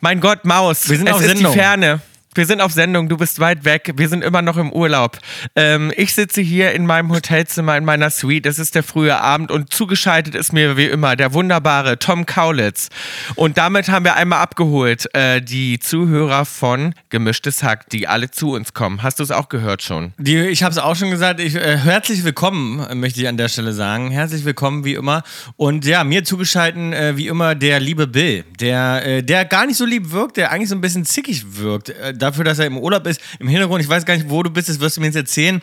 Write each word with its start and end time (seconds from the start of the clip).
Mein 0.00 0.20
Gott, 0.20 0.44
Maus. 0.44 0.88
Wir 0.88 0.96
sind 0.98 1.08
es 1.08 1.14
auf 1.14 1.20
ist 1.20 1.28
Sendung. 1.28 1.52
die 1.52 1.58
Ferne. 1.58 2.00
Wir 2.36 2.44
sind 2.44 2.60
auf 2.60 2.70
Sendung, 2.70 3.08
du 3.08 3.16
bist 3.16 3.40
weit 3.40 3.64
weg, 3.64 3.94
wir 3.96 4.10
sind 4.10 4.22
immer 4.22 4.42
noch 4.42 4.58
im 4.58 4.70
Urlaub. 4.70 5.18
Ähm, 5.54 5.90
ich 5.96 6.14
sitze 6.14 6.42
hier 6.42 6.72
in 6.72 6.84
meinem 6.84 7.10
Hotelzimmer 7.10 7.78
in 7.78 7.86
meiner 7.86 8.10
Suite, 8.10 8.44
es 8.44 8.58
ist 8.58 8.74
der 8.74 8.82
frühe 8.82 9.18
Abend 9.18 9.50
und 9.50 9.72
zugeschaltet 9.72 10.34
ist 10.34 10.52
mir 10.52 10.76
wie 10.76 10.84
immer 10.84 11.16
der 11.16 11.32
wunderbare 11.32 11.98
Tom 11.98 12.26
Kaulitz. 12.26 12.90
Und 13.36 13.56
damit 13.56 13.88
haben 13.88 14.04
wir 14.04 14.16
einmal 14.16 14.40
abgeholt 14.40 15.08
äh, 15.14 15.40
die 15.40 15.78
Zuhörer 15.78 16.44
von 16.44 16.94
Gemischtes 17.08 17.62
Hack, 17.62 17.88
die 17.88 18.06
alle 18.06 18.30
zu 18.30 18.52
uns 18.52 18.74
kommen. 18.74 19.02
Hast 19.02 19.18
du 19.18 19.22
es 19.22 19.30
auch 19.30 19.48
gehört 19.48 19.82
schon? 19.82 20.12
Die, 20.18 20.36
ich 20.36 20.62
habe 20.62 20.72
es 20.72 20.78
auch 20.78 20.94
schon 20.94 21.10
gesagt. 21.10 21.40
Ich, 21.40 21.54
äh, 21.54 21.78
herzlich 21.78 22.22
willkommen, 22.22 23.00
möchte 23.00 23.18
ich 23.18 23.28
an 23.28 23.38
der 23.38 23.48
Stelle 23.48 23.72
sagen. 23.72 24.10
Herzlich 24.10 24.44
willkommen, 24.44 24.84
wie 24.84 24.92
immer. 24.92 25.22
Und 25.56 25.86
ja, 25.86 26.04
mir 26.04 26.22
zugeschalten, 26.22 26.92
äh, 26.92 27.16
wie 27.16 27.28
immer, 27.28 27.54
der 27.54 27.80
liebe 27.80 28.06
Bill, 28.06 28.44
der, 28.60 29.06
äh, 29.06 29.22
der 29.22 29.46
gar 29.46 29.64
nicht 29.64 29.78
so 29.78 29.86
lieb 29.86 30.10
wirkt, 30.10 30.36
der 30.36 30.50
eigentlich 30.50 30.68
so 30.68 30.74
ein 30.74 30.82
bisschen 30.82 31.06
zickig 31.06 31.56
wirkt. 31.56 31.88
Äh, 31.88 32.12
dafür, 32.26 32.44
dass 32.44 32.58
er 32.58 32.66
im 32.66 32.78
Urlaub 32.78 33.06
ist. 33.06 33.20
Im 33.38 33.48
Hintergrund, 33.48 33.82
ich 33.82 33.88
weiß 33.88 34.04
gar 34.04 34.14
nicht, 34.16 34.28
wo 34.28 34.42
du 34.42 34.50
bist, 34.50 34.68
das 34.68 34.80
wirst 34.80 34.96
du 34.96 35.00
mir 35.00 35.06
jetzt 35.06 35.16
erzählen. 35.16 35.60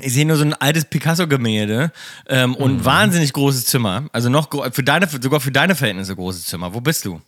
Ich 0.00 0.12
sehe 0.12 0.26
nur 0.26 0.36
so 0.36 0.44
ein 0.44 0.54
altes 0.54 0.84
Picasso-Gemälde 0.86 1.92
ähm, 2.28 2.56
und 2.56 2.78
Mhm. 2.78 2.84
wahnsinnig 2.84 3.32
großes 3.32 3.66
Zimmer. 3.66 4.04
Also 4.12 4.28
noch 4.28 4.48
für 4.72 4.82
deine, 4.82 5.06
sogar 5.08 5.38
für 5.40 5.52
deine 5.52 5.74
Verhältnisse 5.76 6.16
großes 6.16 6.46
Zimmer. 6.46 6.74
Wo 6.74 6.80
bist 6.80 7.04
du? 7.04 7.20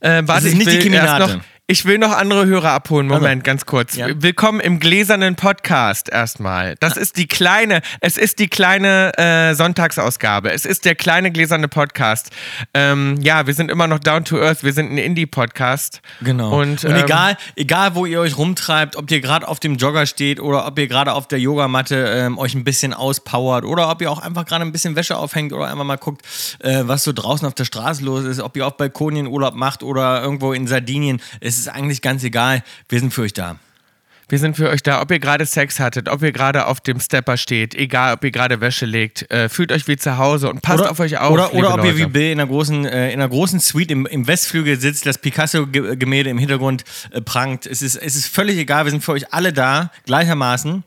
Äh, 0.00 0.22
warte, 0.26 0.46
ist 0.46 0.52
ich 0.52 0.58
nicht 0.58 0.70
die 0.70 0.84
will 0.84 0.94
erst 0.94 1.18
noch, 1.18 1.40
ich 1.70 1.84
will 1.84 1.98
noch 1.98 2.10
andere 2.10 2.46
Hörer 2.46 2.72
abholen. 2.72 3.06
Moment, 3.06 3.44
ganz 3.44 3.64
kurz. 3.64 3.94
Ja. 3.94 4.08
Willkommen 4.08 4.58
im 4.58 4.80
gläsernen 4.80 5.36
Podcast 5.36 6.08
erstmal. 6.08 6.74
Das 6.80 6.96
ist 6.96 7.16
die 7.16 7.28
kleine, 7.28 7.80
es 8.00 8.18
ist 8.18 8.40
die 8.40 8.48
kleine 8.48 9.16
äh, 9.16 9.54
Sonntagsausgabe. 9.54 10.50
Es 10.50 10.64
ist 10.64 10.84
der 10.84 10.96
kleine 10.96 11.30
gläserne 11.30 11.68
Podcast. 11.68 12.30
Ähm, 12.74 13.18
ja, 13.20 13.46
wir 13.46 13.54
sind 13.54 13.70
immer 13.70 13.86
noch 13.86 14.00
down 14.00 14.24
to 14.24 14.40
earth. 14.40 14.64
Wir 14.64 14.72
sind 14.72 14.90
ein 14.90 14.98
Indie-Podcast. 14.98 16.02
Genau. 16.22 16.60
Und, 16.60 16.84
Und, 16.84 16.90
ähm, 16.90 17.04
egal, 17.04 17.36
egal, 17.54 17.94
wo 17.94 18.04
ihr 18.04 18.18
euch 18.18 18.36
rumtreibt, 18.36 18.96
ob 18.96 19.08
ihr 19.08 19.20
gerade 19.20 19.46
auf 19.46 19.60
dem 19.60 19.76
Jogger 19.76 20.06
steht 20.06 20.40
oder 20.40 20.66
ob 20.66 20.76
ihr 20.76 20.88
gerade 20.88 21.12
auf 21.12 21.28
der 21.28 21.38
Yogamatte 21.38 22.04
ähm, 22.12 22.36
euch 22.36 22.56
ein 22.56 22.64
bisschen 22.64 22.94
auspowert 22.94 23.64
oder 23.64 23.88
ob 23.88 24.02
ihr 24.02 24.10
auch 24.10 24.18
einfach 24.18 24.44
gerade 24.44 24.64
ein 24.64 24.72
bisschen 24.72 24.96
Wäsche 24.96 25.16
aufhängt 25.16 25.52
oder 25.52 25.68
einfach 25.68 25.84
mal 25.84 25.98
guckt, 25.98 26.22
äh, 26.58 26.80
was 26.82 27.04
so 27.04 27.12
draußen 27.12 27.46
auf 27.46 27.54
der 27.54 27.64
Straße 27.64 28.02
los 28.04 28.24
ist, 28.24 28.40
ob 28.40 28.56
ihr 28.56 28.66
auf 28.66 28.76
Balkonien 28.76 29.28
Urlaub 29.28 29.54
macht 29.54 29.84
oder 29.84 30.20
irgendwo 30.20 30.52
in 30.52 30.66
Sardinien. 30.66 31.22
Es 31.38 31.59
ist 31.60 31.68
eigentlich 31.68 32.02
ganz 32.02 32.24
egal. 32.24 32.62
Wir 32.88 33.00
sind 33.00 33.12
für 33.12 33.22
euch 33.22 33.32
da. 33.32 33.58
Wir 34.30 34.38
sind 34.38 34.56
für 34.56 34.68
euch 34.70 34.84
da, 34.84 35.02
ob 35.02 35.10
ihr 35.10 35.18
gerade 35.18 35.44
Sex 35.44 35.80
hattet, 35.80 36.08
ob 36.08 36.22
ihr 36.22 36.30
gerade 36.30 36.66
auf 36.66 36.80
dem 36.80 37.00
Stepper 37.00 37.36
steht, 37.36 37.74
egal, 37.74 38.14
ob 38.14 38.22
ihr 38.22 38.30
gerade 38.30 38.60
Wäsche 38.60 38.86
legt. 38.86 39.28
Äh, 39.28 39.48
fühlt 39.48 39.72
euch 39.72 39.88
wie 39.88 39.96
zu 39.96 40.18
Hause 40.18 40.48
und 40.48 40.62
passt 40.62 40.86
auf 40.86 41.00
euch 41.00 41.18
auf. 41.18 41.32
Oder, 41.32 41.52
oder 41.52 41.74
ob 41.74 41.84
ihr 41.84 41.96
wie 41.96 42.06
Bill 42.06 42.30
in 42.30 42.40
einer 42.40 42.48
großen, 42.48 42.84
äh, 42.86 43.08
in 43.08 43.14
einer 43.14 43.28
großen 43.28 43.58
Suite 43.58 43.90
im, 43.90 44.06
im 44.06 44.28
Westflügel 44.28 44.78
sitzt, 44.78 45.04
das 45.04 45.18
Picasso-Gemälde 45.18 46.30
im 46.30 46.38
Hintergrund 46.38 46.84
äh, 47.10 47.20
prangt. 47.20 47.66
Es 47.66 47.82
ist, 47.82 47.96
es 47.96 48.14
ist 48.14 48.28
völlig 48.28 48.56
egal. 48.56 48.84
Wir 48.84 48.92
sind 48.92 49.02
für 49.02 49.12
euch 49.12 49.34
alle 49.34 49.52
da, 49.52 49.90
gleichermaßen. 50.06 50.84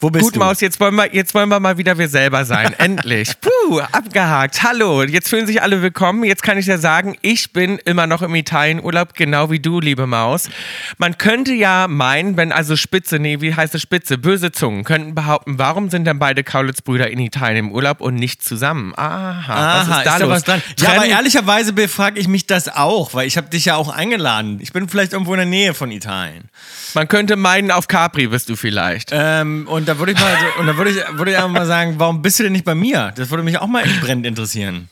Wo 0.00 0.10
bist 0.10 0.24
Gut, 0.24 0.36
du? 0.36 0.40
Maus, 0.40 0.60
jetzt 0.60 0.80
wollen, 0.80 0.94
wir, 0.96 1.14
jetzt 1.14 1.34
wollen 1.34 1.48
wir 1.48 1.60
mal 1.60 1.78
wieder 1.78 1.96
wir 1.96 2.08
selber 2.08 2.44
sein. 2.44 2.74
Endlich. 2.78 3.32
Puh, 3.40 3.78
abgehakt. 3.78 4.62
Hallo. 4.62 5.02
Jetzt 5.04 5.28
fühlen 5.28 5.46
sich 5.46 5.62
alle 5.62 5.82
willkommen. 5.82 6.24
Jetzt 6.24 6.42
kann 6.42 6.58
ich 6.58 6.66
ja 6.66 6.78
sagen, 6.78 7.16
ich 7.22 7.52
bin 7.52 7.78
immer 7.78 8.06
noch 8.06 8.20
im 8.20 8.34
Italienurlaub, 8.34 9.14
genau 9.14 9.50
wie 9.50 9.60
du, 9.60 9.80
liebe 9.80 10.06
Maus. 10.06 10.50
Man 10.98 11.16
könnte 11.16 11.52
ja 11.52 11.86
meinen, 11.88 12.36
wenn 12.36 12.50
also 12.52 12.76
Spitze, 12.76 13.18
nee, 13.18 13.40
wie 13.40 13.54
heißt 13.54 13.74
es 13.74 13.82
Spitze? 13.82 14.18
Böse 14.18 14.52
Zungen 14.52 14.84
könnten 14.84 15.14
behaupten, 15.14 15.58
warum 15.58 15.88
sind 15.90 16.04
denn 16.06 16.18
beide 16.18 16.42
Kaulitz-Brüder 16.42 17.10
in 17.10 17.20
Italien 17.20 17.66
im 17.66 17.72
Urlaub 17.72 18.00
und 18.00 18.16
nicht 18.16 18.44
zusammen? 18.44 18.92
Aha, 18.96 19.48
was 19.48 19.88
Aha, 19.88 19.98
ist 19.98 20.06
da 20.06 20.18
da 20.18 20.24
los? 20.24 20.34
was 20.34 20.44
dran? 20.44 20.62
Ja, 20.80 20.94
aber 20.94 21.06
ehrlicherweise 21.06 21.72
befrage 21.72 22.18
ich 22.18 22.28
mich 22.28 22.46
das 22.46 22.68
auch, 22.68 23.14
weil 23.14 23.26
ich 23.26 23.36
habe 23.36 23.48
dich 23.48 23.66
ja 23.66 23.76
auch 23.76 23.88
eingeladen. 23.88 24.58
Ich 24.60 24.72
bin 24.72 24.88
vielleicht 24.88 25.12
irgendwo 25.12 25.32
in 25.34 25.38
der 25.38 25.46
Nähe 25.46 25.72
von 25.72 25.90
Italien. 25.92 26.50
Man 26.94 27.08
könnte 27.08 27.36
meinen, 27.36 27.70
auf 27.70 27.88
Capri 27.88 28.26
bist 28.26 28.48
du 28.48 28.56
vielleicht. 28.56 29.10
Ähm, 29.12 29.66
und 29.68 29.83
da 29.88 29.98
würde 29.98 30.12
ich 30.12 30.20
mal, 30.20 30.36
und 30.58 30.66
da 30.66 30.76
würde 30.76 30.90
ich, 30.90 30.96
würde 31.18 31.32
ich 31.32 31.36
einfach 31.36 31.50
mal 31.50 31.66
sagen, 31.66 31.94
warum 31.98 32.22
bist 32.22 32.38
du 32.38 32.44
denn 32.44 32.52
nicht 32.52 32.64
bei 32.64 32.74
mir? 32.74 33.12
Das 33.16 33.30
würde 33.30 33.42
mich 33.42 33.58
auch 33.58 33.66
mal 33.66 33.84
brennend 34.00 34.26
interessieren. 34.26 34.88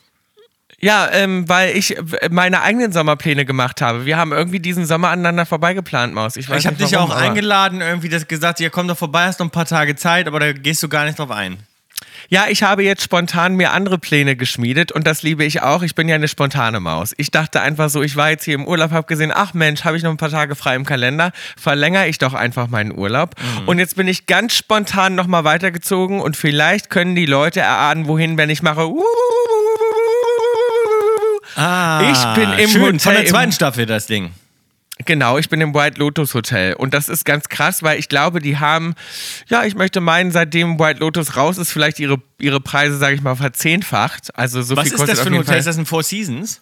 Ja, 0.79 1.09
ähm, 1.13 1.47
weil 1.47 1.77
ich 1.77 1.97
äh, 1.97 2.03
meine 2.29 2.61
eigenen 2.61 2.91
Sommerpläne 2.91 3.45
gemacht 3.45 3.81
habe. 3.81 4.05
Wir 4.05 4.17
haben 4.17 4.33
irgendwie 4.33 4.59
diesen 4.59 4.85
Sommer 4.85 5.09
aneinander 5.11 5.45
vorbeigeplant, 5.45 6.13
Maus. 6.13 6.35
Ich, 6.35 6.49
Ich 6.49 6.67
habe 6.67 6.75
dich 6.75 6.91
ja 6.91 6.99
auch 6.99 7.15
eingeladen, 7.15 7.79
irgendwie 7.79 8.09
das 8.09 8.27
gesagt, 8.27 8.59
ja 8.59 8.69
komm 8.69 8.89
doch 8.89 8.97
vorbei, 8.97 9.25
hast 9.25 9.39
noch 9.39 9.47
ein 9.47 9.51
paar 9.51 9.65
Tage 9.65 9.95
Zeit, 9.95 10.27
aber 10.27 10.41
da 10.41 10.51
gehst 10.51 10.83
du 10.83 10.89
gar 10.89 11.05
nicht 11.05 11.17
drauf 11.17 11.31
ein. 11.31 11.57
Ja, 12.29 12.45
ich 12.49 12.63
habe 12.63 12.83
jetzt 12.83 13.03
spontan 13.03 13.55
mir 13.55 13.71
andere 13.71 13.97
Pläne 13.97 14.35
geschmiedet 14.35 14.91
und 14.91 15.05
das 15.05 15.23
liebe 15.23 15.43
ich 15.43 15.61
auch. 15.61 15.83
Ich 15.83 15.95
bin 15.95 16.07
ja 16.07 16.15
eine 16.15 16.27
spontane 16.27 16.79
Maus. 16.79 17.13
Ich 17.17 17.31
dachte 17.31 17.61
einfach 17.61 17.89
so, 17.89 18.01
ich 18.01 18.15
war 18.15 18.29
jetzt 18.29 18.43
hier 18.45 18.55
im 18.55 18.65
Urlaub, 18.65 18.91
habe 18.91 19.07
gesehen, 19.07 19.31
ach 19.33 19.53
Mensch, 19.53 19.83
habe 19.83 19.97
ich 19.97 20.03
noch 20.03 20.11
ein 20.11 20.17
paar 20.17 20.29
Tage 20.29 20.55
frei 20.55 20.75
im 20.75 20.85
Kalender, 20.85 21.31
verlängere 21.57 22.07
ich 22.07 22.17
doch 22.17 22.33
einfach 22.33 22.67
meinen 22.67 22.97
Urlaub. 22.97 23.35
Mhm. 23.39 23.67
Und 23.67 23.79
jetzt 23.79 23.95
bin 23.95 24.07
ich 24.07 24.25
ganz 24.25 24.55
spontan 24.55 25.15
nochmal 25.15 25.43
weitergezogen 25.43 26.21
und 26.21 26.37
vielleicht 26.37 26.89
können 26.89 27.15
die 27.15 27.25
Leute 27.25 27.59
erahnen, 27.59 28.07
wohin, 28.07 28.37
wenn 28.37 28.49
ich 28.49 28.61
mache. 28.61 28.89
Ah, 31.55 32.01
Ich 32.11 32.23
bin 32.35 32.51
im 32.57 32.69
schön, 32.69 32.81
Hotel 32.81 32.99
von 32.99 33.13
der 33.13 33.25
zweiten 33.25 33.51
Staffel 33.51 33.85
das 33.85 34.07
Ding. 34.07 34.31
Genau, 35.05 35.37
ich 35.37 35.49
bin 35.49 35.61
im 35.61 35.73
White 35.73 35.99
Lotus 35.99 36.33
Hotel 36.33 36.73
und 36.73 36.93
das 36.93 37.09
ist 37.09 37.25
ganz 37.25 37.49
krass, 37.49 37.83
weil 37.83 37.99
ich 37.99 38.09
glaube, 38.09 38.39
die 38.39 38.57
haben, 38.57 38.95
ja, 39.47 39.63
ich 39.63 39.75
möchte 39.75 40.01
meinen, 40.01 40.31
seitdem 40.31 40.79
White 40.79 40.99
Lotus 40.99 41.35
raus 41.35 41.57
ist, 41.57 41.71
vielleicht 41.71 41.99
ihre, 41.99 42.21
ihre 42.39 42.61
Preise, 42.61 42.97
sage 42.97 43.15
ich 43.15 43.21
mal, 43.21 43.35
verzehnfacht. 43.35 44.35
Also 44.37 44.61
so 44.61 44.75
Was 44.75 44.83
viel 44.83 44.93
ist 44.93 44.99
kostet 44.99 45.17
das 45.17 45.23
für 45.23 45.29
ein 45.29 45.37
Hotel? 45.37 45.57
Ist 45.57 45.65
Fall. 45.65 45.71
das 45.73 45.77
ein 45.77 45.85
Four 45.85 46.03
Seasons? 46.03 46.61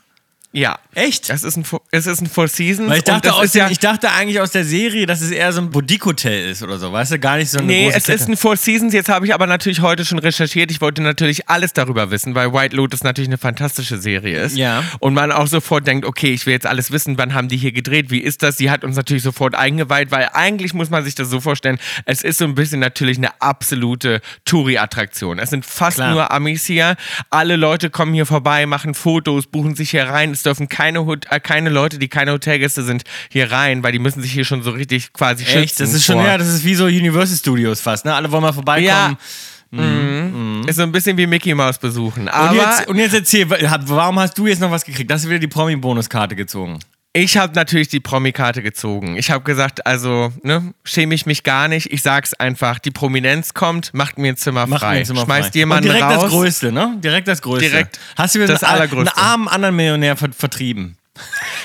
Ja. 0.54 0.80
Echt? 0.94 1.30
Das 1.30 1.44
ist 1.44 1.56
ein, 1.56 1.64
es 1.92 2.06
ist 2.08 2.20
ein 2.22 2.28
Four 2.28 2.50
Seasons. 2.50 2.90
Weil 2.90 2.98
ich 2.98 3.04
dachte, 3.06 3.34
aus 3.34 3.46
ist 3.46 3.56
dem, 3.56 3.60
ja, 3.60 3.70
ich 3.70 3.80
dachte 3.80 4.12
eigentlich 4.12 4.42
aus 4.42 4.52
der 4.52 4.66
Serie, 4.66 5.06
dass 5.06 5.22
es 5.22 5.32
eher 5.32 5.54
so 5.54 5.62
ein 5.62 5.70
Boutique-Hotel 5.70 6.50
ist 6.50 6.62
oder 6.62 6.78
so, 6.78 6.92
weißt 6.92 7.14
du? 7.14 7.20
Gar 7.20 7.38
nicht 7.38 7.50
so 7.50 7.60
eine 7.60 7.68
Nee, 7.68 7.86
große 7.86 7.98
es 7.98 8.10
ist 8.10 8.20
Kette. 8.20 8.32
ein 8.34 8.38
Four 8.38 8.58
Seasons. 8.58 8.94
Jetzt 8.94 9.08
habe 9.08 9.26
ich 9.26 9.34
aber 9.34 9.48
natürlich 9.48 9.80
heute 9.80 10.04
schon 10.04 10.20
recherchiert. 10.20 10.70
Ich 10.70 10.82
wollte 10.82 11.02
natürlich 11.02 11.48
alles 11.48 11.72
darüber 11.72 12.12
wissen, 12.12 12.36
weil 12.36 12.52
White 12.52 12.76
Lotus 12.76 13.04
natürlich 13.04 13.30
eine 13.30 13.38
fantastische 13.38 13.98
Serie 13.98 14.40
ist. 14.42 14.58
Ja. 14.58 14.84
Und 15.00 15.14
man 15.14 15.32
auch 15.32 15.48
sofort 15.48 15.88
denkt, 15.88 16.06
okay, 16.06 16.34
ich 16.34 16.46
will 16.46 16.54
jetzt 16.54 16.66
alles 16.68 16.92
wissen, 16.92 17.18
wann 17.18 17.34
haben 17.34 17.48
die 17.48 17.56
hier 17.58 17.72
gedreht, 17.72 18.10
wie 18.12 18.20
ist 18.20 18.44
das? 18.44 18.58
Sie 18.58 18.70
hat 18.70 18.84
uns 18.84 18.98
natürlich 18.98 19.24
sofort 19.24 19.56
eingeweiht, 19.56 20.12
weil 20.12 20.30
eigentlich 20.34 20.74
muss 20.74 20.90
man 20.90 21.06
sich 21.06 21.16
das 21.16 21.30
so 21.30 21.40
vorstellen, 21.40 21.80
es 22.06 22.22
ist 22.24 22.40
so 22.40 22.46
ein 22.46 22.56
bisschen 22.56 22.82
natürlich 22.82 23.18
eine 23.18 23.42
absolute 23.42 24.20
Touri-Attraktion. 24.44 25.40
Es 25.40 25.50
sind 25.50 25.66
fast 25.66 25.96
Klar. 25.96 26.12
nur 26.12 26.32
Amis 26.32 26.66
hier. 26.66 26.98
Alle 27.30 27.56
Leute 27.56 27.90
kommen 27.90 28.14
hier 28.14 28.26
vorbei, 28.26 28.66
machen 28.66 28.94
Fotos, 28.94 29.48
buchen 29.48 29.76
sich 29.76 29.92
hier 29.92 30.04
rein. 30.04 30.32
Es 30.41 30.44
dürfen 30.44 30.68
keine, 30.69 31.06
Hot 31.06 31.28
äh, 31.29 31.40
keine 31.40 31.69
Leute, 31.69 32.00
die 32.00 32.07
keine 32.07 32.31
Hotelgäste 32.31 32.81
sind, 32.84 33.03
hier 33.29 33.52
rein, 33.52 33.84
weil 33.84 33.91
die 33.91 34.00
müssen 34.00 34.22
sich 34.22 34.31
hier 34.31 34.44
schon 34.44 34.63
so 34.63 34.72
richtig 34.72 35.13
quasi 35.13 35.46
schützen. 35.46 35.59
Echt? 35.59 35.79
Das 35.79 35.94
ist 35.94 36.03
schon, 36.06 36.16
vor- 36.18 36.25
ja, 36.25 36.38
das 36.38 36.47
ist 36.47 36.66
wie 36.66 36.74
so 36.75 36.85
Universal 36.85 37.38
Studios 37.38 37.79
fast, 37.79 38.06
ne? 38.06 38.13
Alle 38.16 38.31
wollen 38.31 38.41
mal 38.41 38.52
vorbeikommen. 38.53 38.88
Ja. 38.88 39.18
Mhm. 39.74 40.63
Ist 40.68 40.75
so 40.75 40.84
ein 40.84 40.91
bisschen 40.91 41.16
wie 41.18 41.28
Mickey 41.28 41.53
Mouse 41.56 41.78
besuchen. 41.78 42.24
Und 42.24 42.29
Aber 42.29 42.56
jetzt, 42.56 42.88
und 42.90 42.97
jetzt 42.97 43.13
erzähl, 43.13 43.50
wa- 43.50 43.57
warum 43.85 44.19
hast 44.19 44.38
du 44.38 44.47
jetzt 44.47 44.59
noch 44.59 44.72
was 44.72 44.84
gekriegt? 44.84 45.12
Hast 45.12 45.24
du 45.25 45.29
wieder 45.29 45.40
die 45.40 45.47
Promi-Bonuskarte 45.47 46.35
gezogen? 46.35 46.79
Ich 47.14 47.38
habe 47.38 47.54
natürlich 47.56 47.90
die 47.90 48.00
Promi-Karte 48.00 48.62
gezogen. 48.64 49.18
Ich 49.18 49.32
habe 49.32 49.44
gesagt, 49.44 49.86
also, 49.86 50.32
ne, 50.44 50.74
schäme 50.86 51.14
ich 51.14 51.26
mich 51.26 51.44
gar 51.44 51.68
nicht. 51.68 51.92
Ich 51.92 52.04
sag's 52.04 52.34
einfach, 52.34 52.80
die 52.80 52.92
Prominenz 52.92 53.54
kommt, 53.54 53.94
macht 53.94 54.18
mir 54.18 54.30
ein 54.30 54.38
Zimmer 54.38 54.66
Mach 54.66 54.80
frei. 54.80 54.94
mir 54.94 55.00
jetzt 55.00 55.10
immer 55.10 55.26
Schmeißt 55.26 55.50
frei. 55.50 55.60
jemanden 55.60 55.90
Und 55.90 55.96
direkt 55.96 56.14
raus. 56.14 56.24
das 56.24 56.32
Größte, 56.32 56.72
ne? 56.72 56.96
Direkt 57.04 57.28
das 57.28 57.42
Größte. 57.42 57.70
Direkt 57.70 58.00
Hast 58.16 58.36
du 58.36 58.40
wieder 58.40 58.54
das 58.54 58.64
einen, 58.64 58.92
einen 58.92 59.08
armen 59.10 59.48
anderen 59.50 59.76
Millionär 59.76 60.16
ver 60.16 60.30
vertrieben? 60.32 60.96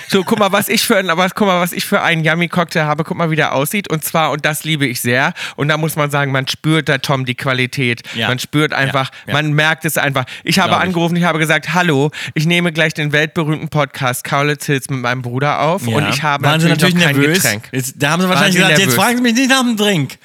So, 0.09 0.23
guck 0.23 0.39
mal, 0.39 0.53
was 0.53 0.69
ich 0.69 0.83
für 0.87 0.97
ein, 0.97 1.11
aber 1.11 1.29
guck 1.35 1.47
mal, 1.49 1.61
was 1.61 1.73
ich 1.73 1.85
für 1.85 2.01
einen 2.01 2.25
Yummy 2.25 2.49
Cocktail 2.49 2.85
habe. 2.85 3.03
Guck 3.05 3.17
mal, 3.17 3.31
wie 3.31 3.37
der 3.37 3.55
aussieht. 3.55 3.91
Und 3.91 4.05
zwar, 4.05 4.31
und 4.31 4.45
das 4.45 4.63
liebe 4.65 4.87
ich 4.87 5.01
sehr. 5.01 5.33
Und 5.57 5.69
da 5.69 5.77
muss 5.77 5.97
man 5.97 6.11
sagen, 6.11 6.31
man 6.33 6.47
spürt 6.47 6.89
da 6.89 6.99
Tom 6.99 7.25
die 7.25 7.35
Qualität. 7.35 8.03
Ja. 8.15 8.29
Man 8.29 8.39
spürt 8.39 8.73
einfach, 8.73 9.11
Ja. 9.27 9.33
man 9.33 9.53
merkt 9.53 9.85
es 9.85 9.99
einfach. 9.99 10.25
Ich 10.45 10.59
habe 10.59 10.69
Glaub 10.71 10.81
ich. 10.81 10.87
angerufen, 10.87 11.17
ich 11.17 11.25
habe 11.25 11.39
gesagt, 11.39 11.75
hallo, 11.75 12.11
ich 12.35 12.47
nehme 12.47 12.73
gleich 12.73 12.95
den 12.95 13.13
weltberühmten 13.13 13.69
Podcast 13.69 14.23
Kaulitz 14.25 14.67
Hills 14.67 14.89
mit 14.91 15.01
meinem 15.01 15.23
Bruder 15.23 15.61
auf. 15.61 15.87
Und 15.87 16.09
ich 16.09 16.23
habe 16.23 16.45
Waren 16.45 16.61
sie 16.61 16.69
natürlich, 16.69 16.95
natürlich 16.95 16.95
noch 16.95 17.03
kein 17.05 17.17
nervös? 17.21 17.43
Getränk. 17.43 17.69
Jetzt, 17.73 17.95
da 17.97 18.11
haben 18.11 18.23
sie 18.23 18.29
wahrscheinlich 18.29 18.57
gesagt, 18.57 18.71
jetzt 18.79 18.79
nervös? 18.87 18.95
fragen 18.95 19.17
sie 19.17 19.23
mich 19.23 19.35
nicht 19.35 19.51
nach 19.51 19.63
dem 19.63 19.77
Drink. 19.77 20.19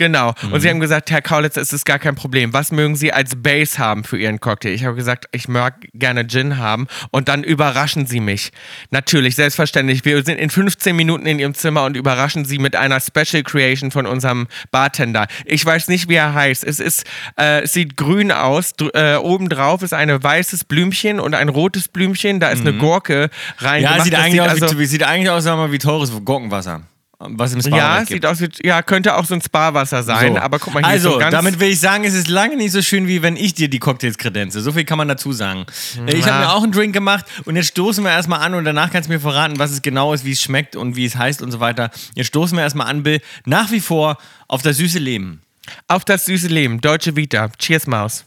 Genau. 0.00 0.32
Und 0.44 0.52
Mhm. 0.52 0.60
sie 0.60 0.70
haben 0.70 0.80
gesagt, 0.80 1.10
Herr 1.10 1.20
Kaulitz, 1.20 1.58
es 1.58 1.74
ist 1.74 1.84
gar 1.84 1.98
kein 1.98 2.14
Problem. 2.14 2.54
Was 2.54 2.72
mögen 2.72 2.96
Sie 2.96 3.12
als 3.12 3.36
Base 3.36 3.78
haben 3.78 4.02
für 4.02 4.16
Ihren 4.18 4.40
Cocktail? 4.40 4.70
Ich 4.70 4.86
habe 4.86 4.96
gesagt, 4.96 5.26
ich 5.30 5.46
mag 5.46 5.74
gerne 5.92 6.26
Gin 6.26 6.56
haben. 6.56 6.86
Und 7.10 7.28
dann 7.28 7.44
überraschen 7.44 8.06
Sie 8.06 8.18
mich. 8.20 8.50
Natürlich, 8.90 9.34
selbstverständlich. 9.34 10.06
Wir 10.06 10.22
sind 10.24 10.38
in 10.38 10.48
15 10.48 10.96
Minuten 10.96 11.26
in 11.26 11.38
Ihrem 11.38 11.52
Zimmer 11.52 11.84
und 11.84 11.98
überraschen 11.98 12.46
Sie 12.46 12.58
mit 12.58 12.76
einer 12.76 12.98
Special 12.98 13.42
Creation 13.42 13.90
von 13.90 14.06
unserem 14.06 14.48
Bartender. 14.70 15.26
Ich 15.44 15.66
weiß 15.66 15.88
nicht, 15.88 16.08
wie 16.08 16.14
er 16.14 16.32
heißt. 16.32 16.64
Es 16.64 16.80
ist, 16.80 17.04
äh, 17.38 17.60
es 17.64 17.74
sieht 17.74 17.98
grün 17.98 18.32
aus. 18.32 18.72
Dr 18.72 18.94
äh, 18.94 19.16
obendrauf 19.16 19.82
ist 19.82 19.92
ein 19.92 20.22
weißes 20.22 20.64
Blümchen 20.64 21.20
und 21.20 21.34
ein 21.34 21.50
rotes 21.50 21.88
Blümchen. 21.88 22.40
Da 22.40 22.48
ist 22.48 22.60
eine 22.62 22.72
Gurke. 22.72 23.28
Mhm. 23.60 23.66
Ja, 23.82 24.02
sieht 24.02 24.14
Das 24.14 24.20
eigentlich, 24.20 24.40
aus 24.40 24.62
also, 24.62 24.78
wie, 24.78 24.86
sieht 24.86 25.02
eigentlich 25.02 25.28
aus 25.28 25.44
sag 25.44 25.56
mal, 25.56 25.70
wie 25.72 25.78
teures 25.78 26.10
Gurkenwasser. 26.24 26.84
Was 27.20 27.52
im 27.52 27.60
Spa 27.60 27.76
Ja, 27.76 28.04
sieht 28.06 28.24
aus 28.24 28.40
wie, 28.40 28.48
ja, 28.62 28.82
könnte 28.82 29.14
auch 29.16 29.24
so 29.26 29.34
ein 29.34 29.42
Spa-Wasser 29.42 30.02
sein, 30.02 30.32
So. 30.34 30.38
aber 30.40 30.58
guck 30.58 30.72
mal, 30.72 30.80
hier 30.80 30.88
also, 30.88 31.12
so 31.12 31.18
ganz, 31.18 31.32
damit 31.32 31.60
will 31.60 31.68
ich 31.68 31.78
sagen, 31.78 32.04
es 32.04 32.14
ist 32.14 32.28
lange 32.28 32.56
nicht 32.56 32.72
so 32.72 32.80
schön, 32.80 33.06
wie 33.06 33.22
wenn 33.22 33.36
ich 33.36 33.52
dir 33.54 33.68
die 33.68 33.78
Cocktails 33.78 34.16
kredenze. 34.16 34.60
So 34.62 34.72
viel 34.72 34.84
kann 34.84 34.96
man 34.98 35.06
dazu 35.08 35.32
sagen. 35.32 35.66
Äh, 36.06 36.14
Ich 36.16 36.26
habe 36.26 36.44
mir 36.46 36.52
auch 36.52 36.62
einen 36.62 36.72
Drink 36.72 36.94
gemacht 36.94 37.26
und 37.44 37.56
jetzt 37.56 37.68
stoßen 37.68 38.02
wir 38.02 38.10
erstmal 38.10 38.40
an 38.40 38.54
und 38.54 38.64
danach 38.64 38.90
kannst 38.90 39.08
du 39.08 39.12
mir 39.12 39.20
verraten, 39.20 39.58
was 39.58 39.70
es 39.70 39.82
genau 39.82 40.14
ist, 40.14 40.24
wie 40.24 40.32
es 40.32 40.40
schmeckt 40.42 40.76
und 40.76 40.96
wie 40.96 41.04
es 41.04 41.14
heißt 41.16 41.42
und 41.42 41.52
so 41.52 41.60
weiter. 41.60 41.90
Jetzt 42.14 42.28
stoßen 42.28 42.56
wir 42.56 42.62
erstmal 42.62 42.86
an, 42.86 43.02
Bill, 43.02 43.20
nach 43.44 43.70
wie 43.70 43.80
vor 43.80 44.16
auf 44.48 44.62
das 44.62 44.78
süße 44.78 44.98
Leben. 44.98 45.42
auf 45.88 46.04
das 46.06 46.24
süße 46.24 46.48
Leben, 46.48 46.80
Deutsche 46.80 47.16
Vita. 47.16 47.50
Cheers, 47.58 47.86
Maus. 47.86 48.24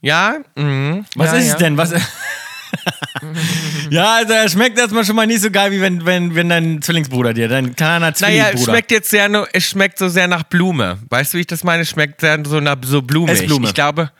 Ja, 0.00 0.36
mhm. 0.54 1.04
Was 1.16 1.32
ja, 1.32 1.38
ist 1.38 1.46
ja. 1.46 1.52
es 1.52 1.58
denn? 1.58 1.76
Was. 1.76 1.92
ja, 3.90 4.14
also 4.16 4.32
er 4.32 4.48
schmeckt 4.48 4.78
erstmal 4.78 5.04
schon 5.04 5.16
mal 5.16 5.26
nicht 5.26 5.42
so 5.42 5.50
geil, 5.50 5.72
wie 5.72 5.80
wenn, 5.80 6.04
wenn, 6.06 6.34
wenn 6.34 6.48
dein 6.48 6.82
Zwillingsbruder 6.82 7.34
dir, 7.34 7.48
dein 7.48 7.74
kleiner 7.74 7.98
Naja, 7.98 8.12
es 8.12 8.18
Zwillingsbruder. 8.18 8.72
schmeckt 8.72 8.90
jetzt 8.92 9.10
sehr, 9.10 9.28
nur- 9.28 9.48
es 9.52 9.64
schmeckt 9.68 9.98
so 9.98 10.08
sehr 10.08 10.28
nach 10.28 10.44
Blume. 10.44 10.98
Weißt 11.08 11.32
du, 11.32 11.36
wie 11.38 11.42
ich 11.42 11.46
das 11.46 11.64
meine? 11.64 11.82
Es 11.82 11.90
schmeckt 11.90 12.20
sehr 12.20 12.38
so 12.44 12.60
nach 12.60 12.76
so 12.84 13.02
blumig. 13.02 13.40
Essblume. 13.40 13.66
Ich 13.66 13.74
glaube, 13.74 14.10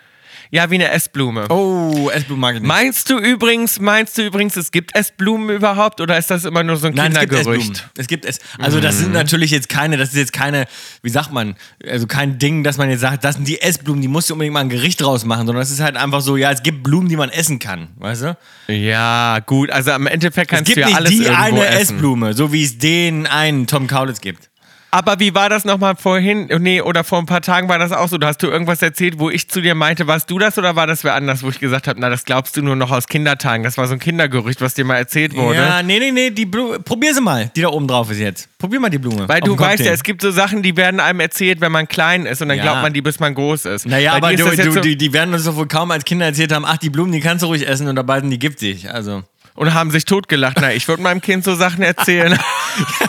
ja, 0.50 0.70
wie 0.70 0.75
eine 0.76 0.91
Essblume. 0.91 1.47
oh, 1.49 2.11
Essblumen 2.12 2.41
mag 2.41 2.55
ich 2.56 2.61
nicht. 2.61 2.69
Meinst 2.69 3.08
du 3.08 3.19
übrigens, 3.19 3.79
meinst 3.81 4.19
du 4.19 4.23
übrigens, 4.23 4.56
es 4.56 4.73
gibt 4.73 4.94
Essblumen 4.97 5.49
überhaupt 5.55 6.00
oder 6.00 6.19
ist 6.19 6.31
das 6.31 6.44
immer 6.44 6.62
nur 6.62 6.76
so 6.76 6.88
ein 6.88 6.94
Nein, 6.94 7.12
es 7.12 7.20
gibt 7.20 7.32
Essblumen. 7.32 7.61
Kindergerücht? 7.61 7.91
Es 7.97 8.06
gibt 8.08 8.25
es. 8.25 8.41
Also 8.58 8.81
das 8.81 8.99
sind 8.99 9.12
natürlich 9.12 9.50
jetzt 9.52 9.69
keine, 9.69 9.97
das 9.97 10.11
ist 10.11 10.17
jetzt 10.17 10.32
keine, 10.32 10.67
wie 11.02 11.11
sagt 11.11 11.32
man, 11.32 11.55
also 11.88 12.06
kein 12.06 12.38
Ding, 12.38 12.64
dass 12.64 12.79
man 12.79 12.91
jetzt 12.91 13.00
sagt, 13.00 13.23
das 13.25 13.37
sind 13.37 13.47
die 13.47 13.61
Essblumen, 13.61 14.02
die 14.02 14.08
musst 14.08 14.29
du 14.29 14.35
unbedingt 14.35 14.55
mal 14.55 14.61
ein 14.61 14.69
Gericht 14.69 15.00
draus 15.00 15.25
machen, 15.25 15.47
sondern 15.47 15.62
es 15.62 15.70
ist 15.70 15.81
halt 15.81 15.97
einfach 15.97 16.20
so, 16.20 16.37
ja, 16.37 16.50
es 16.50 16.62
gibt 16.62 16.82
Blumen, 16.82 17.08
die 17.08 17.17
man 17.17 17.31
essen 17.31 17.58
kann, 17.58 17.88
weißt 17.97 18.23
du? 18.23 18.37
Ja, 18.69 19.38
gut, 19.47 19.70
also 19.70 19.93
im 19.93 20.06
Endeffekt 20.08 20.50
Es 20.52 20.56
kannst 20.58 20.67
gibt 20.75 20.79
du 20.79 20.81
ja 20.81 20.87
nicht 20.88 20.97
alles 20.97 21.11
die 21.11 21.23
irgendwo 21.23 21.61
eine 21.61 21.67
essen. 21.67 21.97
Essblume, 21.97 22.35
so 22.35 22.52
wie 22.52 22.64
es 22.64 22.79
den 22.79 23.26
einen 23.26 23.67
Tom 23.67 23.87
Kaulitz 23.87 24.20
gibt. 24.20 24.50
Aber 24.92 25.20
wie 25.20 25.34
war 25.34 25.48
das 25.48 25.64
nochmal 25.64 25.94
vorhin? 25.96 26.48
Nee, 26.58 26.81
oder 26.81 27.04
vor 27.04 27.19
ein 27.20 27.26
paar 27.26 27.42
Tagen 27.42 27.69
war 27.69 27.78
das 27.78 27.92
auch 27.92 28.08
so. 28.08 28.19
Da 28.19 28.26
hast 28.28 28.42
du 28.42 28.48
irgendwas 28.48 28.82
erzählt, 28.82 29.19
wo 29.19 29.31
ich 29.31 29.48
zu 29.48 29.60
dir 29.60 29.75
meinte, 29.75 30.06
warst 30.06 30.31
du 30.31 30.38
das 30.38 30.58
oder 30.58 30.75
war 30.75 30.87
das 30.87 31.04
wer 31.04 31.14
anders, 31.14 31.42
wo 31.42 31.48
ich 31.48 31.60
gesagt 31.60 31.87
habe, 31.87 32.00
na, 32.00 32.08
das 32.08 32.25
glaubst 32.25 32.56
du 32.56 32.62
nur 32.62 32.75
noch 32.75 32.90
aus 32.90 33.06
Kindertagen. 33.06 33.62
Das 33.62 33.78
war 33.78 33.87
so 33.87 33.92
ein 33.94 34.00
Kindergerücht, 34.00 34.60
was 34.60 34.75
dir 34.75 34.84
mal 34.84 34.96
erzählt 34.96 35.34
wurde. 35.37 35.58
Ja, 35.58 35.82
nee, 35.82 35.98
nee, 36.00 36.10
nee, 36.10 36.31
die 36.31 36.44
Blume, 36.46 36.81
probier 36.81 37.14
sie 37.14 37.20
mal, 37.20 37.50
die 37.54 37.60
da 37.62 37.69
oben 37.69 37.87
drauf 37.87 38.10
ist 38.10 38.19
jetzt. 38.19 38.48
Probier 38.58 38.81
mal 38.81 38.90
die 38.90 38.98
Blume. 38.98 39.28
Weil 39.28 39.40
du 39.40 39.56
weißt 39.58 39.84
ja, 39.84 39.92
es 39.92 40.02
gibt 40.02 40.22
so 40.22 40.31
Sachen, 40.31 40.62
die 40.62 40.76
werden 40.76 40.98
einem 40.98 41.20
erzählt, 41.20 41.60
wenn 41.60 41.70
man 41.72 41.87
klein 41.87 42.26
ist 42.26 42.42
und 42.42 42.48
dann 42.48 42.58
Ja. 42.58 42.64
glaubt 42.64 42.82
man 42.82 42.92
die, 42.92 43.00
bis 43.02 43.20
man 43.20 43.34
groß 43.34 43.66
ist. 43.66 43.87
Naja, 43.87 44.12
Bei 44.12 44.16
aber 44.19 44.34
du, 44.37 44.56
du, 44.56 44.72
so, 44.72 44.81
die, 44.81 44.96
die 44.96 45.12
werden 45.12 45.32
uns 45.32 45.44
doch 45.44 45.54
wohl 45.56 45.69
kaum 45.69 45.90
als 45.92 46.04
Kinder 46.04 46.26
erzählt 46.26 46.52
haben, 46.52 46.64
ach, 46.64 46.78
die 46.78 46.90
Blumen, 46.90 47.12
die 47.12 47.20
kannst 47.20 47.42
du 47.42 47.46
ruhig 47.46 47.66
essen 47.69 47.87
und 47.88 47.96
dabei 47.96 48.20
sind 48.20 48.31
die 48.31 48.38
giftig. 48.38 48.90
Also. 48.90 49.22
und 49.54 49.72
haben 49.72 49.90
sich 49.92 50.04
totgelacht. 50.04 50.58
Na, 50.60 50.72
ich 50.72 50.88
würde 50.88 51.02
meinem 51.02 51.20
Kind 51.20 51.44
so 51.44 51.54
Sachen 51.54 51.82
erzählen. 51.82 52.37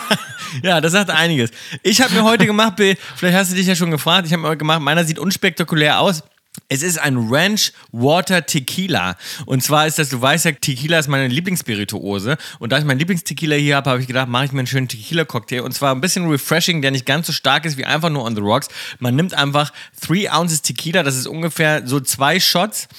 Ja, 0.63 0.81
das 0.81 0.91
sagt 0.91 1.09
einiges. 1.09 1.51
Ich 1.83 2.01
habe 2.01 2.13
mir 2.13 2.23
heute 2.23 2.45
gemacht, 2.45 2.75
Bill, 2.75 2.97
vielleicht 3.15 3.37
hast 3.37 3.51
du 3.51 3.55
dich 3.55 3.67
ja 3.67 3.75
schon 3.75 3.91
gefragt, 3.91 4.27
ich 4.27 4.33
habe 4.33 4.41
mir 4.41 4.57
gemacht, 4.57 4.81
meiner 4.81 5.03
sieht 5.03 5.19
unspektakulär 5.19 5.99
aus. 5.99 6.23
Es 6.67 6.83
ist 6.83 6.99
ein 6.99 7.17
Ranch 7.29 7.71
Water 7.93 8.45
Tequila. 8.45 9.15
Und 9.45 9.63
zwar 9.63 9.87
ist 9.87 9.99
das, 9.99 10.09
du 10.09 10.21
weißt 10.21 10.45
ja, 10.45 10.51
Tequila 10.51 10.99
ist 10.99 11.07
meine 11.07 11.29
Lieblingsspirituose. 11.29 12.37
Und 12.59 12.71
da 12.71 12.77
ich 12.77 12.83
meinen 12.83 12.99
Lieblingstequila 12.99 13.55
hier 13.55 13.77
habe, 13.77 13.89
habe 13.89 14.01
ich 14.01 14.07
gedacht, 14.07 14.27
mache 14.27 14.45
ich 14.45 14.51
mir 14.51 14.59
einen 14.59 14.67
schönen 14.67 14.89
Tequila-Cocktail. 14.89 15.61
Und 15.61 15.73
zwar 15.73 15.95
ein 15.95 16.01
bisschen 16.01 16.29
refreshing, 16.29 16.81
der 16.81 16.91
nicht 16.91 17.05
ganz 17.05 17.27
so 17.27 17.33
stark 17.33 17.63
ist 17.63 17.77
wie 17.77 17.85
einfach 17.85 18.09
nur 18.09 18.25
on 18.25 18.35
the 18.35 18.41
rocks. 18.41 18.67
Man 18.99 19.15
nimmt 19.15 19.33
einfach 19.33 19.71
3 20.05 20.31
Ounces 20.31 20.61
Tequila, 20.61 21.03
das 21.03 21.15
ist 21.15 21.27
ungefähr 21.27 21.87
so 21.87 22.01
zwei 22.01 22.39
Shots. 22.39 22.89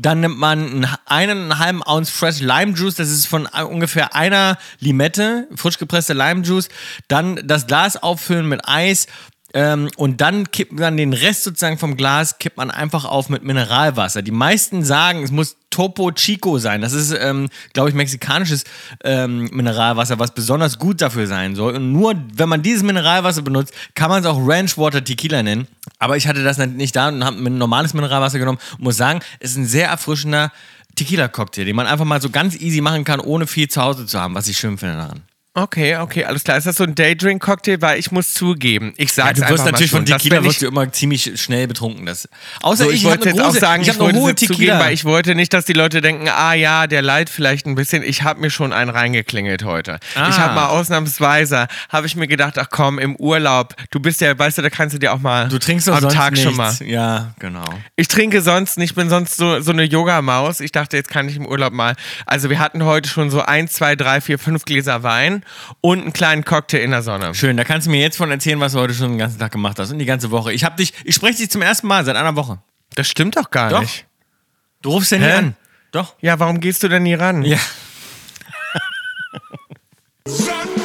Dann 0.00 0.20
nimmt 0.20 0.38
man 0.38 0.88
einen, 1.04 1.58
halben 1.58 1.82
Ounce 1.82 2.10
Fresh 2.10 2.40
Lime 2.40 2.72
Juice, 2.74 2.94
das 2.94 3.10
ist 3.10 3.26
von 3.26 3.46
äh, 3.52 3.62
ungefähr 3.62 4.14
einer 4.14 4.56
Limette, 4.78 5.46
frisch 5.54 5.76
gepresste 5.76 6.14
Lime 6.14 6.42
Juice. 6.42 6.70
Dann 7.08 7.38
das 7.44 7.66
Glas 7.66 8.02
auffüllen 8.02 8.48
mit 8.48 8.66
Eis. 8.66 9.08
Ähm, 9.52 9.88
und 9.96 10.20
dann 10.20 10.50
kippt 10.50 10.72
man 10.72 10.96
den 10.96 11.12
Rest 11.12 11.44
sozusagen 11.44 11.78
vom 11.78 11.96
Glas, 11.96 12.38
kippt 12.38 12.56
man 12.56 12.70
einfach 12.70 13.04
auf 13.04 13.28
mit 13.28 13.42
Mineralwasser. 13.42 14.22
Die 14.22 14.30
meisten 14.30 14.84
sagen, 14.84 15.22
es 15.22 15.30
muss 15.30 15.56
Topo 15.70 16.12
Chico 16.12 16.58
sein. 16.58 16.80
Das 16.80 16.92
ist, 16.92 17.12
ähm, 17.12 17.48
glaube 17.72 17.88
ich, 17.88 17.94
mexikanisches 17.94 18.64
ähm, 19.04 19.48
Mineralwasser, 19.52 20.18
was 20.18 20.32
besonders 20.32 20.78
gut 20.78 21.00
dafür 21.00 21.26
sein 21.26 21.54
soll. 21.54 21.76
Und 21.76 21.92
nur 21.92 22.14
wenn 22.34 22.48
man 22.48 22.62
dieses 22.62 22.82
Mineralwasser 22.82 23.42
benutzt, 23.42 23.72
kann 23.94 24.10
man 24.10 24.20
es 24.20 24.26
auch 24.26 24.38
Ranch 24.40 24.76
Water 24.78 25.02
Tequila 25.02 25.42
nennen. 25.42 25.66
Aber 25.98 26.16
ich 26.16 26.26
hatte 26.26 26.42
das 26.42 26.58
nicht 26.58 26.96
da 26.96 27.08
und 27.08 27.24
habe 27.24 27.36
ein 27.36 27.58
normales 27.58 27.94
Mineralwasser 27.94 28.38
genommen 28.38 28.58
und 28.78 28.84
muss 28.84 28.96
sagen, 28.96 29.20
es 29.38 29.52
ist 29.52 29.56
ein 29.56 29.66
sehr 29.66 29.88
erfrischender 29.88 30.52
Tequila-Cocktail, 30.96 31.64
den 31.64 31.76
man 31.76 31.86
einfach 31.86 32.04
mal 32.04 32.20
so 32.20 32.30
ganz 32.30 32.56
easy 32.56 32.80
machen 32.80 33.04
kann, 33.04 33.20
ohne 33.20 33.46
viel 33.46 33.68
zu 33.68 33.80
Hause 33.80 34.06
zu 34.06 34.20
haben, 34.20 34.34
was 34.34 34.48
ich 34.48 34.58
schön 34.58 34.76
finde 34.76 34.96
daran. 34.96 35.22
Okay, 35.52 35.96
okay, 35.96 36.24
alles 36.24 36.44
klar. 36.44 36.56
Ist 36.58 36.68
das 36.68 36.76
so 36.76 36.84
ein 36.84 36.94
Daydrink-Cocktail? 36.94 37.78
Weil 37.82 37.98
ich 37.98 38.12
muss 38.12 38.34
zugeben, 38.34 38.94
ich 38.96 39.08
Ja, 39.16 39.24
sag's 39.24 39.40
du 39.40 39.48
wirst 39.48 39.52
einfach 39.52 39.64
natürlich 39.72 39.90
von 39.90 39.98
schon, 39.98 40.04
dass 40.06 40.22
Tequila 40.22 40.44
wirst 40.44 40.62
du 40.62 40.68
immer 40.68 40.92
ziemlich 40.92 41.40
schnell 41.42 41.66
betrunken. 41.66 42.06
Das. 42.06 42.28
Außer 42.62 42.84
So, 42.84 42.90
ich, 42.90 42.98
ich, 42.98 43.04
wollte 43.04 43.30
jetzt 43.30 43.40
auch 43.40 43.52
große- 43.52 43.58
sagen, 43.58 43.82
ich 43.82 43.88
ich, 43.88 43.98
wollte 43.98 44.18
hohe 44.20 44.30
es 44.30 44.36
zugeben, 44.36 44.54
Tequila. 44.58 44.78
weil 44.78 44.92
ich 44.94 45.04
wollte 45.04 45.34
nicht, 45.34 45.52
dass 45.52 45.64
die 45.64 45.72
Leute 45.72 46.02
denken, 46.02 46.28
ah 46.28 46.54
ja, 46.54 46.86
der 46.86 47.02
leidet 47.02 47.30
vielleicht 47.30 47.66
ein 47.66 47.74
bisschen. 47.74 48.04
Ich 48.04 48.22
habe 48.22 48.40
mir 48.40 48.50
schon 48.50 48.72
einen 48.72 48.90
reingeklingelt 48.90 49.64
heute. 49.64 49.98
Ah. 50.14 50.28
Ich 50.28 50.38
habe 50.38 50.54
mal 50.54 50.68
ausnahmsweise, 50.68 51.66
habe 51.88 52.06
ich 52.06 52.14
mir 52.14 52.28
gedacht, 52.28 52.56
ach 52.56 52.68
komm, 52.70 53.00
im 53.00 53.16
Urlaub, 53.16 53.74
du 53.90 53.98
bist 53.98 54.20
ja, 54.20 54.38
weißt 54.38 54.58
du, 54.58 54.62
da 54.62 54.70
kannst 54.70 54.94
du 54.94 55.00
dir 55.00 55.12
auch 55.12 55.18
mal 55.20 55.48
du 55.48 55.58
trinkst 55.58 55.88
am 55.88 56.00
sonst 56.00 56.14
Tag 56.14 56.30
nichts. 56.34 56.46
schon 56.46 56.56
mal. 56.56 56.72
Ja, 56.84 57.34
genau. 57.40 57.64
Ich 57.96 58.06
trinke 58.06 58.40
sonst 58.40 58.78
nicht, 58.78 58.90
ich 58.90 58.94
bin 58.94 59.08
sonst 59.08 59.36
so, 59.36 59.60
so 59.60 59.72
eine 59.72 59.82
Yoga-Maus. 59.82 60.60
Ich 60.60 60.70
dachte, 60.70 60.96
jetzt 60.96 61.10
kann 61.10 61.28
ich 61.28 61.34
im 61.34 61.46
Urlaub 61.46 61.72
mal. 61.72 61.96
Also 62.24 62.50
wir 62.50 62.60
hatten 62.60 62.84
heute 62.84 63.08
schon 63.08 63.30
so 63.30 63.42
ein, 63.42 63.66
zwei, 63.66 63.96
drei, 63.96 64.20
vier, 64.20 64.38
fünf 64.38 64.64
Gläser 64.64 65.02
Wein 65.02 65.39
und 65.80 66.00
einen 66.00 66.12
kleinen 66.12 66.44
Cocktail 66.44 66.78
in 66.80 66.90
der 66.90 67.02
Sonne. 67.02 67.34
Schön, 67.34 67.56
da 67.56 67.64
kannst 67.64 67.86
du 67.86 67.90
mir 67.90 68.00
jetzt 68.00 68.16
von 68.16 68.30
erzählen, 68.30 68.60
was 68.60 68.72
du 68.72 68.78
heute 68.80 68.94
schon 68.94 69.10
den 69.10 69.18
ganzen 69.18 69.38
Tag 69.38 69.52
gemacht 69.52 69.78
hast 69.78 69.90
und 69.92 69.98
die 69.98 70.06
ganze 70.06 70.30
Woche. 70.30 70.52
Ich 70.52 70.64
habe 70.64 70.76
dich, 70.76 70.92
ich 71.04 71.14
spreche 71.14 71.38
dich 71.38 71.50
zum 71.50 71.62
ersten 71.62 71.86
Mal 71.86 72.04
seit 72.04 72.16
einer 72.16 72.36
Woche. 72.36 72.58
Das 72.94 73.08
stimmt 73.08 73.36
doch 73.36 73.50
gar 73.50 73.70
Doch. 73.70 73.80
nicht. 73.80 74.06
Du 74.82 74.90
rufst 74.90 75.12
ja 75.12 75.18
nie 75.18 75.26
an. 75.26 75.56
Doch. 75.92 76.14
Ja, 76.20 76.38
warum 76.38 76.60
gehst 76.60 76.82
du 76.82 76.88
denn 76.88 77.02
nie 77.02 77.14
ran? 77.14 77.42
Ja. 77.42 77.58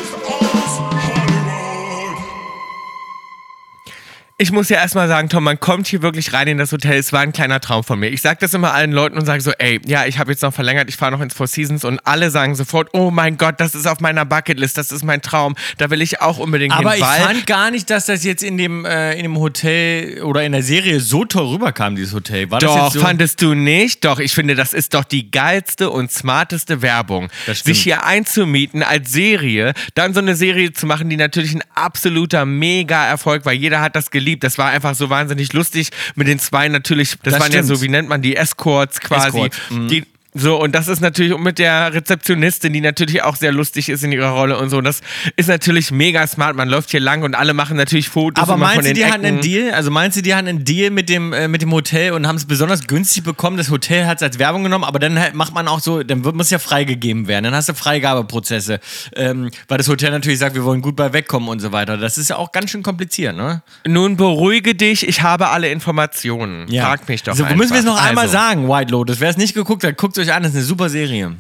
Ich 4.37 4.51
muss 4.51 4.67
ja 4.67 4.75
erstmal 4.79 5.07
sagen, 5.07 5.29
Tom, 5.29 5.45
man 5.45 5.61
kommt 5.61 5.87
hier 5.87 6.01
wirklich 6.01 6.33
rein 6.33 6.49
in 6.49 6.57
das 6.57 6.73
Hotel. 6.73 6.97
Es 6.97 7.13
war 7.13 7.21
ein 7.21 7.31
kleiner 7.31 7.61
Traum 7.61 7.85
von 7.85 7.97
mir. 7.97 8.09
Ich 8.09 8.21
sage 8.21 8.37
das 8.42 8.54
immer 8.54 8.73
allen 8.73 8.92
Leuten 8.92 9.18
und 9.18 9.25
sage 9.25 9.39
so, 9.39 9.51
ey, 9.51 9.80
ja, 9.85 10.07
ich 10.07 10.19
habe 10.19 10.30
jetzt 10.30 10.42
noch 10.42 10.54
verlängert, 10.54 10.89
ich 10.89 10.97
fahre 10.97 11.13
noch 11.13 11.21
ins 11.21 11.33
Four 11.33 11.47
Seasons 11.47 11.85
und 11.85 12.06
alle 12.06 12.30
sagen 12.30 12.54
sofort, 12.54 12.89
oh 12.92 13.11
mein 13.11 13.37
Gott, 13.37 13.61
das 13.61 13.75
ist 13.75 13.87
auf 13.87 14.01
meiner 14.01 14.25
Bucketlist, 14.25 14.77
das 14.77 14.92
ist 14.92 15.06
mein 15.06 15.21
Traum. 15.21 15.56
Da 15.77 15.89
will 15.89 16.01
ich 16.01 16.19
auch 16.19 16.37
unbedingt 16.37 16.73
Aber 16.73 16.92
hin. 16.92 16.99
ich 17.01 17.07
weil 17.07 17.21
fand 17.21 17.47
gar 17.47 17.71
nicht, 17.71 17.89
dass 17.89 18.07
das 18.07 18.25
jetzt 18.25 18.44
in 18.44 18.57
dem, 18.57 18.83
äh, 18.83 19.13
in 19.13 19.23
dem 19.23 19.39
Hotel 19.39 20.21
oder 20.21 20.44
in 20.44 20.51
der 20.51 20.63
Serie 20.63 20.99
so 20.99 21.23
toll 21.23 21.54
rüberkam, 21.54 21.95
dieses 21.95 22.13
Hotel. 22.13 22.51
War 22.51 22.59
das 22.59 22.69
Doch, 22.69 22.92
so? 22.92 22.99
fandest 22.99 23.42
du 23.42 23.54
nicht? 23.54 24.04
Doch, 24.04 24.19
ich 24.19 24.33
finde, 24.33 24.56
das 24.56 24.73
ist 24.73 24.95
doch 24.95 25.06
die 25.06 25.31
geilste 25.31 25.92
und 25.92 26.11
smarteste 26.11 26.81
Werbung. 26.81 27.30
Sich 27.54 27.83
hier 27.83 28.06
einzumieten 28.06 28.83
als 28.83 29.13
Serie, 29.13 29.73
dann 29.94 30.13
so 30.13 30.19
eine 30.19 30.35
Serie 30.35 30.73
zu 30.73 30.87
machen, 30.87 31.09
die 31.09 31.15
natürlich 31.15 31.56
ein 31.56 31.63
absoluter 31.73 32.45
Mega-Erfolg 32.45 33.45
war. 33.45 33.54
Jeder 33.54 33.80
hat 33.80 33.95
das 33.95 34.11
geliebt. 34.11 34.24
Das 34.44 34.57
war 34.57 34.69
einfach 34.69 34.95
so 34.95 35.09
wahnsinnig 35.09 35.53
lustig 35.53 35.89
mit 36.15 36.27
den 36.27 36.39
zwei 36.39 36.67
natürlich. 36.67 37.11
Das, 37.23 37.33
Das 37.33 37.33
waren 37.33 37.51
ja 37.51 37.63
stimmt. 37.63 37.77
so, 37.77 37.81
wie 37.83 37.89
nennt 37.89 38.09
man 38.09 38.21
die? 38.21 38.35
Escorts 38.35 38.99
quasi. 38.99 39.27
Escorts, 39.37 39.57
mhm. 39.69 39.87
Die, 39.87 40.03
so, 40.37 40.61
und 40.61 40.73
das 40.75 40.89
ist 40.89 40.99
natürlich 40.99 41.33
und 41.33 41.44
mit 41.44 41.59
der 41.59 41.94
Rezeptionistin, 41.94 42.73
die 42.73 42.81
natürlich 42.81 43.23
auch 43.23 43.37
sehr 43.37 43.54
lustig 43.54 43.87
ist 43.87 44.04
in 44.04 44.11
ihrer 44.11 44.31
Rolle 44.31 44.57
und 44.59 44.69
so. 44.69 44.81
Das 44.81 44.99
ist 45.37 45.47
natürlich 45.47 45.92
mega 45.92 46.27
smart. 46.27 46.57
Man 46.57 46.68
läuft 46.68 46.92
hier 46.92 46.99
lang 46.99 47.23
und 47.23 47.35
alle 47.35 47.54
machen 47.54 47.77
natürlich 47.77 48.09
Fotos 48.09 48.44
Aber 48.44 48.56
immer 48.56 48.68
von 48.68 48.75
meinst 48.75 48.89
du, 48.89 48.94
die 48.94 49.06
hatten 49.06 49.25
einen 49.25 49.37
Ecken. 49.37 49.49
Deal? 49.49 49.71
Also 49.73 49.92
meinst 49.92 50.18
du, 50.18 50.21
die 50.21 50.35
hatten 50.35 50.49
einen 50.49 50.65
Deal 50.65 50.92
mit 50.92 51.07
dem, 51.07 51.31
äh, 51.31 51.47
mit 51.47 51.61
dem 51.61 51.71
Hotel 51.71 52.11
und 52.11 52.27
haben 52.27 52.35
es 52.35 52.44
besonders 52.45 52.85
günstig 52.85 53.23
bekommen? 53.23 53.56
Das 53.56 53.69
Hotel 53.71 54.06
hat 54.07 54.18
es 54.18 54.23
als 54.23 54.37
Werbung 54.37 54.63
genommen, 54.63 54.83
aber 54.83 54.99
dann 54.99 55.18
halt 55.18 55.35
macht 55.35 55.54
man 55.54 55.69
auch 55.69 55.80
so, 55.80 56.04
dann 56.04 56.25
wird, 56.25 56.35
muss 56.35 56.49
ja 56.49 56.59
freigegeben 56.59 57.27
werden. 57.27 57.45
Dann 57.45 57.56
hast 57.56 57.69
du 57.69 57.73
Freigabeprozesse, 57.73 58.81
ähm, 59.15 59.49
weil 59.69 59.77
das 59.77 59.87
Hotel 59.87 60.11
natürlich 60.11 60.39
sagt, 60.39 60.54
wir 60.56 60.65
wollen 60.65 60.81
gut 60.81 60.97
bei 60.97 61.13
wegkommen 61.13 61.47
und 61.47 61.61
so 61.61 61.71
weiter. 61.71 61.95
Das 61.95 62.18
ist 62.18 62.30
ja 62.30 62.35
auch 62.35 62.51
ganz 62.51 62.71
schön 62.71 62.83
kompliziert, 62.83 63.37
ne? 63.37 63.61
Nun 63.87 64.18
beruhige 64.18 64.75
dich, 64.75 65.07
ich 65.07 65.21
habe 65.21 65.47
alle 65.47 65.69
Informationen. 65.69 66.68
Frag 66.68 67.07
mich 67.07 67.23
doch 67.23 67.35
So, 67.35 67.44
einfach. 67.45 67.56
müssen 67.56 67.71
wir 67.71 67.80
es 67.80 67.85
noch 67.85 68.01
einmal 68.04 68.25
Also, 68.25 68.33
sagen, 68.33 68.68
White 68.68 68.92
Lotus. 68.92 69.19
Wer 69.21 69.30
es 69.30 69.37
nicht 69.37 69.54
geguckt 69.54 69.83
hat, 69.85 69.95
guckt 69.95 70.18
es 70.18 70.24
euch 70.25 70.33
an, 70.33 70.44
das 70.44 70.51
ist 70.51 70.57
eine 70.57 70.65
super 70.65 70.89
Serie. 70.89 71.35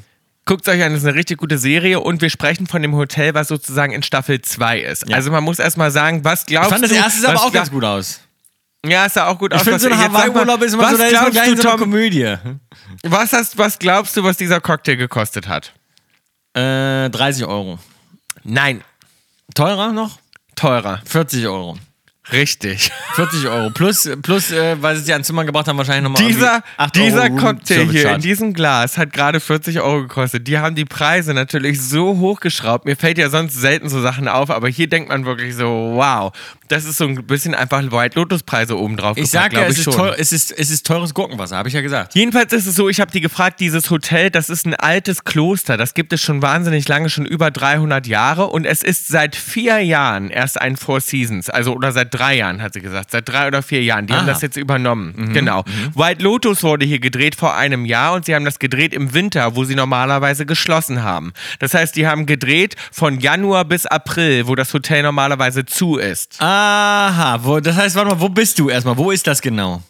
Guckt 0.45 0.67
euch 0.67 0.83
an, 0.83 0.91
das 0.93 1.01
ist 1.01 1.07
eine 1.07 1.17
richtig 1.17 1.39
gute 1.39 1.57
Serie 1.57 1.99
und 1.99 2.21
wir 2.21 2.29
sprechen 2.29 2.67
von 2.67 2.81
dem 2.81 2.95
Hotel, 2.95 3.33
was 3.33 3.47
sozusagen 3.47 3.93
in 3.93 4.03
Staffel 4.03 4.41
2 4.41 4.79
ist. 4.79 5.09
Ja. 5.09 5.15
Also 5.15 5.31
man 5.31 5.43
muss 5.43 5.59
erstmal 5.59 5.91
sagen, 5.91 6.23
was 6.23 6.45
glaubst 6.45 6.69
Ich 6.69 6.73
fand 6.73 6.83
das 6.83 6.91
du... 6.91 6.97
erste 6.97 7.21
sah 7.21 7.29
aber 7.29 7.41
auch 7.43 7.51
ganz 7.51 7.71
gut 7.71 7.83
aus. 7.83 8.21
Ja, 8.85 9.05
ist 9.05 9.15
ja 9.15 9.27
auch 9.27 9.39
gut 9.39 9.51
Ich 9.53 9.61
finde, 9.63 9.79
so 9.79 9.87
ein 9.89 9.97
Hawaii-Urlaub 9.97 10.61
ist 10.61 10.73
immer 10.73 10.83
was 10.83 10.91
so, 10.91 10.97
da 10.97 11.21
man 11.23 11.31
glaubst 11.31 11.51
du, 11.51 11.55
Tom, 11.55 11.79
Komödie. 11.79 12.35
was, 13.03 13.33
hast, 13.33 13.57
was 13.57 13.79
glaubst 13.79 14.15
du, 14.15 14.23
was 14.23 14.37
dieser 14.37 14.61
Cocktail 14.61 14.95
gekostet 14.95 15.47
hat? 15.47 15.73
Äh, 16.53 17.09
30 17.09 17.45
Euro. 17.45 17.79
Nein, 18.43 18.83
Teurer 19.55 19.91
noch? 19.91 20.19
teurer. 20.55 21.01
40 21.05 21.47
Euro. 21.47 21.77
Richtig. 22.31 22.91
40 23.13 23.47
Euro. 23.47 23.69
Plus, 23.69 24.09
plus 24.21 24.51
äh, 24.51 24.75
weil 24.81 24.95
sie 24.95 25.03
sie 25.03 25.13
ans 25.13 25.27
Zimmer 25.27 25.45
gebracht 25.45 25.67
haben, 25.67 25.77
wahrscheinlich 25.77 26.11
nochmal 26.11 26.27
Dieser, 26.27 26.63
dieser 26.95 27.27
Room 27.27 27.37
Cocktail 27.37 27.89
hier 27.89 28.15
in 28.15 28.21
diesem 28.21 28.53
Glas 28.53 28.97
hat 28.97 29.13
gerade 29.13 29.39
40 29.39 29.79
Euro 29.81 30.01
gekostet. 30.01 30.47
Die 30.47 30.57
haben 30.57 30.75
die 30.75 30.85
Preise 30.85 31.33
natürlich 31.33 31.81
so 31.81 32.17
hochgeschraubt. 32.17 32.85
Mir 32.85 32.95
fällt 32.95 33.17
ja 33.17 33.29
sonst 33.29 33.53
selten 33.53 33.89
so 33.89 34.01
Sachen 34.01 34.27
auf, 34.27 34.49
aber 34.49 34.69
hier 34.69 34.87
denkt 34.87 35.09
man 35.09 35.25
wirklich 35.25 35.55
so, 35.55 35.93
wow, 35.95 36.31
das 36.67 36.85
ist 36.85 36.97
so 36.97 37.05
ein 37.05 37.15
bisschen 37.27 37.53
einfach 37.53 37.83
White 37.91 38.19
Lotus 38.19 38.41
Preise 38.41 38.77
oben 38.77 38.97
drauf. 38.97 39.17
Ich 39.17 39.31
gepackt, 39.31 39.53
sag 39.53 39.61
ja, 39.61 39.67
es 39.67 39.77
ist, 39.77 39.83
schon. 39.83 39.93
teuer, 39.93 40.15
es, 40.17 40.31
ist, 40.31 40.51
es 40.51 40.71
ist 40.71 40.85
teures 40.85 41.13
Gurkenwasser, 41.13 41.57
habe 41.57 41.67
ich 41.67 41.75
ja 41.75 41.81
gesagt. 41.81 42.15
Jedenfalls 42.15 42.51
ist 42.53 42.65
es 42.65 42.75
so, 42.75 42.89
ich 42.89 42.99
habe 42.99 43.11
die 43.11 43.21
gefragt, 43.21 43.59
dieses 43.59 43.91
Hotel, 43.91 44.31
das 44.31 44.49
ist 44.49 44.65
ein 44.65 44.73
altes 44.73 45.23
Kloster, 45.23 45.77
das 45.77 45.93
gibt 45.93 46.11
es 46.11 46.21
schon 46.21 46.41
wahnsinnig 46.41 46.87
lange, 46.87 47.09
schon 47.09 47.25
über 47.25 47.51
300 47.51 48.07
Jahre 48.07 48.47
und 48.47 48.65
es 48.65 48.81
ist 48.81 49.07
seit 49.07 49.35
vier 49.35 49.79
Jahren 49.81 50.31
erst 50.31 50.59
ein 50.59 50.75
Four 50.75 51.01
Seasons, 51.01 51.49
also 51.49 51.73
oder 51.73 51.91
seit 51.91 52.14
drei 52.15 52.35
Jahren, 52.35 52.61
hat 52.61 52.73
sie 52.73 52.81
gesagt, 52.81 53.11
seit 53.11 53.27
drei 53.27 53.47
oder 53.47 53.61
vier 53.61 53.83
Jahren, 53.83 54.07
die 54.07 54.13
haben 54.13 54.25
Aha. 54.25 54.33
das 54.33 54.41
jetzt 54.41 54.57
übernommen, 54.57 55.31
genau. 55.33 55.63
White 55.93 56.23
Lotus 56.23 56.63
wurde 56.63 56.85
hier 56.85 56.99
gedreht 56.99 57.35
vor 57.35 57.55
einem 57.55 57.85
Jahr 57.85 58.13
und 58.13 58.25
sie 58.25 58.35
haben 58.35 58.45
das 58.45 58.59
gedreht 58.59 58.93
im 58.93 59.13
Winter, 59.13 59.55
wo 59.55 59.63
sie 59.63 59.75
normalerweise 59.75 60.45
geschlossen 60.45 61.03
haben. 61.03 61.33
Das 61.59 61.73
heißt, 61.73 61.95
die 61.95 62.07
haben 62.07 62.25
gedreht 62.25 62.75
von 62.91 63.19
Januar 63.19 63.65
bis 63.65 63.85
April, 63.85 64.47
wo 64.47 64.55
das 64.55 64.73
Hotel 64.73 65.03
normalerweise 65.03 65.65
zu 65.65 65.97
ist. 65.97 66.41
Aha, 66.41 67.39
wo, 67.43 67.59
das 67.59 67.75
heißt, 67.75 67.95
warte 67.95 68.11
mal, 68.11 68.19
wo 68.19 68.29
bist 68.29 68.59
du 68.59 68.69
erstmal? 68.69 68.97
Wo 68.97 69.11
ist 69.11 69.27
das 69.27 69.41
genau? 69.41 69.81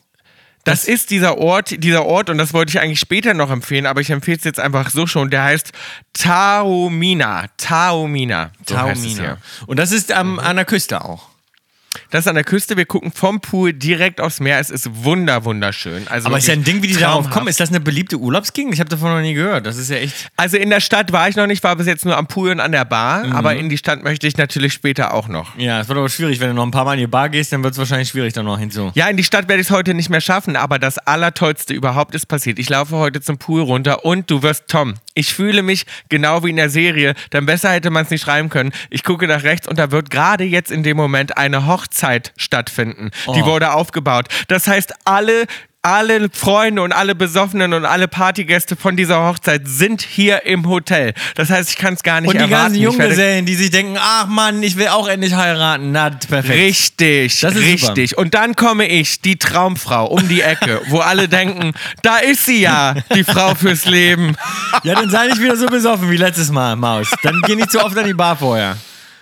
Das, 0.66 0.86
ist 0.86 1.12
dieser 1.12 1.38
Ort, 1.38 1.84
dieser 1.84 2.06
Ort, 2.06 2.32
und 2.32 2.40
das 2.40 2.52
wollte 2.52 2.72
ich 2.72 2.80
eigentlich 2.82 3.00
später 3.00 3.36
noch 3.36 3.52
empfehlen, 3.52 3.86
aber 3.86 4.02
ich 4.02 4.10
empfehle 4.10 4.38
es 4.38 4.44
jetzt 4.44 4.60
einfach 4.60 4.90
so 4.90 5.06
schon. 5.06 5.30
Der 5.30 5.44
heißt 5.44 5.72
Taormina. 6.14 7.46
Taormina. 7.58 8.50
So 8.66 8.76
hier. 8.98 9.38
Und 9.68 9.78
das 9.78 9.92
ist 9.92 10.12
am 10.12 10.40
an 10.40 10.56
der 10.56 10.66
Küste 10.66 11.06
auch. 11.06 11.30
Das 12.10 12.22
ist 12.22 12.28
an 12.28 12.36
der 12.36 12.44
Küste. 12.44 12.78
Wir 12.78 12.86
gucken 12.86 13.12
vom 13.12 13.42
Pool 13.42 13.74
direkt 13.74 14.22
aufs 14.22 14.40
Meer. 14.40 14.60
Es 14.60 14.70
ist 14.70 15.04
wunder, 15.04 15.46
wunderschön. 15.46 16.08
Also 16.08 16.28
Aber 16.28 16.38
ist 16.38 16.48
ja 16.48 16.54
ein 16.54 16.64
Ding, 16.64 16.82
wie 16.82 16.88
die 16.88 16.96
darauf 16.96 17.30
kommen. 17.30 17.48
Ist 17.48 17.60
das 17.60 17.70
eine 17.70 17.80
beliebte 17.80 18.18
Urlaubsgegend? 18.18 18.74
Ich 18.74 18.80
habe 18.80 18.90
davon 18.90 19.12
noch 19.12 19.22
nie 19.22 19.34
gehört. 19.34 19.66
Das 19.66 19.78
ist 19.78 19.90
ja 19.90 19.98
echt. 19.98 20.30
Also 20.38 20.58
in 20.58 20.70
der 20.70 20.80
Stadt 20.80 21.12
war 21.12 21.28
ich 21.30 21.36
noch 21.36 21.48
nicht, 21.48 21.64
war 21.64 21.76
bis 21.76 21.88
jetzt 21.88 22.06
nur 22.06 22.18
am 22.18 22.28
Pool 22.28 22.52
und 22.52 22.60
an 22.60 22.72
der 22.72 22.86
Bar. 22.86 23.26
Mhm. 23.26 23.32
Aber 23.34 23.56
in 23.56 23.70
die 23.70 23.78
Stadt 23.78 24.04
möchte 24.04 24.28
ich 24.28 24.38
natürlich 24.38 24.74
später 24.74 25.14
auch 25.14 25.28
noch. 25.28 25.58
Ja, 25.58 25.82
es 25.82 25.88
wird 25.88 25.98
aber 25.98 26.10
schwierig. 26.10 26.40
Wenn 26.40 26.50
du 26.50 26.56
noch 26.56 26.64
ein 26.64 26.72
paar 26.72 26.86
Mal 26.86 26.94
in 26.94 27.00
die 27.02 27.08
Bar 27.08 27.30
gehst, 27.30 27.52
dann 27.52 27.64
wird 27.64 27.74
es 27.74 27.78
wahrscheinlich 27.78 28.10
schwierig, 28.10 28.34
da 28.34 28.44
noch 28.44 28.60
hinzu. 28.60 28.92
Ja, 28.96 29.08
in 29.08 29.18
die 29.18 29.24
Stadt 29.24 29.48
werde 29.48 29.62
ich 29.62 29.68
es 29.68 29.72
heute 29.72 29.94
nicht 29.94 30.10
mehr 30.10 30.22
schaffen, 30.22 30.56
aber 30.56 30.80
das 30.80 30.98
Allertollste 30.98 31.74
überhaupt 31.74 32.16
ist 32.16 32.28
passiert. 32.28 32.60
Ich 32.60 32.70
laufe 32.70 32.96
heute 32.96 33.22
zum 33.22 33.38
Pool 33.38 33.62
runter 33.62 34.06
und 34.06 34.30
du 34.30 34.44
wirst 34.44 34.68
Tom. 34.68 34.96
Ich 35.16 35.34
fühle 35.34 35.64
mich 35.64 35.86
genau 36.10 36.44
wie 36.44 36.52
in 36.52 36.58
der 36.58 36.70
Serie, 36.70 37.16
denn 37.34 37.46
besser 37.46 37.72
hätte 37.72 37.90
man 37.90 38.04
es 38.04 38.12
nicht 38.12 38.22
schreiben 38.24 38.50
können. 38.50 38.72
Ich 38.90 39.04
gucke 39.04 39.28
nach 39.28 39.44
rechts 39.44 39.68
und 39.68 39.80
da 39.80 39.90
wird 39.90 40.10
gerade 40.12 40.44
jetzt 40.44 40.70
in 40.72 40.84
dem 40.84 40.98
Moment 40.98 41.38
eine 41.38 41.66
Hochzeit 41.66 42.34
stattfinden. 42.38 43.10
Die 43.34 43.42
Oh. 43.42 43.46
wurde 43.46 43.72
aufgebaut. 43.74 44.28
Das 44.50 44.68
heißt, 44.68 44.94
alle 45.06 45.46
alle 45.86 46.30
Freunde 46.34 46.82
und 46.82 46.92
alle 46.92 47.14
Besoffenen 47.14 47.74
und 47.74 47.86
alle 47.86 48.08
Partygäste 48.08 48.76
von 48.76 48.98
dieser 48.98 49.24
Hochzeit 49.24 49.62
sind 49.66 50.02
hier 50.02 50.46
im 50.46 50.68
Hotel. 50.68 51.14
Das 51.36 51.50
heißt, 51.52 51.70
ich 51.70 51.78
kann 51.78 51.94
es 51.94 52.02
gar 52.02 52.22
nicht 52.22 52.30
Und 52.30 52.36
die 52.38 52.40
erwarten. 52.52 52.74
ganzen 52.74 52.76
Ich 52.78 52.82
werde- 52.84 52.98
Junggesellen, 53.04 53.46
die 53.46 53.56
sich 53.56 53.70
denken, 53.70 53.98
ach 54.00 54.26
Mann, 54.28 54.64
ich 54.64 54.78
will 54.78 54.88
auch 54.88 55.08
endlich 55.08 55.36
heiraten. 55.36 55.92
Na, 55.92 56.10
perfekt. 56.10 56.60
Richtig, 56.60 57.40
Das 57.42 57.56
ist 57.56 57.62
richtig. 57.62 58.18
Und 58.18 58.34
dann 58.34 58.56
komme 58.56 58.88
ich, 58.88 59.22
die 59.22 59.38
Traumfrau, 59.38 60.08
um 60.08 60.28
die 60.28 60.42
Ecke, 60.42 60.82
wo 60.88 61.00
alle 61.00 61.28
denken, 61.30 61.74
da 62.02 62.18
ist 62.18 62.46
sie 62.46 62.62
ja, 62.62 62.96
die 63.14 63.24
Frau 63.24 63.54
fürs 63.54 63.86
Leben. 63.86 64.36
Ja, 64.84 64.96
dann 64.96 65.10
sei 65.12 65.28
nicht 65.28 65.40
wieder 65.42 65.56
so 65.56 65.68
besoffen 65.68 66.10
wie 66.10 66.18
letztes 66.18 66.50
Mal, 66.52 66.76
Maus. 66.76 67.08
Dann 67.22 67.42
geh 67.46 67.56
nicht 67.56 67.72
zu 67.72 67.80
oft 67.84 67.96
an 67.98 68.06
die 68.06 68.14
Bar 68.14 68.36
vorher. 68.36 68.76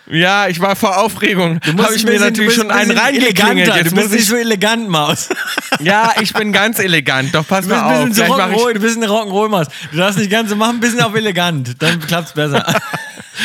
Ja, 0.07 0.48
ich 0.48 0.60
war 0.60 0.75
vor 0.75 0.98
Aufregung. 0.98 1.60
musst 1.74 1.86
Habe 1.86 1.95
ich 1.95 2.05
ein 2.05 2.13
mir 2.13 2.19
natürlich 2.19 2.36
du 2.38 2.45
bist 2.45 2.57
schon 2.57 2.72
ein 2.72 2.89
einen 2.89 2.98
reingeklingelt. 2.98 3.75
Jetzt 3.75 3.91
Du 3.91 3.95
muss 3.95 4.03
bist 4.05 4.12
nicht 4.12 4.24
ich, 4.24 4.27
so 4.27 4.36
elegant, 4.36 4.89
Maus. 4.89 5.29
ja, 5.79 6.12
ich 6.22 6.33
bin 6.33 6.51
ganz 6.51 6.79
elegant. 6.79 7.33
Doch 7.33 7.48
pass 7.48 7.62
Du 7.62 7.69
bist 7.69 7.81
mal 7.81 8.01
ein 8.01 8.10
auf. 8.10 8.15
so 8.15 8.24
Gleich 8.24 8.29
mach 8.29 8.50
Rock'n'Roll, 8.50 8.74
du 8.74 8.79
bist 8.81 8.98
eine 8.98 9.07
Rock'n'Roll-Maus. 9.07 9.67
Du 9.91 9.98
darfst 9.98 10.19
nicht 10.19 10.29
ganz 10.29 10.50
so 10.50 10.55
machen, 10.57 10.75
ein 10.77 10.79
bisschen 10.81 11.01
auf 11.01 11.15
elegant. 11.15 11.81
Dann 11.81 12.00
klappt's 12.01 12.33
besser. 12.33 12.65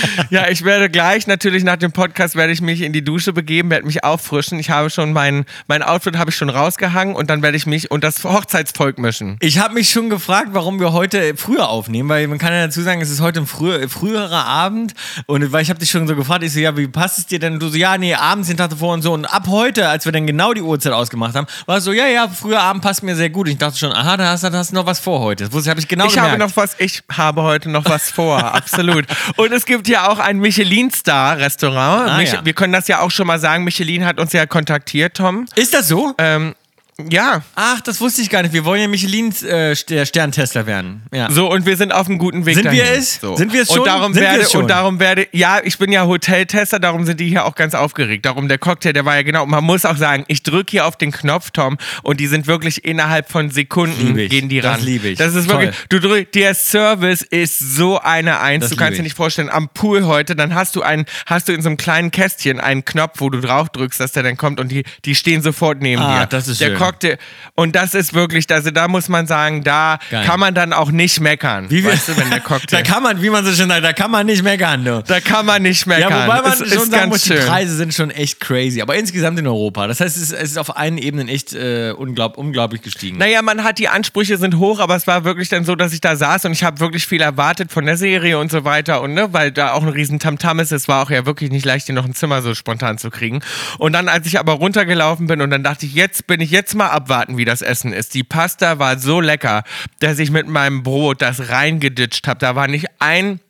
ja, 0.31 0.49
ich 0.49 0.65
werde 0.65 0.91
gleich 0.91 1.27
natürlich 1.27 1.65
nach 1.65 1.77
dem 1.77 1.93
Podcast 1.93 2.37
werde 2.37 2.53
ich 2.53 2.61
mich 2.61 2.83
in 2.83 2.93
die 2.93 3.03
Dusche 3.05 3.33
begeben, 3.33 3.71
werde 3.71 3.87
mich 3.87 4.05
auffrischen. 4.05 4.59
Ich 4.59 4.71
habe 4.71 4.91
schon 4.91 5.13
mein 5.13 5.45
mein 5.67 5.83
Outfit 5.83 6.17
habe 6.17 6.31
ich 6.31 6.37
schon 6.37 6.51
rausgehangen 6.51 7.15
und 7.15 7.31
dann 7.31 7.43
werde 7.43 7.57
ich 7.57 7.67
mich 7.67 7.91
und 7.91 8.05
das 8.05 8.25
Hochzeitsvolk 8.25 8.99
mischen. 8.99 9.37
Ich 9.41 9.59
habe 9.59 9.75
mich 9.75 9.91
schon 9.91 10.11
gefragt, 10.11 10.49
warum 10.53 10.81
wir 10.81 10.93
heute 10.93 11.37
früher 11.37 11.69
aufnehmen, 11.69 12.09
weil 12.09 12.27
man 12.29 12.39
kann 12.39 12.53
ja 12.53 12.67
dazu 12.67 12.83
sagen, 12.83 13.01
es 13.01 13.11
ist 13.11 13.21
heute 13.21 13.41
ein 13.41 13.47
früher, 13.47 13.89
früherer 13.89 14.47
Abend 14.47 14.95
und 15.27 15.53
weil 15.53 15.63
ich 15.63 15.71
habe 15.71 15.79
dich 15.81 15.91
schon 15.91 16.07
so 16.07 16.17
gefragt, 16.17 16.43
ich 16.43 16.53
so, 16.53 16.61
ja, 16.61 16.77
wie 16.77 16.89
passt 16.89 17.19
es 17.19 17.27
dir 17.27 17.39
denn? 17.39 17.55
Und 17.55 17.61
du 17.63 17.69
so, 17.69 17.77
ja, 17.77 17.99
nee, 17.99 18.15
abends 18.15 18.49
den 18.49 18.57
Tag 18.57 18.71
davor 18.71 18.93
und 18.95 19.03
so 19.03 19.13
und 19.13 19.25
ab 19.27 19.47
heute, 19.49 19.89
als 19.89 20.05
wir 20.05 20.13
dann 20.13 20.27
genau 20.27 20.53
die 20.55 20.63
Uhrzeit 20.63 20.93
ausgemacht 20.93 21.35
haben, 21.35 21.47
war 21.67 21.79
es 21.79 21.85
so, 21.85 21.93
ja, 21.93 22.07
ja, 22.07 22.29
früher 22.29 22.61
Abend 22.61 22.83
passt 22.83 23.03
mir 23.03 23.17
sehr 23.17 23.31
gut. 23.31 23.47
Und 23.47 23.53
ich 23.53 23.59
dachte 23.59 23.79
schon, 23.79 23.93
aha, 23.93 24.17
da 24.17 24.31
hast, 24.31 24.45
da 24.45 24.53
hast 24.53 24.71
du 24.71 24.75
noch 24.75 24.87
was 24.87 25.01
vor 25.01 25.21
heute. 25.21 25.49
Das 25.49 25.69
habe 25.69 25.81
ich 25.81 25.89
genau 25.89 26.07
Ich 26.07 26.15
gemerkt. 26.15 26.33
habe 26.33 26.43
noch 26.43 26.57
was, 26.57 26.77
ich 26.79 27.03
habe 27.13 27.43
heute 27.43 27.71
noch 27.71 27.85
was 27.87 28.11
vor, 28.11 28.39
absolut. 28.55 29.07
Und 29.37 29.53
es 29.53 29.67
gibt 29.67 29.88
ja 29.89 30.09
auch 30.09 30.19
ein 30.19 30.39
Michelin-Star-Restaurant. 30.39 32.11
Ah, 32.11 32.17
Mich, 32.19 32.33
ja. 32.33 32.45
Wir 32.45 32.53
können 32.53 32.73
das 32.73 32.89
ja 32.89 33.01
auch 33.01 33.11
schon 33.11 33.27
mal 33.27 33.39
sagen. 33.39 33.65
Michelin 33.65 34.05
hat 34.05 34.19
uns 34.21 34.33
ja 34.33 34.47
kontaktiert, 34.47 35.17
Tom. 35.17 35.47
ist 35.55 35.75
das 35.75 35.89
so? 35.89 36.15
Ähm, 36.19 36.55
ja, 37.09 37.43
Ach, 37.55 37.81
das 37.81 38.01
wusste 38.01 38.23
ich 38.23 38.29
gar 38.29 38.43
nicht. 38.43 38.53
Wir 38.53 38.65
wollen 38.65 38.81
ja 38.83 38.89
Michelin 38.89 39.33
äh, 39.45 39.77
der 39.89 40.05
Sterntester 40.05 40.67
werden. 40.67 41.03
Ja. 41.15 41.31
so 41.31 41.49
und 41.49 41.65
wir 41.65 41.77
sind 41.77 41.93
auf 41.93 42.09
einem 42.09 42.19
guten 42.19 42.45
Weg 42.45 42.57
Sind 42.57 42.65
dahin. 42.67 42.81
wir 42.81 42.91
es? 42.91 43.21
So. 43.21 43.37
Sind 43.37 43.53
wir 43.53 43.63
es 43.63 43.69
schon? 43.69 43.79
Und 43.81 43.87
darum 43.87 44.13
Sind 44.15 44.23
werde 44.25 44.45
schon? 44.45 44.63
und 44.63 44.69
darum 44.69 44.99
werde 44.99 45.29
ja, 45.31 45.61
ich 45.63 45.79
bin 45.79 45.93
ja 45.93 46.07
Hoteltester, 46.07 46.81
darum 46.81 47.07
sind 47.07 47.21
die 47.21 47.29
hier 47.29 47.45
auch 47.45 47.55
ganz 47.55 47.75
aufgeregt. 47.77 48.27
Darum 48.27 48.49
der 48.49 48.59
Cocktail, 48.59 48.93
der 48.93 49.05
war 49.05 49.15
ja 49.15 49.23
genau. 49.23 49.47
Man 49.47 49.63
muss 49.63 49.85
auch 49.85 49.97
sagen, 49.97 50.25
ich 50.27 50.43
drücke 50.43 50.73
hier 50.73 50.87
auf 50.87 50.97
den 50.97 51.13
Knopf, 51.13 51.53
Tom, 51.53 51.79
und 52.03 52.19
die 52.19 52.27
sind 52.27 52.49
wirklich 52.49 52.85
innerhalb 52.85 53.31
von 53.31 53.51
Sekunden 53.51 54.17
gehen 54.17 54.49
die 54.49 54.61
Das 54.61 54.79
ran. 54.79 54.85
lieb 54.85 55.05
ich. 55.05 55.19
Das 55.19 55.37
ist 55.37 55.49
Toll. 55.49 55.61
wirklich. 55.61 55.77
Du 55.89 56.01
drückst, 56.01 56.35
der 56.35 56.55
Service 56.57 57.23
ist 57.23 57.59
so 57.77 58.01
eine 58.01 58.41
Eins. 58.41 58.63
Das 58.65 58.71
du 58.71 58.77
kannst 58.77 58.95
dir 58.95 59.03
ich. 59.03 59.05
nicht 59.05 59.17
vorstellen. 59.17 59.51
Am 59.51 59.69
Pool 59.69 60.05
heute, 60.07 60.35
dann 60.35 60.53
hast 60.53 60.75
du 60.75 60.83
einen, 60.83 61.07
hast 61.27 61.49
du 61.49 61.53
in 61.53 61.63
so 61.63 61.69
einem 61.69 61.77
kleinen 61.77 62.11
Kästchen 62.11 62.59
einen 62.59 62.85
Knopf, 62.85 63.21
wo 63.21 63.31
du 63.31 63.41
drauf 63.41 63.69
drückst, 63.71 64.01
dass 64.01 64.11
der 64.11 64.25
dann 64.25 64.37
kommt 64.37 64.59
und 64.59 64.69
die, 64.73 64.83
die 65.05 65.15
stehen 65.15 65.43
sofort 65.43 65.81
neben 65.81 66.03
Ah, 66.03 66.21
dir. 66.23 66.27
das 66.27 66.49
ist 66.49 66.61
der 66.61 66.69
schön. 66.71 66.77
Cocktail 66.89 67.19
und 67.55 67.75
das 67.75 67.95
ist 67.95 68.15
wirklich, 68.15 68.47
also 68.51 68.71
da 68.71 68.89
muss 68.89 69.09
man 69.09 69.27
sagen, 69.27 69.65
da 69.65 69.99
Geil. 70.11 70.25
kann 70.25 70.41
man 70.41 70.55
dann 70.55 70.73
auch 70.73 70.91
nicht 70.91 71.21
meckern. 71.21 71.71
Wie 71.71 71.85
weißt 71.85 72.09
du, 72.09 72.17
wenn 72.17 72.31
der 72.31 72.41
Cocktail. 72.49 72.79
da 72.79 72.83
kann 72.83 73.03
man, 73.03 73.23
wie 73.23 73.31
man 73.31 73.45
so 73.45 73.53
schön 73.53 73.69
sagt, 73.69 73.85
da 73.85 73.93
kann 73.93 74.11
man 74.11 74.27
nicht 74.27 74.43
meckern, 74.43 74.85
du. 74.85 75.03
Da 75.07 75.21
kann 75.21 75.47
man 75.47 75.63
nicht 75.63 75.87
meckern. 75.87 76.11
Ja, 76.11 76.25
wobei 76.25 76.43
man 76.43 76.53
es 76.53 76.59
schon 76.59 76.67
ist 76.67 76.75
sagen 76.75 76.91
ganz 76.91 77.09
muss, 77.09 77.23
die. 77.23 77.35
Preise 77.35 77.77
sind 77.77 77.95
schon 77.95 78.11
echt 78.11 78.41
crazy. 78.41 78.81
Aber 78.81 78.97
insgesamt 78.97 79.39
in 79.39 79.47
Europa. 79.47 79.87
Das 79.87 80.01
heißt, 80.01 80.17
es 80.17 80.23
ist, 80.25 80.33
es 80.33 80.51
ist 80.51 80.59
auf 80.59 80.77
allen 80.77 80.99
Ebenen 80.99 81.29
echt 81.29 81.53
äh, 81.53 81.93
unglaub, 81.97 82.37
unglaublich 82.37 82.83
gestiegen. 82.83 83.19
Naja, 83.19 83.43
man 83.43 83.65
hat 83.65 83.79
die 83.79 83.89
Ansprüche 83.89 84.37
sind 84.39 84.57
hoch, 84.59 84.81
aber 84.81 84.97
es 84.97 85.07
war 85.07 85.25
wirklich 85.25 85.49
dann 85.49 85.65
so, 85.65 85.75
dass 85.75 85.93
ich 85.93 86.01
da 86.01 86.17
saß 86.17 86.45
und 86.47 86.53
ich 86.53 86.65
habe 86.65 86.81
wirklich 86.81 87.07
viel 87.07 87.21
erwartet 87.21 87.73
von 87.73 87.85
der 87.87 87.97
Serie 87.97 88.39
und 88.39 88.51
so 88.51 88.65
weiter 88.65 89.03
und 89.03 89.15
ne, 89.15 89.33
weil 89.33 89.53
da 89.53 89.73
auch 89.73 89.83
ein 89.83 89.89
riesen 89.89 90.19
Tamtam 90.19 90.61
ist, 90.61 90.73
es 90.73 90.89
war 90.89 91.03
auch 91.03 91.11
ja 91.11 91.27
wirklich 91.27 91.51
nicht 91.51 91.65
leicht, 91.65 91.87
hier 91.87 91.95
noch 91.95 92.05
ein 92.05 92.15
Zimmer 92.15 92.43
so 92.43 92.55
spontan 92.55 92.99
zu 92.99 93.11
kriegen. 93.11 93.41
Und 93.79 93.93
dann, 93.93 94.09
als 94.09 94.27
ich 94.27 94.39
aber 94.39 94.53
runtergelaufen 94.55 95.27
bin 95.27 95.41
und 95.41 95.51
dann 95.51 95.63
dachte 95.63 95.87
ich, 95.87 95.95
jetzt 95.95 96.27
bin 96.27 96.41
ich 96.41 96.51
jetzt 96.51 96.75
mal 96.79 96.89
abwarten, 96.89 97.37
wie 97.37 97.45
das 97.45 97.61
Essen 97.63 97.93
ist. 97.93 98.15
Die 98.15 98.25
Pasta 98.25 98.79
war 98.79 98.99
so 98.99 99.21
lecker, 99.21 99.65
dass 100.01 100.19
ich 100.19 100.31
mit 100.31 100.49
meinem 100.49 100.83
Brot 100.83 101.21
das 101.21 101.51
reingeditscht 101.51 102.27
habe. 102.27 102.39
Da 102.39 102.57
war 102.57 102.67
nicht 102.69 102.87
ein 102.99 103.41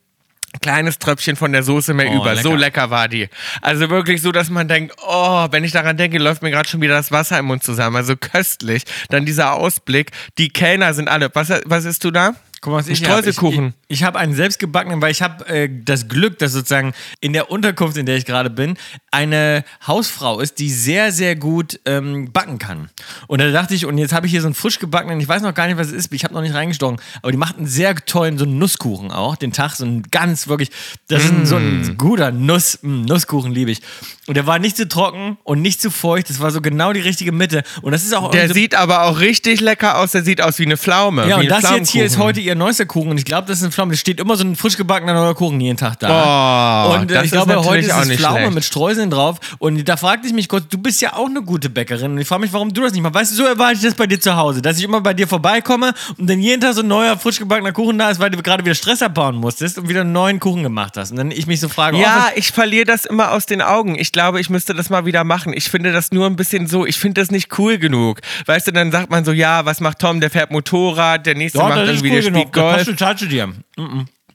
kleines 0.61 0.97
Tröpfchen 0.99 1.35
von 1.35 1.51
der 1.51 1.63
Soße 1.63 1.93
mehr 1.93 2.09
Oh, 2.09 2.15
über. 2.21 2.35
So 2.35 2.49
lecker. 2.49 2.57
lecker 2.57 2.89
war 2.89 3.07
die. 3.07 3.29
Also 3.61 3.89
wirklich 3.89 4.21
so, 4.21 4.31
dass 4.31 4.49
man 4.49 4.67
denkt, 4.67 4.95
oh, 5.07 5.47
wenn 5.51 5.63
ich 5.63 5.71
daran 5.71 5.95
denke, 5.95 6.17
läuft 6.17 6.41
mir 6.41 6.51
gerade 6.51 6.67
schon 6.67 6.81
wieder 6.81 6.95
das 6.95 7.11
Wasser 7.11 7.37
im 7.39 7.45
Mund 7.45 7.63
zusammen. 7.63 7.95
Also 7.95 8.15
köstlich. 8.17 8.83
Dann 9.09 9.25
dieser 9.25 9.53
Ausblick. 9.53 10.11
Die 10.37 10.49
Kellner 10.49 10.93
sind 10.93 11.07
alle. 11.07 11.29
Was, 11.33 11.53
was 11.65 11.85
isst 11.85 12.03
du 12.03 12.11
da? 12.11 12.33
Guck 12.61 12.73
mal, 12.73 12.79
was 12.79 12.87
ich. 12.87 12.97
Streuselkuchen. 12.97 13.73
Ich, 13.89 14.03
habe 14.03 14.17
einen 14.19 14.33
selbstgebackenen, 14.33 15.01
weil 15.01 15.11
ich 15.11 15.21
habe 15.21 15.45
äh, 15.47 15.69
das 15.83 16.07
Glück, 16.07 16.39
dass 16.39 16.53
sozusagen 16.53 16.93
in 17.19 17.33
der 17.33 17.51
Unterkunft, 17.51 17.97
in 17.97 18.05
der 18.05 18.15
ich 18.17 18.25
gerade 18.25 18.49
bin, 18.49 18.77
eine 19.11 19.63
Hausfrau 19.85 20.39
ist, 20.39 20.59
die 20.59 20.69
sehr, 20.69 21.11
sehr 21.11 21.35
gut 21.35 21.79
ähm, 21.85 22.31
backen 22.31 22.59
kann. 22.59 22.89
Und 23.27 23.41
da 23.41 23.49
dachte 23.51 23.73
ich, 23.73 23.85
und 23.85 23.97
jetzt 23.97 24.13
habe 24.13 24.25
ich 24.27 24.31
hier 24.31 24.41
so 24.41 24.47
einen 24.47 24.55
frisch 24.55 24.79
gebackenen, 24.79 25.19
ich 25.19 25.27
weiß 25.27 25.41
noch 25.41 25.53
gar 25.53 25.67
nicht, 25.67 25.77
was 25.77 25.87
es 25.87 25.93
ist, 25.93 26.13
ich 26.13 26.23
habe 26.23 26.33
noch 26.33 26.41
nicht 26.41 26.53
reingestochen, 26.53 27.01
aber 27.21 27.31
die 27.31 27.37
macht 27.37 27.57
einen 27.57 27.67
sehr 27.67 27.95
tollen, 27.95 28.37
so 28.37 28.45
einen 28.45 28.57
Nusskuchen 28.59 29.11
auch, 29.11 29.35
den 29.35 29.51
Tag, 29.51 29.73
so 29.75 29.85
ein 29.85 30.03
ganz 30.11 30.47
wirklich, 30.47 30.69
das 31.07 31.25
ist 31.25 31.31
ein, 31.31 31.45
so 31.45 31.55
Mm. 31.59 31.81
ein 31.81 31.97
guter 31.97 32.31
Nuss, 32.31 32.79
mh, 32.81 33.05
Nusskuchen 33.07 33.51
liebe 33.51 33.71
ich. 33.71 33.81
Und 34.27 34.35
der 34.35 34.45
war 34.45 34.59
nicht 34.59 34.77
zu 34.77 34.87
trocken 34.87 35.37
und 35.43 35.61
nicht 35.61 35.81
zu 35.81 35.89
feucht, 35.89 36.29
das 36.29 36.39
war 36.39 36.51
so 36.51 36.61
genau 36.61 36.93
die 36.93 36.99
richtige 36.99 37.31
Mitte. 37.31 37.63
Und 37.81 37.91
das 37.91 38.03
ist 38.03 38.13
auch 38.13 38.29
Der 38.29 38.53
sieht 38.53 38.75
aber 38.75 39.03
auch 39.05 39.19
richtig 39.19 39.59
lecker 39.59 39.97
aus. 39.97 40.11
Der 40.11 40.23
sieht 40.23 40.41
aus 40.41 40.59
wie 40.59 40.65
eine 40.65 40.77
Pflaume. 40.77 41.27
ja, 41.27 41.37
und 41.37 41.47
das 41.49 41.69
jetzt 41.71 41.89
hier 41.89 42.05
ist 42.05 42.19
heute 42.19 42.39
ihr 42.39 42.53
neuester 42.53 42.85
Kuchen 42.85 43.09
und 43.09 43.17
ich 43.17 43.25
glaube, 43.25 43.47
das 43.47 43.57
ist 43.59 43.65
ein 43.65 43.71
Pflaumen. 43.79 43.93
Es 43.93 43.99
steht 43.99 44.19
immer 44.19 44.35
so 44.35 44.43
ein 44.43 44.55
frisch 44.55 44.77
gebackener 44.77 45.13
neuer 45.13 45.35
Kuchen 45.35 45.59
jeden 45.61 45.77
Tag 45.77 45.99
da. 45.99 46.87
Oh, 46.89 46.93
und 46.95 47.09
äh, 47.11 47.13
das 47.13 47.17
ich 47.25 47.25
ist 47.25 47.31
glaube, 47.31 47.63
heute 47.63 47.85
ist 47.85 47.95
es 47.95 48.11
Pflaume 48.17 48.39
schlecht. 48.39 48.53
mit 48.55 48.63
Streuseln 48.65 49.09
drauf. 49.09 49.37
Und 49.59 49.87
da 49.87 49.97
fragte 49.97 50.27
ich 50.27 50.33
mich 50.33 50.47
kurz, 50.47 50.67
du 50.69 50.77
bist 50.77 51.01
ja 51.01 51.13
auch 51.13 51.27
eine 51.27 51.41
gute 51.41 51.69
Bäckerin. 51.69 52.11
Und 52.11 52.17
ich 52.19 52.27
frage 52.27 52.41
mich, 52.41 52.53
warum 52.53 52.73
du 52.73 52.81
das 52.81 52.93
nicht 52.93 53.01
machst. 53.01 53.15
Weißt 53.15 53.31
du, 53.31 53.35
so 53.35 53.45
erwarte 53.45 53.75
ich 53.75 53.81
das 53.81 53.95
bei 53.95 54.07
dir 54.07 54.19
zu 54.19 54.35
Hause. 54.35 54.61
Dass 54.61 54.77
ich 54.77 54.83
immer 54.83 55.01
bei 55.01 55.13
dir 55.13 55.27
vorbeikomme 55.27 55.93
und 56.17 56.29
dann 56.29 56.39
jeden 56.39 56.61
Tag 56.61 56.73
so 56.73 56.81
ein 56.81 56.87
neuer, 56.87 57.17
frisch 57.17 57.39
gebackener 57.39 57.71
Kuchen 57.71 57.97
da 57.97 58.09
ist, 58.09 58.19
weil 58.19 58.29
du 58.29 58.41
gerade 58.41 58.63
wieder 58.65 58.75
Stress 58.75 59.01
abbauen 59.01 59.35
musstest 59.35 59.77
und 59.77 59.87
wieder 59.89 60.01
einen 60.01 60.11
neuen 60.11 60.39
Kuchen 60.39 60.63
gemacht 60.63 60.97
hast. 60.97 61.11
Und 61.11 61.17
dann 61.17 61.31
ich 61.31 61.47
mich 61.47 61.59
so 61.59 61.69
frage, 61.69 61.97
oh, 61.97 62.01
Ja, 62.01 62.25
was- 62.29 62.37
ich 62.37 62.51
verliere 62.51 62.85
das 62.85 63.05
immer 63.05 63.31
aus 63.31 63.45
den 63.45 63.61
Augen. 63.61 63.97
Ich 63.97 64.11
glaube, 64.11 64.39
ich 64.41 64.49
müsste 64.49 64.73
das 64.73 64.89
mal 64.89 65.05
wieder 65.05 65.23
machen. 65.23 65.53
Ich 65.55 65.69
finde 65.69 65.91
das 65.91 66.11
nur 66.11 66.25
ein 66.25 66.35
bisschen 66.35 66.67
so, 66.67 66.85
ich 66.85 66.97
finde 66.97 67.21
das 67.21 67.31
nicht 67.31 67.57
cool 67.57 67.77
genug. 67.77 68.19
Weißt 68.45 68.67
du, 68.67 68.71
dann 68.71 68.91
sagt 68.91 69.09
man 69.09 69.23
so, 69.25 69.31
ja, 69.31 69.65
was 69.65 69.79
macht 69.79 69.99
Tom? 69.99 70.19
Der 70.19 70.29
fährt 70.29 70.51
Motorrad, 70.51 71.25
der 71.25 71.35
nächste 71.35 71.59
ja, 71.59 71.67
macht 71.67 71.77
irgendwie, 71.77 72.09
cool 72.09 72.15
der 72.15 72.21
spielt 72.21 72.33
genug. 72.33 72.51
Das 72.53 72.61
Golf. 72.61 72.75
passt 72.75 72.85
total 72.87 73.17
zu 73.17 73.25
dir. 73.27 73.49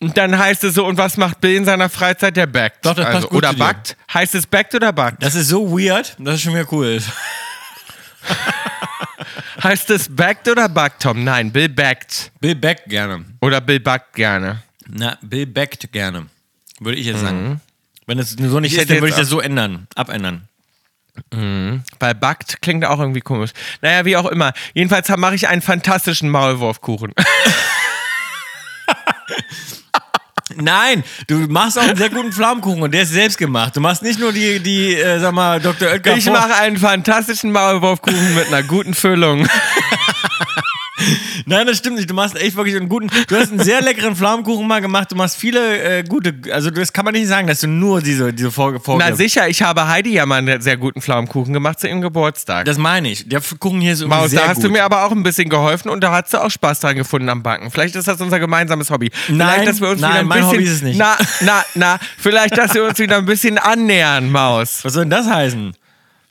Und 0.01 0.17
dann 0.19 0.37
heißt 0.39 0.65
es 0.65 0.75
so, 0.75 0.85
und 0.85 0.99
was 0.99 1.17
macht 1.17 1.41
Bill 1.41 1.57
in 1.57 1.65
seiner 1.65 1.89
Freizeit? 1.89 2.37
Der 2.37 2.47
backt. 2.47 2.85
Doch, 2.85 2.95
das 2.95 3.05
passt 3.05 3.17
also, 3.17 3.29
gut 3.29 3.39
oder 3.39 3.51
zu 3.51 3.55
dir. 3.55 3.65
backt? 3.65 3.97
Heißt 4.13 4.35
es 4.35 4.47
backt 4.47 4.75
oder 4.75 4.93
backt? 4.93 5.23
Das 5.23 5.35
ist 5.35 5.49
so 5.49 5.71
weird, 5.71 6.17
das 6.19 6.35
ist 6.37 6.43
schon 6.43 6.55
wieder 6.55 6.71
cool. 6.73 7.01
Heißt 9.63 9.89
es 9.91 10.15
backt 10.15 10.49
oder 10.49 10.69
backt, 10.69 11.03
Tom? 11.03 11.25
Nein, 11.25 11.51
Bill 11.51 11.69
backt. 11.69 12.33
Bill 12.41 12.55
backt 12.55 12.89
gerne. 12.89 13.25
Oder 13.41 13.61
Bill 13.61 13.81
backt 13.81 14.15
gerne. 14.15 14.63
Na, 14.89 15.17
Bill 15.23 15.47
backt 15.47 15.91
gerne. 15.93 16.27
Würde 16.81 16.99
ich 16.99 17.07
jetzt 17.07 17.21
sagen. 17.21 17.61
Wenn 18.07 18.19
es 18.19 18.33
so 18.33 18.37
nicht 18.37 18.51
Mhm. 18.51 18.65
Ich 18.65 18.73
ist, 18.73 18.81
hätte 18.81 18.95
dann 18.95 19.03
würde 19.03 19.09
ich 19.09 19.17
jetzt 19.17 19.21
das 19.23 19.29
so 19.31 19.41
ändern. 19.41 19.87
Abändern. 19.95 20.49
Weil 21.31 22.15
backt 22.15 22.61
klingt 22.61 22.85
auch 22.85 22.99
irgendwie 22.99 23.21
komisch. 23.21 23.53
Naja, 23.81 24.05
wie 24.05 24.17
auch 24.17 24.27
immer. 24.27 24.53
Jedenfalls 24.75 25.09
mache 25.17 25.37
ich 25.37 25.49
einen 25.49 25.63
fantastischen 25.63 26.29
Maulwurfkuchen. 26.29 27.15
Nein, 30.57 31.05
du 31.27 31.37
machst 31.49 31.79
auch 31.79 31.83
einen 31.83 31.97
sehr 31.97 32.11
guten 32.11 32.33
Pflaumenkuchen 32.33 32.83
und 32.83 32.93
der 32.93 33.03
ist 33.03 33.13
selbst 33.13 33.39
gemacht. 33.39 33.75
Du 33.77 33.81
machst 33.81 34.03
nicht 34.03 34.21
nur 34.21 34.31
die, 34.33 34.61
die 34.61 34.95
äh, 34.95 35.19
sag 35.19 35.33
mal, 35.33 35.59
Dr. 35.59 35.89
Oetker 35.89 36.17
Ich 36.17 36.27
mache 36.27 36.55
einen 36.55 36.77
fantastischen 36.77 37.51
Maulwurfkuchen 37.51 38.35
mit 38.35 38.49
einer 38.49 38.63
guten 38.63 38.93
Füllung. 38.93 39.49
Nein, 41.47 41.67
das 41.67 41.79
stimmt 41.79 41.97
nicht. 41.97 42.09
Du 42.09 42.15
machst 42.15 42.37
echt 42.37 42.57
wirklich 42.57 42.77
einen 42.77 42.89
guten. 42.89 43.09
Du 43.29 43.37
hast 43.37 43.51
einen 43.51 43.61
sehr 43.61 43.83
leckeren 43.83 44.17
Pflaumenkuchen 44.17 44.67
mal 44.67 44.81
gemacht. 44.81 45.11
Du 45.13 45.17
machst 45.17 45.37
viele 45.37 45.99
äh, 45.99 46.03
gute. 46.05 46.35
Also, 46.53 46.71
das 46.71 46.93
kann 46.93 47.05
man 47.05 47.15
nicht 47.15 47.29
sagen, 47.29 47.47
dass 47.47 47.61
du 47.61 47.67
nur 47.69 48.01
diese, 48.01 48.33
diese 48.33 48.51
Vor 48.51 48.79
Vor 48.81 48.99
Na 48.99 49.15
sicher, 49.15 49.49
ich 49.49 49.63
habe 49.63 49.89
Heidi 49.89 50.13
ja 50.13 50.27
mal 50.27 50.37
einen 50.37 50.61
sehr 50.61 50.77
guten 50.77 51.01
Pflaumenkuchen 51.01 51.53
gemacht 51.53 51.81
zu 51.81 51.89
ihrem 51.89 52.01
Geburtstag. 52.01 52.65
Das 52.65 52.79
meine 52.79 53.11
ich. 53.11 53.29
Der 53.29 53.41
Kuchen 53.59 53.81
hier 53.81 53.93
ist 53.93 54.01
irgendwie 54.01 54.19
Maus, 54.19 54.31
sehr 54.31 54.41
da 54.41 54.49
hast 54.49 54.57
gut. 54.57 54.65
du 54.65 54.71
mir 54.71 54.85
aber 54.85 55.05
auch 55.05 55.13
ein 55.13 55.23
bisschen 55.23 55.49
geholfen 55.49 55.89
und 55.91 56.03
da 56.03 56.13
hast 56.13 56.33
du 56.33 56.39
auch 56.39 56.51
Spaß 56.51 56.81
dran 56.81 56.97
gefunden 56.97 57.29
am 57.29 57.43
Backen. 57.43 57.71
Vielleicht 57.71 57.97
ist 57.97 58.09
das 58.09 58.21
unser 58.21 58.39
gemeinsames 58.41 58.91
Hobby. 58.91 59.11
Nein, 59.29 59.49
vielleicht, 59.49 59.69
dass 59.69 59.81
wir 59.81 59.89
uns 59.91 60.01
nein, 60.01 60.11
wieder 60.11 60.21
ein 60.21 60.27
mein 60.27 60.39
bisschen, 60.41 60.53
Hobby 60.53 60.65
ist 60.65 60.73
es 60.73 60.83
nicht. 60.83 60.99
Na, 60.99 61.17
na, 61.41 61.65
na, 61.75 61.99
vielleicht, 62.19 62.57
dass 62.57 62.75
wir 62.75 62.85
uns 62.85 62.99
wieder 62.99 63.19
ein 63.19 63.27
bisschen 63.27 63.59
annähern, 63.59 64.31
Maus. 64.31 64.81
Was 64.85 64.95
soll 64.95 65.05
denn 65.05 65.11
das 65.11 65.27
heißen? 65.29 65.75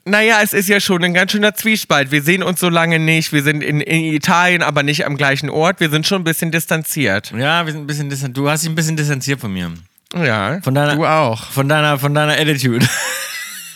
Naja, 0.06 0.40
es 0.42 0.52
ist 0.52 0.68
ja 0.68 0.80
schon 0.80 1.02
ein 1.02 1.14
ganz 1.14 1.32
schöner 1.32 1.54
Zwiespalt. 1.54 2.10
Wir 2.10 2.22
sehen 2.22 2.42
uns 2.42 2.60
so 2.60 2.68
lange 2.68 2.98
nicht. 2.98 3.32
Wir 3.32 3.42
sind 3.42 3.62
in, 3.62 3.80
in 3.80 4.12
Italien, 4.12 4.62
aber 4.62 4.82
nicht 4.82 5.06
am 5.06 5.16
gleichen 5.16 5.48
Ort. 5.48 5.80
Wir 5.80 5.88
sind 5.88 6.06
schon 6.06 6.20
ein 6.20 6.24
bisschen 6.24 6.50
distanziert. 6.50 7.32
Ja, 7.34 7.64
wir 7.64 7.72
sind 7.72 7.84
ein 7.84 7.86
bisschen 7.86 8.10
distanziert. 8.10 8.36
Du 8.36 8.50
hast 8.50 8.62
dich 8.62 8.70
ein 8.70 8.74
bisschen 8.74 8.98
distanziert 8.98 9.40
von 9.40 9.52
mir. 9.52 9.72
Ja, 10.14 10.60
Von 10.60 10.74
deiner, 10.74 10.94
du 10.94 11.06
auch. 11.06 11.44
Von 11.50 11.68
deiner, 11.68 11.98
von 11.98 12.14
deiner 12.14 12.34
Attitude. 12.34 12.86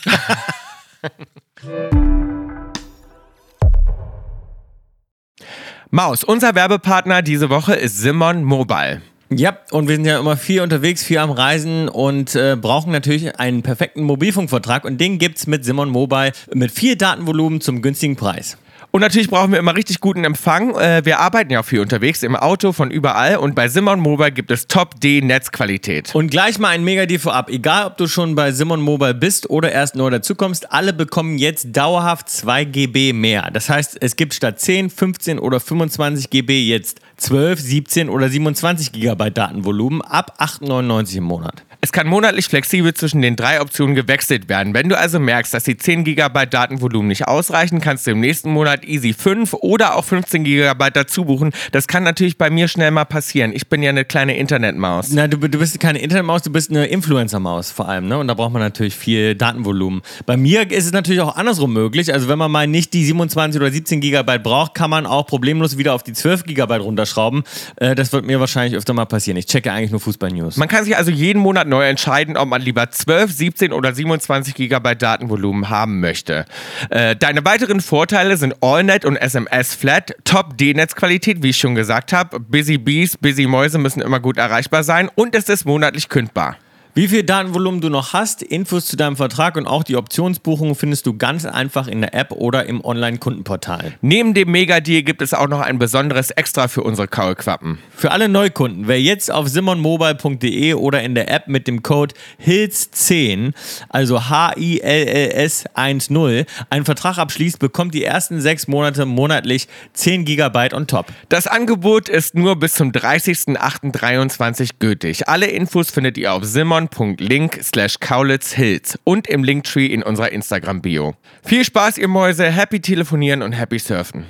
Maus, 5.89 6.23
unser 6.23 6.53
Werbepartner 6.53 7.23
diese 7.23 7.49
Woche 7.49 7.73
ist 7.73 7.97
Simon 7.97 8.43
Mobile. 8.43 9.01
Ja, 9.31 9.59
und 9.69 9.87
wir 9.87 9.95
sind 9.95 10.05
ja 10.05 10.19
immer 10.19 10.37
viel 10.37 10.61
unterwegs, 10.61 11.03
viel 11.03 11.19
am 11.19 11.29
Reisen 11.29 11.87
und 11.87 12.33
äh, 12.33 12.57
brauchen 12.59 12.91
natürlich 12.91 13.39
einen 13.39 13.61
perfekten 13.61 14.01
Mobilfunkvertrag 14.01 14.85
und 14.85 14.99
den 14.99 15.19
gibt's 15.19 15.45
mit 15.45 15.63
Simon 15.63 15.89
Mobile 15.89 16.31
mit 16.51 16.71
viel 16.71 16.95
Datenvolumen 16.95 17.61
zum 17.61 17.83
günstigen 17.83 18.15
Preis. 18.15 18.57
Und 18.91 19.01
natürlich 19.01 19.29
brauchen 19.29 19.51
wir 19.51 19.59
immer 19.59 19.75
richtig 19.75 19.99
guten 19.99 20.23
Empfang. 20.23 20.73
Äh, 20.75 21.05
Wir 21.05 21.19
arbeiten 21.19 21.51
ja 21.51 21.59
auch 21.59 21.65
viel 21.65 21.79
unterwegs, 21.79 22.23
im 22.23 22.35
Auto, 22.35 22.71
von 22.71 22.89
überall. 22.89 23.37
Und 23.37 23.53
bei 23.53 23.67
Simon 23.67 23.99
Mobile 23.99 24.31
gibt 24.31 24.49
es 24.49 24.65
Top-D-Netzqualität. 24.65 26.15
Und 26.15 26.31
gleich 26.31 26.57
mal 26.57 26.69
ein 26.69 26.83
Mega-Deal 26.83 27.19
vorab. 27.19 27.49
Egal, 27.51 27.85
ob 27.85 27.97
du 27.97 28.07
schon 28.07 28.33
bei 28.33 28.51
Simon 28.51 28.81
Mobile 28.81 29.13
bist 29.13 29.47
oder 29.47 29.71
erst 29.71 29.95
neu 29.95 30.09
dazukommst, 30.09 30.71
alle 30.71 30.91
bekommen 30.91 31.37
jetzt 31.37 31.67
dauerhaft 31.77 32.29
2 32.29 32.63
GB 32.63 33.13
mehr. 33.13 33.51
Das 33.53 33.69
heißt, 33.69 33.97
es 34.01 34.15
gibt 34.15 34.33
statt 34.33 34.59
10, 34.59 34.89
15 34.89 35.37
oder 35.37 35.59
25 35.59 36.31
GB 36.31 36.63
jetzt 36.63 36.99
12, 37.19 37.59
17 37.59 38.09
oder 38.09 38.29
27 38.29 38.91
GB 38.91 39.29
Datenvolumen 39.31 40.01
ab 40.01 40.35
8,99 40.39 41.17
im 41.17 41.23
Monat. 41.25 41.63
Es 41.81 41.93
kann 41.93 42.07
monatlich 42.07 42.47
flexibel 42.47 42.93
zwischen 42.93 43.21
den 43.21 43.37
drei 43.37 43.61
Optionen 43.61 43.95
gewechselt 43.95 44.49
werden. 44.49 44.73
Wenn 44.73 44.89
du 44.89 44.97
also 44.97 45.17
merkst, 45.17 45.53
dass 45.53 45.63
die 45.63 45.77
10 45.77 46.03
GB 46.03 46.47
Datenvolumen 46.47 47.07
nicht 47.07 47.25
ausreichen, 47.25 47.79
kannst 47.79 48.05
du 48.05 48.11
im 48.11 48.19
nächsten 48.19 48.51
Monat 48.51 48.83
easy 48.83 49.13
5 49.13 49.53
oder 49.53 49.95
auch 49.95 50.03
15 50.03 50.43
GB 50.43 50.89
dazu 50.91 51.23
buchen. 51.23 51.53
Das 51.71 51.87
kann 51.87 52.03
natürlich 52.03 52.37
bei 52.37 52.49
mir 52.49 52.67
schnell 52.67 52.91
mal 52.91 53.05
passieren. 53.05 53.53
Ich 53.53 53.69
bin 53.69 53.81
ja 53.81 53.91
eine 53.91 54.03
kleine 54.03 54.35
Internetmaus. 54.35 55.11
Na, 55.13 55.29
du, 55.29 55.37
du 55.37 55.57
bist 55.57 55.79
keine 55.79 55.99
Internetmaus, 55.99 56.41
du 56.41 56.51
bist 56.51 56.69
eine 56.69 56.85
Influencer-Maus 56.87 57.71
vor 57.71 57.87
allem, 57.87 58.09
ne? 58.09 58.17
Und 58.17 58.27
da 58.27 58.33
braucht 58.33 58.51
man 58.51 58.61
natürlich 58.61 58.97
viel 58.97 59.35
Datenvolumen. 59.35 60.01
Bei 60.25 60.35
mir 60.35 60.69
ist 60.69 60.85
es 60.85 60.91
natürlich 60.91 61.21
auch 61.21 61.37
andersrum 61.37 61.71
möglich. 61.71 62.13
Also 62.13 62.27
wenn 62.27 62.37
man 62.37 62.51
mal 62.51 62.67
nicht 62.67 62.91
die 62.93 63.05
27 63.05 63.61
oder 63.61 63.71
17 63.71 64.01
Gigabyte 64.01 64.43
braucht, 64.43 64.73
kann 64.73 64.89
man 64.89 65.05
auch 65.05 65.25
problemlos 65.27 65.77
wieder 65.77 65.93
auf 65.93 66.03
die 66.03 66.11
12 66.11 66.43
Gigabyte 66.43 66.81
runterschrauben. 66.81 67.43
Äh, 67.77 67.95
das 67.95 68.11
wird 68.11 68.25
mir 68.25 68.41
wahrscheinlich 68.41 68.77
öfter 68.77 68.91
mal 68.91 69.05
passieren. 69.05 69.37
Ich 69.37 69.45
checke 69.45 69.71
eigentlich 69.71 69.91
nur 69.91 70.01
Fußball-News. 70.01 70.57
Man 70.57 70.67
kann 70.67 70.83
sich 70.83 70.97
also 70.97 71.09
jeden 71.09 71.39
Monat 71.39 71.68
neu 71.69 71.87
entscheiden, 71.87 72.35
ob 72.35 72.49
man 72.49 72.61
lieber 72.61 72.89
12, 72.89 73.31
17 73.31 73.73
oder 73.73 73.93
27 73.93 74.53
GB 74.55 74.95
Datenvolumen 74.95 75.69
haben 75.69 75.99
möchte. 75.99 76.45
Äh, 76.89 77.15
deine 77.15 77.45
weiteren 77.45 77.81
Vorteile 77.81 78.37
sind 78.37 78.55
AllNet 78.61 79.05
und 79.05 79.15
SMS 79.15 79.75
Flat, 79.75 80.13
Top-D-Netzqualität, 80.25 81.41
wie 81.43 81.49
ich 81.49 81.57
schon 81.57 81.75
gesagt 81.75 82.11
habe. 82.11 82.39
Busy 82.39 82.77
Bees, 82.77 83.15
Busy 83.17 83.47
Mäuse 83.47 83.77
müssen 83.77 84.01
immer 84.01 84.19
gut 84.19 84.37
erreichbar 84.37 84.83
sein 84.83 85.09
und 85.15 85.35
es 85.35 85.47
ist 85.47 85.65
monatlich 85.65 86.09
kündbar. 86.09 86.57
Wie 86.95 87.07
viel 87.07 87.23
Datenvolumen 87.23 87.81
du 87.81 87.89
noch 87.89 88.13
hast, 88.13 88.41
Infos 88.41 88.87
zu 88.87 88.97
deinem 88.97 89.15
Vertrag 89.15 89.55
und 89.55 89.67
auch 89.67 89.83
die 89.83 89.95
Optionsbuchung 89.95 90.73
findest 90.75 91.05
du 91.05 91.15
ganz 91.15 91.45
einfach 91.45 91.87
in 91.87 92.01
der 92.01 92.15
App 92.15 92.31
oder 92.31 92.65
im 92.65 92.83
Online-Kundenportal. 92.83 93.93
Neben 94.01 94.33
dem 94.33 94.51
Mega-Deal 94.51 95.03
gibt 95.03 95.21
es 95.21 95.33
auch 95.33 95.47
noch 95.47 95.61
ein 95.61 95.77
besonderes 95.77 96.31
Extra 96.31 96.67
für 96.67 96.81
unsere 96.81 97.07
Kaulquappen. 97.07 97.77
Für 97.99 98.11
alle 98.11 98.29
Neukunden, 98.29 98.87
wer 98.87 99.01
jetzt 99.01 99.29
auf 99.29 99.49
simonmobile.de 99.49 100.73
oder 100.75 101.03
in 101.03 101.15
der 101.15 101.29
App 101.29 101.49
mit 101.49 101.67
dem 101.67 101.83
Code 101.83 102.15
HILS10, 102.41 103.51
also 103.89 104.29
H-I-L-L-S 104.29 105.65
10, 105.75 106.45
einen 106.69 106.85
Vertrag 106.85 107.17
abschließt, 107.17 107.59
bekommt 107.59 107.93
die 107.93 108.05
ersten 108.05 108.39
sechs 108.39 108.69
Monate 108.69 109.05
monatlich 109.05 109.67
10 109.91 110.23
GB 110.23 110.73
on 110.73 110.87
top. 110.87 111.07
Das 111.27 111.45
Angebot 111.45 112.07
ist 112.07 112.35
nur 112.35 112.55
bis 112.55 112.75
zum 112.75 112.93
30.08.23 112.93 114.69
gültig. 114.79 115.27
Alle 115.27 115.47
Infos 115.47 115.91
findet 115.91 116.17
ihr 116.17 116.31
auf 116.31 116.45
simon.link 116.45 117.59
slash 117.61 117.99
kaulitzhills 117.99 118.97
und 119.03 119.27
im 119.27 119.43
Linktree 119.43 119.87
in 119.87 120.03
unserer 120.03 120.31
Instagram-Bio. 120.31 121.15
Viel 121.43 121.65
Spaß, 121.65 121.97
ihr 121.97 122.07
Mäuse, 122.07 122.45
happy 122.45 122.79
telefonieren 122.79 123.41
und 123.41 123.51
happy 123.51 123.77
surfen. 123.77 124.23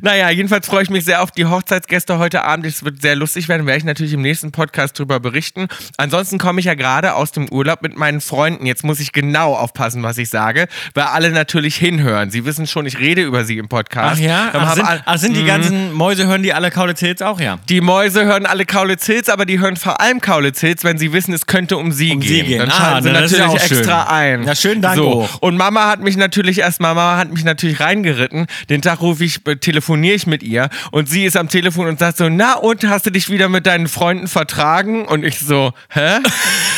Naja, 0.00 0.30
jedenfalls 0.30 0.66
freue 0.66 0.82
ich 0.82 0.90
mich 0.90 1.04
sehr 1.04 1.22
auf 1.22 1.30
die 1.30 1.44
Hochzeitsgäste 1.46 2.18
heute 2.18 2.44
Abend. 2.44 2.66
Es 2.66 2.84
wird 2.84 3.02
sehr 3.02 3.16
lustig 3.16 3.48
werden, 3.48 3.66
werde 3.66 3.78
ich 3.78 3.84
natürlich 3.84 4.12
im 4.12 4.22
nächsten 4.22 4.52
Podcast 4.52 4.98
drüber 4.98 5.20
berichten. 5.20 5.66
Ansonsten 5.96 6.38
komme 6.38 6.60
ich 6.60 6.66
ja 6.66 6.74
gerade 6.74 7.14
aus 7.14 7.32
dem 7.32 7.48
Urlaub 7.50 7.82
mit 7.82 7.96
meinen 7.96 8.20
Freunden. 8.20 8.66
Jetzt 8.66 8.84
muss 8.84 9.00
ich 9.00 9.12
genau 9.12 9.54
aufpassen, 9.54 10.02
was 10.02 10.18
ich 10.18 10.30
sage, 10.30 10.68
weil 10.94 11.04
alle 11.04 11.30
natürlich 11.30 11.76
hinhören. 11.76 12.30
Sie 12.30 12.44
wissen 12.44 12.66
schon, 12.66 12.86
ich 12.86 12.98
rede 12.98 13.22
über 13.22 13.44
sie 13.44 13.58
im 13.58 13.68
Podcast. 13.68 14.20
Ach, 14.24 14.52
haben 14.54 14.74
sind, 14.74 14.84
alle- 14.86 15.02
ach, 15.04 15.18
sind 15.18 15.36
die 15.36 15.42
Mhm. 15.42 15.46
ganzen 15.46 15.92
Mäuse, 15.92 16.26
hören 16.26 16.42
die 16.42 16.52
alle 16.52 16.70
Kaulitz 16.70 17.00
Hills 17.00 17.22
auch, 17.22 17.40
ja? 17.40 17.58
Die 17.68 17.80
Mäuse 17.80 18.24
hören 18.24 18.46
alle 18.46 18.64
Kaulitz 18.64 19.06
Hills, 19.06 19.28
aber 19.28 19.44
die 19.46 19.58
hören 19.60 19.76
vor 19.76 20.00
allem 20.00 20.20
Kaulitz 20.20 20.60
Hills, 20.60 20.84
wenn 20.84 20.98
sie 20.98 21.12
wissen, 21.12 21.32
es 21.34 21.46
könnte 21.46 21.76
um 21.76 21.92
sie 21.92 22.12
Um 22.12 22.20
gehen. 22.20 22.28
sie 22.28 22.42
gehen. 22.44 22.58
Dann 22.60 22.70
Ah, 22.70 22.74
schalten 22.74 23.02
sie 23.04 23.10
na, 23.12 23.20
das 23.20 23.32
ist 23.32 23.38
ja 23.38 23.44
natürlich 23.46 23.62
auch 23.62 23.68
schön. 23.68 23.78
extra 23.78 24.02
ein. 24.08 24.42
Na, 24.44 24.54
schönen 24.54 24.82
Dank 24.82 24.96
So. 24.96 25.28
Und 25.40 25.56
Mama 25.56 25.88
hat 25.88 26.00
mich 26.00 26.16
natürlich 26.16 26.58
erst, 26.60 26.80
Mama 26.80 27.16
hat 27.16 27.32
mich 27.32 27.44
natürlich 27.44 27.80
reingeritten. 27.80 28.46
Den 28.70 28.82
Tag 28.82 29.00
rufe 29.00 29.24
ich, 29.24 29.46
äh, 29.46 29.56
telefoniere 29.82 30.14
ich 30.14 30.26
mit 30.26 30.42
ihr 30.44 30.68
und 30.92 31.08
sie 31.08 31.24
ist 31.24 31.36
am 31.36 31.48
Telefon 31.48 31.88
und 31.88 31.98
sagt 31.98 32.18
so, 32.18 32.28
na 32.28 32.54
und, 32.54 32.84
hast 32.84 33.06
du 33.06 33.10
dich 33.10 33.28
wieder 33.30 33.48
mit 33.48 33.66
deinen 33.66 33.88
Freunden 33.88 34.28
vertragen? 34.28 35.06
Und 35.06 35.24
ich 35.24 35.40
so, 35.40 35.72
hä? 35.90 36.18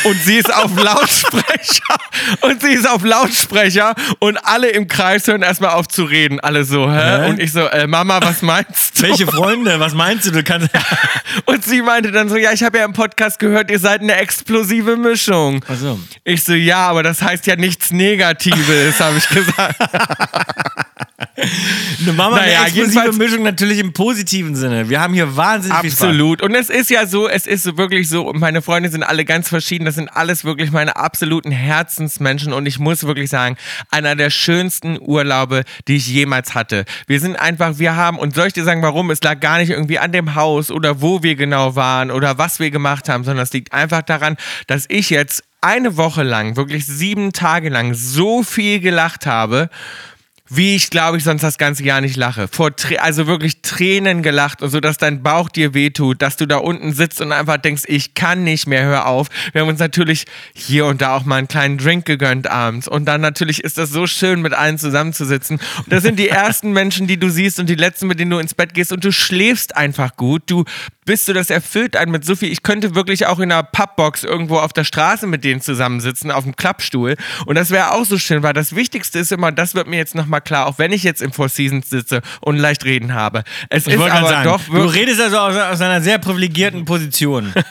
Und 0.05 0.21
sie 0.23 0.37
ist 0.37 0.53
auf 0.53 0.75
Lautsprecher 0.75 1.95
und 2.41 2.61
sie 2.61 2.73
ist 2.73 2.89
auf 2.89 3.03
Lautsprecher 3.03 3.93
und 4.19 4.37
alle 4.37 4.69
im 4.69 4.87
Kreis 4.87 5.27
hören 5.27 5.43
erstmal 5.43 5.71
auf 5.71 5.87
zu 5.87 6.03
reden. 6.03 6.39
Alle 6.39 6.63
so, 6.63 6.91
hä? 6.91 7.21
Hä? 7.21 7.29
Und 7.29 7.39
ich 7.39 7.51
so, 7.51 7.67
äh, 7.67 7.85
Mama, 7.85 8.19
was 8.23 8.41
meinst 8.41 8.97
du? 8.97 9.03
Welche 9.03 9.27
Freunde? 9.27 9.79
Was 9.79 9.93
meinst 9.93 10.25
du? 10.25 10.31
Du 10.31 10.43
kannst. 10.43 10.69
Und 11.45 11.63
sie 11.63 11.81
meinte 11.81 12.11
dann 12.11 12.29
so, 12.29 12.37
ja, 12.37 12.53
ich 12.53 12.63
habe 12.63 12.77
ja 12.79 12.85
im 12.85 12.93
Podcast 12.93 13.39
gehört, 13.39 13.69
ihr 13.69 13.79
seid 13.79 14.01
eine 14.01 14.15
explosive 14.15 14.97
Mischung. 14.97 15.63
Ach 15.67 15.75
so. 15.75 15.99
Ich 16.23 16.43
so, 16.43 16.53
ja, 16.53 16.87
aber 16.87 17.03
das 17.03 17.21
heißt 17.21 17.45
ja 17.45 17.55
nichts 17.55 17.91
Negatives, 17.91 18.99
habe 18.99 19.17
ich 19.17 19.27
gesagt. 19.29 19.75
Eine 21.37 22.13
Mama, 22.13 22.37
Naja, 22.37 22.59
eine 22.59 22.67
explosive 22.67 23.13
Mischung 23.13 23.43
natürlich 23.43 23.79
im 23.79 23.91
positiven 23.91 24.55
Sinne. 24.55 24.89
Wir 24.89 25.01
haben 25.01 25.13
hier 25.13 25.35
wahnsinnig 25.35 25.77
viel 25.79 25.91
Spaß. 25.91 26.01
Absolut. 26.03 26.41
Und 26.41 26.55
es 26.55 26.69
ist 26.69 26.89
ja 26.89 27.05
so, 27.07 27.27
es 27.27 27.45
ist 27.45 27.77
wirklich 27.77 28.07
so, 28.07 28.27
und 28.27 28.39
meine 28.39 28.61
Freunde 28.61 28.89
sind 28.89 29.03
alle 29.03 29.25
ganz 29.25 29.49
verschieden. 29.49 29.85
Das 29.85 29.95
sind 29.95 30.07
alles 30.09 30.45
wirklich 30.45 30.71
meine 30.71 30.95
absoluten 30.95 31.51
Herzensmenschen. 31.51 32.53
Und 32.53 32.65
ich 32.65 32.79
muss 32.79 33.05
wirklich 33.05 33.29
sagen, 33.29 33.57
einer 33.91 34.15
der 34.15 34.29
schönsten 34.29 34.97
Urlaube, 34.99 35.63
die 35.87 35.97
ich 35.97 36.07
jemals 36.07 36.55
hatte. 36.55 36.85
Wir 37.07 37.19
sind 37.19 37.35
einfach, 37.35 37.79
wir 37.79 37.95
haben, 37.95 38.17
und 38.17 38.33
soll 38.33 38.47
ich 38.47 38.53
dir 38.53 38.63
sagen, 38.63 38.81
warum? 38.81 39.11
Es 39.11 39.21
lag 39.21 39.39
gar 39.39 39.57
nicht 39.57 39.71
irgendwie 39.71 39.99
an 39.99 40.11
dem 40.13 40.35
Haus 40.35 40.71
oder 40.71 41.01
wo 41.01 41.21
wir 41.21 41.35
genau 41.35 41.75
waren 41.75 42.11
oder 42.11 42.37
was 42.37 42.59
wir 42.59 42.71
gemacht 42.71 43.09
haben, 43.09 43.23
sondern 43.25 43.43
es 43.43 43.51
liegt 43.51 43.73
einfach 43.73 44.03
daran, 44.03 44.37
dass 44.67 44.85
ich 44.87 45.09
jetzt 45.09 45.43
eine 45.61 45.97
Woche 45.97 46.23
lang, 46.23 46.55
wirklich 46.55 46.85
sieben 46.85 47.33
Tage 47.33 47.69
lang 47.69 47.93
so 47.93 48.43
viel 48.43 48.79
gelacht 48.79 49.25
habe 49.25 49.69
wie 50.49 50.75
ich 50.75 50.89
glaube 50.89 51.17
ich 51.17 51.23
sonst 51.23 51.41
das 51.41 51.57
ganze 51.57 51.83
Jahr 51.83 52.01
nicht 52.01 52.15
lache. 52.15 52.47
Vor 52.47 52.71
also 52.99 53.27
wirklich 53.27 53.61
Tränen 53.61 54.21
gelacht 54.21 54.61
und 54.61 54.69
so, 54.69 54.79
dass 54.79 54.97
dein 54.97 55.23
Bauch 55.23 55.49
dir 55.49 55.73
wehtut, 55.73 56.21
dass 56.21 56.37
du 56.37 56.45
da 56.45 56.57
unten 56.57 56.93
sitzt 56.93 57.21
und 57.21 57.31
einfach 57.31 57.57
denkst, 57.57 57.83
ich 57.87 58.13
kann 58.13 58.43
nicht 58.43 58.67
mehr, 58.67 58.83
hör 58.83 59.07
auf. 59.07 59.27
Wir 59.53 59.61
haben 59.61 59.69
uns 59.69 59.79
natürlich 59.79 60.25
hier 60.53 60.85
und 60.85 61.01
da 61.01 61.15
auch 61.15 61.25
mal 61.25 61.37
einen 61.37 61.47
kleinen 61.47 61.77
Drink 61.77 62.05
gegönnt 62.05 62.47
abends 62.47 62.87
und 62.87 63.05
dann 63.05 63.21
natürlich 63.21 63.63
ist 63.63 63.77
das 63.77 63.89
so 63.89 64.07
schön, 64.07 64.41
mit 64.41 64.53
allen 64.53 64.77
zusammenzusitzen. 64.77 65.59
Und 65.77 65.91
das 65.91 66.03
sind 66.03 66.19
die 66.19 66.29
ersten 66.35 66.71
Menschen, 66.73 67.07
die 67.07 67.17
du 67.17 67.29
siehst 67.29 67.59
und 67.59 67.67
die 67.67 67.75
letzten, 67.75 68.07
mit 68.07 68.19
denen 68.19 68.31
du 68.31 68.37
ins 68.37 68.53
Bett 68.53 68.73
gehst 68.73 68.91
und 68.91 69.03
du 69.03 69.11
schläfst 69.11 69.75
einfach 69.75 70.15
gut. 70.15 70.43
Du 70.47 70.65
bist 71.05 71.27
du 71.27 71.33
das 71.33 71.49
erfüllt 71.51 71.95
einen 71.95 72.11
mit 72.11 72.25
so 72.25 72.35
viel. 72.35 72.51
Ich 72.51 72.63
könnte 72.63 72.95
wirklich 72.95 73.27
auch 73.27 73.39
in 73.39 73.51
einer 73.51 73.63
Pubbox 73.63 74.23
irgendwo 74.23 74.57
auf 74.57 74.73
der 74.73 74.83
Straße 74.83 75.27
mit 75.27 75.43
denen 75.43 75.61
zusammensitzen, 75.61 76.31
auf 76.31 76.43
dem 76.43 76.55
Klappstuhl. 76.55 77.15
Und 77.45 77.55
das 77.55 77.69
wäre 77.69 77.91
auch 77.91 78.05
so 78.05 78.17
schön, 78.17 78.41
weil 78.43 78.53
das 78.53 78.75
Wichtigste 78.75 79.19
ist 79.19 79.31
immer, 79.31 79.51
das 79.51 79.75
wird 79.75 79.87
mir 79.87 79.97
jetzt 79.97 80.15
nochmal 80.15 80.34
klar, 80.41 80.67
auch 80.67 80.77
wenn 80.77 80.91
ich 80.91 81.03
jetzt 81.03 81.21
im 81.21 81.31
Four 81.31 81.49
Seasons 81.49 81.89
sitze 81.89 82.21
und 82.41 82.57
leicht 82.57 82.85
reden 82.85 83.13
habe. 83.13 83.43
Es 83.69 83.87
Ich 83.87 83.93
ist 83.93 83.99
aber 84.01 84.27
sagen, 84.29 84.43
doch 84.49 84.61
du 84.63 84.85
redest 84.85 85.19
also 85.21 85.37
aus, 85.39 85.55
aus 85.55 85.81
einer 85.81 86.01
sehr 86.01 86.17
privilegierten 86.17 86.85
Position. 86.85 87.53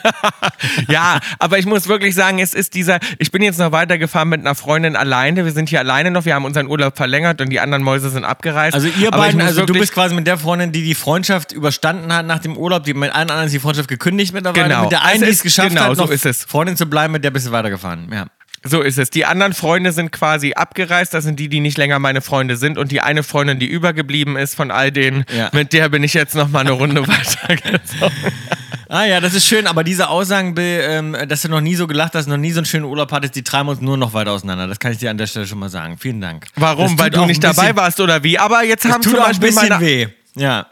Ja, 0.87 1.19
aber 1.39 1.57
ich 1.59 1.65
muss 1.65 1.87
wirklich 1.87 2.15
sagen, 2.15 2.39
es 2.39 2.53
ist 2.53 2.73
dieser. 2.73 2.99
Ich 3.19 3.31
bin 3.31 3.41
jetzt 3.41 3.59
noch 3.59 3.71
weitergefahren 3.71 4.29
mit 4.29 4.41
einer 4.41 4.55
Freundin 4.55 4.95
alleine. 4.95 5.45
Wir 5.45 5.51
sind 5.51 5.69
hier 5.69 5.79
alleine 5.79 6.11
noch. 6.11 6.25
Wir 6.25 6.35
haben 6.35 6.45
unseren 6.45 6.67
Urlaub 6.67 6.97
verlängert 6.97 7.41
und 7.41 7.49
die 7.49 7.59
anderen 7.59 7.83
Mäuse 7.83 8.09
sind 8.09 8.23
abgereist. 8.25 8.73
Also 8.75 8.87
ihr 8.87 9.11
beiden, 9.11 9.41
also 9.41 9.65
du 9.65 9.73
bist 9.73 9.93
quasi 9.93 10.15
mit 10.15 10.27
der 10.27 10.37
Freundin, 10.37 10.71
die 10.71 10.83
die 10.83 10.95
Freundschaft 10.95 11.51
überstanden 11.51 12.13
hat 12.13 12.25
nach 12.25 12.39
dem 12.39 12.57
Urlaub, 12.57 12.83
die 12.83 12.93
mit 12.93 13.11
allen 13.11 13.29
anderen 13.29 13.45
ist 13.47 13.53
die 13.53 13.59
Freundschaft 13.59 13.87
gekündigt 13.89 14.33
mittlerweile. 14.33 14.63
Genau. 14.67 14.81
Mit 14.83 14.91
der 14.91 15.01
Also 15.03 15.13
einen, 15.13 15.23
die 15.23 15.29
es- 15.29 15.37
es 15.37 15.43
geschafft 15.43 15.69
genau, 15.69 15.81
hat, 15.81 15.95
so 15.97 16.03
noch 16.03 16.11
ist 16.11 16.25
es. 16.25 16.43
Freundin 16.45 16.77
zu 16.77 16.85
bleiben, 16.87 17.13
mit 17.13 17.23
der 17.23 17.31
bist 17.31 17.47
du 17.47 17.51
weitergefahren. 17.51 18.07
Ja. 18.11 18.25
So 18.67 18.81
ist 18.81 18.97
es. 18.97 19.09
Die 19.11 19.25
anderen 19.25 19.53
Freunde 19.53 19.91
sind 19.91 20.11
quasi 20.11 20.53
abgereist. 20.53 21.13
Das 21.13 21.23
sind 21.23 21.39
die, 21.39 21.49
die 21.49 21.59
nicht 21.59 21.77
länger 21.77 21.99
meine 21.99 22.21
Freunde 22.21 22.57
sind. 22.57 22.77
Und 22.79 22.91
die 22.91 22.99
eine 22.99 23.21
Freundin, 23.21 23.59
die 23.59 23.67
übergeblieben 23.67 24.37
ist 24.37 24.55
von 24.55 24.71
all 24.71 24.91
denen, 24.91 25.23
Ja. 25.35 25.49
mit 25.53 25.71
der 25.71 25.89
bin 25.89 26.03
ich 26.03 26.15
jetzt 26.15 26.33
noch 26.35 26.49
mal 26.49 26.61
eine 26.61 26.71
Runde 26.71 27.07
weitergezogen. 27.07 28.11
Ah 28.89 29.05
ja, 29.05 29.19
das 29.19 29.33
ist 29.33 29.45
schön, 29.47 29.67
aber 29.67 29.83
diese 29.83 30.09
Aussagen, 30.09 30.53
Bill, 30.55 30.79
ähm, 30.83 31.17
dass 31.27 31.41
du 31.41 31.49
noch 31.49 31.61
nie 31.61 31.75
so 31.75 31.87
gelacht 31.87 32.13
hast, 32.15 32.27
noch 32.27 32.37
nie 32.37 32.51
so 32.51 32.59
einen 32.59 32.65
schönen 32.65 32.85
Urlaub 32.85 33.11
hattest, 33.11 33.35
die 33.35 33.43
treiben 33.43 33.69
uns 33.69 33.81
nur 33.81 33.97
noch 33.97 34.13
weiter 34.13 34.31
auseinander. 34.31 34.67
Das 34.67 34.79
kann 34.79 34.91
ich 34.91 34.99
dir 34.99 35.09
an 35.09 35.17
der 35.17 35.27
Stelle 35.27 35.47
schon 35.47 35.59
mal 35.59 35.69
sagen. 35.69 35.97
Vielen 35.97 36.21
Dank. 36.21 36.45
Warum? 36.55 36.97
Weil 36.99 37.09
du 37.09 37.25
nicht 37.25 37.43
dabei 37.43 37.75
warst 37.75 37.99
oder 37.99 38.23
wie? 38.23 38.37
Aber 38.39 38.63
jetzt 38.63 38.85
haben 38.85 39.01
zum 39.01 39.13
Beispiel 39.13 39.47
bisschen 39.49 39.69
meine, 39.69 39.81
weh. 39.81 40.07
Ja. 40.35 40.67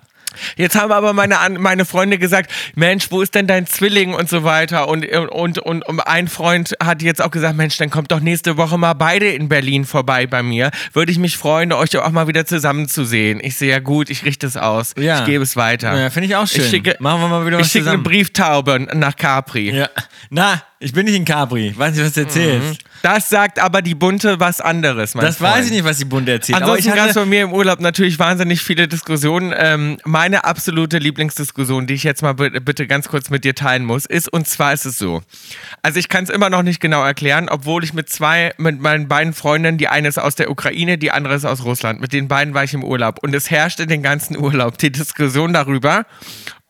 Jetzt 0.55 0.75
haben 0.79 0.91
aber 0.91 1.13
meine, 1.13 1.37
meine 1.57 1.85
Freunde 1.85 2.17
gesagt, 2.17 2.51
Mensch, 2.75 3.07
wo 3.09 3.21
ist 3.21 3.35
denn 3.35 3.47
dein 3.47 3.67
Zwilling 3.67 4.13
und 4.13 4.29
so 4.29 4.43
weiter. 4.43 4.87
Und, 4.87 5.05
und, 5.05 5.59
und, 5.59 5.85
und 5.85 5.99
ein 6.01 6.27
Freund 6.27 6.73
hat 6.83 7.01
jetzt 7.01 7.21
auch 7.21 7.31
gesagt, 7.31 7.55
Mensch, 7.55 7.77
dann 7.77 7.89
kommt 7.89 8.11
doch 8.11 8.19
nächste 8.19 8.57
Woche 8.57 8.77
mal 8.77 8.93
beide 8.93 9.29
in 9.29 9.49
Berlin 9.49 9.85
vorbei 9.85 10.27
bei 10.27 10.43
mir. 10.43 10.71
Würde 10.93 11.11
ich 11.11 11.19
mich 11.19 11.37
freuen, 11.37 11.71
euch 11.73 11.97
auch 11.97 12.11
mal 12.11 12.27
wieder 12.27 12.45
zusammenzusehen. 12.45 13.39
Ich 13.43 13.55
sehe 13.55 13.71
ja 13.71 13.79
gut, 13.79 14.09
ich 14.09 14.25
richte 14.25 14.47
es 14.47 14.57
aus. 14.57 14.93
Ja. 14.97 15.19
Ich 15.19 15.25
gebe 15.25 15.43
es 15.43 15.55
weiter. 15.55 15.97
Ja, 15.99 16.09
finde 16.09 16.27
ich 16.27 16.35
auch 16.35 16.47
schön. 16.47 16.61
Ich 16.61 16.69
schicke, 16.69 16.95
Machen 16.99 17.21
wir 17.21 17.27
mal 17.27 17.45
wieder 17.45 17.59
was 17.59 17.67
ich 17.67 17.71
schicke 17.71 17.85
eine 17.89 17.97
zusammen. 17.97 18.03
Brieftaube 18.03 18.79
nach 18.93 19.15
Capri. 19.15 19.71
Ja. 19.71 19.89
Na, 20.29 20.61
ich 20.83 20.93
bin 20.93 21.05
nicht 21.05 21.15
in 21.15 21.25
Capri. 21.25 21.73
Weiß 21.77 21.95
nicht, 21.95 22.03
was 22.05 22.13
du 22.13 22.21
erzählst. 22.21 22.81
Das 23.01 23.29
sagt 23.29 23.59
aber 23.59 23.81
die 23.81 23.95
Bunte 23.95 24.39
was 24.39 24.61
anderes. 24.61 25.13
Das 25.13 25.37
Freund. 25.37 25.53
weiß 25.53 25.65
ich 25.65 25.71
nicht, 25.71 25.83
was 25.83 25.97
die 25.97 26.05
Bunde 26.05 26.31
erzählt. 26.33 26.61
Ansonsten 26.61 26.93
gab 26.93 27.05
ich 27.05 27.09
es 27.09 27.15
bei 27.15 27.25
mir 27.25 27.43
im 27.43 27.51
Urlaub 27.53 27.79
natürlich 27.81 28.17
wahnsinnig 28.19 28.61
viele 28.61 28.87
Diskussionen. 28.87 29.53
Ähm, 29.57 29.97
meine 30.05 30.45
absolute 30.45 30.99
Lieblingsdiskussion, 30.99 31.85
die 31.87 31.95
ich 31.95 32.03
jetzt 32.03 32.21
mal 32.21 32.33
bi- 32.33 32.59
bitte 32.61 32.87
ganz 32.87 33.09
kurz 33.09 33.29
mit 33.29 33.43
dir 33.43 33.55
teilen 33.55 33.83
muss, 33.83 34.05
ist, 34.05 34.31
und 34.31 34.47
zwar 34.47 34.71
ist 34.73 34.85
es 34.85 34.97
so. 34.97 35.21
Also 35.81 35.99
ich 35.99 36.07
kann 36.07 36.23
es 36.23 36.29
immer 36.29 36.49
noch 36.49 36.63
nicht 36.63 36.79
genau 36.79 37.03
erklären, 37.03 37.49
obwohl 37.49 37.83
ich 37.83 37.93
mit 37.93 38.09
zwei, 38.09 38.53
mit 38.57 38.79
meinen 38.81 39.07
beiden 39.09 39.33
Freundinnen, 39.33 39.77
die 39.77 39.87
eine 39.89 40.07
ist 40.07 40.17
aus 40.19 40.35
der 40.35 40.49
Ukraine, 40.49 40.97
die 40.97 41.11
andere 41.11 41.35
ist 41.35 41.45
aus 41.45 41.65
Russland, 41.65 41.99
mit 41.99 42.13
den 42.13 42.27
beiden 42.29 42.53
war 42.53 42.63
ich 42.63 42.73
im 42.73 42.83
Urlaub. 42.83 43.19
Und 43.21 43.33
es 43.35 43.51
herrschte 43.51 43.85
den 43.87 44.01
ganzen 44.01 44.37
Urlaub 44.43 44.77
die 44.77 44.91
Diskussion 44.91 45.51
darüber, 45.51 46.05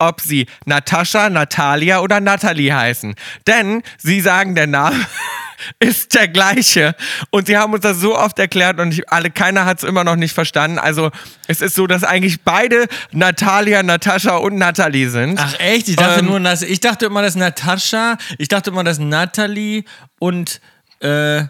ob 0.08 0.22
sie 0.22 0.48
Natascha, 0.66 1.30
Natalia 1.30 2.00
oder 2.00 2.20
Natalie 2.20 2.74
heißen. 2.74 3.16
Denn 3.48 3.84
sie 3.98 4.22
sagen, 4.22 4.56
der 4.56 4.68
Name 4.68 4.96
ist 5.80 6.13
der 6.13 6.28
gleiche. 6.28 6.96
Und 7.30 7.48
sie 7.48 7.58
haben 7.58 7.74
uns 7.74 7.82
das 7.82 7.98
so 7.98 8.18
oft 8.18 8.38
erklärt 8.39 8.80
und 8.80 8.94
ich, 8.94 9.10
alle, 9.10 9.32
keiner 9.32 9.66
hat 9.66 9.78
es 9.80 9.84
immer 9.84 10.04
noch 10.04 10.16
nicht 10.16 10.34
verstanden. 10.34 10.80
Also 10.80 11.12
es 11.48 11.62
ist 11.62 11.76
so, 11.76 11.88
dass 11.88 12.04
eigentlich 12.04 12.42
beide 12.42 12.88
Natalia, 13.12 13.84
Natascha 13.84 14.38
und 14.38 14.56
Natalie 14.58 15.10
sind. 15.10 15.39
Ach 15.39 15.60
echt? 15.60 15.89
Ich 15.89 15.96
dachte 15.96 16.20
Ähm, 16.20 16.28
nur, 16.28 16.39
dass 16.39 16.62
ich 16.62 16.80
dachte 16.80 17.06
immer, 17.06 17.22
dass 17.22 17.36
Natascha, 17.36 18.18
ich 18.38 18.48
dachte 18.48 18.70
immer, 18.72 18.84
dass 18.84 19.00
Natalie 19.00 19.84
und 20.20 20.62
äh, 21.00 21.44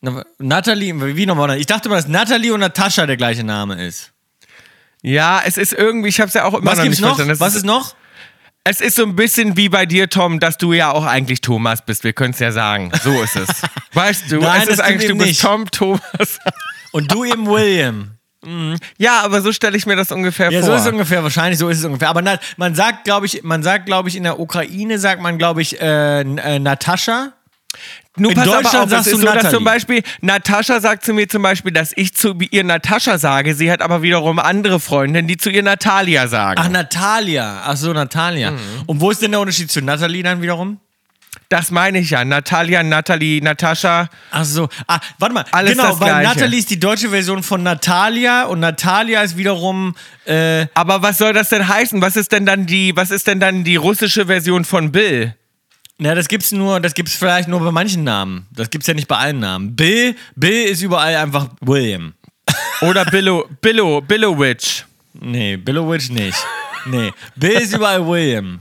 na, 0.00 0.24
Natalie, 0.38 1.16
wie 1.16 1.26
nochmal? 1.26 1.58
Ich 1.58 1.66
dachte 1.66 1.88
immer, 1.88 1.96
dass 1.96 2.08
Natalie 2.08 2.52
und 2.52 2.60
Natascha 2.60 3.06
der 3.06 3.16
gleiche 3.16 3.44
Name 3.44 3.84
ist. 3.86 4.12
Ja, 5.06 5.40
es 5.44 5.56
ist 5.56 5.72
irgendwie, 5.72 6.08
ich 6.08 6.18
habe 6.20 6.28
es 6.28 6.34
ja 6.34 6.44
auch 6.44 6.54
immer 6.54 6.72
Was 6.72 6.78
noch 6.78 6.84
gibt's 6.84 6.98
nicht 6.98 7.08
noch? 7.08 7.14
verstanden. 7.16 7.40
Was 7.40 7.54
ist 7.54 7.64
noch? 7.64 7.94
Es 8.64 8.80
ist 8.80 8.96
so 8.96 9.04
ein 9.04 9.14
bisschen 9.14 9.56
wie 9.56 9.68
bei 9.68 9.86
dir, 9.86 10.10
Tom, 10.10 10.40
dass 10.40 10.58
du 10.58 10.72
ja 10.72 10.90
auch 10.90 11.04
eigentlich 11.06 11.40
Thomas 11.40 11.84
bist. 11.86 12.02
Wir 12.02 12.12
können 12.12 12.32
es 12.32 12.40
ja 12.40 12.50
sagen. 12.50 12.90
So 13.04 13.22
ist 13.22 13.36
es. 13.36 13.48
Weißt 13.92 14.24
du, 14.32 14.38
Nein, 14.40 14.62
es 14.62 14.68
ist 14.68 14.80
eigentlich, 14.80 15.08
du 15.08 15.14
bist 15.16 15.28
nicht. 15.28 15.40
Tom, 15.42 15.70
Thomas. 15.70 16.40
Und 16.92 17.12
du 17.12 17.24
eben 17.24 17.46
William. 17.46 18.10
ja, 18.98 19.20
aber 19.22 19.42
so 19.42 19.52
stelle 19.52 19.76
ich 19.76 19.86
mir 19.86 19.94
das 19.94 20.10
ungefähr 20.10 20.50
Ja, 20.50 20.60
vor. 20.60 20.70
so 20.70 20.74
ist 20.74 20.82
es 20.82 20.88
ungefähr, 20.92 21.22
wahrscheinlich 21.22 21.58
so 21.60 21.68
ist 21.68 21.78
es 21.78 21.84
ungefähr. 21.84 22.08
Aber 22.08 22.22
na, 22.22 22.38
man 22.56 22.74
sagt, 22.74 23.04
glaube 23.04 23.26
ich, 23.26 23.44
man 23.44 23.62
sagt, 23.62 23.86
glaube 23.86 24.08
ich, 24.08 24.16
in 24.16 24.24
der 24.24 24.40
Ukraine 24.40 24.98
sagt 24.98 25.22
man, 25.22 25.38
glaube 25.38 25.62
ich, 25.62 25.80
äh, 25.80 26.20
N- 26.22 26.38
äh, 26.38 26.58
Natascha. 26.58 27.32
Nur 28.18 28.30
In 28.30 28.36
pass 28.36 28.48
aber 28.48 28.62
Deutschland 28.62 28.84
auf, 28.84 28.90
sagst 28.90 29.12
du 29.12 29.16
so, 29.18 29.26
dass 29.26 29.50
zum 29.50 29.64
Beispiel, 29.64 30.02
Natascha 30.22 30.80
sagt 30.80 31.04
zu 31.04 31.12
mir 31.12 31.28
zum 31.28 31.42
Beispiel, 31.42 31.72
dass 31.72 31.92
ich 31.96 32.14
zu 32.14 32.34
ihr 32.50 32.64
Natascha 32.64 33.18
sage, 33.18 33.54
sie 33.54 33.70
hat 33.70 33.82
aber 33.82 34.02
wiederum 34.02 34.38
andere 34.38 34.80
Freundinnen, 34.80 35.28
die 35.28 35.36
zu 35.36 35.50
ihr 35.50 35.62
Natalia 35.62 36.26
sagen. 36.26 36.60
Ach, 36.62 36.68
Natalia. 36.68 37.62
Ach 37.64 37.76
so, 37.76 37.92
Natalia. 37.92 38.52
Mhm. 38.52 38.58
Und 38.86 39.00
wo 39.00 39.10
ist 39.10 39.20
denn 39.20 39.32
der 39.32 39.40
Unterschied 39.40 39.70
zu 39.70 39.82
Natalie 39.82 40.22
dann 40.22 40.40
wiederum? 40.40 40.80
das 41.48 41.70
meine 41.70 41.98
ich 41.98 42.10
ja. 42.10 42.24
Natalia, 42.24 42.82
Natalie, 42.82 43.40
Natascha. 43.40 44.08
Ach 44.30 44.44
so. 44.44 44.68
Ah, 44.86 44.98
warte 45.18 45.34
mal. 45.34 45.44
Alles 45.52 45.72
genau, 45.72 45.90
das 45.90 46.00
weil 46.00 46.08
Gleiche. 46.08 46.28
Natalie 46.28 46.58
ist 46.58 46.70
die 46.70 46.80
deutsche 46.80 47.10
Version 47.10 47.42
von 47.42 47.62
Natalia 47.62 48.44
und 48.44 48.60
Natalia 48.60 49.22
ist 49.22 49.36
wiederum 49.36 49.94
äh, 50.24 50.66
Aber 50.74 51.02
was 51.02 51.18
soll 51.18 51.32
das 51.32 51.48
denn 51.48 51.66
heißen? 51.68 52.00
Was 52.02 52.16
ist 52.16 52.32
denn 52.32 52.46
dann 52.46 52.66
die, 52.66 52.96
was 52.96 53.10
ist 53.10 53.26
denn 53.26 53.40
dann 53.40 53.64
die 53.64 53.76
russische 53.76 54.26
Version 54.26 54.64
von 54.64 54.92
Bill? 54.92 55.34
Na, 55.98 56.14
das 56.14 56.28
gibt's 56.28 56.52
nur, 56.52 56.78
das 56.80 56.92
gibt's 56.92 57.14
vielleicht 57.14 57.48
nur 57.48 57.60
bei 57.60 57.70
manchen 57.70 58.04
Namen. 58.04 58.46
Das 58.52 58.68
gibt's 58.68 58.86
ja 58.86 58.94
nicht 58.94 59.08
bei 59.08 59.16
allen 59.16 59.40
Namen. 59.40 59.74
Bill, 59.74 60.14
Bill 60.34 60.64
ist 60.66 60.82
überall 60.82 61.16
einfach 61.16 61.48
William. 61.60 62.12
Oder 62.82 63.04
Billo, 63.06 63.48
Billo, 63.62 64.02
Billowitch. 64.02 64.84
Nee, 65.14 65.56
Billowitch 65.56 66.10
nicht. 66.10 66.36
Nee, 66.84 67.12
Bill 67.34 67.52
ist 67.52 67.74
überall 67.74 68.06
William. 68.06 68.60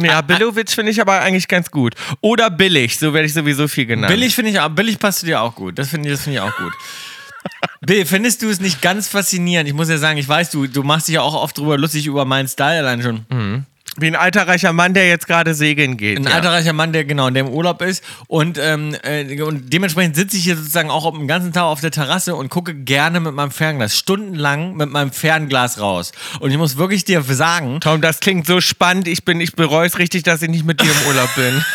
Ja, 0.00 0.20
Billowitch 0.20 0.74
finde 0.74 0.92
ich 0.92 1.00
aber 1.00 1.20
eigentlich 1.20 1.48
ganz 1.48 1.70
gut. 1.70 1.94
Oder 2.20 2.50
billig, 2.50 2.98
so 2.98 3.12
werde 3.12 3.26
ich 3.26 3.34
sowieso 3.34 3.66
viel 3.66 3.86
genannt. 3.86 4.12
Billig 4.12 4.34
finde 4.34 4.52
ich 4.52 4.60
auch, 4.60 4.68
billig 4.68 4.98
passt 4.98 5.20
zu 5.20 5.26
dir 5.26 5.40
auch 5.40 5.54
gut. 5.54 5.78
Das 5.78 5.88
finde 5.88 6.08
ich, 6.08 6.14
das 6.14 6.22
finde 6.24 6.38
ich 6.38 6.42
auch 6.42 6.56
gut. 6.56 6.72
Bill, 7.80 8.04
findest 8.06 8.42
du 8.42 8.48
es 8.48 8.60
nicht 8.60 8.80
ganz 8.82 9.08
faszinierend? 9.08 9.68
Ich 9.68 9.74
muss 9.74 9.88
ja 9.88 9.98
sagen, 9.98 10.18
ich 10.18 10.28
weiß, 10.28 10.50
du, 10.50 10.66
du 10.66 10.82
machst 10.82 11.08
dich 11.08 11.14
ja 11.14 11.22
auch 11.22 11.34
oft 11.34 11.56
drüber 11.58 11.78
lustig 11.78 12.06
über 12.06 12.24
meinen 12.24 12.48
Style 12.48 12.78
allein 12.78 13.02
schon. 13.02 13.66
Wie 13.98 14.06
ein 14.06 14.16
alter 14.16 14.46
reicher 14.46 14.72
Mann, 14.72 14.94
der 14.94 15.08
jetzt 15.08 15.26
gerade 15.26 15.54
segeln 15.54 15.96
geht. 15.96 16.18
Ein 16.18 16.24
ja. 16.24 16.30
alter 16.32 16.52
reicher 16.52 16.72
Mann, 16.72 16.92
der 16.92 17.04
genau, 17.04 17.30
der 17.30 17.44
im 17.44 17.48
Urlaub 17.48 17.82
ist 17.82 18.04
und, 18.28 18.58
ähm, 18.58 18.96
äh, 19.02 19.40
und 19.42 19.72
dementsprechend 19.72 20.16
sitze 20.16 20.36
ich 20.36 20.44
hier 20.44 20.56
sozusagen 20.56 20.90
auch 20.90 21.10
den 21.12 21.28
ganzen 21.28 21.52
Tag 21.52 21.64
auf 21.64 21.80
der 21.80 21.90
Terrasse 21.90 22.34
und 22.34 22.48
gucke 22.48 22.74
gerne 22.74 23.20
mit 23.20 23.34
meinem 23.34 23.50
Fernglas, 23.50 23.96
stundenlang 23.96 24.76
mit 24.76 24.90
meinem 24.90 25.12
Fernglas 25.12 25.80
raus. 25.80 26.12
Und 26.40 26.50
ich 26.50 26.58
muss 26.58 26.76
wirklich 26.76 27.04
dir 27.04 27.22
sagen, 27.22 27.80
Tom, 27.80 28.00
das 28.00 28.20
klingt 28.20 28.46
so 28.46 28.60
spannend. 28.60 29.08
Ich 29.08 29.24
bin, 29.24 29.40
ich 29.40 29.54
bereue 29.54 29.86
es 29.86 29.98
richtig, 29.98 30.22
dass 30.22 30.42
ich 30.42 30.50
nicht 30.50 30.64
mit 30.64 30.80
dir 30.80 30.90
im 30.90 31.08
Urlaub 31.08 31.34
bin. 31.34 31.64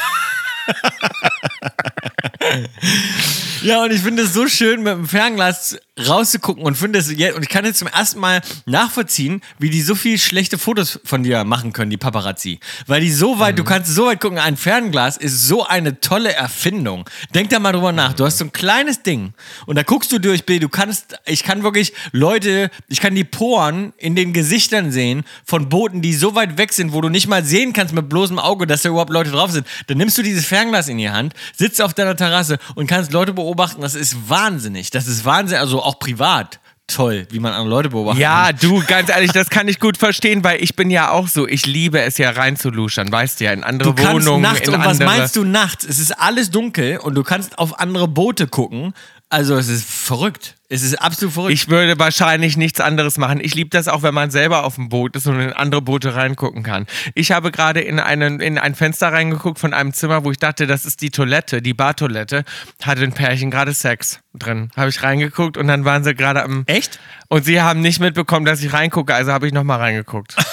ja, 3.61 3.83
und 3.83 3.91
ich 3.91 4.01
finde 4.01 4.23
es 4.23 4.33
so 4.33 4.47
schön, 4.47 4.83
mit 4.83 4.93
dem 4.93 5.07
Fernglas 5.07 5.77
rauszugucken 6.07 6.63
und 6.63 6.75
finde 6.75 6.99
es 6.99 7.11
jetzt, 7.11 7.35
und 7.35 7.43
ich 7.43 7.49
kann 7.49 7.65
jetzt 7.65 7.79
zum 7.79 7.87
ersten 7.87 8.19
Mal 8.19 8.41
nachvollziehen, 8.65 9.41
wie 9.59 9.69
die 9.69 9.81
so 9.81 9.95
viel 9.95 10.17
schlechte 10.17 10.57
Fotos 10.57 10.99
von 11.03 11.23
dir 11.23 11.43
machen 11.43 11.73
können, 11.73 11.89
die 11.89 11.97
Paparazzi. 11.97 12.59
Weil 12.87 13.01
die 13.01 13.11
so 13.11 13.39
weit, 13.39 13.57
du 13.57 13.63
kannst 13.63 13.93
so 13.93 14.05
weit 14.05 14.21
gucken, 14.21 14.37
ein 14.37 14.57
Fernglas 14.57 15.17
ist 15.17 15.47
so 15.47 15.65
eine 15.65 15.99
tolle 15.99 16.33
Erfindung. 16.33 17.09
Denk 17.33 17.49
da 17.49 17.59
mal 17.59 17.71
drüber 17.71 17.91
nach. 17.91 18.13
Du 18.13 18.25
hast 18.25 18.37
so 18.37 18.45
ein 18.45 18.51
kleines 18.51 19.03
Ding 19.03 19.33
und 19.65 19.77
da 19.77 19.83
guckst 19.83 20.11
du 20.11 20.19
durch, 20.19 20.45
Bill, 20.45 20.59
du 20.59 20.69
kannst, 20.69 21.15
ich 21.25 21.43
kann 21.43 21.63
wirklich 21.63 21.93
Leute, 22.11 22.71
ich 22.87 22.99
kann 22.99 23.15
die 23.15 23.23
Poren 23.23 23.93
in 23.97 24.15
den 24.15 24.33
Gesichtern 24.33 24.91
sehen 24.91 25.23
von 25.45 25.69
Booten, 25.69 26.01
die 26.01 26.13
so 26.13 26.35
weit 26.35 26.57
weg 26.57 26.73
sind, 26.73 26.93
wo 26.93 27.01
du 27.01 27.09
nicht 27.09 27.27
mal 27.27 27.43
sehen 27.43 27.73
kannst 27.73 27.93
mit 27.93 28.09
bloßem 28.09 28.39
Auge, 28.39 28.67
dass 28.67 28.81
da 28.81 28.89
überhaupt 28.89 29.11
Leute 29.11 29.31
drauf 29.31 29.51
sind. 29.51 29.67
Dann 29.87 29.97
nimmst 29.97 30.17
du 30.17 30.23
dieses 30.23 30.45
Fernglas 30.45 30.87
in 30.87 30.97
die 30.97 31.09
Hand, 31.09 31.33
sitzt 31.55 31.81
auf 31.81 31.93
deiner 31.93 32.15
Terrasse 32.15 32.57
und 32.75 32.87
kannst 32.87 33.11
Leute 33.11 33.33
beobachten. 33.33 33.81
Das 33.81 33.95
ist 33.95 34.29
wahnsinnig. 34.29 34.89
Das 34.91 35.07
ist 35.07 35.25
Wahnsinn, 35.25 35.57
also 35.57 35.81
auch 35.81 35.90
privat. 35.99 36.59
Toll, 36.87 37.25
wie 37.29 37.39
man 37.39 37.53
andere 37.53 37.69
Leute 37.69 37.89
beobachtet. 37.89 38.21
Ja, 38.21 38.51
du, 38.51 38.83
ganz 38.85 39.09
ehrlich, 39.09 39.31
das 39.31 39.49
kann 39.49 39.67
ich 39.69 39.79
gut 39.79 39.95
verstehen, 39.97 40.43
weil 40.43 40.61
ich 40.61 40.75
bin 40.75 40.89
ja 40.89 41.11
auch 41.11 41.27
so. 41.29 41.47
Ich 41.47 41.65
liebe 41.65 42.01
es 42.01 42.17
ja 42.17 42.31
reinzuluschern, 42.31 43.09
weißt 43.09 43.39
du 43.39 43.45
ja, 43.45 43.53
in 43.53 43.63
andere 43.63 43.93
Du 43.93 43.95
kannst 43.95 44.25
Wohnungen, 44.27 44.41
nachts, 44.41 44.67
in 44.67 44.73
und 44.73 44.79
was 44.81 44.99
andere. 44.99 45.05
meinst 45.05 45.35
du 45.37 45.45
nachts? 45.45 45.85
Es 45.85 45.99
ist 45.99 46.11
alles 46.19 46.51
dunkel 46.51 46.97
und 46.97 47.15
du 47.15 47.23
kannst 47.23 47.57
auf 47.59 47.79
andere 47.79 48.09
Boote 48.09 48.47
gucken. 48.47 48.93
Also 49.31 49.55
es 49.55 49.69
ist 49.69 49.89
verrückt. 49.89 50.57
Es 50.67 50.83
ist 50.83 51.01
absolut 51.01 51.33
verrückt. 51.33 51.53
Ich 51.53 51.69
würde 51.69 51.97
wahrscheinlich 51.97 52.57
nichts 52.57 52.81
anderes 52.81 53.17
machen. 53.17 53.39
Ich 53.41 53.55
liebe 53.55 53.69
das 53.69 53.87
auch, 53.87 54.03
wenn 54.03 54.13
man 54.13 54.29
selber 54.29 54.65
auf 54.65 54.75
dem 54.75 54.89
Boot 54.89 55.15
ist 55.15 55.25
und 55.25 55.39
in 55.39 55.53
andere 55.53 55.81
Boote 55.81 56.15
reingucken 56.15 56.63
kann. 56.63 56.85
Ich 57.15 57.31
habe 57.31 57.49
gerade 57.49 57.79
in, 57.79 58.01
einen, 58.01 58.41
in 58.41 58.57
ein 58.57 58.75
Fenster 58.75 59.13
reingeguckt 59.13 59.57
von 59.57 59.73
einem 59.73 59.93
Zimmer, 59.93 60.25
wo 60.25 60.31
ich 60.31 60.37
dachte, 60.37 60.67
das 60.67 60.85
ist 60.85 61.01
die 61.01 61.11
Toilette, 61.11 61.61
die 61.61 61.73
Bartoilette. 61.73 62.43
Hatte 62.83 63.03
ein 63.03 63.13
Pärchen 63.13 63.51
gerade 63.51 63.73
Sex 63.73 64.19
drin. 64.33 64.69
Habe 64.75 64.89
ich 64.89 65.01
reingeguckt 65.01 65.55
und 65.55 65.67
dann 65.67 65.85
waren 65.85 66.03
sie 66.03 66.13
gerade 66.13 66.43
am. 66.43 66.63
Echt? 66.65 66.99
Und 67.29 67.45
sie 67.45 67.61
haben 67.61 67.79
nicht 67.79 68.01
mitbekommen, 68.01 68.45
dass 68.45 68.61
ich 68.61 68.73
reingucke, 68.73 69.15
also 69.15 69.31
habe 69.31 69.47
ich 69.47 69.53
nochmal 69.53 69.79
reingeguckt. 69.79 70.35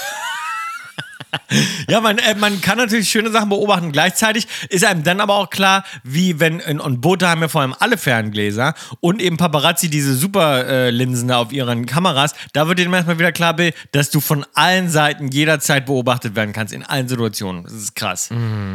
Ja, 1.89 2.01
man, 2.01 2.19
äh, 2.19 2.35
man 2.35 2.61
kann 2.61 2.77
natürlich 2.79 3.09
schöne 3.09 3.31
Sachen 3.31 3.49
beobachten. 3.49 3.93
Gleichzeitig 3.93 4.47
ist 4.69 4.85
einem 4.85 5.03
dann 5.05 5.21
aber 5.21 5.35
auch 5.37 5.49
klar, 5.51 5.85
wie 6.05 6.39
wenn, 6.41 6.61
in, 6.61 6.79
und 6.81 7.01
Boote 7.01 7.29
haben 7.29 7.41
ja 7.41 7.49
vor 7.49 7.63
allem 7.63 7.75
alle 7.79 7.97
Ferngläser 7.97 8.75
und 9.01 9.23
eben 9.23 9.37
Paparazzi 9.39 9.89
diese 9.89 10.15
Superlinsen 10.15 11.29
da 11.29 11.39
auf 11.39 11.53
ihren 11.53 11.87
Kameras, 11.87 12.35
da 12.53 12.69
wird 12.69 12.79
dir 12.79 12.89
manchmal 12.89 13.19
wieder 13.19 13.33
klar, 13.33 13.55
Bill, 13.55 13.73
dass 13.93 14.11
du 14.11 14.21
von 14.21 14.45
allen 14.55 14.91
Seiten 14.91 15.29
jederzeit 15.29 15.87
beobachtet 15.87 16.35
werden 16.37 16.53
kannst, 16.53 16.73
in 16.75 16.83
allen 16.85 17.09
Situationen. 17.09 17.65
Das 17.65 17.73
ist 17.73 17.95
krass. 17.95 18.29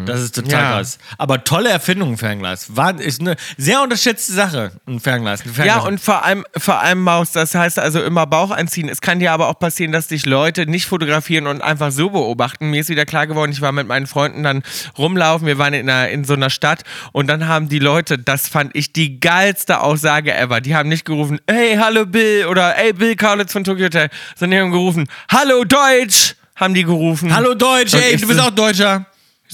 Das 0.05 0.21
ist 0.21 0.35
total 0.35 0.51
Ja. 0.61 0.71
krass. 0.73 0.97
Aber 1.17 1.43
tolle 1.43 1.69
Erfindung, 1.69 2.11
ein 2.13 2.17
Fernglas. 2.17 2.75
War, 2.75 2.99
ist 2.99 3.21
eine 3.21 3.35
sehr 3.57 3.81
unterschätzte 3.81 4.33
Sache, 4.33 4.71
ein 4.87 4.99
Fernglas. 4.99 5.41
Ein 5.41 5.47
Ja, 5.49 5.53
Fernglas. 5.53 5.85
und 5.85 5.99
vor 6.01 6.23
allem, 6.25 6.45
vor 6.57 6.79
allem 6.81 7.01
Maus, 7.01 7.31
das 7.31 7.53
heißt 7.55 7.79
also 7.79 8.01
immer 8.01 8.25
Bauch 8.25 8.51
einziehen. 8.51 8.89
Es 8.89 9.01
kann 9.01 9.19
dir 9.19 9.31
aber 9.31 9.49
auch 9.49 9.59
passieren, 9.59 9.91
dass 9.91 10.07
dich 10.07 10.25
Leute 10.25 10.65
nicht 10.65 10.85
fotografieren 10.87 11.47
und 11.47 11.61
einfach 11.61 11.91
so 11.91 12.09
beobachten. 12.09 12.42
Mir 12.59 12.81
ist 12.81 12.89
wieder 12.89 13.05
klar 13.05 13.27
geworden, 13.27 13.51
ich 13.51 13.61
war 13.61 13.71
mit 13.71 13.87
meinen 13.87 14.07
Freunden 14.07 14.43
dann 14.43 14.63
rumlaufen, 14.97 15.47
wir 15.47 15.57
waren 15.57 15.73
in, 15.73 15.89
einer, 15.89 16.09
in 16.09 16.23
so 16.23 16.33
einer 16.33 16.49
Stadt. 16.49 16.83
Und 17.11 17.27
dann 17.27 17.47
haben 17.47 17.69
die 17.69 17.79
Leute, 17.79 18.17
das 18.17 18.47
fand 18.47 18.75
ich 18.75 18.93
die 18.93 19.19
geilste 19.19 19.81
Aussage 19.81 20.33
ever, 20.33 20.61
die 20.61 20.75
haben 20.75 20.89
nicht 20.89 21.05
gerufen, 21.05 21.39
hey, 21.49 21.75
hallo 21.77 22.05
Bill 22.05 22.45
oder 22.47 22.71
hey, 22.71 22.93
Bill 22.93 23.15
Kaulitz 23.15 23.51
von 23.51 23.63
Tokyo 23.63 23.85
Hotel, 23.85 24.09
sondern 24.35 24.57
die 24.57 24.61
haben 24.63 24.71
gerufen, 24.71 25.07
hallo 25.29 25.63
Deutsch, 25.63 26.35
haben 26.55 26.73
die 26.73 26.83
gerufen. 26.83 27.35
Hallo 27.35 27.53
Deutsch, 27.55 27.93
Und 27.93 28.01
ey, 28.01 28.17
du 28.17 28.27
bist 28.27 28.39
auch 28.39 28.51
Deutscher. 28.51 29.05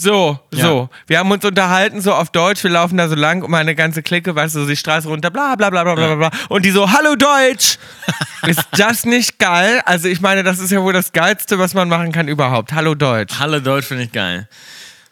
So, 0.02 0.40
Ja. 0.54 0.64
so. 0.66 0.90
Wir 1.08 1.20
haben 1.20 1.30
uns 1.30 1.44
unterhalten, 1.44 2.00
so 2.02 2.14
auf 2.14 2.30
Deutsch. 2.30 2.64
Wir 2.64 2.72
laufen 2.72 2.96
da 2.98 3.10
so 3.10 3.16
lang 3.16 3.42
und 3.44 3.52
meine 3.52 3.76
ganze 3.76 4.02
Clique, 4.02 4.34
weißt 4.34 4.56
du, 4.56 4.62
so 4.62 4.68
die 4.68 4.78
Straße 4.78 5.08
runter, 5.10 5.30
bla 5.30 5.56
bla 5.56 5.70
bla 5.70 5.84
bla 5.84 5.96
bla 5.96 6.16
bla. 6.16 6.30
bla. 6.30 6.40
Und 6.48 6.64
die 6.64 6.72
so, 6.72 6.90
hallo 6.92 7.16
Deutsch! 7.16 7.78
ist 8.48 8.64
das 8.78 9.04
nicht 9.06 9.40
geil? 9.40 9.82
Also, 9.86 10.08
ich 10.08 10.22
meine, 10.22 10.44
das 10.44 10.60
ist 10.60 10.72
ja 10.72 10.82
wohl 10.82 10.94
das 10.94 11.12
Geilste, 11.12 11.60
was 11.60 11.74
man 11.74 11.90
machen 11.90 12.12
kann 12.14 12.28
überhaupt. 12.30 12.72
Hallo 12.74 12.96
Deutsch. 12.96 13.34
Hallo 13.40 13.60
Deutsch 13.60 13.86
finde 13.88 14.04
ich 14.06 14.12
geil. 14.12 14.48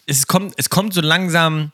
Es 0.06 0.26
kommt, 0.26 0.54
es 0.58 0.70
kommt 0.70 0.94
so 0.94 1.02
langsam 1.02 1.72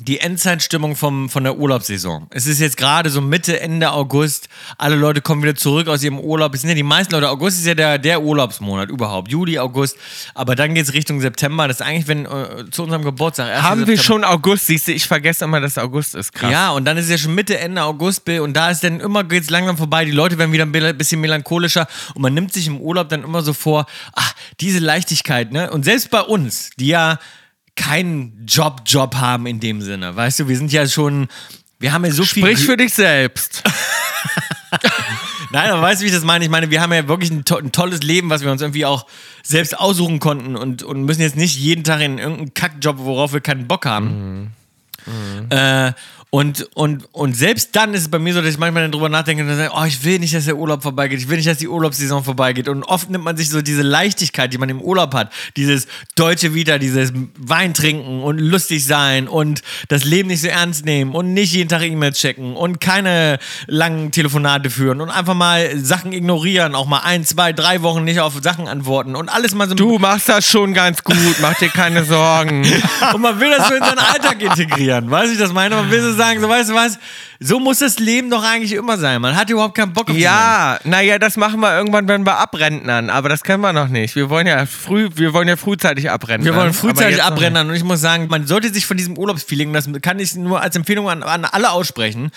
die 0.00 0.20
Endzeitstimmung 0.20 0.96
vom, 0.96 1.30
von 1.30 1.44
der 1.44 1.56
Urlaubssaison. 1.58 2.26
Es 2.30 2.46
ist 2.46 2.60
jetzt 2.60 2.76
gerade 2.76 3.08
so 3.08 3.20
Mitte, 3.22 3.58
Ende 3.58 3.90
August. 3.90 4.48
Alle 4.76 4.96
Leute 4.96 5.22
kommen 5.22 5.42
wieder 5.42 5.54
zurück 5.54 5.88
aus 5.88 6.02
ihrem 6.04 6.20
Urlaub. 6.20 6.54
Es 6.54 6.60
sind 6.60 6.68
ja 6.68 6.74
die 6.76 6.82
meisten 6.82 7.14
Leute. 7.14 7.28
August 7.30 7.58
ist 7.58 7.66
ja 7.66 7.74
der, 7.74 7.98
der 7.98 8.22
Urlaubsmonat 8.22 8.90
überhaupt. 8.90 9.30
Juli, 9.30 9.58
August. 9.58 9.96
Aber 10.34 10.54
dann 10.54 10.74
geht 10.74 10.84
es 10.86 10.92
Richtung 10.92 11.20
September. 11.22 11.66
Das 11.68 11.80
ist 11.80 11.86
eigentlich, 11.86 12.06
wenn 12.06 12.26
äh, 12.26 12.70
zu 12.70 12.82
unserem 12.82 13.02
Geburtstag. 13.02 13.48
1. 13.50 13.62
Haben 13.62 13.80
wir 13.80 13.96
September. 13.96 14.02
schon 14.02 14.24
August? 14.24 14.66
Siehst 14.66 14.88
du, 14.88 14.92
ich 14.92 15.06
vergesse 15.06 15.44
immer, 15.46 15.60
dass 15.60 15.78
August 15.78 16.14
ist. 16.14 16.32
Krass. 16.34 16.52
Ja, 16.52 16.70
und 16.72 16.84
dann 16.84 16.98
ist 16.98 17.06
es 17.06 17.10
ja 17.10 17.18
schon 17.18 17.34
Mitte, 17.34 17.58
Ende 17.58 17.82
August, 17.82 18.26
Bill, 18.26 18.40
und 18.40 18.52
da 18.54 18.70
ist 18.70 18.84
dann 18.84 19.00
immer 19.00 19.24
geht's 19.24 19.48
langsam 19.48 19.78
vorbei. 19.78 20.04
Die 20.04 20.10
Leute 20.12 20.36
werden 20.38 20.52
wieder 20.52 20.66
ein 20.66 20.72
bi- 20.72 20.92
bisschen 20.92 21.20
melancholischer 21.20 21.88
und 22.14 22.20
man 22.22 22.34
nimmt 22.34 22.52
sich 22.52 22.66
im 22.66 22.78
Urlaub 22.80 23.08
dann 23.08 23.24
immer 23.24 23.40
so 23.42 23.54
vor, 23.54 23.86
ach, 24.12 24.34
diese 24.60 24.80
Leichtigkeit, 24.80 25.50
ne? 25.50 25.70
Und 25.70 25.84
selbst 25.84 26.10
bei 26.10 26.20
uns, 26.20 26.70
die 26.78 26.88
ja 26.88 27.18
keinen 27.78 28.44
Job-Job 28.46 29.14
haben 29.14 29.46
in 29.46 29.60
dem 29.60 29.80
Sinne, 29.80 30.14
weißt 30.14 30.40
du, 30.40 30.48
wir 30.48 30.56
sind 30.56 30.72
ja 30.72 30.86
schon, 30.86 31.28
wir 31.78 31.92
haben 31.92 32.04
ja 32.04 32.10
so 32.10 32.24
viel. 32.24 32.42
Sprich 32.42 32.58
für 32.58 32.76
dich 32.76 32.92
selbst. 32.92 33.62
Nein, 35.50 35.70
aber 35.70 35.80
weißt 35.80 36.00
du, 36.00 36.04
wie 36.04 36.08
ich 36.08 36.14
das 36.14 36.24
meine? 36.24 36.44
Ich 36.44 36.50
meine, 36.50 36.70
wir 36.70 36.82
haben 36.82 36.92
ja 36.92 37.08
wirklich 37.08 37.30
ein, 37.30 37.44
to 37.44 37.56
ein 37.56 37.72
tolles 37.72 38.02
Leben, 38.02 38.28
was 38.28 38.42
wir 38.42 38.50
uns 38.50 38.60
irgendwie 38.60 38.84
auch 38.84 39.06
selbst 39.42 39.78
aussuchen 39.78 40.18
konnten 40.18 40.56
und, 40.56 40.82
und 40.82 41.04
müssen 41.04 41.22
jetzt 41.22 41.36
nicht 41.36 41.56
jeden 41.56 41.84
Tag 41.84 42.02
in 42.02 42.18
irgendeinen 42.18 42.52
Kackjob, 42.52 42.98
worauf 42.98 43.32
wir 43.32 43.40
keinen 43.40 43.66
Bock 43.66 43.86
haben. 43.86 44.52
Äh, 45.48 45.92
und, 46.30 46.68
und, 46.74 47.08
und 47.12 47.34
selbst 47.34 47.74
dann 47.74 47.94
ist 47.94 48.02
es 48.02 48.10
bei 48.10 48.18
mir 48.18 48.34
so, 48.34 48.42
dass 48.42 48.50
ich 48.50 48.58
manchmal 48.58 48.82
dann 48.82 48.92
drüber 48.92 49.08
nachdenke 49.08 49.42
und 49.42 49.48
dann 49.48 49.56
sage, 49.56 49.72
oh, 49.74 49.84
ich 49.84 50.04
will 50.04 50.18
nicht, 50.18 50.34
dass 50.34 50.44
der 50.44 50.58
Urlaub 50.58 50.82
vorbeigeht, 50.82 51.20
ich 51.20 51.28
will 51.30 51.38
nicht, 51.38 51.48
dass 51.48 51.56
die 51.56 51.68
Urlaubssaison 51.68 52.22
vorbeigeht. 52.22 52.68
Und 52.68 52.82
oft 52.82 53.08
nimmt 53.08 53.24
man 53.24 53.38
sich 53.38 53.48
so 53.48 53.62
diese 53.62 53.80
Leichtigkeit, 53.80 54.52
die 54.52 54.58
man 54.58 54.68
im 54.68 54.82
Urlaub 54.82 55.14
hat, 55.14 55.32
dieses 55.56 55.86
deutsche 56.16 56.52
Wieder, 56.52 56.78
dieses 56.78 57.14
Wein 57.38 57.72
trinken 57.72 58.22
und 58.22 58.38
lustig 58.38 58.84
sein 58.84 59.26
und 59.26 59.62
das 59.88 60.04
Leben 60.04 60.28
nicht 60.28 60.42
so 60.42 60.48
ernst 60.48 60.84
nehmen 60.84 61.12
und 61.12 61.32
nicht 61.32 61.54
jeden 61.54 61.70
Tag 61.70 61.82
E-Mails 61.82 62.18
checken 62.18 62.56
und 62.56 62.78
keine 62.78 63.38
langen 63.66 64.10
Telefonate 64.10 64.68
führen 64.68 65.00
und 65.00 65.08
einfach 65.08 65.34
mal 65.34 65.78
Sachen 65.78 66.12
ignorieren, 66.12 66.74
auch 66.74 66.86
mal 66.86 67.00
ein, 67.04 67.24
zwei, 67.24 67.54
drei 67.54 67.80
Wochen 67.80 68.04
nicht 68.04 68.20
auf 68.20 68.34
Sachen 68.42 68.68
antworten 68.68 69.16
und 69.16 69.30
alles 69.30 69.54
mal 69.54 69.66
so 69.66 69.74
Du 69.74 69.98
machst 69.98 70.28
das 70.28 70.44
schon 70.44 70.74
ganz 70.74 71.02
gut, 71.02 71.36
mach 71.40 71.54
dir 71.54 71.70
keine 71.70 72.04
Sorgen. 72.04 72.66
und 73.14 73.20
man 73.22 73.40
will 73.40 73.50
das 73.56 73.68
so 73.68 73.74
in 73.74 73.82
seinen 73.82 73.98
Alltag 73.98 74.42
integrieren. 74.42 75.10
Weißt 75.10 75.26
du, 75.26 75.30
wie 75.30 75.34
ich 75.34 75.40
das 75.40 75.54
meine? 75.54 75.76
Man 75.76 75.90
will 75.90 76.02
so 76.02 76.17
sagen, 76.18 76.40
so 76.42 76.48
weißt 76.50 76.68
du 76.68 76.74
was, 76.74 76.98
so 77.40 77.58
muss 77.58 77.78
das 77.78 77.98
Leben 77.98 78.28
doch 78.28 78.44
eigentlich 78.44 78.72
immer 78.74 78.98
sein. 78.98 79.22
Man 79.22 79.34
hat 79.34 79.48
überhaupt 79.48 79.74
keinen 79.74 79.94
Bock 79.94 80.10
auf 80.10 80.16
Ja, 80.16 80.78
naja, 80.84 81.18
das 81.18 81.38
machen 81.38 81.60
wir 81.60 81.74
irgendwann, 81.74 82.06
wenn 82.08 82.26
wir 82.26 82.36
abrentnern, 82.36 83.08
aber 83.08 83.30
das 83.30 83.42
können 83.42 83.62
wir 83.62 83.72
noch 83.72 83.88
nicht. 83.88 84.14
Wir 84.14 84.28
wollen 84.28 84.46
ja 84.46 84.66
früh, 84.66 85.08
wir 85.14 85.32
wollen 85.32 85.48
ja 85.48 85.56
frühzeitig 85.56 86.10
abrentern. 86.10 86.44
Wir 86.44 86.54
wollen 86.54 86.74
frühzeitig 86.74 87.22
abbrennen 87.22 87.70
und 87.70 87.74
ich 87.74 87.84
muss 87.84 88.02
sagen, 88.02 88.26
man 88.28 88.46
sollte 88.46 88.70
sich 88.70 88.84
von 88.84 88.98
diesem 88.98 89.16
Urlaubsfeeling, 89.16 89.72
das 89.72 89.88
kann 90.02 90.18
ich 90.20 90.34
nur 90.34 90.60
als 90.60 90.76
Empfehlung 90.76 91.08
an, 91.08 91.22
an 91.22 91.46
alle 91.46 91.70
aussprechen, 91.70 92.30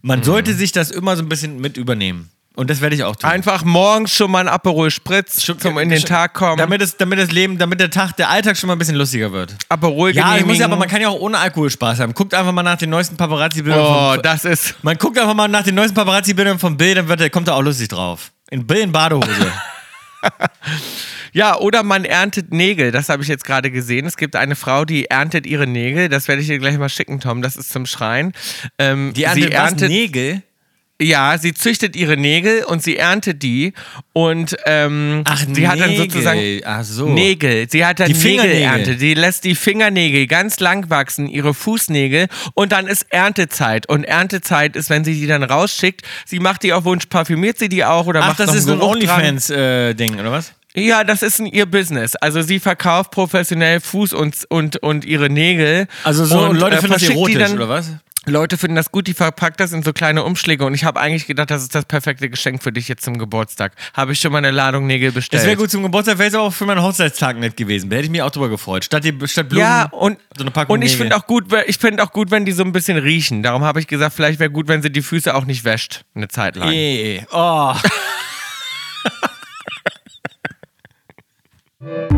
Mhm. 0.00 0.08
man 0.08 0.22
sollte 0.22 0.54
sich 0.54 0.70
das 0.72 0.90
immer 0.92 1.16
so 1.16 1.22
ein 1.24 1.28
bisschen 1.28 1.60
mit 1.60 1.76
übernehmen. 1.76 2.30
Und 2.58 2.68
das 2.70 2.80
werde 2.80 2.96
ich 2.96 3.04
auch 3.04 3.14
tun. 3.14 3.30
Einfach 3.30 3.62
morgens 3.62 4.12
schon 4.12 4.32
mal 4.32 4.40
ein 4.40 4.48
Aperol 4.48 4.90
Spritz 4.90 5.36
zum 5.36 5.78
in 5.78 5.90
den 5.90 6.02
Tag 6.02 6.34
kommen. 6.34 6.56
Damit, 6.56 6.82
es, 6.82 6.96
damit 6.96 7.18
das 7.20 7.30
Leben, 7.30 7.56
damit 7.56 7.78
der 7.78 7.88
Tag, 7.90 8.16
der 8.16 8.30
Alltag 8.30 8.56
schon 8.56 8.66
mal 8.66 8.74
ein 8.74 8.80
bisschen 8.80 8.96
lustiger 8.96 9.30
wird. 9.30 9.54
Aperol 9.68 10.10
Ja, 10.10 10.36
ich 10.36 10.44
muss 10.44 10.58
ja, 10.58 10.64
aber 10.66 10.74
man 10.74 10.88
kann 10.88 11.00
ja 11.00 11.08
auch 11.08 11.20
ohne 11.20 11.38
Alkohol 11.38 11.70
Spaß 11.70 12.00
haben. 12.00 12.14
Guckt 12.14 12.34
einfach 12.34 12.50
mal 12.50 12.64
nach 12.64 12.76
den 12.76 12.90
neuesten 12.90 13.16
Paparazzi-Bildern. 13.16 13.80
Oh, 13.80 14.12
vom- 14.14 14.22
das 14.22 14.44
ist. 14.44 14.74
Man 14.82 14.96
guckt 14.98 15.16
einfach 15.20 15.34
mal 15.34 15.46
nach 15.46 15.62
den 15.62 15.76
neuesten 15.76 15.94
Paparazzi-Bildern 15.94 16.58
vom 16.58 16.76
Bild, 16.76 16.96
dann 16.96 17.06
wird, 17.06 17.20
der- 17.20 17.30
kommt 17.30 17.46
er 17.46 17.54
auch 17.54 17.62
lustig 17.62 17.86
drauf. 17.88 18.32
In 18.50 18.66
Bill 18.66 18.78
in 18.78 18.90
Badehose. 18.92 19.28
Ja, 21.32 21.56
oder 21.58 21.82
man 21.82 22.04
erntet 22.04 22.52
Nägel. 22.52 22.90
Das 22.90 23.08
habe 23.10 23.22
ich 23.22 23.28
jetzt 23.28 23.44
gerade 23.44 23.70
gesehen. 23.70 24.06
Es 24.06 24.16
gibt 24.16 24.34
eine 24.34 24.56
Frau, 24.56 24.84
die 24.84 25.04
erntet 25.06 25.46
ihre 25.46 25.66
Nägel. 25.66 26.08
Das 26.08 26.26
werde 26.26 26.40
ich 26.40 26.48
dir 26.48 26.58
gleich 26.58 26.76
mal 26.78 26.88
schicken, 26.88 27.20
Tom. 27.20 27.42
Das 27.42 27.56
ist 27.56 27.70
zum 27.70 27.86
Schreien. 27.86 28.32
Ähm, 28.78 29.12
Die 29.14 29.24
erntet, 29.24 29.44
sie 29.44 29.52
erntet? 29.52 29.88
Nägel? 29.90 30.42
Ja, 31.00 31.38
sie 31.38 31.54
züchtet 31.54 31.94
ihre 31.94 32.16
Nägel 32.16 32.64
und 32.64 32.82
sie 32.82 32.96
erntet 32.96 33.44
die 33.44 33.72
und 34.12 34.56
ähm, 34.66 35.22
Ach, 35.28 35.44
sie 35.52 35.68
hat 35.68 35.78
dann 35.78 35.90
Nägel. 35.90 36.10
sozusagen 36.10 36.60
Ach 36.64 36.82
so. 36.82 37.08
Nägel. 37.08 37.70
Sie 37.70 37.86
hat 37.86 38.00
dann 38.00 38.08
Die 38.08 38.14
Fingernägel. 38.14 38.56
Nägelernte. 38.58 38.98
Sie 38.98 39.14
lässt 39.14 39.44
die 39.44 39.54
Fingernägel 39.54 40.26
ganz 40.26 40.58
lang 40.58 40.90
wachsen, 40.90 41.28
ihre 41.28 41.54
Fußnägel 41.54 42.26
und 42.54 42.72
dann 42.72 42.88
ist 42.88 43.06
Erntezeit. 43.10 43.88
Und 43.88 44.02
Erntezeit 44.04 44.74
ist, 44.74 44.90
wenn 44.90 45.04
sie 45.04 45.14
die 45.14 45.28
dann 45.28 45.44
rausschickt. 45.44 46.02
Sie 46.26 46.40
macht 46.40 46.64
die 46.64 46.72
auf 46.72 46.84
Wunsch, 46.84 47.06
parfümiert 47.06 47.58
sie 47.60 47.68
die 47.68 47.84
auch 47.84 48.06
oder 48.06 48.22
Ach, 48.22 48.28
macht 48.28 48.40
das 48.40 48.48
noch 48.48 48.54
ist 48.56 48.68
ein 48.68 48.78
Geruch 48.80 48.96
dran. 48.98 49.20
OnlyFans-Ding, 49.20 50.18
oder 50.18 50.32
was? 50.32 50.52
Ja, 50.74 51.02
das 51.02 51.22
ist 51.22 51.40
ihr 51.40 51.66
Business. 51.66 52.14
Also 52.16 52.42
sie 52.42 52.60
verkauft 52.60 53.10
professionell 53.10 53.80
Fuß 53.80 54.12
und, 54.12 54.44
und, 54.48 54.76
und 54.76 55.04
ihre 55.04 55.30
Nägel. 55.30 55.86
Also 56.04 56.24
so, 56.24 56.40
und, 56.40 56.56
Leute 56.56 56.76
äh, 56.76 56.80
finden 56.80 56.92
das 56.94 57.02
erotisch, 57.08 57.38
dann, 57.38 57.54
oder 57.54 57.68
was? 57.68 57.90
Leute 58.30 58.58
finden 58.58 58.76
das 58.76 58.90
gut, 58.92 59.06
die 59.06 59.14
verpackt 59.14 59.60
das 59.60 59.72
in 59.72 59.82
so 59.82 59.92
kleine 59.92 60.24
Umschläge 60.24 60.64
und 60.64 60.74
ich 60.74 60.84
habe 60.84 61.00
eigentlich 61.00 61.26
gedacht, 61.26 61.50
das 61.50 61.62
ist 61.62 61.74
das 61.74 61.84
perfekte 61.84 62.30
Geschenk 62.30 62.62
für 62.62 62.72
dich 62.72 62.88
jetzt 62.88 63.04
zum 63.04 63.18
Geburtstag. 63.18 63.72
Habe 63.94 64.12
ich 64.12 64.20
schon 64.20 64.32
mal 64.32 64.38
eine 64.38 64.50
Ladung 64.50 64.86
Nägel 64.86 65.12
bestellt. 65.12 65.42
Das 65.42 65.46
wäre 65.46 65.56
gut 65.56 65.70
zum 65.70 65.82
Geburtstag, 65.82 66.18
wäre 66.18 66.28
es 66.28 66.34
aber 66.34 66.44
auch 66.44 66.52
für 66.52 66.66
meinen 66.66 66.82
Hochzeitstag 66.82 67.38
nett 67.38 67.56
gewesen. 67.56 67.90
Da 67.90 67.96
hätte 67.96 68.06
ich 68.06 68.10
mich 68.10 68.22
auch 68.22 68.30
drüber 68.30 68.48
gefreut. 68.48 68.84
Statt, 68.84 69.04
die, 69.04 69.14
statt 69.26 69.48
Blumen, 69.48 69.64
Ja, 69.66 69.84
und, 69.86 70.18
so 70.36 70.42
eine 70.42 70.50
Packung 70.50 70.74
und 70.74 70.82
ich 70.82 70.96
finde 70.96 71.16
auch 71.16 71.26
gut, 71.26 71.46
ich 71.66 71.78
finde 71.78 72.02
auch 72.02 72.12
gut, 72.12 72.30
wenn 72.30 72.44
die 72.44 72.52
so 72.52 72.62
ein 72.62 72.72
bisschen 72.72 72.98
riechen. 72.98 73.42
Darum 73.42 73.62
habe 73.62 73.80
ich 73.80 73.86
gesagt, 73.86 74.14
vielleicht 74.14 74.38
wäre 74.40 74.50
gut, 74.50 74.68
wenn 74.68 74.82
sie 74.82 74.90
die 74.90 75.02
Füße 75.02 75.34
auch 75.34 75.44
nicht 75.44 75.64
wäscht, 75.64 76.04
eine 76.14 76.28
Zeit 76.28 76.56
lang. 76.56 76.72
Eh, 76.72 77.24
oh. 77.32 77.74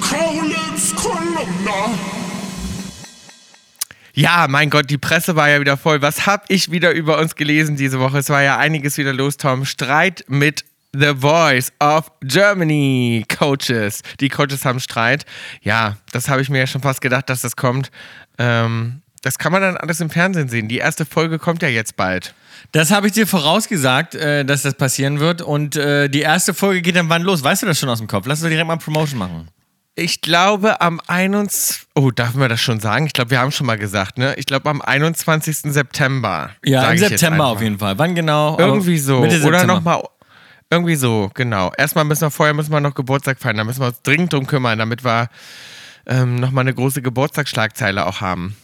Kaulitz 0.00 0.94
Kolumna. 0.94 1.90
Ja, 4.14 4.46
mein 4.48 4.68
Gott, 4.68 4.90
die 4.90 4.98
Presse 4.98 5.36
war 5.36 5.48
ja 5.48 5.60
wieder 5.60 5.76
voll. 5.76 6.02
Was 6.02 6.26
hab 6.26 6.44
ich 6.48 6.70
wieder 6.72 6.90
über 6.92 7.18
uns 7.18 7.36
gelesen 7.36 7.76
diese 7.76 8.00
Woche? 8.00 8.18
Es 8.18 8.30
war 8.30 8.42
ja 8.42 8.58
einiges 8.58 8.98
wieder 8.98 9.12
los, 9.12 9.36
Tom. 9.36 9.64
Streit 9.64 10.24
mit 10.26 10.64
The 10.92 11.14
Voice 11.16 11.72
of 11.78 12.10
Germany 12.22 13.24
Coaches. 13.28 14.02
Die 14.20 14.28
Coaches 14.28 14.64
haben 14.64 14.80
Streit. 14.80 15.24
Ja, 15.62 15.98
das 16.12 16.28
habe 16.28 16.42
ich 16.42 16.50
mir 16.50 16.58
ja 16.58 16.66
schon 16.66 16.82
fast 16.82 17.00
gedacht, 17.00 17.30
dass 17.30 17.42
das 17.42 17.54
kommt. 17.54 17.90
Ähm, 18.38 19.02
das 19.22 19.38
kann 19.38 19.52
man 19.52 19.62
dann 19.62 19.76
alles 19.76 20.00
im 20.00 20.10
Fernsehen 20.10 20.48
sehen. 20.48 20.68
Die 20.68 20.78
erste 20.78 21.04
Folge 21.04 21.38
kommt 21.38 21.62
ja 21.62 21.68
jetzt 21.68 21.96
bald. 21.96 22.34
Das 22.72 22.90
habe 22.90 23.06
ich 23.06 23.12
dir 23.12 23.26
vorausgesagt, 23.26 24.14
äh, 24.14 24.44
dass 24.44 24.62
das 24.62 24.74
passieren 24.74 25.20
wird. 25.20 25.42
Und 25.42 25.76
äh, 25.76 26.08
die 26.08 26.20
erste 26.20 26.54
Folge 26.54 26.82
geht 26.82 26.96
dann 26.96 27.08
wann 27.08 27.22
los? 27.22 27.44
Weißt 27.44 27.62
du 27.62 27.66
das 27.66 27.78
schon 27.78 27.88
aus 27.88 27.98
dem 27.98 28.08
Kopf? 28.08 28.26
Lass 28.26 28.40
uns 28.42 28.48
direkt 28.48 28.66
mal 28.66 28.76
Promotion 28.76 29.18
machen. 29.18 29.48
Ich 29.98 30.20
glaube 30.20 30.80
am 30.80 31.00
21. 31.08 31.88
Oh, 31.96 32.12
darf 32.12 32.34
man 32.34 32.48
das 32.48 32.60
schon 32.60 32.78
sagen? 32.78 33.06
Ich 33.06 33.14
glaube, 33.14 33.32
wir 33.32 33.40
haben 33.40 33.50
schon 33.50 33.66
mal 33.66 33.76
gesagt, 33.76 34.16
ne? 34.16 34.32
Ich 34.36 34.46
glaube 34.46 34.70
am 34.70 34.80
21. 34.80 35.72
September. 35.72 36.50
Ja, 36.64 36.88
im 36.92 36.98
September 36.98 37.46
auf 37.46 37.60
jeden 37.60 37.80
Fall. 37.80 37.98
Wann 37.98 38.14
genau? 38.14 38.56
Irgendwie 38.58 38.98
so. 38.98 39.18
Mitte 39.20 39.42
Oder 39.42 39.58
September. 39.58 39.74
nochmal. 39.74 40.02
Irgendwie 40.70 40.94
so, 40.94 41.32
genau. 41.34 41.72
Erstmal 41.76 42.04
müssen 42.04 42.20
wir 42.20 42.30
vorher 42.30 42.54
müssen 42.54 42.70
wir 42.70 42.80
noch 42.80 42.94
Geburtstag 42.94 43.40
feiern. 43.40 43.56
Da 43.56 43.64
müssen 43.64 43.80
wir 43.80 43.88
uns 43.88 44.00
dringend 44.02 44.32
drum 44.32 44.46
kümmern, 44.46 44.78
damit 44.78 45.04
wir 45.04 45.30
ähm, 46.06 46.36
nochmal 46.36 46.62
eine 46.62 46.74
große 46.74 47.02
Geburtstagsschlagzeile 47.02 48.06
auch 48.06 48.20
haben. 48.20 48.54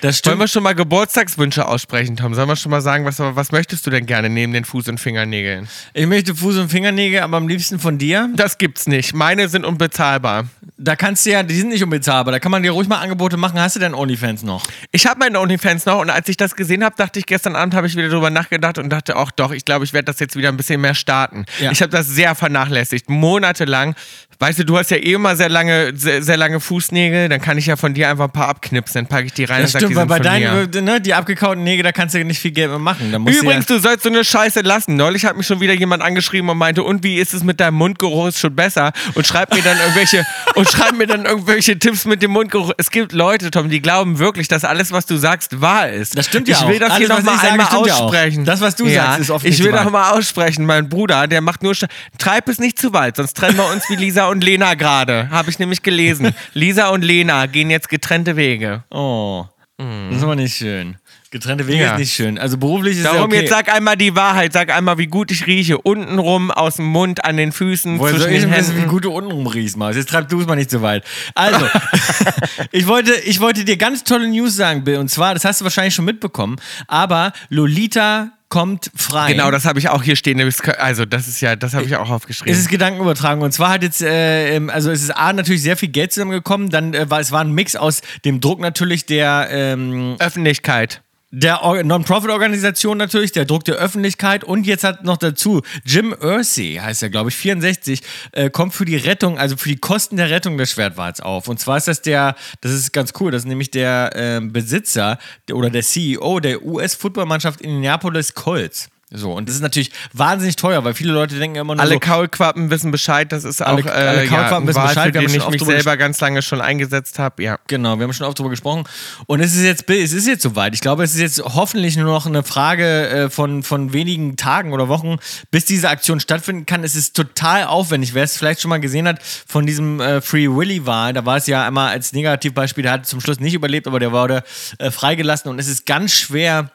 Das 0.00 0.02
Wollen 0.02 0.14
stimmt. 0.14 0.38
wir 0.40 0.48
schon 0.48 0.62
mal 0.62 0.74
Geburtstagswünsche 0.74 1.66
aussprechen, 1.66 2.16
Tom? 2.16 2.34
Sollen 2.34 2.48
wir 2.48 2.56
schon 2.56 2.70
mal 2.70 2.80
sagen, 2.80 3.04
was, 3.04 3.18
was 3.18 3.52
möchtest 3.52 3.86
du 3.86 3.90
denn 3.90 4.06
gerne 4.06 4.28
neben 4.28 4.52
den 4.52 4.64
Fuß- 4.64 4.88
und 4.88 4.98
Fingernägeln? 4.98 5.68
Ich 5.94 6.06
möchte 6.06 6.32
Fuß- 6.32 6.60
und 6.60 6.68
Fingernägel, 6.70 7.20
aber 7.20 7.36
am 7.36 7.48
liebsten 7.48 7.78
von 7.78 7.98
dir. 7.98 8.28
Das 8.34 8.58
gibt's 8.58 8.86
nicht. 8.86 9.14
Meine 9.14 9.48
sind 9.48 9.64
unbezahlbar. 9.64 10.46
Da 10.78 10.94
kannst 10.94 11.24
du 11.24 11.30
ja, 11.30 11.42
die 11.42 11.54
sind 11.54 11.70
nicht 11.70 11.82
unbezahlbar. 11.82 12.32
Da 12.32 12.38
kann 12.38 12.52
man 12.52 12.62
dir 12.62 12.72
ruhig 12.72 12.88
mal 12.88 12.98
Angebote 12.98 13.36
machen. 13.36 13.58
Hast 13.58 13.76
du 13.76 13.80
denn 13.80 13.94
OnlyFans 13.94 14.42
noch? 14.42 14.66
Ich 14.92 15.06
habe 15.06 15.18
meine 15.20 15.40
OnlyFans 15.40 15.86
noch 15.86 16.00
und 16.00 16.10
als 16.10 16.28
ich 16.28 16.36
das 16.36 16.54
gesehen 16.54 16.84
habe, 16.84 16.94
dachte 16.96 17.18
ich, 17.18 17.26
gestern 17.26 17.56
Abend 17.56 17.74
habe 17.74 17.86
ich 17.86 17.96
wieder 17.96 18.08
drüber 18.08 18.30
nachgedacht 18.30 18.78
und 18.78 18.90
dachte 18.90 19.16
auch, 19.16 19.30
doch, 19.30 19.52
ich 19.52 19.64
glaube, 19.64 19.84
ich 19.84 19.92
werde 19.92 20.04
das 20.06 20.20
jetzt 20.20 20.36
wieder 20.36 20.48
ein 20.50 20.56
bisschen 20.56 20.80
mehr 20.80 20.94
starten. 20.94 21.46
Ja. 21.60 21.70
Ich 21.72 21.80
habe 21.80 21.90
das 21.90 22.06
sehr 22.08 22.34
vernachlässigt, 22.34 23.08
monatelang. 23.08 23.94
Weißt 24.38 24.58
du, 24.58 24.64
du 24.64 24.76
hast 24.76 24.90
ja 24.90 24.98
eh 24.98 25.14
immer 25.14 25.34
sehr 25.34 25.48
lange, 25.48 25.92
sehr, 25.96 26.22
sehr 26.22 26.36
lange 26.36 26.60
Fußnägel, 26.60 27.28
dann 27.30 27.40
kann 27.40 27.56
ich 27.56 27.66
ja 27.66 27.76
von 27.76 27.94
dir 27.94 28.10
einfach 28.10 28.24
ein 28.26 28.30
paar 28.32 28.48
abknipsen, 28.48 28.94
dann 29.00 29.06
packe 29.06 29.26
ich 29.26 29.32
die 29.32 29.44
rein 29.44 29.62
Das 29.62 29.70
und 29.70 29.72
sag, 29.72 29.78
stimmt, 29.80 29.92
die 29.92 29.96
weil 29.96 30.06
bei 30.06 30.18
deinen, 30.18 30.70
ne, 30.84 31.00
die 31.00 31.14
abgekauten 31.14 31.64
Nägel, 31.64 31.82
da 31.82 31.92
kannst 31.92 32.14
du 32.14 32.22
nicht 32.24 32.38
viel 32.40 32.50
Geld 32.50 32.68
mehr 32.68 32.78
machen. 32.78 33.12
Übrigens, 33.14 33.64
du 33.66 33.74
ja, 33.74 33.78
du 33.78 33.82
sollst 33.82 34.02
so 34.02 34.10
eine 34.10 34.24
Scheiße 34.24 34.60
lassen. 34.60 34.96
Neulich 34.96 35.24
hat 35.24 35.36
mich 35.38 35.46
schon 35.46 35.60
wieder 35.60 35.72
jemand 35.72 36.02
angeschrieben 36.02 36.50
und 36.50 36.58
meinte, 36.58 36.82
und 36.82 37.02
wie 37.02 37.16
ist 37.18 37.32
es 37.32 37.44
mit 37.44 37.60
deinem 37.60 37.76
Mundgeruch? 37.76 38.26
Ist 38.28 38.38
schon 38.38 38.54
besser. 38.54 38.92
Und 39.14 39.26
schreibt 39.26 39.54
mir 39.54 39.62
dann 39.62 39.78
irgendwelche, 39.78 40.26
und 40.54 40.68
schreibt 40.68 40.98
mir 40.98 41.06
dann 41.06 41.24
irgendwelche 41.24 41.78
Tipps 41.78 42.04
mit 42.04 42.20
dem 42.22 42.32
Mundgeruch. 42.32 42.72
Es 42.76 42.90
gibt 42.90 43.12
Leute, 43.12 43.50
Tom, 43.50 43.70
die 43.70 43.80
glauben 43.80 44.18
wirklich, 44.18 44.48
dass 44.48 44.64
alles, 44.64 44.92
was 44.92 45.06
du 45.06 45.16
sagst, 45.16 45.62
wahr 45.62 45.88
ist. 45.88 46.16
Das 46.18 46.26
stimmt 46.26 46.46
ja 46.48 46.58
Ich 46.60 46.68
will 46.68 46.76
auch. 46.84 46.88
das 46.88 46.98
hier 46.98 47.08
nochmal 47.08 47.38
einmal 47.40 47.66
stimmt 47.68 47.86
ja 47.86 47.94
auch. 47.94 48.00
aussprechen. 48.02 48.44
Das, 48.44 48.60
was 48.60 48.76
du 48.76 48.86
sagst, 48.88 49.20
ist 49.20 49.30
oft 49.30 49.46
Ich 49.46 49.62
will 49.64 49.72
wahr. 49.72 49.84
doch 49.84 49.90
mal 49.90 50.10
aussprechen. 50.10 50.66
Mein 50.66 50.88
Bruder, 50.90 51.26
der 51.26 51.40
macht 51.40 51.62
nur. 51.62 51.72
Sch- 51.72 51.88
Treib 52.18 52.48
es 52.50 52.58
nicht 52.58 52.78
zu 52.78 52.92
weit, 52.92 53.16
sonst 53.16 53.34
trennen 53.34 53.56
wir 53.56 53.70
uns 53.72 53.84
wie 53.88 53.96
Lisa 53.96 54.25
und 54.26 54.42
Lena 54.44 54.74
gerade. 54.74 55.28
Habe 55.30 55.50
ich 55.50 55.58
nämlich 55.58 55.82
gelesen. 55.82 56.32
Lisa 56.54 56.88
und 56.88 57.02
Lena 57.04 57.46
gehen 57.46 57.70
jetzt 57.70 57.88
getrennte 57.88 58.36
Wege. 58.36 58.84
oh, 58.90 59.46
das 59.78 60.16
ist 60.18 60.22
aber 60.22 60.36
nicht 60.36 60.56
schön. 60.56 60.96
Getrennte 61.30 61.66
Wege 61.66 61.82
Ja. 61.82 61.92
ist 61.92 61.98
nicht 61.98 62.14
schön. 62.14 62.38
Also 62.38 62.56
beruflich 62.56 62.96
ist 62.96 63.04
ja 63.04 63.12
Darum 63.12 63.26
okay. 63.26 63.40
jetzt 63.40 63.50
sag 63.50 63.70
einmal 63.70 63.96
die 63.96 64.14
Wahrheit, 64.14 64.54
sag 64.54 64.70
einmal, 64.74 64.96
wie 64.96 65.06
gut 65.06 65.30
ich 65.30 65.46
rieche. 65.46 65.76
Untenrum, 65.76 66.50
aus 66.50 66.76
dem 66.76 66.86
Mund, 66.86 67.24
an 67.26 67.36
den 67.36 67.52
Füßen, 67.52 67.98
Woher 67.98 68.12
soll 68.12 68.22
zwischen 68.22 68.34
ich 68.36 68.40
den 68.44 68.52
wissen, 68.58 68.74
wie 68.74 68.78
Händen. 68.80 68.90
gut 68.90 69.04
du 69.04 69.10
unten 69.12 69.32
rumriechst, 69.32 69.76
Maus? 69.76 69.96
Jetzt 69.96 70.08
treib 70.08 70.28
du 70.30 70.40
es 70.40 70.46
mal 70.46 70.54
nicht 70.56 70.70
so 70.70 70.80
weit. 70.80 71.04
Also, 71.34 71.66
ich, 72.72 72.86
wollte, 72.86 73.12
ich 73.26 73.40
wollte 73.40 73.64
dir 73.66 73.76
ganz 73.76 74.02
tolle 74.04 74.28
News 74.28 74.56
sagen, 74.56 74.84
Bill. 74.84 74.96
Und 74.96 75.10
zwar, 75.10 75.34
das 75.34 75.44
hast 75.44 75.60
du 75.60 75.64
wahrscheinlich 75.64 75.94
schon 75.94 76.06
mitbekommen, 76.06 76.56
aber 76.86 77.32
Lolita 77.50 78.30
kommt 78.48 78.90
frei. 78.94 79.32
Genau, 79.32 79.50
das 79.50 79.64
habe 79.64 79.78
ich 79.78 79.88
auch 79.88 80.02
hier 80.02 80.16
stehen. 80.16 80.40
Also, 80.78 81.04
das 81.04 81.28
ist 81.28 81.40
ja, 81.40 81.56
das 81.56 81.74
habe 81.74 81.84
ich 81.84 81.96
auch 81.96 82.10
aufgeschrieben. 82.10 82.52
Es 82.52 82.60
ist 82.60 82.68
Gedankenübertragung. 82.68 83.42
Und 83.42 83.52
zwar 83.52 83.70
hat 83.70 83.82
jetzt, 83.82 84.02
äh, 84.02 84.56
ähm, 84.56 84.70
also 84.70 84.90
es 84.90 85.02
ist 85.02 85.10
A, 85.10 85.32
natürlich 85.32 85.62
sehr 85.62 85.76
viel 85.76 85.88
Geld 85.88 86.12
zusammengekommen. 86.12 86.70
Dann 86.70 86.94
äh, 86.94 87.10
war 87.10 87.20
es 87.20 87.32
war 87.32 87.40
ein 87.40 87.52
Mix 87.52 87.76
aus 87.76 88.02
dem 88.24 88.40
Druck 88.40 88.60
natürlich 88.60 89.06
der, 89.06 89.48
ähm, 89.50 90.16
Öffentlichkeit. 90.18 91.02
Der 91.36 91.62
Or- 91.62 91.82
Non-Profit-Organisation 91.82 92.96
natürlich, 92.96 93.30
der 93.30 93.44
Druck 93.44 93.64
der 93.64 93.74
Öffentlichkeit 93.74 94.42
und 94.42 94.66
jetzt 94.66 94.84
hat 94.84 95.04
noch 95.04 95.18
dazu 95.18 95.60
Jim 95.84 96.14
Irsay, 96.18 96.76
heißt 96.82 97.02
er, 97.02 97.10
glaube 97.10 97.28
ich, 97.28 97.36
64, 97.36 98.00
äh, 98.32 98.48
kommt 98.48 98.72
für 98.72 98.86
die 98.86 98.96
Rettung, 98.96 99.38
also 99.38 99.58
für 99.58 99.68
die 99.68 99.76
Kosten 99.76 100.16
der 100.16 100.30
Rettung 100.30 100.56
des 100.56 100.70
Schwertwals 100.70 101.20
auf. 101.20 101.48
Und 101.48 101.60
zwar 101.60 101.76
ist 101.76 101.88
das 101.88 102.00
der, 102.00 102.36
das 102.62 102.72
ist 102.72 102.92
ganz 102.94 103.12
cool, 103.20 103.30
das 103.30 103.42
ist 103.42 103.48
nämlich 103.48 103.70
der 103.70 104.12
ähm, 104.14 104.50
Besitzer 104.52 105.18
der, 105.46 105.56
oder 105.56 105.68
der 105.68 105.82
CEO 105.82 106.40
der 106.40 106.64
US-Footballmannschaft 106.64 107.60
Indianapolis 107.60 108.32
Colts. 108.32 108.88
So, 109.16 109.32
und 109.32 109.48
das 109.48 109.56
ist 109.56 109.62
natürlich 109.62 109.90
wahnsinnig 110.12 110.56
teuer, 110.56 110.84
weil 110.84 110.92
viele 110.94 111.12
Leute 111.12 111.38
denken 111.38 111.56
immer 111.56 111.74
nur 111.74 111.82
Alle 111.82 111.94
so, 111.94 112.00
Kaulquappen 112.00 112.70
wissen 112.70 112.90
Bescheid. 112.90 113.32
Das 113.32 113.44
ist 113.44 113.62
Alle- 113.62 113.82
auch 113.82 113.86
äh, 113.86 113.90
alle 113.90 114.24
ja, 114.24 114.28
Kaulquappen 114.28 114.64
ein 114.64 114.68
wissen 114.68 114.82
Bescheid. 114.82 114.94
für 115.08 115.14
Wir 115.14 115.20
haben 115.22 115.32
den 115.32 115.40
ich 115.40 115.48
mich 115.48 115.62
selber 115.62 115.96
ganz 115.96 116.20
lange 116.20 116.42
schon 116.42 116.60
eingesetzt 116.60 117.18
habe. 117.18 117.42
Ja. 117.42 117.58
Genau, 117.66 117.96
wir 117.98 118.04
haben 118.04 118.12
schon 118.12 118.26
oft 118.26 118.38
darüber 118.38 118.50
gesprochen. 118.50 118.84
Und 119.26 119.40
es 119.40 119.54
ist 119.54 119.62
jetzt, 119.64 119.88
es 119.90 120.12
ist 120.12 120.26
jetzt 120.28 120.42
soweit. 120.42 120.74
Ich 120.74 120.80
glaube, 120.80 121.02
es 121.02 121.14
ist 121.14 121.20
jetzt 121.20 121.42
hoffentlich 121.42 121.96
nur 121.96 122.04
noch 122.06 122.26
eine 122.26 122.42
Frage 122.42 123.08
äh, 123.08 123.30
von, 123.30 123.62
von 123.62 123.92
wenigen 123.92 124.36
Tagen 124.36 124.72
oder 124.72 124.88
Wochen, 124.88 125.16
bis 125.50 125.64
diese 125.64 125.88
Aktion 125.88 126.20
stattfinden 126.20 126.66
kann. 126.66 126.84
Es 126.84 126.94
ist 126.94 127.16
total 127.16 127.64
aufwendig. 127.64 128.12
Wer 128.14 128.24
es 128.24 128.36
vielleicht 128.36 128.60
schon 128.60 128.68
mal 128.68 128.80
gesehen 128.80 129.08
hat 129.08 129.20
von 129.22 129.66
diesem 129.66 130.00
äh, 130.00 130.20
Free 130.20 130.48
Willy-Wahl, 130.48 131.12
da 131.14 131.24
war 131.24 131.38
es 131.38 131.46
ja 131.46 131.66
einmal 131.66 131.90
als 131.90 132.12
Negativbeispiel, 132.12 132.82
der 132.82 132.92
hat 132.92 133.06
zum 133.06 133.20
Schluss 133.20 133.40
nicht 133.40 133.54
überlebt, 133.54 133.86
aber 133.86 133.98
der 133.98 134.12
wurde 134.12 134.44
äh, 134.78 134.90
freigelassen 134.90 135.50
und 135.50 135.58
es 135.58 135.68
ist 135.68 135.86
ganz 135.86 136.12
schwer 136.12 136.70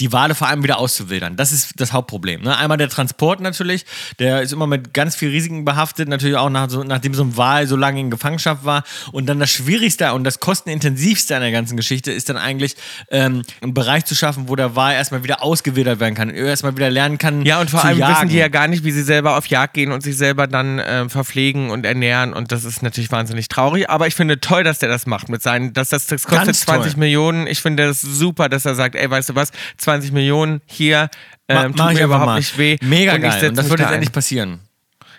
die 0.00 0.12
Wale 0.12 0.34
vor 0.34 0.48
allem 0.48 0.62
wieder 0.62 0.78
auszuwildern. 0.78 1.36
Das 1.36 1.52
ist 1.52 1.72
das 1.76 1.92
Hauptproblem. 1.92 2.42
Ne? 2.42 2.56
Einmal 2.56 2.78
der 2.78 2.88
Transport 2.88 3.40
natürlich, 3.40 3.84
der 4.18 4.42
ist 4.42 4.52
immer 4.52 4.66
mit 4.66 4.94
ganz 4.94 5.16
viel 5.16 5.30
Risiken 5.30 5.64
behaftet, 5.64 6.08
natürlich 6.08 6.36
auch 6.36 6.50
nach 6.50 6.70
so, 6.70 6.84
nachdem 6.84 7.14
so 7.14 7.24
ein 7.24 7.36
Wal 7.36 7.66
so 7.66 7.76
lange 7.76 8.00
in 8.00 8.10
Gefangenschaft 8.10 8.64
war. 8.64 8.84
Und 9.12 9.26
dann 9.26 9.40
das 9.40 9.50
Schwierigste 9.50 10.12
und 10.12 10.24
das 10.24 10.40
kostenintensivste 10.40 11.34
an 11.34 11.42
der 11.42 11.52
ganzen 11.52 11.76
Geschichte 11.76 12.12
ist 12.12 12.28
dann 12.28 12.36
eigentlich, 12.36 12.76
ähm, 13.10 13.42
einen 13.60 13.74
Bereich 13.74 14.04
zu 14.04 14.14
schaffen, 14.14 14.48
wo 14.48 14.56
der 14.56 14.76
Wal 14.76 14.94
erstmal 14.94 15.24
wieder 15.24 15.42
ausgewildert 15.42 16.00
werden 16.00 16.14
kann, 16.14 16.30
erstmal 16.30 16.76
wieder 16.76 16.90
lernen 16.90 17.18
kann. 17.18 17.44
Ja, 17.44 17.60
und 17.60 17.70
vor 17.70 17.84
allem 17.84 17.98
jagen. 17.98 18.14
wissen 18.14 18.28
die 18.28 18.36
ja 18.36 18.48
gar 18.48 18.68
nicht, 18.68 18.84
wie 18.84 18.92
sie 18.92 19.02
selber 19.02 19.36
auf 19.36 19.46
Jagd 19.46 19.74
gehen 19.74 19.92
und 19.92 20.02
sich 20.02 20.16
selber 20.16 20.46
dann 20.46 20.78
äh, 20.78 21.08
verpflegen 21.08 21.70
und 21.70 21.84
ernähren. 21.84 22.32
Und 22.32 22.52
das 22.52 22.64
ist 22.64 22.82
natürlich 22.82 23.10
wahnsinnig 23.10 23.48
traurig. 23.48 23.90
Aber 23.90 24.06
ich 24.06 24.14
finde 24.14 24.40
toll, 24.40 24.64
dass 24.64 24.78
der 24.78 24.88
das 24.88 25.06
macht 25.06 25.28
mit 25.28 25.42
seinen, 25.42 25.72
dass 25.72 25.88
das, 25.88 26.06
das 26.06 26.24
kostet 26.24 26.46
Ganz 26.46 26.60
20 26.60 26.92
toll. 26.92 27.00
Millionen. 27.00 27.46
Ich 27.46 27.60
finde 27.60 27.86
das 27.86 28.00
super, 28.00 28.48
dass 28.48 28.64
er 28.64 28.74
sagt, 28.74 28.94
ey, 28.94 29.10
weißt 29.10 29.23
du 29.28 29.34
was, 29.34 29.50
20 29.78 30.12
Millionen 30.12 30.60
hier, 30.66 31.08
Ma- 31.48 31.64
ähm, 31.64 31.74
mach 31.76 31.88
tut 31.88 31.98
mir 31.98 32.04
überhaupt 32.04 32.26
mal. 32.26 32.36
nicht 32.38 32.56
weh. 32.58 32.76
Mega 32.82 33.14
und 33.14 33.20
geil. 33.22 33.48
Und 33.48 33.56
das 33.58 33.68
wird 33.68 33.80
da 33.80 33.84
jetzt 33.84 33.88
ein. 33.90 33.94
endlich 33.96 34.12
passieren. 34.12 34.60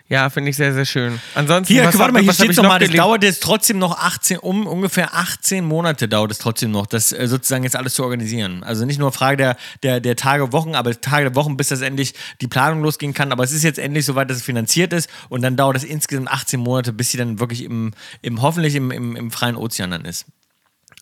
Ja, 0.07 0.29
finde 0.29 0.51
ich 0.51 0.55
sehr, 0.55 0.71
sehr 0.71 0.85
schön. 0.85 1.19
Ansonsten, 1.33 1.73
Hier, 1.73 1.83
warte 1.85 2.13
mal, 2.13 2.21
hier 2.21 2.31
steht 2.31 2.51
ich 2.51 2.57
noch 2.57 2.63
noch 2.65 2.69
mal, 2.69 2.79
das 2.79 2.91
dauert 2.91 3.23
jetzt 3.23 3.41
trotzdem 3.41 3.79
noch 3.79 3.97
18, 3.97 4.37
um 4.37 4.67
ungefähr 4.67 5.15
18 5.15 5.65
Monate 5.65 6.07
dauert 6.07 6.29
es 6.29 6.37
trotzdem 6.37 6.69
noch, 6.69 6.85
das 6.85 7.11
äh, 7.11 7.27
sozusagen 7.27 7.63
jetzt 7.63 7.75
alles 7.75 7.95
zu 7.95 8.03
organisieren. 8.03 8.63
Also 8.63 8.85
nicht 8.85 8.99
nur 8.99 9.11
Frage 9.11 9.37
der, 9.37 9.57
der, 9.81 9.99
der 10.01 10.15
Tage, 10.15 10.53
Wochen, 10.53 10.75
aber 10.75 11.01
Tage 11.01 11.23
der 11.31 11.35
Wochen, 11.35 11.57
bis 11.57 11.69
das 11.69 11.81
endlich 11.81 12.13
die 12.39 12.47
Planung 12.47 12.83
losgehen 12.83 13.15
kann. 13.15 13.31
Aber 13.31 13.43
es 13.43 13.51
ist 13.51 13.63
jetzt 13.63 13.79
endlich 13.79 14.05
soweit, 14.05 14.29
dass 14.29 14.37
es 14.37 14.43
finanziert 14.43 14.93
ist 14.93 15.09
und 15.29 15.41
dann 15.41 15.57
dauert 15.57 15.75
es 15.77 15.83
insgesamt 15.83 16.27
18 16.29 16.59
Monate, 16.59 16.93
bis 16.93 17.09
sie 17.09 17.17
dann 17.17 17.39
wirklich 17.39 17.63
im, 17.63 17.91
im 18.21 18.43
hoffentlich 18.43 18.75
im, 18.75 18.91
im, 18.91 19.15
im 19.15 19.31
freien 19.31 19.55
Ozean 19.55 19.89
dann 19.89 20.05
ist. 20.05 20.25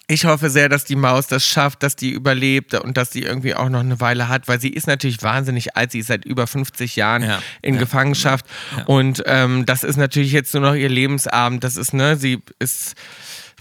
Ich 0.07 0.25
hoffe 0.25 0.49
sehr, 0.49 0.67
dass 0.67 0.83
die 0.83 0.97
Maus 0.97 1.27
das 1.27 1.47
schafft, 1.47 1.81
dass 1.81 1.95
die 1.95 2.09
überlebt 2.11 2.73
und 2.73 2.97
dass 2.97 3.09
die 3.09 3.23
irgendwie 3.23 3.55
auch 3.55 3.69
noch 3.69 3.79
eine 3.79 4.01
Weile 4.01 4.27
hat, 4.27 4.49
weil 4.49 4.59
sie 4.59 4.69
ist 4.69 4.85
natürlich 4.85 5.23
wahnsinnig 5.23 5.77
alt. 5.77 5.91
Sie 5.91 5.99
ist 5.99 6.07
seit 6.07 6.25
über 6.25 6.45
50 6.45 6.97
Jahren 6.97 7.23
Ja, 7.23 7.41
in 7.61 7.75
ja, 7.75 7.79
Gefangenschaft 7.79 8.45
und 8.85 9.23
ähm, 9.25 9.65
das 9.65 9.83
ist 9.83 9.95
natürlich 9.95 10.33
jetzt 10.33 10.53
nur 10.53 10.63
noch 10.63 10.75
ihr 10.75 10.89
Lebensabend. 10.89 11.63
Das 11.63 11.77
ist, 11.77 11.93
ne, 11.93 12.17
sie 12.17 12.41
ist 12.59 12.95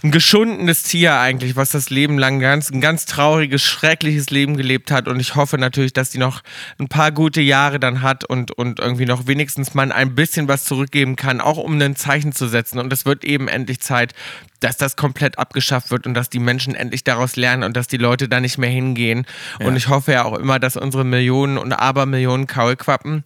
ein 0.03 0.11
geschundenes 0.11 0.83
Tier 0.83 1.17
eigentlich, 1.17 1.55
was 1.55 1.69
das 1.69 1.89
Leben 1.89 2.17
lang 2.17 2.41
ganz, 2.41 2.69
ein 2.69 2.81
ganz 2.81 3.05
trauriges, 3.05 3.63
schreckliches 3.63 4.29
Leben 4.31 4.57
gelebt 4.57 4.91
hat. 4.91 5.07
Und 5.07 5.17
ich 5.21 5.35
hoffe 5.35 5.57
natürlich, 5.57 5.93
dass 5.93 6.09
die 6.09 6.17
noch 6.17 6.41
ein 6.77 6.89
paar 6.89 7.13
gute 7.13 7.39
Jahre 7.39 7.79
dann 7.79 8.01
hat 8.01 8.25
und, 8.25 8.51
und 8.51 8.81
irgendwie 8.81 9.05
noch 9.05 9.27
wenigstens 9.27 9.73
mal 9.73 9.93
ein 9.93 10.13
bisschen 10.13 10.49
was 10.49 10.65
zurückgeben 10.65 11.15
kann, 11.15 11.39
auch 11.39 11.57
um 11.57 11.79
ein 11.81 11.95
Zeichen 11.95 12.33
zu 12.33 12.49
setzen. 12.49 12.79
Und 12.79 12.91
es 12.91 13.05
wird 13.05 13.23
eben 13.23 13.47
endlich 13.47 13.79
Zeit, 13.79 14.13
dass 14.59 14.75
das 14.75 14.97
komplett 14.97 15.39
abgeschafft 15.39 15.89
wird 15.89 16.05
und 16.05 16.15
dass 16.15 16.29
die 16.29 16.39
Menschen 16.39 16.75
endlich 16.75 17.05
daraus 17.05 17.37
lernen 17.37 17.63
und 17.63 17.77
dass 17.77 17.87
die 17.87 17.97
Leute 17.97 18.27
da 18.27 18.41
nicht 18.41 18.57
mehr 18.57 18.69
hingehen. 18.69 19.25
Und 19.59 19.77
ich 19.77 19.87
hoffe 19.87 20.11
ja 20.11 20.25
auch 20.25 20.37
immer, 20.37 20.59
dass 20.59 20.75
unsere 20.75 21.05
Millionen 21.05 21.57
und 21.57 21.71
Abermillionen 21.71 22.47
Kaulquappen 22.47 23.23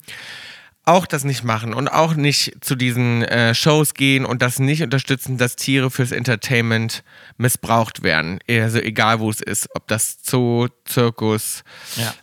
auch 0.88 1.06
das 1.06 1.24
nicht 1.24 1.44
machen 1.44 1.74
und 1.74 1.88
auch 1.88 2.14
nicht 2.14 2.56
zu 2.60 2.74
diesen 2.74 3.22
äh, 3.22 3.54
Shows 3.54 3.94
gehen 3.94 4.24
und 4.24 4.42
das 4.42 4.58
nicht 4.58 4.82
unterstützen, 4.82 5.38
dass 5.38 5.54
Tiere 5.54 5.90
fürs 5.90 6.12
Entertainment 6.12 7.04
missbraucht 7.36 8.02
werden. 8.02 8.38
Also 8.48 8.78
egal 8.80 9.20
wo 9.20 9.30
es 9.30 9.40
ist, 9.40 9.68
ob 9.74 9.86
das 9.86 10.18
Zoo, 10.22 10.68
Zirkus, 10.84 11.62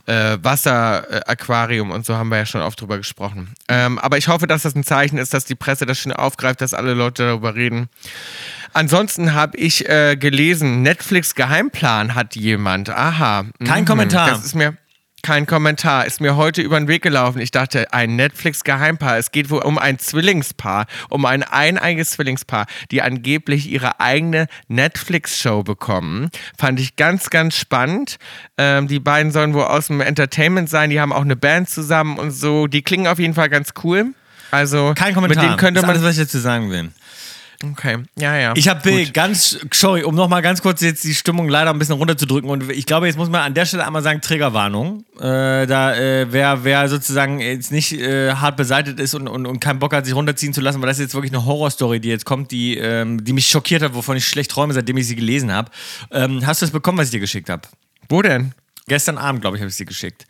äh, 0.08 0.38
Wasser, 0.42 1.10
äh, 1.12 1.22
Aquarium 1.28 1.92
und 1.92 2.06
so 2.06 2.16
haben 2.16 2.30
wir 2.30 2.38
ja 2.40 2.46
schon 2.46 2.62
oft 2.62 2.82
drüber 2.82 2.98
gesprochen. 2.98 3.54
Ähm, 3.70 4.00
aber 4.00 4.18
ich 4.18 4.28
hoffe, 4.28 4.48
dass 4.48 4.64
das 4.64 4.76
ein 4.76 4.84
Zeichen 4.84 5.18
ist, 5.18 5.34
dass 5.34 5.46
die 5.46 5.56
Presse 5.56 5.86
das 5.86 6.00
schon 6.00 6.12
aufgreift, 6.12 6.60
dass 6.62 6.74
alle 6.74 6.94
Leute 6.94 7.24
darüber 7.28 7.56
reden. 7.56 7.90
Ansonsten 8.74 9.34
habe 9.34 9.58
ich 9.58 9.88
äh, 9.88 10.18
gelesen, 10.18 10.82
Netflix 10.82 11.36
Geheimplan 11.36 12.14
hat 12.16 12.36
jemand. 12.36 12.90
Aha. 12.90 13.46
Kein 13.64 13.84
Mhm. 13.84 13.88
Kommentar. 13.88 14.30
Das 14.30 14.44
ist 14.44 14.56
mir 14.56 14.76
kein 15.26 15.48
Kommentar. 15.48 16.06
Ist 16.06 16.22
mir 16.22 16.36
heute 16.36 16.62
über 16.62 16.80
den 16.80 16.88
Weg 16.88 17.02
gelaufen. 17.02 17.42
Ich 17.42 17.50
dachte, 17.50 17.92
ein 17.92 18.16
Netflix-Geheimpaar. 18.16 19.18
Es 19.18 19.32
geht 19.32 19.50
wohl 19.50 19.64
um 19.64 19.80
ein 19.80 19.98
Zwillingspaar, 19.98 20.86
um 21.10 21.26
ein 21.26 21.42
eineiges 21.42 22.12
Zwillingspaar, 22.12 22.68
die 22.92 23.02
angeblich 23.02 23.68
ihre 23.68 24.00
eigene 24.00 24.46
Netflix-Show 24.68 25.64
bekommen. 25.64 26.30
Fand 26.56 26.80
ich 26.80 26.96
ganz, 26.96 27.32
ganz 27.32 27.58
spannend. 27.58 28.18
Ähm, 28.60 28.88
die 28.88 29.00
beiden 29.00 29.32
sollen 29.32 29.56
wohl 29.56 29.64
aus 29.64 29.88
dem 29.88 30.00
Entertainment 30.00 30.70
sein. 30.70 30.92
Die 30.92 31.02
haben 31.02 31.12
auch 31.12 31.24
eine 31.24 31.36
Band 31.36 31.72
zusammen 31.72 32.20
und 32.20 32.30
so. 32.30 32.68
Die 32.68 32.84
klingen 32.84 33.08
auf 33.08 33.18
jeden 33.18 33.34
Fall 33.34 33.50
ganz 33.50 33.74
cool. 33.84 34.14
Also 34.52 34.94
Kein 34.96 35.16
Kommentar. 35.16 35.42
mit 35.42 35.50
denen 35.50 35.58
könnte 35.58 35.82
das 35.82 35.84
ist 35.84 35.88
man. 35.88 35.96
alles, 35.96 36.04
was 36.08 36.18
ich 36.18 36.24
dazu 36.24 36.38
sagen 36.38 36.70
will. 36.70 36.92
Okay, 37.64 38.00
ja, 38.18 38.38
ja. 38.38 38.54
Ich 38.56 38.68
habe 38.68 39.06
ganz, 39.12 39.58
sorry, 39.74 40.04
um 40.04 40.16
nochmal 40.16 40.42
ganz 40.42 40.62
kurz 40.62 40.82
jetzt 40.82 41.04
die 41.04 41.16
Stimmung 41.16 41.48
leider 41.48 41.72
ein 41.72 41.80
bisschen 41.80 41.96
runterzudrücken. 41.96 42.50
Und 42.50 42.70
ich 42.70 42.86
glaube, 42.86 43.08
jetzt 43.08 43.18
muss 43.18 43.30
man 43.30 43.42
an 43.42 43.54
der 43.54 43.66
Stelle 43.66 43.86
einmal 43.86 44.02
sagen, 44.02 44.22
Triggerwarnung. 44.22 45.06
Äh, 45.18 45.66
da, 45.66 45.96
äh, 45.96 46.28
wer, 46.32 46.64
wer 46.64 46.90
sozusagen 46.90 47.40
jetzt 47.40 47.72
nicht 47.72 47.94
äh, 47.94 48.34
hart 48.34 48.58
beseitigt 48.58 49.00
ist 49.00 49.14
und, 49.14 49.28
und, 49.28 49.46
und 49.46 49.60
keinen 49.60 49.80
Bock 49.80 49.94
hat, 49.94 50.06
sich 50.06 50.16
runterziehen 50.16 50.54
zu 50.54 50.62
lassen, 50.62 50.82
weil 50.82 50.88
das 50.88 50.98
ist 50.98 51.06
jetzt 51.06 51.14
wirklich 51.16 51.32
eine 51.32 51.46
Horrorstory, 51.46 52.00
die 52.00 52.10
jetzt 52.10 52.26
kommt, 52.26 52.52
die, 52.52 52.78
ähm, 52.78 53.24
die 53.24 53.34
mich 53.34 53.48
schockiert 53.48 53.82
hat, 53.82 53.94
wovon 53.94 54.18
ich 54.18 54.28
schlecht 54.28 54.52
träume, 54.52 54.74
seitdem 54.74 54.98
ich 54.98 55.08
sie 55.08 55.16
gelesen 55.16 55.52
habe. 55.52 55.72
Ähm, 56.12 56.46
hast 56.46 56.62
du 56.62 56.66
es 56.66 56.72
bekommen, 56.72 56.98
was 56.98 57.08
ich 57.08 57.12
dir 57.12 57.20
geschickt 57.20 57.50
habe? 57.50 57.64
Wo 58.10 58.22
denn? 58.22 58.54
Gestern 58.88 59.18
Abend, 59.18 59.42
glaube 59.42 59.58
ich, 59.58 59.62
habe 59.62 59.70
ich 59.70 59.76
sie 59.76 59.86
geschickt. 59.86 60.26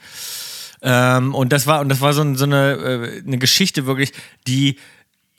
Ähm, 0.81 1.33
und 1.33 1.51
das 1.51 1.65
war, 1.67 1.81
und 1.81 1.89
das 1.89 1.99
war 2.01 2.13
so, 2.13 2.35
so 2.35 2.45
eine, 2.45 2.73
äh, 2.73 3.23
eine 3.25 3.37
Geschichte 3.37 3.85
wirklich, 3.85 4.13
die, 4.47 4.77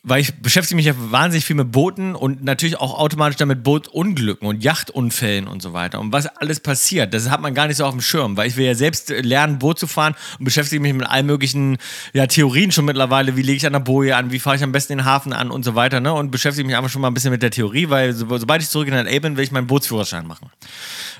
weil 0.09 0.21
ich 0.21 0.41
beschäftige 0.41 0.77
mich 0.77 0.87
ja 0.87 0.95
wahnsinnig 0.97 1.45
viel 1.45 1.57
mit 1.57 1.73
Booten 1.73 2.15
und 2.15 2.45
natürlich 2.45 2.79
auch 2.79 2.97
automatisch 2.97 3.39
dann 3.39 3.49
mit 3.49 3.65
Bootunglücken 3.65 4.47
und 4.47 4.63
Yachtunfällen 4.63 5.49
und 5.49 5.61
so 5.61 5.73
weiter. 5.73 5.99
Und 5.99 6.13
was 6.13 6.29
alles 6.29 6.61
passiert, 6.61 7.13
das 7.13 7.29
hat 7.29 7.41
man 7.41 7.55
gar 7.55 7.67
nicht 7.67 7.79
so 7.79 7.85
auf 7.85 7.91
dem 7.91 8.01
Schirm, 8.01 8.37
weil 8.37 8.47
ich 8.47 8.57
will 8.57 8.65
ja 8.65 8.77
selbst 8.77 9.11
lernen, 9.11 9.59
Boot 9.59 9.81
zu 9.81 9.89
fahren 9.89 10.15
und 10.39 10.45
beschäftige 10.45 10.81
mich 10.81 10.95
mit 10.95 11.09
allen 11.09 11.27
möglichen 11.27 11.79
ja, 12.13 12.29
Theorien 12.29 12.71
schon 12.71 12.85
mittlerweile. 12.85 13.37
Wie 13.37 13.43
lege 13.43 13.57
ich 13.57 13.67
an 13.67 13.73
der 13.73 13.81
Boje 13.81 14.15
an, 14.15 14.31
wie 14.31 14.39
fahre 14.39 14.55
ich 14.55 14.63
am 14.63 14.71
besten 14.71 14.93
den 14.93 15.05
Hafen 15.05 15.33
an 15.33 15.51
und 15.51 15.65
so 15.65 15.75
weiter. 15.75 15.99
Ne? 15.99 16.13
Und 16.13 16.31
beschäftige 16.31 16.65
mich 16.65 16.77
einfach 16.77 16.91
schon 16.91 17.03
mal 17.03 17.09
ein 17.09 17.15
bisschen 17.15 17.33
mit 17.33 17.43
der 17.43 17.51
Theorie, 17.51 17.91
weil 17.91 18.13
so, 18.13 18.39
sobald 18.39 18.63
ich 18.63 18.69
zurück 18.69 18.87
in 18.87 18.95
LA 18.95 19.19
bin, 19.19 19.37
will 19.37 19.43
ich 19.43 19.51
meinen 19.51 19.67
Bootsführerschein 19.67 20.25
machen. 20.25 20.51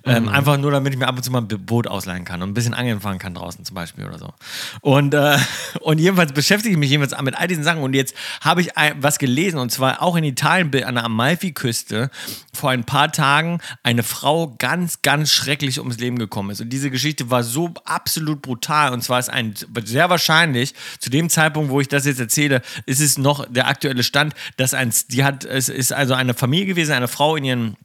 Ähm, 0.05 0.29
einfach 0.29 0.57
nur, 0.59 0.71
damit 0.71 0.93
ich 0.93 0.99
mir 0.99 1.09
ab 1.09 1.17
und 1.17 1.25
zu 1.25 1.33
mal 1.33 1.41
ein 1.41 1.49
Boot 1.49 1.89
ausleihen 1.89 2.25
kann 2.25 2.41
und 2.41 2.51
ein 2.51 2.55
bisschen 2.55 2.75
angeln 2.75 3.01
fahren 3.01 3.19
kann 3.19 3.35
draußen 3.35 3.65
zum 3.65 3.75
Beispiel 3.75 4.05
oder 4.05 4.21
so. 4.21 4.33
Und, 4.81 5.15
äh, 5.15 5.37
und 5.81 5.99
jedenfalls 5.99 6.33
beschäftige 6.33 6.75
ich 6.75 6.79
mich 6.79 6.91
jedenfalls 6.91 7.21
mit 7.23 7.37
all 7.37 7.49
diesen 7.49 7.65
Sachen. 7.65 7.83
Und 7.83 7.93
jetzt 7.95 8.15
habe 8.41 8.61
ich 8.61 8.76
was 8.99 9.19
gelesen 9.19 9.59
und 9.59 9.73
zwar 9.73 10.03
auch 10.03 10.17
in 10.17 10.25
Italien 10.25 10.73
an 10.85 10.95
der 10.95 11.05
Amalfi-Küste 11.05 12.11
vor 12.53 12.71
ein 12.71 12.85
paar 12.85 13.11
Tagen 13.11 13.61
eine 13.83 14.03
Frau 14.03 14.55
ganz, 14.59 15.03
ganz 15.03 15.33
schrecklich 15.33 15.79
ums 15.79 15.99
Leben 15.99 16.19
gekommen 16.19 16.51
ist. 16.51 16.61
Und 16.61 16.71
diese 16.71 16.91
Geschichte 16.91 17.31
war 17.31 17.43
so 17.43 17.73
absolut 17.85 18.43
brutal. 18.43 18.93
Und 18.93 19.03
zwar 19.03 19.19
ist 19.19 19.31
ein 19.31 19.55
sehr 19.85 20.11
wahrscheinlich 20.11 20.75
zu 20.99 21.11
dem 21.11 21.31
Zeitpunkt, 21.31 21.71
wo 21.71 21.81
ich 21.81 21.89
das 21.89 22.05
jetzt 22.05 22.21
erzähle, 22.21 22.63
ist 22.85 23.01
es 23.01 23.19
noch 23.19 23.47
der 23.51 23.69
aktuelle 23.69 24.03
Stand, 24.03 24.35
dass 24.57 24.75
ein, 24.75 24.93
die 25.09 25.25
hat, 25.25 25.45
es 25.45 25.69
ist 25.69 25.93
also 25.93 26.15
eine 26.15 26.35
Familie 26.35 26.67
gewesen, 26.67 26.93
eine 26.93 27.09
Frau 27.09 27.37
in 27.37 27.45
ihren 27.45 27.77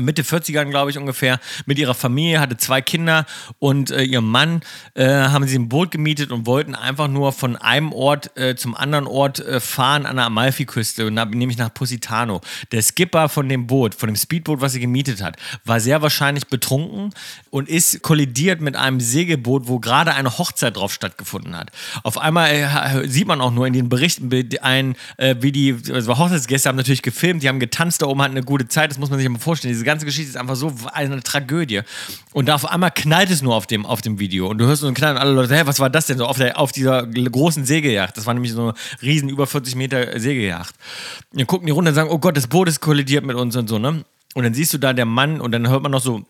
Mitte 0.00 0.22
40ern, 0.22 0.70
glaube 0.70 0.90
ich, 0.90 0.98
ungefähr, 0.98 1.38
mit 1.66 1.78
ihrer 1.78 1.94
Familie, 1.94 2.40
hatte 2.40 2.56
zwei 2.56 2.80
Kinder 2.80 3.26
und 3.58 3.90
äh, 3.90 4.02
ihrem 4.02 4.30
Mann 4.30 4.60
äh, 4.94 5.06
haben 5.06 5.46
sie 5.46 5.58
ein 5.58 5.68
Boot 5.68 5.90
gemietet 5.90 6.32
und 6.32 6.46
wollten 6.46 6.74
einfach 6.74 7.08
nur 7.08 7.32
von 7.32 7.56
einem 7.56 7.92
Ort 7.92 8.36
äh, 8.36 8.56
zum 8.56 8.74
anderen 8.74 9.06
Ort 9.06 9.40
äh, 9.40 9.60
fahren 9.60 10.06
an 10.06 10.16
der 10.16 10.26
Amalfiküste, 10.26 11.06
und 11.06 11.14
nämlich 11.14 11.58
nach 11.58 11.72
Positano. 11.72 12.40
Der 12.72 12.82
Skipper 12.82 13.28
von 13.28 13.48
dem 13.48 13.66
Boot, 13.66 13.94
von 13.94 14.08
dem 14.08 14.16
Speedboot, 14.16 14.60
was 14.60 14.72
sie 14.72 14.80
gemietet 14.80 15.22
hat, 15.22 15.36
war 15.64 15.80
sehr 15.80 16.02
wahrscheinlich 16.02 16.46
betrunken 16.48 17.12
und 17.50 17.68
ist 17.68 18.02
kollidiert 18.02 18.60
mit 18.60 18.76
einem 18.76 19.00
Segelboot, 19.00 19.68
wo 19.68 19.78
gerade 19.78 20.14
eine 20.14 20.36
Hochzeit 20.38 20.76
drauf 20.76 20.92
stattgefunden 20.92 21.56
hat. 21.56 21.70
Auf 22.02 22.18
einmal 22.18 22.50
äh, 22.50 23.08
sieht 23.08 23.26
man 23.26 23.40
auch 23.40 23.52
nur 23.52 23.66
in 23.66 23.72
den 23.72 23.88
Berichten 23.88 24.30
ein, 24.62 24.96
äh, 25.16 25.36
wie 25.40 25.52
die 25.52 25.76
also 25.92 26.18
Hochzeitsgäste 26.18 26.68
haben 26.68 26.76
natürlich 26.76 27.02
gefilmt, 27.02 27.42
die 27.42 27.48
haben 27.48 27.60
getanzt 27.60 28.02
da 28.02 28.06
oben, 28.06 28.22
hatten 28.22 28.36
eine 28.36 28.44
gute 28.44 28.68
Zeit, 28.68 28.90
das 28.90 28.98
muss 28.98 29.10
man 29.10 29.18
sich 29.18 29.28
mal 29.28 29.38
vorstellen. 29.38 29.75
Diese 29.76 29.84
ganze 29.84 30.06
Geschichte 30.06 30.30
ist 30.30 30.36
einfach 30.36 30.56
so 30.56 30.72
eine 30.92 31.22
Tragödie. 31.22 31.82
Und 32.32 32.48
da 32.48 32.54
auf 32.54 32.64
einmal 32.64 32.90
knallt 32.90 33.30
es 33.30 33.42
nur 33.42 33.54
auf 33.54 33.66
dem, 33.66 33.84
auf 33.84 34.00
dem 34.00 34.18
Video. 34.18 34.48
Und 34.48 34.58
du 34.58 34.66
hörst 34.66 34.80
so 34.80 34.86
einen 34.86 34.96
Knall 34.96 35.12
und 35.12 35.18
alle 35.18 35.32
Leute, 35.32 35.54
hä, 35.54 35.62
was 35.66 35.78
war 35.80 35.90
das 35.90 36.06
denn 36.06 36.18
so 36.18 36.26
auf, 36.26 36.38
der, 36.38 36.58
auf 36.58 36.72
dieser 36.72 37.06
großen 37.06 37.64
Segelyacht? 37.66 38.16
Das 38.16 38.24
war 38.24 38.34
nämlich 38.34 38.52
so 38.52 38.62
eine 38.62 38.74
riesen, 39.02 39.28
über 39.28 39.46
40 39.46 39.76
Meter 39.76 40.18
Segelyacht. 40.18 40.74
Und 41.30 41.40
dann 41.40 41.46
gucken 41.46 41.66
die 41.66 41.72
runter 41.72 41.90
und 41.90 41.94
sagen, 41.94 42.10
oh 42.10 42.18
Gott, 42.18 42.36
das 42.36 42.46
Boot 42.46 42.68
ist 42.68 42.80
kollidiert 42.80 43.24
mit 43.24 43.36
uns 43.36 43.54
und 43.54 43.68
so, 43.68 43.78
ne? 43.78 44.04
Und 44.34 44.42
dann 44.42 44.54
siehst 44.54 44.74
du 44.74 44.78
da 44.78 44.92
der 44.92 45.06
Mann 45.06 45.40
und 45.40 45.52
dann 45.52 45.68
hört 45.68 45.82
man 45.82 45.92
noch 45.92 46.02
so 46.02 46.26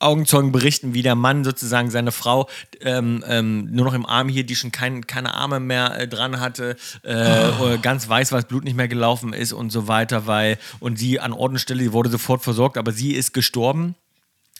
Augenzeugen 0.00 0.52
berichten, 0.52 0.94
wie 0.94 1.02
der 1.02 1.14
Mann 1.14 1.44
sozusagen 1.44 1.90
seine 1.90 2.12
Frau 2.12 2.48
ähm, 2.80 3.24
ähm, 3.26 3.68
nur 3.72 3.84
noch 3.84 3.94
im 3.94 4.06
Arm 4.06 4.28
hier, 4.28 4.44
die 4.44 4.54
schon 4.54 4.70
kein, 4.70 5.06
keine 5.06 5.34
Arme 5.34 5.58
mehr 5.60 5.98
äh, 5.98 6.08
dran 6.08 6.40
hatte, 6.40 6.76
äh, 7.02 7.48
oder 7.60 7.78
ganz 7.78 8.08
weiß, 8.08 8.30
weil 8.32 8.40
das 8.40 8.48
Blut 8.48 8.64
nicht 8.64 8.76
mehr 8.76 8.88
gelaufen 8.88 9.32
ist 9.32 9.52
und 9.52 9.70
so 9.70 9.88
weiter, 9.88 10.26
weil 10.26 10.58
und 10.78 10.98
sie 10.98 11.18
an 11.18 11.32
Ort 11.32 11.52
und 11.52 11.58
Stelle, 11.58 11.82
die 11.82 11.92
wurde 11.92 12.10
sofort 12.10 12.42
versorgt, 12.42 12.78
aber 12.78 12.92
sie 12.92 13.12
ist 13.12 13.32
gestorben. 13.34 13.94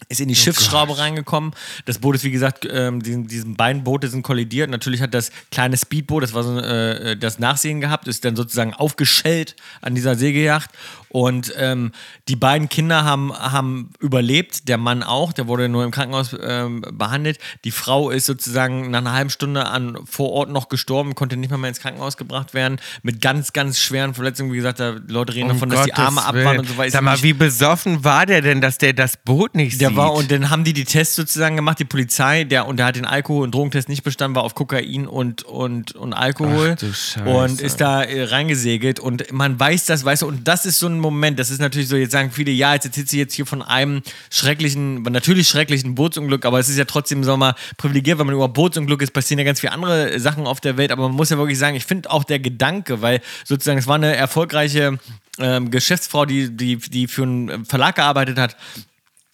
Ist 0.09 0.20
in 0.20 0.28
die 0.28 0.36
Schiffsschraube 0.36 0.97
reingekommen. 0.97 1.53
Das 1.84 1.99
Boot 1.99 2.14
ist, 2.14 2.22
wie 2.22 2.30
gesagt, 2.30 2.66
ähm, 2.70 3.03
diesen, 3.03 3.26
diesen 3.26 3.57
beiden 3.57 3.82
Boote 3.82 4.07
sind 4.07 4.22
kollidiert. 4.22 4.70
Natürlich 4.70 5.03
hat 5.03 5.12
das 5.12 5.32
kleine 5.51 5.76
Speedboot, 5.76 6.22
das 6.22 6.34
war 6.34 6.45
so 6.45 6.57
äh, 6.57 7.16
das 7.16 7.41
Nachsehen 7.41 7.80
gehabt, 7.80 8.07
ist 8.07 8.24
dann 8.24 8.36
sozusagen 8.36 8.74
aufgeschellt 8.74 9.57
an 9.82 9.97
dieser 9.97 10.14
Segelyacht. 10.14 10.70
Und 11.11 11.53
ähm, 11.57 11.93
die 12.29 12.37
beiden 12.37 12.69
Kinder 12.69 13.05
haben, 13.05 13.33
haben 13.33 13.91
überlebt, 13.99 14.69
der 14.69 14.79
Mann 14.79 15.03
auch, 15.03 15.33
der 15.33 15.49
wurde 15.49 15.69
nur 15.69 15.85
im 15.85 15.91
Krankenhaus 15.91 16.37
ähm, 16.41 16.83
behandelt. 16.93 17.39
Die 17.65 17.71
Frau 17.71 18.11
ist 18.11 18.27
sozusagen 18.27 18.91
nach 18.91 19.01
einer 19.01 19.13
halben 19.13 19.31
Stunde 19.31 19.67
an 19.67 19.99
vor 20.05 20.31
Ort 20.31 20.51
noch 20.51 20.69
gestorben, 20.69 21.15
konnte 21.15 21.37
nicht 21.37 21.51
mehr, 21.51 21.59
mehr 21.59 21.71
ins 21.71 21.81
Krankenhaus 21.81 22.17
gebracht 22.17 22.55
werden, 22.55 22.79
mit 23.03 23.21
ganz, 23.21 23.53
ganz 23.53 23.81
schweren 23.81 24.15
Verletzungen. 24.15 24.53
Wie 24.53 24.57
gesagt, 24.57 24.81
da 24.81 24.97
Leute 25.09 25.35
reden 25.35 25.49
davon, 25.49 25.71
dass 25.71 25.85
die 25.85 25.91
Um 25.91 25.97
Gottes 25.97 26.17
Arme 26.17 26.25
ab 26.25 26.35
waren 26.45 26.59
und 26.61 26.69
so 26.69 26.77
weiter. 26.77 26.91
Sag 26.93 27.03
mal, 27.03 27.23
wie 27.23 27.33
besoffen 27.33 28.05
war 28.05 28.27
der 28.27 28.43
denn, 28.43 28.61
dass 28.61 28.79
der 28.79 28.93
das 28.93 29.17
Boot 29.17 29.55
nicht 29.55 29.81
Der 29.81 29.89
Der 29.89 29.97
war, 29.97 30.13
und 30.13 30.31
dann 30.31 30.51
haben 30.51 30.65
die 30.65 30.73
die 30.73 30.85
Tests 30.85 31.17
sozusagen 31.17 31.57
gemacht, 31.57 31.79
die 31.79 31.85
Polizei, 31.85 32.45
der, 32.45 32.67
und 32.67 32.77
der 32.79 32.87
hat 32.87 32.97
den 32.97 33.05
Alkohol- 33.05 33.45
und 33.45 33.55
Drogentest 33.55 33.89
nicht 33.89 34.03
bestanden, 34.03 34.37
war 34.37 34.43
auf 34.43 34.55
Kokain 34.55 35.07
und, 35.07 35.43
und, 35.43 35.93
und 35.93 36.13
Alkohol. 36.13 36.77
Ach. 36.79 37.27
Und 37.27 37.61
ist 37.61 37.81
da 37.81 38.03
äh, 38.03 38.25
reingesegelt. 38.25 39.01
Und 39.01 39.33
man 39.33 39.59
weiß 39.59 39.87
das, 39.87 40.05
weißt 40.05 40.23
du, 40.23 40.27
und 40.27 40.47
das 40.47 40.67
ist 40.67 40.79
so 40.79 40.87
ein 40.87 40.98
Moment, 41.01 41.39
das 41.39 41.51
ist 41.51 41.61
natürlich 41.61 41.89
so, 41.89 41.97
jetzt 41.97 42.13
sagen 42.13 42.31
viele, 42.31 42.51
ja, 42.51 42.75
jetzt 42.75 42.87
erzählt 42.87 43.09
sie 43.09 43.19
jetzt 43.19 43.35
hier 43.35 43.47
von 43.47 43.63
einem 43.63 44.03
schrecklichen, 44.31 45.03
natürlich 45.03 45.49
schrecklichen 45.49 45.95
Bootsunglück, 45.95 46.45
aber 46.45 46.59
es 46.59 46.69
ist 46.69 46.79
ja 46.79 46.85
trotzdem, 46.85 47.25
wir 47.25 47.37
mal, 47.37 47.55
privilegiert, 47.77 48.19
wenn 48.19 48.27
man 48.27 48.35
über 48.35 48.49
Bootsunglück 48.49 49.03
ist, 49.03 49.13
passieren 49.13 49.39
ja 49.39 49.45
ganz 49.45 49.61
viele 49.61 49.73
andere 49.73 50.19
Sachen 50.21 50.47
auf 50.47 50.61
der 50.61 50.77
Welt, 50.77 50.93
aber 50.93 51.09
man 51.09 51.17
muss 51.17 51.31
ja 51.31 51.39
wirklich 51.39 51.59
sagen, 51.59 51.77
ich 51.77 51.85
finde 51.85 52.11
auch 52.11 52.25
der 52.25 52.39
Gedanke, 52.39 53.03
weil 53.03 53.21
sozusagen 53.45 53.79
es 53.79 53.87
war 53.87 53.97
eine 53.97 54.17
erfolgreiche 54.17 54.99
ähm, 55.39 55.71
Geschäftsfrau, 55.71 56.25
die, 56.25 56.57
die, 56.57 56.77
die 56.77 57.07
für 57.07 57.23
einen 57.23 57.65
Verlag 57.65 57.97
gearbeitet 57.97 58.39
hat, 58.39 58.57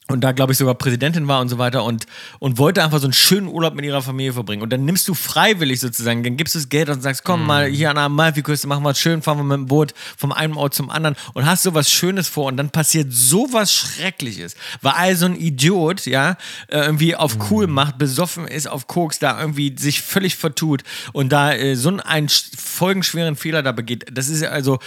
und 0.09 0.21
da, 0.21 0.33
glaube 0.33 0.53
ich, 0.53 0.59
sogar 0.59 0.75
Präsidentin 0.75 1.29
war 1.29 1.41
und 1.41 1.49
so 1.49 1.57
weiter 1.57 1.83
und, 1.83 2.05
und 2.39 2.59
wollte 2.59 2.85
einfach 2.85 2.99
so 2.99 3.07
einen 3.07 3.15
schönen 3.15 3.49
Urlaub 3.49 3.75
mit 3.75 3.87
ihrer 3.87 4.03
Familie 4.03 4.35
verbringen. 4.35 4.61
Und 4.61 4.71
dann 4.71 4.85
nimmst 4.85 5.09
du 5.09 5.15
freiwillig 5.15 5.81
sozusagen, 5.81 6.23
dann 6.23 6.37
gibst 6.37 6.55
du 6.55 6.59
das 6.59 6.69
Geld 6.69 6.91
und 6.91 7.01
sagst, 7.01 7.25
komm 7.25 7.47
mal 7.47 7.67
hier 7.69 7.89
an 7.89 7.97
der 7.97 8.05
Amalfiküste, 8.05 8.67
machen 8.69 8.85
wir 8.85 8.91
es 8.91 8.99
schön, 9.01 9.23
fahren 9.23 9.39
wir 9.39 9.45
mit 9.45 9.57
dem 9.57 9.67
Boot 9.67 9.95
vom 10.19 10.33
einen 10.33 10.55
Ort 10.55 10.75
zum 10.75 10.91
anderen 10.91 11.17
und 11.33 11.47
hast 11.47 11.63
sowas 11.63 11.91
Schönes 11.91 12.29
vor 12.29 12.45
und 12.47 12.59
dann 12.59 12.69
passiert 12.69 13.15
sowas 13.15 13.73
Schreckliches. 13.73 14.57
Weil 14.83 15.17
so 15.17 15.25
ein 15.25 15.37
Idiot, 15.37 16.05
ja, 16.05 16.37
äh, 16.69 16.81
irgendwie 16.81 17.17
auf 17.17 17.51
cool 17.51 17.67
macht, 17.67 17.97
besoffen 17.97 18.47
ist, 18.47 18.69
auf 18.69 18.87
Koks, 18.87 19.19
da 19.21 19.41
irgendwie 19.41 19.75
sich 19.79 20.03
völlig 20.03 20.37
vertut 20.37 20.83
und 21.15 21.31
da 21.33 21.55
äh, 21.55 21.77
so 21.77 21.89
einen 21.89 22.29
sch- 22.29 22.51
folgenschweren 22.59 23.37
Fehler 23.37 23.63
da 23.63 23.73
begeht. 23.73 24.05
Das 24.13 24.29
ist 24.29 24.43
ja 24.43 24.51
also, 24.51 24.81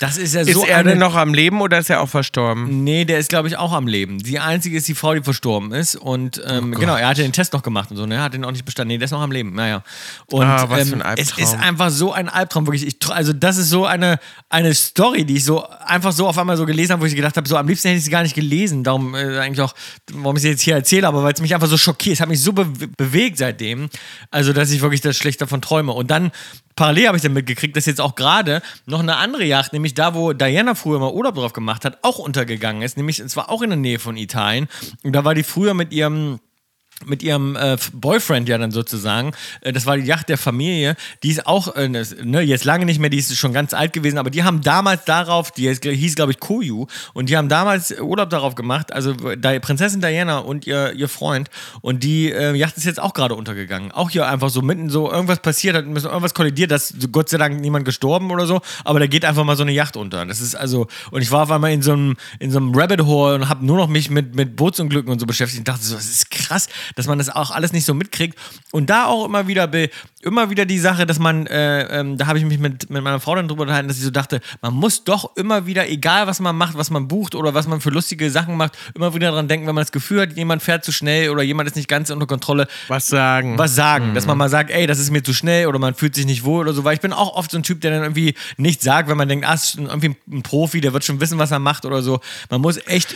das 0.00 0.16
ist 0.16 0.34
ja 0.34 0.40
Ist 0.40 0.54
so 0.54 0.64
er 0.64 0.78
eine 0.78 0.90
denn 0.90 0.98
noch 0.98 1.14
am 1.14 1.34
Leben 1.34 1.60
oder 1.60 1.78
ist 1.78 1.90
er 1.90 2.00
auch 2.00 2.08
verstorben? 2.08 2.84
Nee, 2.84 3.04
der 3.04 3.18
ist, 3.18 3.28
glaube 3.28 3.48
ich, 3.48 3.58
auch 3.58 3.72
am 3.74 3.86
Leben. 3.86 4.18
Die 4.18 4.38
einzige 4.38 4.78
ist 4.78 4.88
die 4.88 4.94
Frau, 4.94 5.14
die 5.14 5.22
verstorben 5.22 5.72
ist. 5.72 5.94
Und 5.94 6.40
ähm, 6.46 6.72
genau, 6.72 6.96
er 6.96 7.08
hatte 7.08 7.20
den 7.20 7.32
Test 7.34 7.52
noch 7.52 7.62
gemacht 7.62 7.90
und 7.90 7.98
so, 7.98 8.06
ne? 8.06 8.14
Er 8.14 8.22
hat 8.22 8.32
den 8.32 8.42
auch 8.46 8.50
nicht 8.50 8.64
bestanden. 8.64 8.88
Nee, 8.88 8.98
der 8.98 9.04
ist 9.04 9.10
noch 9.10 9.20
am 9.20 9.30
Leben. 9.30 9.54
Naja. 9.54 9.82
Und 10.26 10.46
Ah, 10.46 10.70
was 10.70 10.88
für 10.88 10.94
ähm, 10.94 11.02
ein 11.02 11.18
es 11.18 11.32
Albtraum. 11.32 11.44
ist 11.44 11.54
einfach 11.54 11.90
so 11.90 12.12
ein 12.14 12.30
Albtraum, 12.30 12.66
wirklich. 12.66 12.86
Ich, 12.86 12.96
also, 13.10 13.34
das 13.34 13.58
ist 13.58 13.68
so 13.68 13.84
eine, 13.84 14.18
eine 14.48 14.72
Story, 14.72 15.26
die 15.26 15.36
ich 15.36 15.44
so 15.44 15.66
einfach 15.84 16.12
so 16.12 16.26
auf 16.26 16.38
einmal 16.38 16.56
so 16.56 16.64
gelesen 16.64 16.92
habe, 16.92 17.02
wo 17.02 17.06
ich 17.06 17.14
gedacht 17.14 17.36
habe, 17.36 17.46
so 17.46 17.58
am 17.58 17.68
liebsten 17.68 17.88
hätte 17.88 17.98
ich 17.98 18.04
sie 18.04 18.10
gar 18.10 18.22
nicht 18.22 18.34
gelesen. 18.34 18.82
Darum 18.82 19.14
äh, 19.14 19.38
eigentlich 19.38 19.60
auch, 19.60 19.74
warum 20.14 20.36
ich 20.36 20.42
sie 20.42 20.48
jetzt 20.48 20.62
hier 20.62 20.76
erzähle, 20.76 21.08
aber 21.08 21.22
weil 21.22 21.34
es 21.34 21.42
mich 21.42 21.54
einfach 21.54 21.68
so 21.68 21.76
schockiert. 21.76 22.14
Es 22.14 22.20
hat 22.22 22.28
mich 22.30 22.40
so 22.40 22.54
be 22.54 22.66
bewegt 22.96 23.36
seitdem. 23.36 23.90
Also, 24.30 24.54
dass 24.54 24.70
ich 24.70 24.80
wirklich 24.80 25.02
das 25.02 25.18
schlecht 25.18 25.42
davon 25.42 25.60
träume. 25.60 25.92
Und 25.92 26.10
dann 26.10 26.30
Parallel 26.76 27.08
habe 27.08 27.16
ich 27.18 27.22
dann 27.22 27.34
mitgekriegt, 27.34 27.76
dass 27.76 27.84
jetzt 27.84 28.00
auch 28.00 28.14
gerade 28.14 28.62
noch 28.86 29.00
eine 29.00 29.16
andere 29.16 29.44
Yacht, 29.44 29.74
nämlich 29.74 29.89
da, 29.94 30.14
wo 30.14 30.32
Diana 30.32 30.74
früher 30.74 30.98
mal 30.98 31.12
Urlaub 31.12 31.34
drauf 31.34 31.52
gemacht 31.52 31.84
hat, 31.84 31.98
auch 32.02 32.18
untergegangen 32.18 32.82
ist. 32.82 32.96
Nämlich, 32.96 33.20
es 33.20 33.36
war 33.36 33.50
auch 33.50 33.62
in 33.62 33.70
der 33.70 33.78
Nähe 33.78 33.98
von 33.98 34.16
Italien. 34.16 34.68
Und 35.02 35.12
da 35.12 35.24
war 35.24 35.34
die 35.34 35.42
früher 35.42 35.74
mit 35.74 35.92
ihrem 35.92 36.40
mit 37.06 37.22
ihrem 37.22 37.56
äh, 37.56 37.76
Boyfriend 37.92 38.48
ja 38.48 38.58
dann 38.58 38.70
sozusagen. 38.70 39.32
Äh, 39.60 39.72
das 39.72 39.86
war 39.86 39.96
die 39.96 40.04
Yacht 40.04 40.28
der 40.28 40.38
Familie. 40.38 40.96
Die 41.22 41.30
ist 41.30 41.46
auch, 41.46 41.74
äh, 41.76 41.88
das- 41.88 42.14
ne, 42.22 42.40
jetzt 42.42 42.64
lange 42.64 42.84
nicht 42.84 42.98
mehr, 43.00 43.10
die 43.10 43.18
ist 43.18 43.34
schon 43.36 43.52
ganz 43.52 43.74
alt 43.74 43.92
gewesen, 43.92 44.18
aber 44.18 44.30
die 44.30 44.42
haben 44.44 44.60
damals 44.60 45.04
darauf, 45.04 45.50
die 45.50 45.72
hieß, 45.72 46.14
glaube 46.14 46.32
ich 46.32 46.40
Koyu, 46.40 46.86
und 47.14 47.28
die 47.28 47.36
haben 47.36 47.48
damals 47.48 47.90
Urlaub 48.00 48.30
darauf 48.30 48.54
gemacht, 48.54 48.92
also 48.92 49.12
die 49.14 49.60
Prinzessin 49.60 50.00
Diana 50.00 50.38
und 50.38 50.66
ihr, 50.66 50.92
ihr 50.92 51.08
Freund. 51.08 51.48
Und 51.80 52.02
die 52.04 52.30
äh, 52.30 52.54
Yacht 52.54 52.76
ist 52.76 52.84
jetzt 52.84 53.00
auch 53.00 53.14
gerade 53.14 53.34
untergegangen. 53.34 53.92
Auch 53.92 54.10
hier 54.10 54.28
einfach 54.28 54.50
so 54.50 54.62
mitten 54.62 54.90
so, 54.90 55.10
irgendwas 55.10 55.40
passiert, 55.40 55.76
hat 55.76 55.84
irgendwas 55.84 56.34
kollidiert, 56.34 56.70
dass 56.70 56.94
Gott 57.12 57.28
sei 57.28 57.38
Dank 57.38 57.60
niemand 57.60 57.84
gestorben 57.84 58.30
oder 58.30 58.46
so, 58.46 58.60
aber 58.84 59.00
da 59.00 59.06
geht 59.06 59.24
einfach 59.24 59.44
mal 59.44 59.56
so 59.56 59.62
eine 59.62 59.72
Yacht 59.72 59.96
unter. 59.96 60.24
Das 60.26 60.40
ist 60.40 60.54
also, 60.54 60.86
und 61.10 61.22
ich 61.22 61.30
war 61.30 61.44
auf 61.44 61.50
einmal 61.50 61.72
in 61.72 61.82
so 61.82 61.92
einem, 61.92 62.16
in 62.38 62.50
so 62.50 62.58
einem 62.58 62.74
Rabbit 62.74 63.02
Hole 63.02 63.34
und 63.36 63.48
habe 63.48 63.64
nur 63.64 63.76
noch 63.76 63.88
mich 63.88 64.10
mit, 64.10 64.34
mit 64.34 64.56
Bootsunglücken 64.56 65.10
und 65.10 65.18
so 65.18 65.26
beschäftigt 65.26 65.60
und 65.60 65.68
dachte 65.68 65.84
so, 65.84 65.94
das 65.94 66.06
ist 66.08 66.30
krass, 66.30 66.68
dass 66.96 67.06
man 67.06 67.18
das 67.18 67.28
auch 67.30 67.50
alles 67.50 67.72
nicht 67.72 67.84
so 67.84 67.94
mitkriegt. 67.94 68.38
Und 68.72 68.90
da 68.90 69.06
auch 69.06 69.24
immer 69.24 69.46
wieder, 69.46 69.68
immer 70.22 70.50
wieder 70.50 70.66
die 70.66 70.78
Sache, 70.78 71.06
dass 71.06 71.18
man, 71.18 71.46
äh, 71.46 72.00
ähm, 72.00 72.16
da 72.18 72.26
habe 72.26 72.38
ich 72.38 72.44
mich 72.44 72.58
mit, 72.58 72.90
mit 72.90 73.02
meiner 73.02 73.20
Frau 73.20 73.34
dann 73.34 73.48
drüber 73.48 73.62
unterhalten, 73.62 73.88
dass 73.88 73.98
ich 73.98 74.04
so 74.04 74.10
dachte, 74.10 74.40
man 74.62 74.74
muss 74.74 75.04
doch 75.04 75.36
immer 75.36 75.66
wieder, 75.66 75.88
egal 75.88 76.26
was 76.26 76.40
man 76.40 76.56
macht, 76.56 76.76
was 76.76 76.90
man 76.90 77.08
bucht 77.08 77.34
oder 77.34 77.54
was 77.54 77.66
man 77.66 77.80
für 77.80 77.90
lustige 77.90 78.30
Sachen 78.30 78.56
macht, 78.56 78.76
immer 78.94 79.14
wieder 79.14 79.30
dran 79.30 79.48
denken, 79.48 79.66
wenn 79.66 79.74
man 79.74 79.82
das 79.82 79.92
Gefühl 79.92 80.22
hat, 80.22 80.36
jemand 80.36 80.62
fährt 80.62 80.84
zu 80.84 80.92
schnell 80.92 81.30
oder 81.30 81.42
jemand 81.42 81.68
ist 81.68 81.76
nicht 81.76 81.88
ganz 81.88 82.10
unter 82.10 82.26
Kontrolle, 82.26 82.66
Was 82.88 83.06
sagen? 83.06 83.56
was 83.58 83.74
sagen, 83.74 84.14
dass 84.14 84.26
man 84.26 84.36
Mhm. 84.36 84.38
mal 84.40 84.48
sagt, 84.48 84.70
ey, 84.70 84.86
das 84.86 84.98
ist 84.98 85.10
mir 85.10 85.22
zu 85.22 85.32
schnell 85.32 85.66
oder 85.66 85.78
man 85.78 85.94
fühlt 85.94 86.14
sich 86.14 86.26
nicht 86.26 86.44
wohl 86.44 86.60
oder 86.62 86.72
so, 86.72 86.84
weil 86.84 86.94
ich 86.94 87.00
bin 87.00 87.12
auch 87.12 87.34
oft 87.36 87.50
so 87.50 87.56
ein 87.56 87.62
Typ, 87.62 87.80
der 87.80 87.90
dann 87.90 88.02
irgendwie 88.02 88.34
nichts 88.56 88.84
sagt, 88.84 89.08
wenn 89.08 89.16
man 89.16 89.28
denkt, 89.28 89.46
ah, 89.46 89.54
ist 89.54 89.76
irgendwie 89.76 90.16
ein 90.30 90.42
Profi, 90.42 90.80
der 90.80 90.92
wird 90.92 91.04
schon 91.04 91.20
wissen, 91.20 91.38
was 91.38 91.50
er 91.50 91.58
macht 91.58 91.84
oder 91.84 92.02
so. 92.02 92.20
Man 92.50 92.60
muss 92.60 92.78
echt 92.86 93.14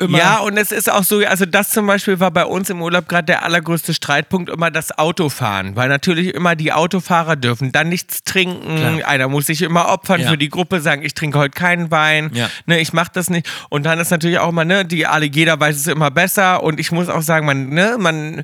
immer. 0.00 0.18
Ja, 0.18 0.38
und 0.38 0.56
es 0.56 0.72
ist 0.72 0.90
auch 0.90 1.04
so, 1.04 1.18
also 1.26 1.46
das 1.46 1.70
zum 1.70 1.86
Beispiel 1.86 2.18
war 2.20 2.30
bei 2.30 2.44
uns 2.44 2.68
im 2.70 2.82
Urlaub 2.82 3.08
gerade 3.08 3.26
der 3.26 3.44
allergrößte 3.44 3.94
Streitpunkt 3.94 4.50
immer 4.50 4.70
das 4.70 4.96
Autofahren, 4.98 5.76
weil 5.76 5.88
natürlich 5.88 6.34
immer 6.34 6.56
die 6.56 6.72
Autofahrer 6.72 7.36
dürfen 7.36 7.70
dann 7.72 7.88
nichts 7.88 8.24
trinken, 8.24 8.76
Klar. 8.76 9.06
einer 9.08 9.28
muss 9.28 9.46
sich 9.46 9.62
immer 9.62 9.88
opfern 9.88 10.20
Ja. 10.22 10.30
für 10.30 10.38
die 10.38 10.48
Gruppe, 10.48 10.80
sagen, 10.80 11.02
ich 11.04 11.14
trinke 11.14 11.38
heute 11.38 11.50
keinen 11.52 11.90
Wein, 11.90 12.30
Ja. 12.34 12.48
ne, 12.66 12.80
ich 12.80 12.92
mach 12.92 13.08
das 13.08 13.30
nicht 13.30 13.48
und 13.68 13.84
dann 13.84 13.98
ist 14.00 14.10
natürlich 14.10 14.38
auch 14.38 14.48
immer, 14.48 14.64
ne, 14.64 14.84
die 14.84 15.06
alle, 15.06 15.26
jeder 15.26 15.60
weiß 15.60 15.76
es 15.76 15.86
immer 15.86 16.10
besser 16.10 16.62
und 16.62 16.80
ich 16.80 16.90
muss 16.92 17.08
auch 17.08 17.22
sagen, 17.22 17.46
man, 17.46 17.68
ne, 17.68 17.96
man 17.98 18.42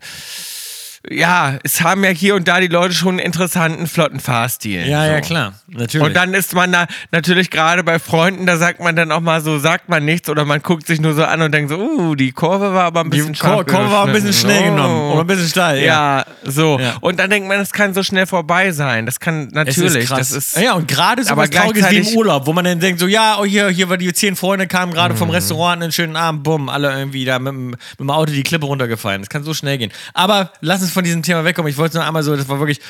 ja, 1.08 1.58
es 1.62 1.80
haben 1.82 2.04
ja 2.04 2.10
hier 2.10 2.34
und 2.34 2.48
da 2.48 2.60
die 2.60 2.66
Leute 2.66 2.94
schon 2.94 3.10
einen 3.10 3.18
interessanten, 3.20 3.86
flotten 3.86 4.20
Fahrstil. 4.20 4.86
ja, 4.86 5.06
ja, 5.06 5.16
so. 5.16 5.20
klar. 5.28 5.54
Natürlich. 5.68 6.06
Und 6.06 6.14
dann 6.14 6.34
ist 6.34 6.54
man 6.54 6.72
da 6.72 6.86
natürlich 7.12 7.50
gerade 7.50 7.82
bei 7.84 7.98
Freunden, 7.98 8.46
da 8.46 8.56
sagt 8.56 8.80
man 8.80 8.96
dann 8.96 9.12
auch 9.12 9.20
mal 9.20 9.40
so, 9.40 9.58
sagt 9.58 9.88
man 9.88 10.04
nichts 10.04 10.28
oder 10.28 10.44
man 10.44 10.62
guckt 10.62 10.86
sich 10.86 11.00
nur 11.00 11.14
so 11.14 11.24
an 11.24 11.42
und 11.42 11.52
denkt 11.52 11.70
so, 11.70 11.76
uh, 11.78 12.14
die 12.14 12.32
Kurve 12.32 12.72
war 12.74 12.84
aber 12.84 13.00
ein 13.00 13.10
die 13.10 13.18
bisschen 13.18 13.34
Kur 13.34 13.64
scharf 13.64 13.66
Kurve 13.66 13.90
war 13.90 14.06
ein 14.06 14.12
bisschen 14.12 14.32
schnell 14.32 14.62
Oh. 14.68 14.70
genommen 14.74 15.10
oder 15.12 15.20
ein 15.22 15.26
bisschen 15.26 15.48
steil. 15.48 15.82
Ja, 15.82 16.24
so. 16.44 16.78
Ja. 16.80 16.94
Und 17.00 17.18
dann 17.18 17.30
denkt 17.30 17.48
man, 17.48 17.58
das 17.58 17.72
kann 17.72 17.94
so 17.94 18.02
schnell 18.02 18.26
vorbei 18.26 18.72
sein. 18.72 19.06
Das 19.06 19.20
kann 19.20 19.48
natürlich. 19.52 19.94
ist 19.96 20.08
krass. 20.08 20.18
Das 20.18 20.32
ist, 20.32 20.56
ja, 20.56 20.72
und 20.74 20.88
gerade 20.88 21.22
so 21.24 21.36
was 21.36 21.50
Trauriges 21.50 21.90
wie 21.90 21.96
im 21.98 22.16
Urlaub, 22.16 22.46
wo 22.46 22.52
man 22.52 22.64
dann 22.64 22.80
denkt, 22.80 23.00
so, 23.00 23.06
ja, 23.06 23.36
oh, 23.38 23.44
hier, 23.44 23.68
hier 23.68 23.88
war 23.88 23.96
die 23.96 24.12
zehn 24.12 24.36
Freunde, 24.36 24.66
kamen 24.66 24.92
gerade 24.92 25.14
Mhm. 25.14 25.18
vom 25.18 25.30
Restaurant, 25.30 25.82
einen 25.82 25.92
schönen 25.92 26.16
Abend, 26.16 26.42
bumm, 26.42 26.68
alle 26.68 26.96
irgendwie 26.96 27.24
da 27.24 27.38
mit, 27.38 27.52
dem- 27.52 27.70
mit 27.70 27.78
dem 28.00 28.10
Auto 28.10 28.32
die 28.32 28.42
Klippe 28.42 28.66
runtergefallen. 28.66 29.20
Das 29.22 29.28
kann 29.28 29.42
so 29.44 29.54
schnell 29.54 29.78
gehen. 29.78 29.92
Aber 30.14 30.52
lass 30.60 30.80
uns 30.82 30.90
von 30.96 31.04
diesem 31.04 31.22
Thema 31.22 31.44
wegkommen. 31.44 31.70
Ich 31.70 31.76
wollte 31.76 31.98
nur 31.98 32.06
einmal 32.06 32.22
so, 32.22 32.34
das 32.34 32.48
war 32.48 32.58
wirklich, 32.58 32.80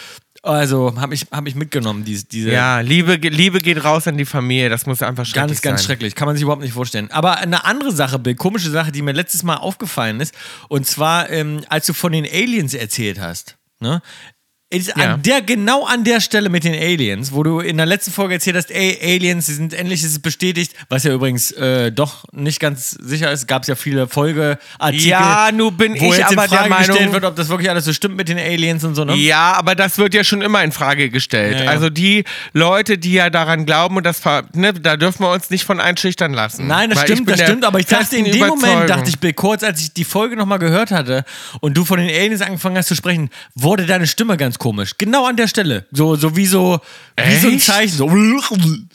also, 0.43 0.95
habe 1.01 1.13
ich, 1.13 1.27
hab 1.33 1.45
ich 1.49 1.57
mitgenommen, 1.57 2.05
diese, 2.05 2.25
diese 2.25 2.53
ja, 2.53 2.79
Liebe, 2.79 3.15
Liebe 3.17 3.59
geht 3.59 3.83
raus 3.83 4.07
an 4.07 4.17
die 4.17 4.25
Familie. 4.25 4.69
Das 4.69 4.87
muss 4.87 5.03
einfach 5.03 5.27
schrecklich 5.27 5.49
Ganz, 5.49 5.63
ganz 5.63 5.81
sein. 5.81 5.87
schrecklich. 5.87 6.15
Kann 6.15 6.27
man 6.27 6.37
sich 6.37 6.45
überhaupt 6.45 6.63
nicht 6.63 6.73
vorstellen. 6.73 7.11
Aber 7.11 7.39
eine 7.39 7.65
andere 7.65 7.91
Sache, 7.91 8.21
Bill, 8.21 8.37
komische 8.37 8.71
Sache, 8.71 8.93
die 8.93 9.03
mir 9.03 9.11
letztes 9.11 9.43
Mal 9.43 9.57
aufgefallen 9.57 10.21
ist, 10.21 10.35
und 10.69 10.87
zwar, 10.87 11.31
ähm, 11.31 11.65
als 11.69 11.87
du 11.87 11.95
von 11.95 12.13
den 12.13 12.25
Aliens 12.25 12.75
erzählt 12.75 13.21
hast, 13.21 13.57
ne? 13.81 14.03
Ist 14.69 14.89
Ja. 14.97 15.15
an 15.15 15.23
der, 15.23 15.43
genau 15.43 15.87
an 15.87 16.03
der 16.03 16.21
Stelle 16.21 16.49
mit 16.49 16.65
den 16.65 16.75
Aliens, 16.75 17.31
wo 17.31 17.45
du 17.45 17.61
in 17.61 17.77
der 17.77 17.87
letzten 17.87 18.11
Folge 18.11 18.35
erzählt 18.35 18.57
hast, 18.57 18.73
ey, 18.73 18.99
Aliens, 19.01 19.47
sie 19.47 19.55
sind 19.55 19.73
endlich, 19.73 20.01
es 20.03 20.11
ist 20.11 20.23
bestätigt, 20.23 20.73
was 20.89 21.05
ja 21.05 21.13
übrigens 21.13 21.53
äh, 21.53 21.93
doch 21.93 22.25
nicht 22.33 22.59
ganz 22.59 22.91
sicher 22.91 23.31
ist, 23.31 23.47
gab 23.47 23.63
es 23.63 23.69
ja 23.69 23.77
viele 23.77 24.09
Folgeartikel, 24.09 25.07
Ja, 25.07 25.51
nun 25.55 25.77
bin 25.77 25.93
wo 25.93 26.11
ich 26.13 26.19
jetzt 26.19 26.33
in 26.33 26.39
aber 26.39 26.49
der 26.49 26.59
Frage 26.59 26.75
gestellt 26.79 26.99
Meinung- 26.99 27.13
wird, 27.13 27.25
ob 27.27 27.37
das 27.37 27.49
wirklich 27.49 27.71
alles 27.71 27.85
so 27.85 27.93
stimmt 27.93 28.17
mit 28.17 28.29
den 28.29 28.39
Aliens 28.41 28.83
und 28.83 28.97
so, 28.97 29.05
ne? 29.05 29.15
Ja, 29.15 29.53
aber 29.53 29.77
das 29.77 29.99
wird 29.99 30.15
ja 30.15 30.25
schon 30.25 30.43
immer 30.43 30.65
in 30.65 30.73
Frage 30.73 31.11
gestellt. 31.11 31.59
Ja, 31.61 31.65
ja. 31.67 31.71
Also 31.71 31.89
die 31.89 32.25
Leute, 32.53 32.99
die 32.99 33.13
ja 33.13 33.31
daran 33.31 33.67
glauben 33.67 33.97
und 33.97 34.03
das, 34.05 34.21
ne, 34.53 34.73
da 34.73 34.97
dürfen 34.97 35.23
wir 35.23 35.31
uns 35.31 35.49
nicht 35.49 35.63
von 35.65 35.79
einschüchtern 35.79 36.33
lassen. 36.35 36.67
Nein, 36.67 36.91
das 36.91 36.99
Weil 36.99 37.07
stimmt, 37.13 37.31
das 37.31 37.37
der 37.39 37.47
stimmt, 37.47 37.65
aber 37.65 37.79
ich 37.79 37.87
dachte 37.87 38.17
in 38.17 38.25
dem 38.25 38.45
Moment, 38.49 38.91
dachte 38.91 39.09
ich, 39.11 39.21
Bill, 39.21 39.33
kurz 39.33 39.63
als 39.63 39.81
ich 39.81 39.93
die 39.93 40.03
Folge 40.03 40.35
nochmal 40.35 40.59
gehört 40.59 40.91
hatte 40.91 41.25
und 41.61 41.77
du 41.77 41.85
von 41.85 42.01
den 42.01 42.09
Aliens 42.09 42.41
angefangen 42.43 42.77
hast 42.77 42.89
zu 42.89 42.97
sprechen, 42.97 43.31
wurde 43.55 43.87
deine 43.87 44.09
Stimme 44.09 44.37
ganz 44.37 44.56
komisch. 44.59 44.93
Genau 44.99 45.27
an 45.27 45.37
der 45.37 45.49
Stelle. 45.49 45.87
So, 45.93 46.17
so 46.17 46.37
wie 46.37 46.47
so, 46.47 46.81
wie 47.17 47.37
so 47.37 47.49
ein? 47.49 47.61
Zeichen. 47.61 47.97
So, 47.97 48.11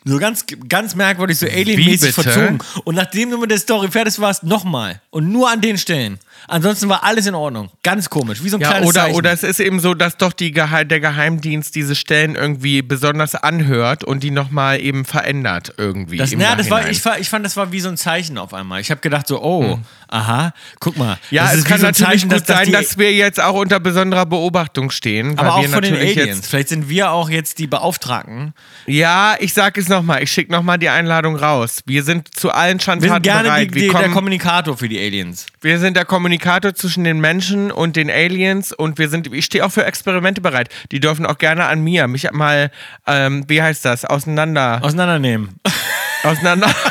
so 0.03 0.17
ganz, 0.17 0.45
ganz 0.67 0.95
merkwürdig, 0.95 1.37
so 1.37 1.45
alienmäßig 1.45 2.13
verzogen. 2.13 2.59
Und 2.83 2.95
nachdem 2.95 3.31
du 3.31 3.37
mit 3.37 3.51
der 3.51 3.59
Story 3.59 3.89
fertig 3.89 4.19
warst, 4.19 4.43
nochmal. 4.43 5.01
Und 5.09 5.31
nur 5.31 5.49
an 5.49 5.61
den 5.61 5.77
Stellen. 5.77 6.19
Ansonsten 6.47 6.89
war 6.89 7.03
alles 7.03 7.25
in 7.27 7.35
Ordnung. 7.35 7.69
Ganz 7.83 8.09
komisch. 8.09 8.43
Wie 8.43 8.49
so 8.49 8.57
ein 8.57 8.61
Ja, 8.61 8.69
kleines 8.71 8.89
oder, 8.89 9.01
Zeichen. 9.01 9.15
oder 9.15 9.31
es 9.31 9.43
ist 9.43 9.59
eben 9.59 9.79
so, 9.79 9.93
dass 9.93 10.17
doch 10.17 10.33
die 10.33 10.51
Geheim, 10.51 10.87
der 10.87 10.99
Geheimdienst 10.99 11.75
diese 11.75 11.95
Stellen 11.95 12.35
irgendwie 12.35 12.81
besonders 12.81 13.35
anhört 13.35 14.03
und 14.03 14.23
die 14.23 14.31
nochmal 14.31 14.79
eben 14.81 15.05
verändert 15.05 15.73
irgendwie. 15.77 16.17
Das, 16.17 16.31
na, 16.35 16.55
das 16.55 16.69
war, 16.69 16.89
ich, 16.89 17.01
ich 17.19 17.29
fand, 17.29 17.45
das 17.45 17.55
war 17.57 17.71
wie 17.71 17.79
so 17.79 17.89
ein 17.89 17.97
Zeichen 17.97 18.37
auf 18.37 18.53
einmal. 18.53 18.81
Ich 18.81 18.91
habe 18.91 19.01
gedacht 19.01 19.27
so, 19.27 19.41
oh, 19.41 19.79
aha, 20.07 20.53
guck 20.79 20.97
mal. 20.97 21.13
Hm. 21.13 21.17
ja, 21.31 21.51
es 21.53 21.63
kann 21.63 21.79
so 21.79 21.85
natürlich 21.87 22.07
Zeichen, 22.09 22.29
gut 22.29 22.39
dass- 22.39 22.43
dass 22.47 22.57
sein, 22.57 22.71
dass 22.71 22.97
wir 22.97 23.13
jetzt 23.13 23.39
auch 23.41 23.53
unter 23.55 23.79
besonderer 23.79 24.25
Beobachtung 24.25 24.91
stehen. 24.91 25.37
weil 25.37 25.45
Aber 25.45 25.55
auch 25.55 25.61
wir 25.61 25.69
von 25.69 25.81
den 25.83 25.95
Aliens. 25.95 26.15
Jetzt, 26.15 26.47
Vielleicht 26.47 26.69
sind 26.69 26.89
wir 26.89 27.11
auch 27.11 27.29
jetzt 27.29 27.59
die 27.59 27.67
Beauftragten. 27.67 28.53
ja, 28.87 29.35
ich 29.39 29.53
sag 29.53 29.77
es 29.77 29.87
nochmal, 29.89 30.23
ich 30.23 30.31
schicke 30.31 30.51
nochmal 30.51 30.77
die 30.79 30.89
Einladung 30.89 31.35
raus. 31.35 31.81
Wir 31.85 32.03
sind 32.03 32.33
zu 32.35 32.51
allen 32.51 32.79
Schandtaten 32.79 33.13
sind 33.15 33.23
gerne 33.23 33.43
bereit. 33.43 33.69
die, 33.69 33.73
wir, 33.75 33.81
die, 33.83 33.87
der 33.89 34.01
kommen, 34.01 34.13
Kommunikator 34.13 34.77
für 34.77 34.89
die 34.89 34.99
Aliens. 34.99 35.45
wir 35.61 35.79
sind 35.79 35.95
der 35.95 36.05
Kommunikator 36.05 36.30
zwischen 36.39 37.03
den 37.03 37.19
Menschen 37.19 37.71
und 37.71 37.95
den 37.95 38.09
Aliens 38.09 38.71
und 38.71 38.97
wir 38.97 39.09
sind, 39.09 39.33
ich 39.33 39.45
stehe 39.45 39.65
auch 39.65 39.71
für 39.71 39.85
Experimente 39.85 40.41
bereit. 40.41 40.69
Die 40.91 40.99
dürfen 40.99 41.25
auch 41.25 41.37
gerne 41.37 41.65
an 41.65 41.81
mir 41.81 42.07
mich 42.07 42.31
mal, 42.31 42.71
ähm, 43.07 43.45
wie 43.47 43.61
heißt 43.61 43.85
das, 43.85 44.05
auseinander, 44.05 44.79
Auseinandernehmen. 44.81 45.59
auseinander. 46.23 46.73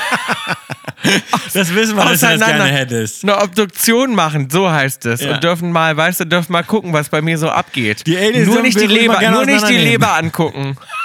Das 1.55 1.75
wissen 1.75 1.97
wir, 1.97 2.05
dass 2.05 2.21
du 2.21 2.27
das 2.27 2.47
gerne 2.47 2.65
hättest. 2.65 3.25
Eine 3.25 3.39
Obduktion 3.39 4.15
machen, 4.15 4.51
so 4.51 4.71
heißt 4.71 5.07
es. 5.07 5.23
Ja. 5.23 5.35
Und 5.35 5.45
dürfen 5.45 5.73
mal, 5.73 5.97
weißt 5.97 6.21
du, 6.21 6.25
dürfen 6.27 6.53
mal 6.53 6.63
gucken, 6.63 6.93
was 6.93 7.09
bei 7.09 7.23
mir 7.23 7.39
so 7.39 7.49
abgeht. 7.49 8.07
Die 8.07 8.17
Aliens 8.19 8.47
nur 8.47 8.63
nicht 8.63 8.79
die 8.79 8.87
Leber, 8.87 9.19
nur 9.31 9.47
nicht 9.47 9.67
die. 9.69 9.79
Leber 9.79 10.17
angucken. 10.17 10.77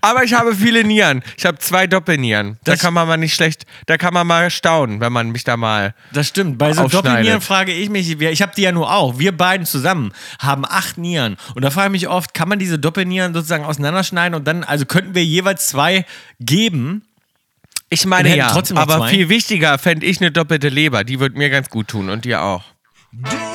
Aber 0.00 0.22
ich 0.24 0.32
habe 0.34 0.54
viele 0.54 0.84
Nieren. 0.84 1.22
Ich 1.36 1.44
habe 1.44 1.58
zwei 1.58 1.86
Doppelnieren. 1.86 2.58
Da 2.64 2.72
Das- 2.72 2.80
kann 2.80 2.94
man 2.94 3.08
mal 3.08 3.16
nicht 3.16 3.34
schlecht, 3.34 3.64
da 3.86 3.96
kann 3.96 4.14
man 4.14 4.26
mal 4.26 4.50
staunen, 4.50 5.00
wenn 5.00 5.12
man 5.12 5.30
mich 5.30 5.44
da 5.44 5.56
mal. 5.56 5.94
Das 6.12 6.28
stimmt. 6.28 6.58
Bei 6.58 6.72
so. 6.72 6.86
Doppelnieren 6.86 7.40
frage 7.40 7.72
ich 7.72 7.90
mich, 7.90 8.20
ich 8.20 8.42
habe 8.42 8.52
die 8.56 8.62
ja 8.62 8.72
nur 8.72 8.92
auch. 8.92 9.18
Wir 9.18 9.36
beiden 9.36 9.66
zusammen 9.66 10.12
haben 10.38 10.64
acht 10.64 10.98
Nieren. 10.98 11.36
Und 11.54 11.62
da 11.62 11.70
frage 11.70 11.88
ich 11.88 12.02
mich 12.02 12.08
oft, 12.08 12.32
kann 12.34 12.48
man 12.48 12.58
diese 12.58 12.78
Doppelnieren 12.78 13.34
sozusagen 13.34 13.64
auseinanderschneiden 13.64 14.34
und 14.34 14.44
dann, 14.46 14.62
also 14.64 14.86
könnten 14.86 15.14
wir 15.14 15.24
jeweils 15.24 15.66
zwei 15.68 16.06
geben? 16.40 17.02
Ich 17.88 18.04
meine 18.04 18.36
ja, 18.36 18.48
aber 18.74 18.98
zwei. 18.98 19.10
viel 19.10 19.28
wichtiger 19.28 19.78
fände 19.78 20.06
ich 20.06 20.20
eine 20.20 20.32
doppelte 20.32 20.68
Leber. 20.68 21.04
Die 21.04 21.20
wird 21.20 21.36
mir 21.36 21.50
ganz 21.50 21.70
gut 21.70 21.88
tun 21.88 22.08
und 22.10 22.24
dir 22.24 22.42
auch. 22.42 22.64
Durchgekaulitzt. 23.12 23.45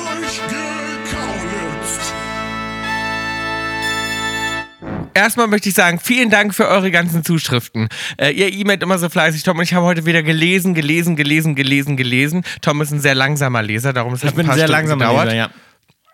Erstmal 5.14 5.46
möchte 5.46 5.68
ich 5.68 5.74
sagen, 5.74 5.98
vielen 6.02 6.30
Dank 6.30 6.54
für 6.54 6.68
eure 6.68 6.90
ganzen 6.90 7.24
Zuschriften. 7.24 7.88
Äh, 8.16 8.30
ihr 8.30 8.52
E-Mailt 8.52 8.82
immer 8.82 8.98
so 8.98 9.08
fleißig, 9.08 9.42
Tom, 9.42 9.58
und 9.58 9.64
ich 9.64 9.74
habe 9.74 9.84
heute 9.84 10.06
wieder 10.06 10.22
gelesen, 10.22 10.74
gelesen, 10.74 11.16
gelesen, 11.16 11.54
gelesen, 11.54 11.96
gelesen. 11.96 12.42
Tom 12.60 12.80
ist 12.80 12.92
ein 12.92 13.00
sehr 13.00 13.14
langsamer 13.14 13.62
Leser, 13.62 13.92
darum 13.92 14.14
ist 14.14 14.24
es 14.24 14.30
Ich 14.30 14.36
bin 14.36 14.46
ein 14.46 14.48
paar 14.48 14.56
sehr 14.56 14.66
Stunden 14.66 14.88
langsam 14.88 14.98
gedauert. 14.98 15.24
Leser, 15.26 15.36
ja. 15.36 15.50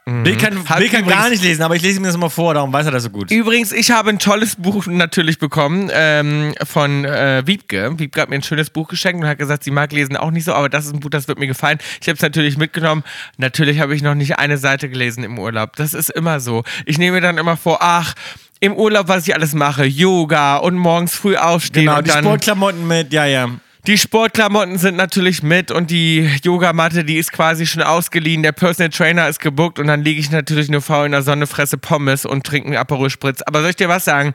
Bill 0.08 0.36
kann, 0.38 0.64
Bill 0.78 0.88
kann 0.88 1.06
gar 1.06 1.28
nicht 1.28 1.42
lesen, 1.42 1.62
aber 1.62 1.76
ich 1.76 1.82
lese 1.82 1.98
ihm 1.98 2.04
das 2.04 2.14
immer 2.14 2.30
vor, 2.30 2.54
darum 2.54 2.72
weiß 2.72 2.86
er 2.86 2.92
das 2.92 3.02
so 3.02 3.10
gut. 3.10 3.30
Übrigens, 3.30 3.72
ich 3.72 3.90
habe 3.90 4.08
ein 4.08 4.18
tolles 4.18 4.56
Buch 4.56 4.86
natürlich 4.86 5.38
bekommen 5.38 5.90
ähm, 5.92 6.54
von 6.64 7.04
äh, 7.04 7.42
Wiebke. 7.44 7.98
Wiebke 7.98 8.22
hat 8.22 8.30
mir 8.30 8.36
ein 8.36 8.42
schönes 8.42 8.70
Buch 8.70 8.88
geschenkt 8.88 9.22
und 9.22 9.28
hat 9.28 9.36
gesagt, 9.36 9.64
sie 9.64 9.70
mag 9.70 9.92
lesen 9.92 10.16
auch 10.16 10.30
nicht 10.30 10.44
so, 10.44 10.54
aber 10.54 10.70
das 10.70 10.86
ist 10.86 10.94
ein 10.94 11.00
Buch, 11.00 11.10
das 11.10 11.28
wird 11.28 11.38
mir 11.38 11.46
gefallen. 11.46 11.78
Ich 12.00 12.08
habe 12.08 12.16
es 12.16 12.22
natürlich 12.22 12.56
mitgenommen. 12.56 13.04
Natürlich 13.36 13.80
habe 13.80 13.94
ich 13.94 14.00
noch 14.00 14.14
nicht 14.14 14.38
eine 14.38 14.56
Seite 14.56 14.88
gelesen 14.88 15.24
im 15.24 15.38
Urlaub. 15.38 15.76
Das 15.76 15.92
ist 15.92 16.08
immer 16.08 16.40
so. 16.40 16.64
Ich 16.86 16.96
nehme 16.96 17.16
mir 17.16 17.20
dann 17.20 17.36
immer 17.36 17.58
vor, 17.58 17.78
ach, 17.82 18.14
im 18.60 18.74
Urlaub, 18.74 19.08
was 19.08 19.26
ich 19.26 19.34
alles 19.34 19.54
mache, 19.54 19.84
Yoga 19.84 20.56
und 20.56 20.76
morgens 20.76 21.14
früh 21.14 21.36
aufstehen 21.36 21.86
Genau, 21.86 22.02
die 22.02 22.10
Sportklamotten 22.10 22.86
mit, 22.86 23.12
ja, 23.12 23.24
ja. 23.24 23.48
die 23.86 23.98
Sportklamotten 23.98 24.78
sind 24.78 24.96
natürlich 24.96 25.42
mit 25.42 25.70
und 25.70 25.90
die 25.90 26.28
Yogamatte, 26.42 27.04
die 27.04 27.16
ist 27.16 27.32
quasi 27.32 27.66
schon 27.66 27.82
ausgeliehen. 27.82 28.42
Der 28.42 28.52
Personal 28.52 28.90
Trainer 28.90 29.28
ist 29.28 29.40
gebuckt 29.40 29.78
und 29.78 29.86
dann 29.86 30.02
liege 30.02 30.20
ich 30.20 30.30
natürlich 30.30 30.68
nur 30.68 30.82
faul 30.82 31.06
in 31.06 31.12
der 31.12 31.22
Sonne, 31.22 31.46
fresse 31.46 31.78
Pommes 31.78 32.24
und 32.26 32.44
trinke 32.44 32.68
einen 32.68 32.76
Aperol 32.76 33.10
Spritz. 33.10 33.42
Aber 33.42 33.60
soll 33.60 33.70
ich 33.70 33.76
dir 33.76 33.88
was 33.88 34.04
sagen? 34.04 34.34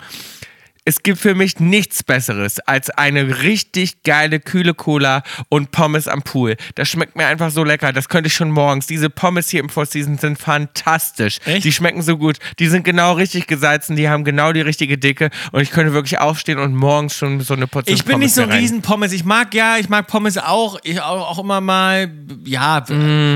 Es 0.86 1.02
gibt 1.02 1.18
für 1.20 1.34
mich 1.34 1.62
nichts 1.62 2.04
Besseres 2.04 2.60
als 2.60 2.90
eine 2.90 3.42
richtig 3.42 4.04
geile, 4.04 4.42
kühle 4.42 4.74
Cola 4.74 5.24
und 5.48 5.72
Pommes 5.72 6.10
am 6.10 6.24
Pool. 6.24 6.58
Das 6.76 6.90
schmeckt 6.90 7.16
mir 7.16 7.26
einfach 7.26 7.52
so 7.52 7.64
lecker. 7.64 7.94
Das 7.94 8.10
könnte 8.10 8.28
ich 8.28 8.34
schon 8.36 8.52
morgens. 8.52 8.86
Diese 8.86 9.10
Pommes 9.10 9.48
hier 9.50 9.62
im 9.62 9.70
Four 9.70 9.86
Seasons 9.86 10.20
sind 10.20 10.38
fantastisch. 10.40 11.38
Echt? 11.46 11.64
Die 11.64 11.72
schmecken 11.72 12.02
so 12.02 12.18
gut. 12.18 12.38
Die 12.60 12.68
sind 12.68 12.84
genau 12.84 13.14
richtig 13.14 13.48
gesalzen. 13.48 13.96
Die 13.96 14.10
haben 14.10 14.26
genau 14.26 14.52
die 14.52 14.60
richtige 14.60 14.98
Dicke. 14.98 15.30
Und 15.54 15.62
ich 15.62 15.72
könnte 15.72 15.94
wirklich 15.94 16.20
aufstehen 16.20 16.60
und 16.60 16.76
morgens 16.76 17.16
schon 17.16 17.40
so 17.40 17.54
eine 17.54 17.66
Portion 17.68 17.96
Ich 17.96 18.04
bin 18.04 18.14
Pommes 18.16 18.26
nicht 18.26 18.36
so 18.36 18.42
ein 18.42 18.48
mir 18.50 18.54
rein- 18.56 18.60
riesen 18.62 18.82
Pommes. 18.82 19.14
Ich 19.14 19.24
mag 19.24 19.54
ja, 19.54 19.78
ich 19.78 19.88
mag 19.88 20.08
Pommes 20.08 20.38
auch. 20.38 20.78
Ich 20.84 21.00
auch, 21.00 21.30
auch 21.30 21.40
immer 21.40 21.62
mal, 21.62 22.12
ja. 22.44 22.84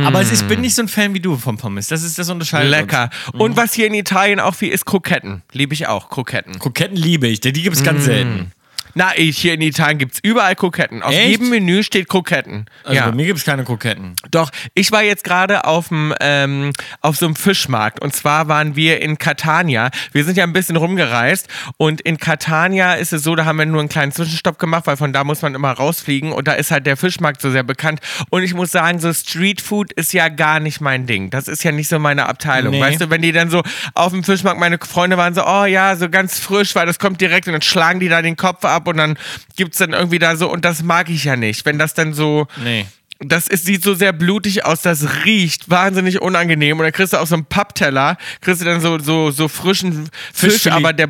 Aber 0.05 0.19
es 0.21 0.33
ist, 0.33 0.41
ich 0.41 0.47
bin 0.49 0.59
nicht 0.59 0.75
so 0.75 0.81
ein 0.81 0.89
Fan 0.89 1.13
wie 1.13 1.21
du 1.21 1.37
von 1.37 1.55
Pommes. 1.57 1.87
Das 1.87 2.03
ist 2.03 2.19
das 2.19 2.29
Unterscheidung. 2.29 2.71
Lecker. 2.71 3.09
Und 3.33 3.55
was 3.55 3.73
hier 3.73 3.87
in 3.87 3.93
Italien 3.93 4.41
auch 4.41 4.53
viel 4.55 4.69
ist, 4.73 4.85
Kroketten. 4.85 5.43
Liebe 5.53 5.73
ich 5.73 5.87
auch, 5.87 6.09
Kroketten. 6.09 6.59
Kroketten 6.59 6.97
liebe 6.97 7.27
ich. 7.27 7.36
Die 7.39 7.53
gibt 7.53 7.75
es 7.75 7.83
ganz 7.83 8.05
selten. 8.05 8.51
Na, 8.97 9.11
ich, 9.15 9.37
hier 9.37 9.53
in 9.53 9.61
Italien 9.61 9.99
gibt 9.99 10.15
es 10.15 10.19
überall 10.23 10.55
Kroketten. 10.55 11.03
Auf 11.03 11.13
Echt? 11.13 11.27
jedem 11.27 11.49
Menü 11.49 11.83
steht 11.83 12.09
Kroketten. 12.09 12.65
Also 12.83 12.95
ja. 12.95 13.05
bei 13.05 13.15
mir 13.15 13.27
gibt 13.27 13.37
es 13.37 13.45
keine 13.45 13.63
Kroketten. 13.63 14.15
Doch, 14.31 14.49
ich 14.73 14.91
war 14.91 15.03
jetzt 15.03 15.23
gerade 15.23 15.65
auf, 15.65 15.89
ähm, 15.91 16.73
auf 17.01 17.15
so 17.15 17.27
einem 17.27 17.35
Fischmarkt 17.35 18.01
und 18.01 18.15
zwar 18.15 18.47
waren 18.47 18.75
wir 18.75 18.99
in 18.99 19.19
Catania. 19.19 19.91
Wir 20.13 20.23
sind 20.25 20.35
ja 20.35 20.45
ein 20.45 20.51
bisschen 20.51 20.77
rumgereist 20.77 21.47
und 21.77 22.01
in 22.01 22.17
Catania 22.17 22.95
ist 22.95 23.13
es 23.13 23.21
so, 23.21 23.35
da 23.35 23.45
haben 23.45 23.59
wir 23.59 23.67
nur 23.67 23.81
einen 23.81 23.89
kleinen 23.89 24.11
Zwischenstopp 24.11 24.57
gemacht, 24.57 24.87
weil 24.87 24.97
von 24.97 25.13
da 25.13 25.23
muss 25.23 25.43
man 25.43 25.53
immer 25.53 25.73
rausfliegen 25.73 26.31
und 26.31 26.47
da 26.47 26.53
ist 26.53 26.71
halt 26.71 26.87
der 26.87 26.97
Fischmarkt 26.97 27.39
so 27.39 27.51
sehr 27.51 27.61
bekannt. 27.61 27.99
Und 28.31 28.41
ich 28.41 28.55
muss 28.55 28.71
sagen, 28.71 28.99
so 28.99 29.13
Streetfood 29.13 29.93
ist 29.93 30.11
ja 30.11 30.29
gar 30.29 30.59
nicht 30.59 30.81
mein 30.81 31.05
Ding. 31.05 31.29
Das 31.29 31.47
ist 31.47 31.63
ja 31.63 31.71
nicht 31.71 31.87
so 31.87 31.99
meine 31.99 32.27
Abteilung. 32.27 32.71
Nee. 32.71 32.81
Weißt 32.81 33.01
du, 33.01 33.11
wenn 33.11 33.21
die 33.21 33.31
dann 33.31 33.51
so 33.51 33.61
auf 33.93 34.11
dem 34.11 34.23
Fischmarkt, 34.23 34.59
meine 34.59 34.79
Freunde 34.79 35.17
waren 35.17 35.35
so, 35.35 35.45
oh 35.45 35.65
ja, 35.65 35.95
so 35.95 36.09
ganz 36.09 36.39
frisch, 36.39 36.73
weil 36.73 36.87
das 36.87 36.97
kommt 36.97 37.21
direkt 37.21 37.45
und 37.45 37.53
dann 37.53 37.61
schlagen 37.61 37.99
die 37.99 38.09
da 38.09 38.23
den 38.23 38.35
Kopf 38.35 38.65
ab 38.65 38.86
und 38.87 38.97
dann 38.97 39.17
gibt's 39.55 39.77
dann 39.77 39.93
irgendwie 39.93 40.19
da 40.19 40.35
so, 40.35 40.49
und 40.51 40.65
das 40.65 40.83
mag 40.83 41.09
ich 41.09 41.23
ja 41.25 41.35
nicht, 41.35 41.65
wenn 41.65 41.77
das 41.77 41.93
dann 41.93 42.13
so 42.13 42.47
Nee. 42.63 42.85
Das 43.19 43.47
ist, 43.47 43.65
sieht 43.65 43.83
so 43.83 43.93
sehr 43.93 44.13
blutig 44.13 44.65
aus, 44.65 44.81
das 44.81 45.25
riecht 45.25 45.69
wahnsinnig 45.69 46.21
unangenehm. 46.21 46.77
Und 46.77 46.83
dann 46.83 46.91
kriegst 46.91 47.13
du 47.13 47.17
auf 47.17 47.27
so 47.27 47.35
einem 47.35 47.45
Pappteller, 47.45 48.17
kriegst 48.41 48.61
du 48.61 48.65
dann 48.65 48.79
so, 48.79 48.99
so, 48.99 49.31
so 49.31 49.47
frischen 49.47 50.09
Fisch, 50.33 50.53
Fischfilet. 50.53 50.75
aber 50.75 50.93
der, 50.93 51.07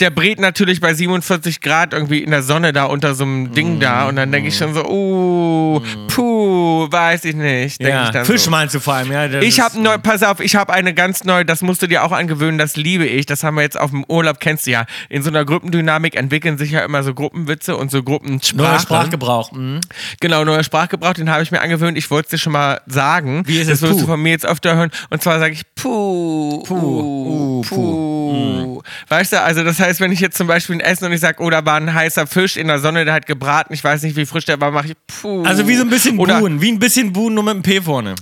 der 0.00 0.10
brät 0.10 0.40
natürlich 0.40 0.80
bei 0.80 0.94
47 0.94 1.60
Grad 1.60 1.92
irgendwie 1.92 2.22
in 2.22 2.30
der 2.30 2.42
Sonne 2.42 2.72
da 2.72 2.84
unter 2.84 3.14
so 3.14 3.24
einem 3.24 3.52
Ding 3.52 3.78
da. 3.78 4.08
Und 4.08 4.16
dann 4.16 4.32
denke 4.32 4.48
ich 4.48 4.56
schon 4.56 4.72
so, 4.72 4.88
uh, 4.88 5.80
puh, 6.08 6.90
weiß 6.90 7.26
ich 7.26 7.34
nicht. 7.34 7.82
Ja, 7.82 8.04
ich 8.04 8.10
dann 8.10 8.24
Fisch 8.24 8.42
so. 8.42 8.50
meinst 8.50 8.74
du 8.74 8.80
vor 8.80 8.94
allem, 8.94 9.12
ja. 9.12 9.40
Ich 9.40 9.60
habe 9.60 9.80
neu, 9.80 9.98
pass 9.98 10.22
auf, 10.22 10.40
ich 10.40 10.56
habe 10.56 10.72
eine 10.72 10.94
ganz 10.94 11.24
neue, 11.24 11.44
das 11.44 11.60
musst 11.62 11.82
du 11.82 11.86
dir 11.86 12.04
auch 12.04 12.12
angewöhnen, 12.12 12.58
das 12.58 12.76
liebe 12.76 13.06
ich. 13.06 13.26
Das 13.26 13.44
haben 13.44 13.56
wir 13.56 13.62
jetzt 13.62 13.78
auf 13.78 13.90
dem 13.90 14.04
Urlaub, 14.08 14.40
kennst 14.40 14.66
du 14.66 14.70
ja. 14.70 14.86
In 15.10 15.22
so 15.22 15.28
einer 15.28 15.44
Gruppendynamik 15.44 16.16
entwickeln 16.16 16.56
sich 16.56 16.70
ja 16.70 16.80
immer 16.80 17.02
so 17.02 17.12
Gruppenwitze 17.12 17.76
und 17.76 17.90
so 17.90 18.02
Gruppensprache. 18.02 18.70
Neuer 18.70 18.78
Sprachgebrauch. 18.80 19.52
Mhm. 19.52 19.80
Genau, 20.20 20.44
neuer 20.44 20.64
Sprachgebrauch, 20.64 21.12
den 21.12 21.30
habe 21.30 21.42
ich 21.42 21.49
mir 21.50 21.60
angewöhnt. 21.60 21.96
Ich 21.98 22.10
wollte 22.10 22.26
es 22.26 22.30
dir 22.30 22.38
schon 22.38 22.52
mal 22.52 22.80
sagen. 22.86 23.42
Wie 23.46 23.58
ist 23.58 23.68
das 23.68 23.78
es? 23.78 23.82
wirst 23.82 23.92
Puh. 23.94 24.00
du 24.00 24.06
von 24.06 24.22
mir 24.22 24.30
jetzt 24.30 24.46
öfter 24.46 24.76
hören. 24.76 24.90
Und 25.10 25.22
zwar 25.22 25.38
sage 25.38 25.52
ich 25.54 25.62
Puh. 25.74 26.62
Puh. 26.62 26.74
Uh, 26.74 27.62
Puh. 27.62 28.82
Weißt 29.08 29.32
du, 29.32 29.40
also 29.42 29.64
das 29.64 29.78
heißt, 29.80 30.00
wenn 30.00 30.12
ich 30.12 30.20
jetzt 30.20 30.36
zum 30.36 30.46
Beispiel 30.46 30.76
ein 30.76 30.80
Essen 30.80 31.04
und 31.06 31.12
ich 31.12 31.20
sage, 31.20 31.42
oh, 31.42 31.50
da 31.50 31.64
war 31.64 31.76
ein 31.76 31.92
heißer 31.92 32.26
Fisch 32.26 32.56
in 32.56 32.68
der 32.68 32.78
Sonne, 32.78 33.04
der 33.04 33.14
hat 33.14 33.26
gebraten, 33.26 33.72
ich 33.72 33.82
weiß 33.82 34.02
nicht, 34.02 34.16
wie 34.16 34.26
frisch 34.26 34.44
der 34.44 34.60
war, 34.60 34.70
mache 34.70 34.88
ich 34.88 34.94
Puh. 35.20 35.42
Also 35.44 35.66
wie 35.68 35.76
so 35.76 35.82
ein 35.82 35.90
bisschen 35.90 36.18
Oder 36.18 36.40
Buhn. 36.40 36.60
Wie 36.60 36.70
ein 36.70 36.78
bisschen 36.78 37.12
Buhn, 37.12 37.34
nur 37.34 37.44
mit 37.44 37.54
einem 37.54 37.62
P 37.62 37.80
vorne. 37.80 38.14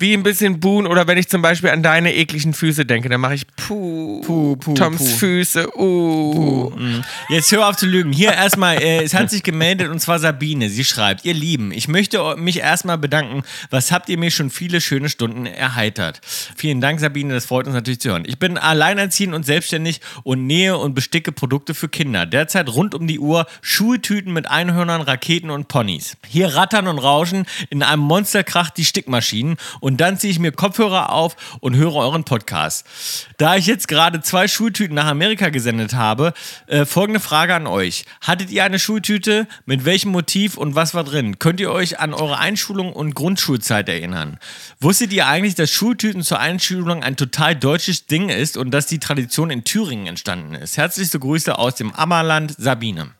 Wie 0.00 0.14
ein 0.14 0.22
bisschen 0.22 0.60
Buhn. 0.60 0.86
Oder 0.86 1.06
wenn 1.06 1.18
ich 1.18 1.28
zum 1.28 1.42
Beispiel 1.42 1.70
an 1.70 1.82
deine 1.82 2.14
ekligen 2.14 2.54
Füße 2.54 2.86
denke, 2.86 3.08
dann 3.08 3.20
mache 3.20 3.34
ich 3.34 3.46
Puh. 3.56 4.20
Puh, 4.22 4.56
puh, 4.56 4.74
Toms 4.74 4.98
puh. 4.98 5.04
Füße, 5.04 5.78
uh. 5.78 6.72
Jetzt 7.28 7.52
hör 7.52 7.68
auf 7.68 7.76
zu 7.76 7.86
lügen. 7.86 8.12
Hier 8.12 8.32
erstmal, 8.32 8.80
äh, 8.80 9.02
es 9.02 9.14
hat 9.14 9.30
sich 9.30 9.42
gemeldet 9.42 9.88
und 9.88 10.00
zwar 10.00 10.18
Sabine. 10.18 10.68
Sie 10.68 10.84
schreibt, 10.84 11.24
ihr 11.24 11.34
Lieben, 11.34 11.72
ich 11.72 11.88
möchte 11.88 12.36
mich 12.36 12.58
erstmal 12.58 12.98
bedanken. 12.98 13.42
Was 13.70 13.92
habt 13.92 14.08
ihr 14.08 14.18
mir 14.18 14.30
schon 14.30 14.50
viele 14.50 14.80
schöne 14.80 15.08
Stunden 15.08 15.46
erheitert? 15.46 16.20
Vielen 16.56 16.80
Dank, 16.80 17.00
Sabine, 17.00 17.34
das 17.34 17.46
freut 17.46 17.66
uns 17.66 17.74
natürlich 17.74 18.00
zu 18.00 18.10
hören. 18.10 18.24
Ich 18.26 18.38
bin 18.38 18.56
alleinerziehend 18.58 19.34
und 19.34 19.44
selbstständig 19.44 20.00
und 20.22 20.46
nähe 20.46 20.76
und 20.76 20.94
besticke 20.94 21.32
Produkte 21.32 21.74
für 21.74 21.88
Kinder. 21.88 22.26
Derzeit 22.26 22.68
rund 22.68 22.94
um 22.94 23.06
die 23.06 23.18
Uhr 23.18 23.46
Schultüten 23.62 24.32
mit 24.32 24.48
Einhörnern, 24.48 25.00
Raketen 25.00 25.50
und 25.50 25.68
Ponys. 25.68 26.16
Hier 26.26 26.54
rattern 26.54 26.86
und 26.86 26.98
rauschen 26.98 27.46
in 27.70 27.82
einem 27.82 28.02
Monsterkrach 28.02 28.70
die 28.70 28.84
Stickmaschinen 28.84 29.56
und 29.80 29.89
dann 29.96 30.18
ziehe 30.18 30.30
ich 30.30 30.38
mir 30.38 30.52
Kopfhörer 30.52 31.12
auf 31.12 31.36
und 31.60 31.76
höre 31.76 31.94
euren 31.96 32.24
Podcast. 32.24 32.86
Da 33.38 33.56
ich 33.56 33.66
jetzt 33.66 33.88
gerade 33.88 34.20
zwei 34.20 34.48
Schultüten 34.48 34.94
nach 34.94 35.06
Amerika 35.06 35.48
gesendet 35.48 35.94
habe, 35.94 36.34
äh, 36.66 36.84
folgende 36.84 37.20
Frage 37.20 37.54
an 37.54 37.66
euch. 37.66 38.04
Hattet 38.20 38.50
ihr 38.50 38.64
eine 38.64 38.78
Schultüte? 38.78 39.46
Mit 39.66 39.84
welchem 39.84 40.10
Motiv 40.10 40.56
und 40.56 40.74
was 40.74 40.94
war 40.94 41.04
drin? 41.04 41.38
Könnt 41.38 41.60
ihr 41.60 41.70
euch 41.70 41.98
an 42.00 42.14
eure 42.14 42.38
Einschulung 42.38 42.92
und 42.92 43.14
Grundschulzeit 43.14 43.88
erinnern? 43.88 44.38
Wusstet 44.80 45.12
ihr 45.12 45.26
eigentlich, 45.26 45.54
dass 45.54 45.70
Schultüten 45.70 46.22
zur 46.22 46.40
Einschulung 46.40 47.02
ein 47.02 47.16
total 47.16 47.56
deutsches 47.56 48.06
Ding 48.06 48.28
ist 48.28 48.56
und 48.56 48.70
dass 48.70 48.86
die 48.86 48.98
Tradition 48.98 49.50
in 49.50 49.64
Thüringen 49.64 50.06
entstanden 50.06 50.54
ist? 50.54 50.76
Herzlichste 50.76 51.18
Grüße 51.18 51.58
aus 51.58 51.74
dem 51.74 51.92
Ammerland, 51.92 52.54
Sabine. 52.58 53.19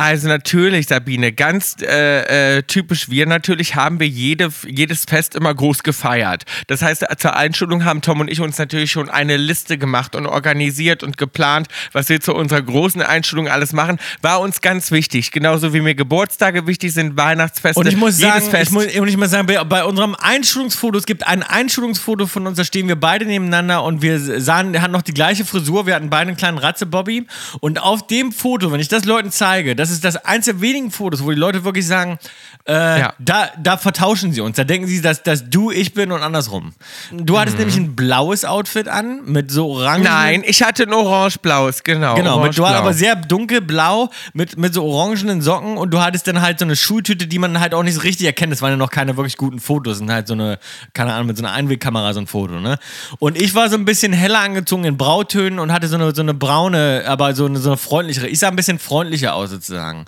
Also 0.00 0.28
natürlich, 0.28 0.86
Sabine, 0.86 1.30
ganz 1.30 1.76
äh, 1.82 2.56
äh, 2.56 2.62
typisch 2.62 3.10
wir 3.10 3.26
natürlich 3.26 3.74
haben 3.74 4.00
wir 4.00 4.08
jede, 4.08 4.48
jedes 4.66 5.04
Fest 5.04 5.34
immer 5.34 5.54
groß 5.54 5.82
gefeiert. 5.82 6.44
Das 6.68 6.80
heißt, 6.80 7.04
zur 7.18 7.36
Einschulung 7.36 7.84
haben 7.84 8.00
Tom 8.00 8.20
und 8.20 8.30
ich 8.30 8.40
uns 8.40 8.56
natürlich 8.56 8.90
schon 8.90 9.10
eine 9.10 9.36
Liste 9.36 9.76
gemacht 9.76 10.16
und 10.16 10.24
organisiert 10.24 11.02
und 11.02 11.18
geplant, 11.18 11.68
was 11.92 12.08
wir 12.08 12.18
zu 12.18 12.34
unserer 12.34 12.62
großen 12.62 13.02
Einschulung 13.02 13.48
alles 13.48 13.74
machen. 13.74 13.98
War 14.22 14.40
uns 14.40 14.62
ganz 14.62 14.90
wichtig. 14.90 15.32
Genauso 15.32 15.74
wie 15.74 15.82
mir 15.82 15.94
Geburtstage 15.94 16.66
wichtig 16.66 16.94
sind, 16.94 17.18
Weihnachtsfeste. 17.18 17.78
Und 17.78 17.86
ich 17.86 17.98
muss 17.98 18.18
jedes 18.18 18.36
sagen, 18.36 18.50
Fest. 18.50 18.62
ich 18.62 18.70
muss, 18.70 18.86
und 18.86 19.06
ich 19.06 19.18
muss 19.18 19.28
sagen, 19.28 19.46
bei, 19.46 19.84
unserem 19.84 20.14
Einschulungsfoto, 20.14 20.96
es 20.96 21.04
gibt 21.04 21.26
ein 21.26 21.42
Einschulungsfoto 21.42 22.26
von 22.26 22.46
uns, 22.46 22.56
da 22.56 22.64
stehen 22.64 22.88
wir 22.88 22.96
beide 22.96 23.26
nebeneinander 23.26 23.84
und 23.84 24.00
wir 24.00 24.40
sahen, 24.40 24.72
der 24.72 24.80
hat 24.80 24.92
noch 24.92 25.02
die 25.02 25.12
gleiche 25.12 25.44
Frisur, 25.44 25.84
wir 25.84 25.94
hatten 25.94 26.08
beide 26.08 26.28
einen 26.28 26.38
kleinen 26.38 26.56
Ratze-Bobby. 26.56 27.26
Und 27.60 27.82
auf 27.82 28.06
dem 28.06 28.32
Foto, 28.32 28.72
wenn 28.72 28.80
ich 28.80 28.88
das 28.88 29.04
Leuten 29.04 29.30
zeige, 29.30 29.76
das 29.76 29.89
das 29.90 29.96
ist 29.96 30.04
das 30.04 30.24
eins 30.24 30.44
der 30.44 30.60
wenigen 30.60 30.90
Fotos, 30.90 31.24
wo 31.24 31.30
die 31.30 31.36
Leute 31.36 31.64
wirklich 31.64 31.86
sagen, 31.86 32.18
äh, 32.66 33.00
Ja. 33.00 33.14
da, 33.18 33.48
da 33.62 33.76
vertauschen 33.76 34.32
sie 34.32 34.40
uns. 34.40 34.56
Da 34.56 34.64
denken 34.64 34.86
sie, 34.86 35.00
dass, 35.00 35.22
dass 35.22 35.48
du 35.48 35.70
ich 35.70 35.94
bin 35.94 36.12
und 36.12 36.22
andersrum. 36.22 36.72
Du 37.12 37.38
hattest 37.38 37.58
nämlich 37.58 37.76
ein 37.76 37.96
blaues 37.96 38.44
Outfit 38.44 38.86
an 38.88 39.20
mit 39.24 39.50
so 39.50 39.68
orangen. 39.70 40.04
Nein, 40.04 40.42
ich 40.46 40.62
hatte 40.62 40.82
ein 40.84 40.92
orange-blaues, 40.92 41.82
genau. 41.82 42.14
Genau, 42.14 42.40
mit, 42.42 42.56
du 42.58 42.62
orange-blau. 42.62 42.78
aber 42.82 42.92
sehr 42.92 43.16
dunkelblau 43.16 44.10
mit, 44.34 44.58
mit 44.58 44.74
so 44.74 44.84
orangenen 44.84 45.40
Socken 45.42 45.76
und 45.76 45.90
du 45.90 46.00
hattest 46.00 46.26
dann 46.26 46.42
halt 46.42 46.58
so 46.58 46.64
eine 46.64 46.76
Schultüte, 46.76 47.26
die 47.26 47.38
man 47.38 47.58
halt 47.60 47.74
auch 47.74 47.82
nicht 47.82 47.94
so 47.94 48.00
richtig 48.02 48.26
erkennt. 48.26 48.52
Das 48.52 48.62
waren 48.62 48.70
ja 48.70 48.76
noch 48.76 48.90
keine 48.90 49.16
wirklich 49.16 49.36
guten 49.36 49.58
Fotos. 49.60 49.92
Das 49.92 49.98
sind 49.98 50.12
halt 50.12 50.26
so 50.28 50.34
eine, 50.34 50.58
keine 50.92 51.14
Ahnung, 51.14 51.28
mit 51.28 51.36
so 51.38 51.42
einer 51.44 51.52
Einwegkamera 51.52 52.12
so 52.12 52.20
ein 52.20 52.26
Foto, 52.26 52.60
ne? 52.60 52.78
Und 53.18 53.40
ich 53.40 53.54
war 53.54 53.68
so 53.70 53.76
ein 53.76 53.84
bisschen 53.84 54.12
heller 54.12 54.40
angezogen 54.40 54.84
in 54.84 54.96
Brautönen 54.96 55.58
und 55.58 55.72
hatte 55.72 55.88
so 55.88 55.96
eine, 55.96 56.14
so 56.14 56.22
eine 56.22 56.34
braune, 56.34 57.04
aber 57.06 57.34
so 57.34 57.46
eine, 57.46 57.58
so 57.58 57.70
eine 57.70 57.76
freundlichere. 57.78 58.26
Ich 58.28 58.38
sah 58.38 58.48
ein 58.48 58.56
bisschen 58.56 58.78
freundlicher 58.78 59.34
aus 59.34 59.50
sozusagen. 59.50 60.04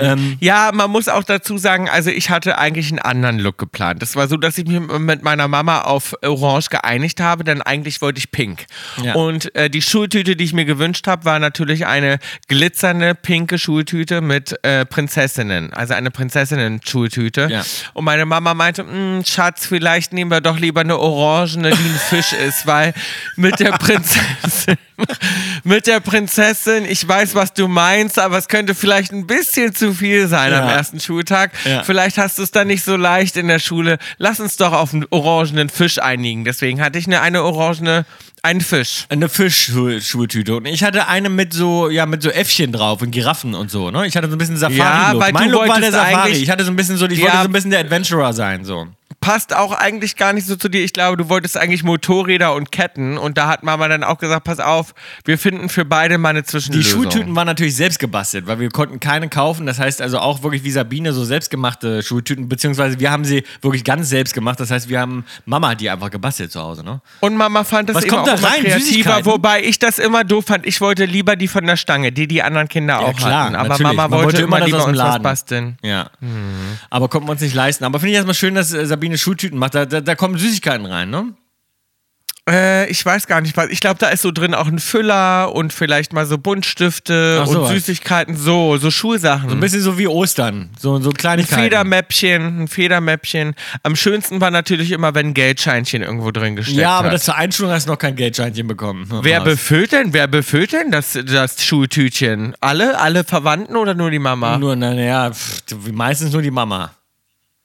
Ähm, 0.00 0.36
Ja, 0.40 0.70
man 0.72 0.90
muss 0.90 1.08
auch 1.08 1.24
dazu 1.24 1.58
sagen, 1.58 1.88
also 1.90 2.10
ich 2.10 2.30
hatte 2.30 2.58
eigentlich 2.58 2.88
einen 2.90 2.98
anderen 2.98 3.38
Look 3.38 3.58
geplant. 3.58 4.02
Das 4.02 4.16
war 4.16 4.28
so, 4.28 4.36
dass 4.36 4.56
ich 4.58 4.66
mich 4.66 4.80
mit 4.80 5.22
meiner 5.22 5.48
Mama 5.48 5.82
auf 5.82 6.14
Orange 6.22 6.68
geeinigt 6.70 7.20
habe, 7.20 7.44
denn 7.44 7.62
eigentlich 7.62 8.00
wollte 8.00 8.18
ich 8.18 8.30
pink. 8.30 8.66
Ja. 9.02 9.14
Und 9.14 9.54
äh, 9.54 9.68
die 9.70 9.82
Schultüte, 9.82 10.36
die 10.36 10.44
ich 10.44 10.52
mir 10.52 10.64
gewünscht 10.64 11.06
habe, 11.06 11.24
war 11.24 11.38
natürlich 11.38 11.86
eine 11.86 12.18
glitzernde 12.48 13.14
pinke 13.14 13.58
Schultüte 13.58 14.20
mit 14.20 14.56
äh, 14.64 14.84
Prinzessinnen, 14.86 15.72
also 15.72 15.94
eine 15.94 16.10
Prinzessinnen-Schultüte. 16.10 17.48
Ja. 17.50 17.62
Und 17.94 18.04
meine 18.04 18.26
Mama 18.26 18.54
meinte, 18.54 18.84
"Mm, 18.84 19.24
Schatz, 19.24 19.66
vielleicht 19.66 20.12
nehmen 20.12 20.30
wir 20.30 20.40
doch 20.40 20.58
lieber 20.58 20.80
eine 20.80 20.98
orangene, 20.98 21.70
die 21.70 21.76
ein 21.76 22.00
Fisch 22.08 22.32
ist, 22.32 22.66
weil 22.66 22.94
mit 23.36 23.60
der 23.60 23.72
Prinzessin, 23.72 24.76
mit 25.64 25.86
der 25.86 26.00
Prinzessin, 26.00 26.84
ich 26.84 27.06
weiß, 27.06 27.34
was 27.34 27.52
du 27.52 27.68
meinst, 27.68 28.18
aber 28.18 28.38
es 28.38 28.48
könnte 28.48 28.74
vielleicht 28.74 29.12
ein 29.12 29.26
bisschen 29.26 29.74
zu 29.74 29.92
viel 29.94 30.28
sein 30.28 30.52
am 30.52 30.68
Ja. 30.68 30.72
ersten 30.76 31.00
Schultag. 31.00 31.50
Ja. 31.80 31.84
Vielleicht 31.84 32.18
hast 32.18 32.38
du 32.38 32.42
es 32.42 32.50
dann 32.50 32.66
nicht 32.68 32.84
so 32.84 32.96
leicht 32.96 33.36
in 33.36 33.48
der 33.48 33.58
Schule. 33.58 33.98
Lass 34.18 34.40
uns 34.40 34.56
doch 34.56 34.72
auf 34.72 34.92
einen 34.94 35.06
orangenen 35.10 35.68
Fisch 35.68 35.98
einigen. 35.98 36.44
Deswegen 36.44 36.80
hatte 36.80 36.98
ich 36.98 37.06
eine, 37.06 37.20
eine 37.20 37.42
orangene, 37.42 38.04
einen 38.42 38.60
Fisch. 38.60 39.06
eine 39.08 39.28
Fischschultüte. 39.28 40.56
Und 40.56 40.66
ich 40.66 40.82
hatte 40.84 41.08
eine 41.08 41.28
mit 41.28 41.52
so, 41.52 41.88
ja, 41.90 42.06
mit 42.06 42.22
so 42.22 42.30
Äffchen 42.30 42.72
drauf 42.72 43.02
und 43.02 43.10
Giraffen 43.10 43.54
und 43.54 43.70
so, 43.70 43.90
ne? 43.90 44.06
Ich 44.06 44.16
hatte 44.16 44.28
so 44.28 44.34
ein 44.36 44.38
bisschen 44.38 44.56
Safari-Look. 44.56 44.84
Ja, 44.86 45.18
weil 45.18 45.32
mein 45.32 45.48
du 45.48 45.52
Look 45.58 45.68
war 45.68 45.80
der 45.80 45.92
Safari. 45.92 46.32
Ich 46.32 46.50
hatte 46.50 46.64
so 46.64 46.70
ein 46.70 46.76
bisschen 46.76 46.96
so, 46.96 47.06
ich 47.06 47.18
Ja. 47.18 47.24
wollte 47.24 47.36
so 47.38 47.44
ein 47.44 47.52
bisschen 47.52 47.70
der 47.70 47.80
Adventurer 47.80 48.32
sein, 48.32 48.64
so. 48.64 48.86
Passt 49.20 49.54
auch 49.54 49.72
eigentlich 49.72 50.16
gar 50.16 50.32
nicht 50.32 50.46
so 50.46 50.56
zu 50.56 50.68
dir. 50.68 50.82
Ich 50.82 50.92
glaube, 50.92 51.16
du 51.16 51.28
wolltest 51.28 51.56
eigentlich 51.56 51.82
Motorräder 51.82 52.54
und 52.54 52.72
Ketten 52.72 53.18
und 53.18 53.36
da 53.36 53.48
hat 53.48 53.62
Mama 53.62 53.88
dann 53.88 54.04
auch 54.04 54.18
gesagt, 54.18 54.44
pass 54.44 54.60
auf, 54.60 54.94
wir 55.24 55.38
finden 55.38 55.68
für 55.68 55.84
beide 55.84 56.18
mal 56.18 56.30
eine 56.30 56.42
Die 56.42 56.48
Zwischenlösung. 56.48 57.02
Schultüten 57.02 57.36
waren 57.36 57.46
natürlich 57.46 57.76
selbst 57.76 57.98
gebastelt, 57.98 58.46
weil 58.46 58.60
wir 58.60 58.70
konnten 58.70 59.00
keine 59.00 59.28
kaufen. 59.28 59.66
Das 59.66 59.78
heißt 59.78 60.00
also 60.00 60.18
auch 60.18 60.42
wirklich 60.42 60.64
wie 60.64 60.70
Sabine 60.70 61.12
so 61.12 61.24
selbstgemachte 61.24 62.02
Schultüten, 62.02 62.48
beziehungsweise 62.48 63.00
wir 63.00 63.10
haben 63.10 63.24
sie 63.24 63.44
wirklich 63.60 63.84
ganz 63.84 64.08
selbst 64.08 64.34
gemacht. 64.34 64.60
Das 64.60 64.70
heißt, 64.70 64.88
wir 64.88 65.00
haben 65.00 65.24
Mama 65.44 65.74
die 65.74 65.90
einfach 65.90 66.10
gebastelt 66.10 66.52
zu 66.52 66.60
Hause, 66.60 66.84
ne? 66.84 67.00
Und 67.20 67.36
Mama 67.36 67.64
fand 67.64 67.88
das 67.88 67.96
Was 67.96 68.04
eben 68.04 68.16
kommt 68.16 68.28
auch 68.28 68.40
da 68.40 68.46
rein? 68.48 68.62
kreativer, 68.62 69.24
wobei 69.24 69.62
ich 69.62 69.78
das 69.78 69.98
immer 69.98 70.24
doof 70.24 70.46
fand. 70.46 70.66
Ich 70.66 70.80
wollte 70.80 71.04
lieber 71.04 71.36
die 71.36 71.48
von 71.48 71.66
der 71.66 71.76
Stange, 71.76 72.12
die 72.12 72.26
die 72.26 72.42
anderen 72.42 72.68
Kinder 72.68 73.00
auch 73.00 73.16
klar, 73.16 73.44
hatten. 73.44 73.56
Aber 73.56 73.68
natürlich. 73.70 73.96
Mama 73.96 74.10
wollte, 74.10 74.24
wollte 74.24 74.42
immer 74.42 74.56
immer 74.58 74.66
lieber 74.66 74.86
uns 74.86 74.98
was 74.98 75.22
basteln. 75.22 75.76
Ja. 75.82 76.10
Aber 76.90 77.08
konnten 77.08 77.28
wir 77.28 77.32
uns 77.32 77.40
nicht 77.40 77.54
leisten. 77.54 77.84
Aber 77.84 77.98
finde 77.98 78.10
ich 78.10 78.16
erstmal 78.16 78.34
schön, 78.34 78.54
dass 78.54 78.72
äh, 78.72 78.86
Sabine 78.86 79.09
Schultüten 79.18 79.58
macht. 79.58 79.74
Da, 79.74 79.86
da, 79.86 80.00
da 80.00 80.14
kommen 80.14 80.38
Süßigkeiten 80.38 80.86
rein, 80.86 81.10
ne? 81.10 81.34
Äh, 82.48 82.90
ich 82.90 83.04
weiß 83.04 83.26
gar 83.26 83.40
nicht 83.40 83.56
was. 83.56 83.68
Ich 83.68 83.80
glaube, 83.80 83.98
da 83.98 84.08
ist 84.08 84.22
so 84.22 84.32
drin 84.32 84.54
auch 84.54 84.66
ein 84.66 84.78
Füller 84.78 85.54
und 85.54 85.72
vielleicht 85.72 86.12
mal 86.12 86.26
so 86.26 86.38
Buntstifte 86.38 87.42
Ach, 87.44 87.46
und. 87.48 87.68
Süßigkeiten, 87.68 88.34
so, 88.34 88.78
so 88.78 88.90
Schulsachen. 88.90 89.50
Ein 89.50 89.60
bisschen 89.60 89.82
so 89.82 89.98
wie 89.98 90.08
Ostern. 90.08 90.70
So, 90.78 90.98
so 91.00 91.10
ein 91.10 91.14
Kleinigkeiten. 91.14 91.62
Federmäppchen, 91.62 92.62
ein 92.62 92.68
Federmäppchen. 92.68 93.54
Am 93.82 93.94
schönsten 93.94 94.40
war 94.40 94.50
natürlich 94.50 94.90
immer, 94.90 95.14
wenn 95.14 95.26
ein 95.28 95.34
Geldscheinchen 95.34 96.02
irgendwo 96.02 96.30
drin 96.30 96.56
gesteckt 96.56 96.78
Ja, 96.78 96.98
aber 96.98 97.08
hat. 97.08 97.14
das 97.14 97.24
zur 97.24 97.36
Einschulung 97.36 97.72
hast 97.72 97.86
du 97.86 97.92
noch 97.92 97.98
kein 97.98 98.16
Geldscheinchen 98.16 98.66
bekommen. 98.66 99.06
Wer 99.22 99.42
befüllt 99.42 99.92
denn, 99.92 100.12
wer 100.12 100.26
befüllt 100.26 100.72
denn 100.72 100.90
das, 100.90 101.18
das 101.26 101.62
Schultütchen? 101.62 102.54
Alle? 102.60 102.98
Alle 102.98 103.22
Verwandten 103.22 103.76
oder 103.76 103.94
nur 103.94 104.10
die 104.10 104.18
Mama? 104.18 104.56
Nur, 104.58 104.74
naja, 104.76 105.30
meistens 105.92 106.32
nur 106.32 106.42
die 106.42 106.50
Mama. 106.50 106.90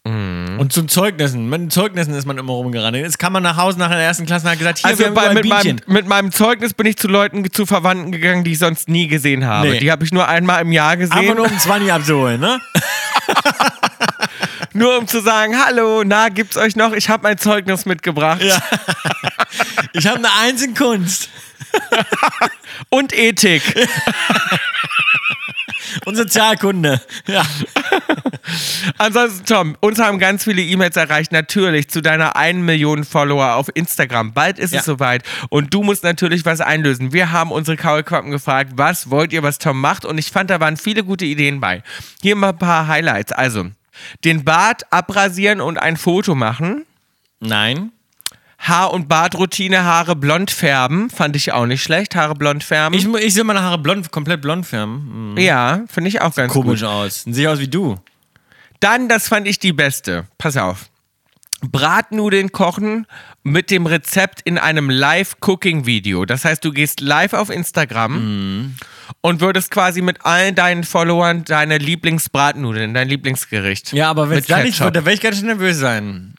Mhm. 0.05 0.59
Und 0.59 0.71
zu 0.71 0.83
Zeugnissen. 0.83 1.49
Mit 1.49 1.61
den 1.61 1.69
Zeugnissen 1.71 2.13
ist 2.13 2.25
man 2.25 2.37
immer 2.37 2.53
rumgerannt. 2.53 2.95
Jetzt 2.95 3.17
kam 3.17 3.33
man 3.33 3.41
nach 3.43 3.57
Hause 3.57 3.79
nach 3.79 3.89
der 3.89 3.99
ersten 3.99 4.25
Klasse 4.25 4.45
und 4.45 4.51
hat 4.51 4.59
gesagt, 4.59 4.77
hier, 4.79 4.89
Also 4.89 5.11
bei, 5.11 5.33
mit, 5.33 5.45
meinem, 5.45 5.77
mit 5.87 6.07
meinem 6.07 6.31
Zeugnis 6.31 6.73
bin 6.73 6.85
ich 6.85 6.97
zu 6.97 7.07
Leuten, 7.07 7.51
zu 7.51 7.65
Verwandten 7.65 8.11
gegangen, 8.11 8.43
die 8.43 8.51
ich 8.51 8.59
sonst 8.59 8.87
nie 8.87 9.07
gesehen 9.07 9.45
habe. 9.45 9.69
Nee. 9.69 9.79
Die 9.79 9.91
habe 9.91 10.03
ich 10.05 10.11
nur 10.11 10.27
einmal 10.27 10.61
im 10.61 10.71
Jahr 10.71 10.95
gesehen, 10.95 11.17
Einfach 11.17 11.35
nur, 11.35 11.47
nur 11.47 11.53
um 11.53 11.59
20 11.59 11.91
abzuholen, 11.91 12.39
ne? 12.39 12.59
um 14.99 15.07
zu 15.07 15.21
sagen, 15.21 15.55
hallo, 15.57 16.03
na, 16.05 16.29
gibt's 16.29 16.57
euch 16.57 16.75
noch? 16.75 16.93
Ich 16.93 17.09
habe 17.09 17.23
mein 17.23 17.37
Zeugnis 17.37 17.85
mitgebracht. 17.85 18.43
Ja. 18.43 18.61
Ich 19.93 20.05
habe 20.05 20.17
eine 20.17 20.29
Eins 20.41 20.61
in 20.61 20.73
Kunst 20.73 21.29
Und 22.89 23.13
Ethik. 23.13 23.63
und 26.05 26.15
Sozialkunde. 26.15 27.01
Ja. 27.27 27.43
Ansonsten, 28.97 29.45
Tom, 29.45 29.77
uns 29.79 29.99
haben 29.99 30.19
ganz 30.19 30.43
viele 30.43 30.61
E-Mails 30.61 30.95
erreicht, 30.95 31.31
natürlich 31.31 31.89
zu 31.89 32.01
deiner 32.01 32.35
1 32.35 32.59
Million 32.59 33.03
Follower 33.03 33.55
auf 33.55 33.69
Instagram. 33.73 34.33
Bald 34.33 34.59
ist 34.59 34.73
Ja. 34.73 34.79
es 34.79 34.85
soweit 34.85 35.23
und 35.49 35.73
du 35.73 35.83
musst 35.83 36.03
natürlich 36.03 36.45
was 36.45 36.61
einlösen. 36.61 37.13
Wir 37.13 37.31
haben 37.31 37.51
unsere 37.51 37.77
Kaulquappen 37.77 38.31
gefragt, 38.31 38.73
was 38.75 39.09
wollt 39.09 39.33
ihr, 39.33 39.43
was 39.43 39.57
Tom 39.57 39.79
macht 39.79 40.05
und 40.05 40.17
ich 40.17 40.31
fand, 40.31 40.49
da 40.49 40.59
waren 40.59 40.77
viele 40.77 41.03
gute 41.03 41.25
Ideen 41.25 41.59
bei. 41.59 41.83
Hier 42.21 42.35
mal 42.35 42.49
ein 42.49 42.57
paar 42.57 42.87
Highlights. 42.87 43.31
Also, 43.31 43.67
den 44.23 44.43
Bart 44.43 44.83
abrasieren 44.91 45.61
und 45.61 45.77
ein 45.77 45.97
Foto 45.97 46.35
machen. 46.35 46.85
Nein. 47.39 47.91
Haar- 48.59 48.93
und 48.93 49.07
Bartroutine, 49.07 49.83
Haare 49.83 50.15
blond 50.15 50.49
färben, 50.49 51.09
fand 51.09 51.35
ich 51.35 51.51
auch 51.51 51.65
nicht 51.65 51.83
schlecht. 51.83 52.15
Haare 52.15 52.35
blond 52.35 52.63
färben. 52.63 52.97
Ich, 52.97 53.05
ich 53.05 53.33
sehe 53.33 53.43
meine 53.43 53.61
Haare 53.61 53.77
blond, 53.77 54.11
komplett 54.11 54.41
blond 54.41 54.65
färben. 54.65 55.35
Hm. 55.35 55.43
ja, 55.43 55.83
finde 55.87 56.07
ich 56.09 56.21
auch 56.21 56.33
ganz 56.33 56.51
Komisch 56.51 56.81
gut. 56.81 56.89
aus. 56.89 57.23
Sehe 57.27 57.49
aus 57.49 57.59
wie 57.59 57.67
du. 57.67 57.97
Dann, 58.79 59.09
das 59.09 59.27
fand 59.27 59.47
ich 59.47 59.59
die 59.59 59.73
beste. 59.73 60.25
Pass 60.37 60.57
auf. 60.57 60.89
Bratnudeln 61.61 62.51
kochen 62.51 63.07
mit 63.43 63.71
dem 63.71 63.85
Rezept 63.85 64.41
in 64.41 64.57
einem 64.57 64.89
Live-Cooking-Video. 64.89 66.25
Das 66.25 66.45
heißt, 66.45 66.63
du 66.63 66.71
gehst 66.71 67.01
live 67.01 67.33
auf 67.33 67.49
Instagram 67.49 68.75
und 69.21 69.41
würdest 69.41 69.71
quasi 69.71 70.01
mit 70.01 70.25
allen 70.25 70.55
deinen 70.55 70.83
Followern 70.83 71.43
deine 71.45 71.77
Lieblingsbratnudeln, 71.77 72.93
dein 72.93 73.07
Lieblingsgericht. 73.07 73.93
Ja, 73.93 74.09
aber 74.09 74.29
wenn 74.29 74.39
es 74.39 74.47
da 74.47 74.61
nicht 74.63 74.79
wird, 74.79 74.95
da 74.95 75.05
werde 75.05 75.15
ich 75.15 75.21
ganz 75.21 75.37
schön 75.37 75.47
nervös 75.47 75.77
sein. 75.77 76.35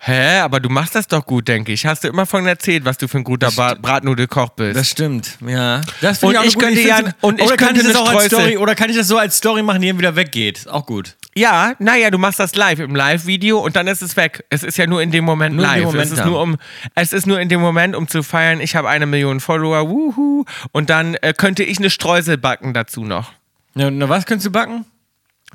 Hä, 0.00 0.38
aber 0.38 0.60
du 0.60 0.68
machst 0.68 0.94
das 0.94 1.08
doch 1.08 1.26
gut, 1.26 1.48
denke 1.48 1.72
ich. 1.72 1.84
Hast 1.84 2.04
du 2.04 2.08
immer 2.08 2.24
von 2.24 2.46
erzählt, 2.46 2.84
was 2.84 2.98
du 2.98 3.08
für 3.08 3.18
ein 3.18 3.24
guter 3.24 3.50
Ba- 3.50 3.74
Bratnudelkoch 3.74 4.50
bist. 4.50 4.76
Das 4.78 4.88
stimmt, 4.88 5.36
ja. 5.44 5.80
Das 6.00 6.22
Und 6.22 6.36
ich 6.44 6.56
könnte 6.56 6.80
ja- 6.80 7.00
und 7.20 7.40
ich 7.40 7.56
könnte 7.56 7.82
das 7.82 7.96
auch 7.96 8.08
als 8.08 8.26
Story 8.26 8.56
Oder 8.58 8.76
kann 8.76 8.90
ich 8.90 8.96
das 8.96 9.08
so 9.08 9.18
als 9.18 9.36
Story 9.38 9.62
machen, 9.64 9.82
die 9.82 9.88
eben 9.88 9.98
wieder 9.98 10.14
weggeht? 10.14 10.68
Auch 10.68 10.86
gut. 10.86 11.16
Ja, 11.34 11.72
naja, 11.80 12.10
du 12.10 12.18
machst 12.18 12.38
das 12.38 12.54
live 12.54 12.78
im 12.78 12.94
Live-Video 12.94 13.58
und 13.58 13.74
dann 13.76 13.86
ist 13.88 14.00
es 14.02 14.16
weg. 14.16 14.44
Es 14.50 14.62
ist 14.62 14.78
ja 14.78 14.86
nur 14.86 15.02
in 15.02 15.10
dem 15.10 15.24
Moment 15.24 15.56
Nur 15.56 15.64
in 15.64 15.70
live. 15.70 15.78
dem 15.80 15.84
Moment 15.86 16.04
es, 16.06 16.10
ist 16.12 16.18
dann. 16.20 16.28
nur 16.30 16.42
um, 16.42 16.56
es 16.94 17.12
ist 17.12 17.26
nur 17.26 17.40
in 17.40 17.48
dem 17.48 17.60
Moment, 17.60 17.96
um 17.96 18.06
zu 18.08 18.22
feiern, 18.22 18.60
ich 18.60 18.76
habe 18.76 18.88
eine 18.88 19.06
Million 19.06 19.40
Follower, 19.40 19.88
wuhu. 19.88 20.44
Und 20.72 20.90
dann 20.90 21.14
äh, 21.16 21.34
könnte 21.36 21.64
ich 21.64 21.78
eine 21.78 21.90
Streusel 21.90 22.38
backen 22.38 22.72
dazu 22.72 23.04
noch. 23.04 23.32
Na, 23.74 23.90
na 23.90 24.08
was 24.08 24.26
könntest 24.26 24.46
du 24.46 24.52
backen? 24.52 24.84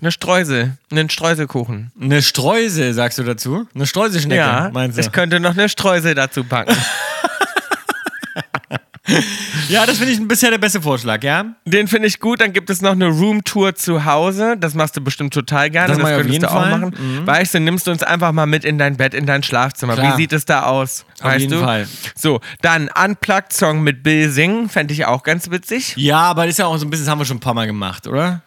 Eine 0.03 0.11
Streusel, 0.11 0.73
einen 0.91 1.09
Streuselkuchen. 1.09 1.93
Eine 1.97 2.21
Streusel, 2.21 2.93
sagst 2.93 3.19
du 3.19 3.23
dazu? 3.23 3.69
Eine 3.73 3.87
Streuselschnecke, 3.87 4.35
ja, 4.41 4.69
meinst 4.73 4.97
du? 4.97 5.01
ich 5.01 5.13
könnte 5.13 5.39
noch 5.39 5.51
eine 5.51 5.69
Streusel 5.69 6.13
dazu 6.13 6.43
backen. 6.43 6.75
ja, 9.69 9.85
das 9.85 9.99
finde 9.99 10.11
ich 10.11 10.27
bisher 10.27 10.49
der 10.49 10.57
beste 10.57 10.81
Vorschlag, 10.81 11.23
ja? 11.23 11.45
Den 11.63 11.87
finde 11.87 12.09
ich 12.09 12.19
gut. 12.19 12.41
Dann 12.41 12.51
gibt 12.51 12.69
es 12.69 12.81
noch 12.81 12.91
eine 12.91 13.07
Roomtour 13.07 13.75
zu 13.75 14.03
Hause. 14.03 14.57
Das 14.59 14.73
machst 14.73 14.97
du 14.97 15.01
bestimmt 15.01 15.33
total 15.33 15.69
gerne. 15.69 15.87
Das 15.87 15.99
Das, 15.99 16.05
könntest 16.09 16.31
jeden 16.33 16.43
du 16.43 16.51
auch 16.51 16.61
Fall. 16.61 16.79
machen. 16.79 17.25
Weißt 17.25 17.53
du, 17.53 17.61
nimmst 17.61 17.87
du 17.87 17.91
uns 17.91 18.03
einfach 18.03 18.33
mal 18.33 18.45
mit 18.45 18.65
in 18.65 18.77
dein 18.77 18.97
Bett, 18.97 19.13
in 19.13 19.25
dein 19.25 19.41
Schlafzimmer. 19.41 19.93
Klar. 19.93 20.17
Wie 20.17 20.21
sieht 20.21 20.33
es 20.33 20.43
da 20.43 20.63
aus? 20.63 21.05
Auf 21.19 21.27
weißt 21.31 21.39
jeden 21.39 21.53
du? 21.53 21.59
Fall. 21.61 21.87
So, 22.13 22.41
dann 22.61 22.89
Unplugged-Song 22.89 23.81
mit 23.81 24.03
Bill 24.03 24.29
singen. 24.29 24.67
Fände 24.67 24.93
ich 24.93 25.05
auch 25.05 25.23
ganz 25.23 25.49
witzig. 25.49 25.93
Ja, 25.95 26.19
aber 26.23 26.43
das 26.43 26.55
ist 26.55 26.59
ja 26.59 26.65
auch 26.65 26.75
so 26.75 26.85
ein 26.85 26.89
bisschen, 26.89 27.05
das 27.05 27.11
haben 27.11 27.19
wir 27.19 27.25
schon 27.25 27.37
ein 27.37 27.41
paar 27.41 27.53
Mal 27.53 27.67
gemacht, 27.67 28.05
oder? 28.05 28.41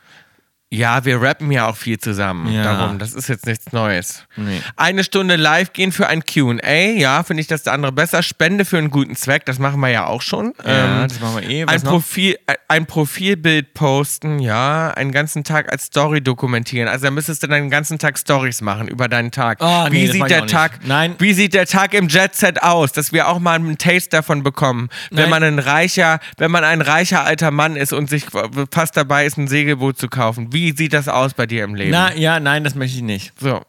Ja, 0.69 1.05
wir 1.05 1.23
rappen 1.23 1.53
ja 1.53 1.69
auch 1.69 1.77
viel 1.77 1.99
zusammen. 1.99 2.53
Ja. 2.53 2.65
Darum, 2.65 2.99
das 2.99 3.13
ist 3.15 3.29
jetzt 3.29 3.47
nichts 3.47 3.71
Neues. 3.71 4.25
Nee. 4.37 4.61
Eine 4.75 5.05
Stunde 5.05 5.37
live 5.37 5.73
gehen 5.73 5.93
für 5.93 6.09
ein 6.09 6.25
QA. 6.25 6.59
Ja, 6.97 7.23
finde 7.23 7.41
ich 7.41 7.47
das 7.47 7.63
der 7.63 7.73
andere 7.73 7.93
besser. 7.93 8.21
Spende 8.25 8.65
für 8.65 8.77
einen 8.77 8.91
guten 8.91 9.15
Zweck, 9.15 9.45
das 9.47 9.61
machen 9.61 9.79
wir 9.79 9.91
ja 9.91 10.07
auch 10.07 10.23
schon. 10.23 10.55
Ja, 10.65 11.03
Ähm, 11.03 11.09
das 11.09 11.21
machen 11.21 11.41
wir 11.41 11.49
eh. 11.49 11.67
Was 11.67 11.75
ein, 11.75 11.81
noch? 11.85 11.91
Profil, 11.93 12.37
ein 12.67 12.87
Profilbild 12.87 13.75
posten, 13.75 14.41
ja, 14.41 14.91
einen 14.91 15.13
ganzen 15.13 15.45
Tag 15.45 15.71
als 15.71 15.85
Story 15.85 16.21
dokumentieren. 16.21 16.89
Also 16.89 17.05
da 17.05 17.11
müsstest 17.13 17.45
du 17.45 17.47
den 17.47 17.71
ganzen 17.71 18.01
Tag 18.01 18.19
Stories 18.19 18.61
machen 18.61 18.89
über 18.89 19.07
deinen 19.07 19.31
Tag. 19.31 19.59
Oh, 19.61 19.87
nee, 19.89 20.03
wie 20.03 20.07
das 20.07 20.17
sieht 20.17 20.31
der. 20.31 20.47
Tag? 20.49 20.81
Nein. 20.85 21.15
Wie 21.21 21.33
sieht 21.33 21.55
der 21.55 21.67
Tag 21.67 21.95
im 21.95 22.09
Jet 22.09 22.35
Set 22.35 22.65
aus, 22.65 22.91
dass 22.91 23.13
wir 23.13 23.29
auch 23.29 23.39
mal 23.39 23.55
einen 23.55 23.79
Taste 23.79 24.11
davon 24.11 24.43
bekommen, 24.43 24.89
wenn 25.13 25.23
Nein. 25.23 25.31
man 25.31 25.43
ein 25.45 25.59
reicher, 25.61 26.19
wenn 26.39 26.51
man 26.51 26.65
ein 26.65 26.81
reicher 26.83 27.25
alter 27.25 27.53
Mann 27.53 27.77
ist 27.77 27.93
und 27.93 28.11
sich 28.11 28.27
fast 28.73 28.97
dabei 28.97 29.27
ist, 29.27 29.39
ein 29.39 29.47
Segelboot 29.47 29.97
zu 29.97 30.09
kaufen. 30.09 30.53
Wie 30.57 30.73
sieht 30.75 30.95
das 30.95 31.07
aus 31.07 31.35
bei 31.35 31.45
dir 31.45 31.65
im 31.65 31.75
Leben? 31.75 31.91
Na, 31.91 32.15
ja, 32.15 32.41
nein, 32.41 32.65
das 32.65 32.75
möchte 32.75 32.97
ich 32.97 33.03
nicht. 33.03 33.35
So. 33.39 33.61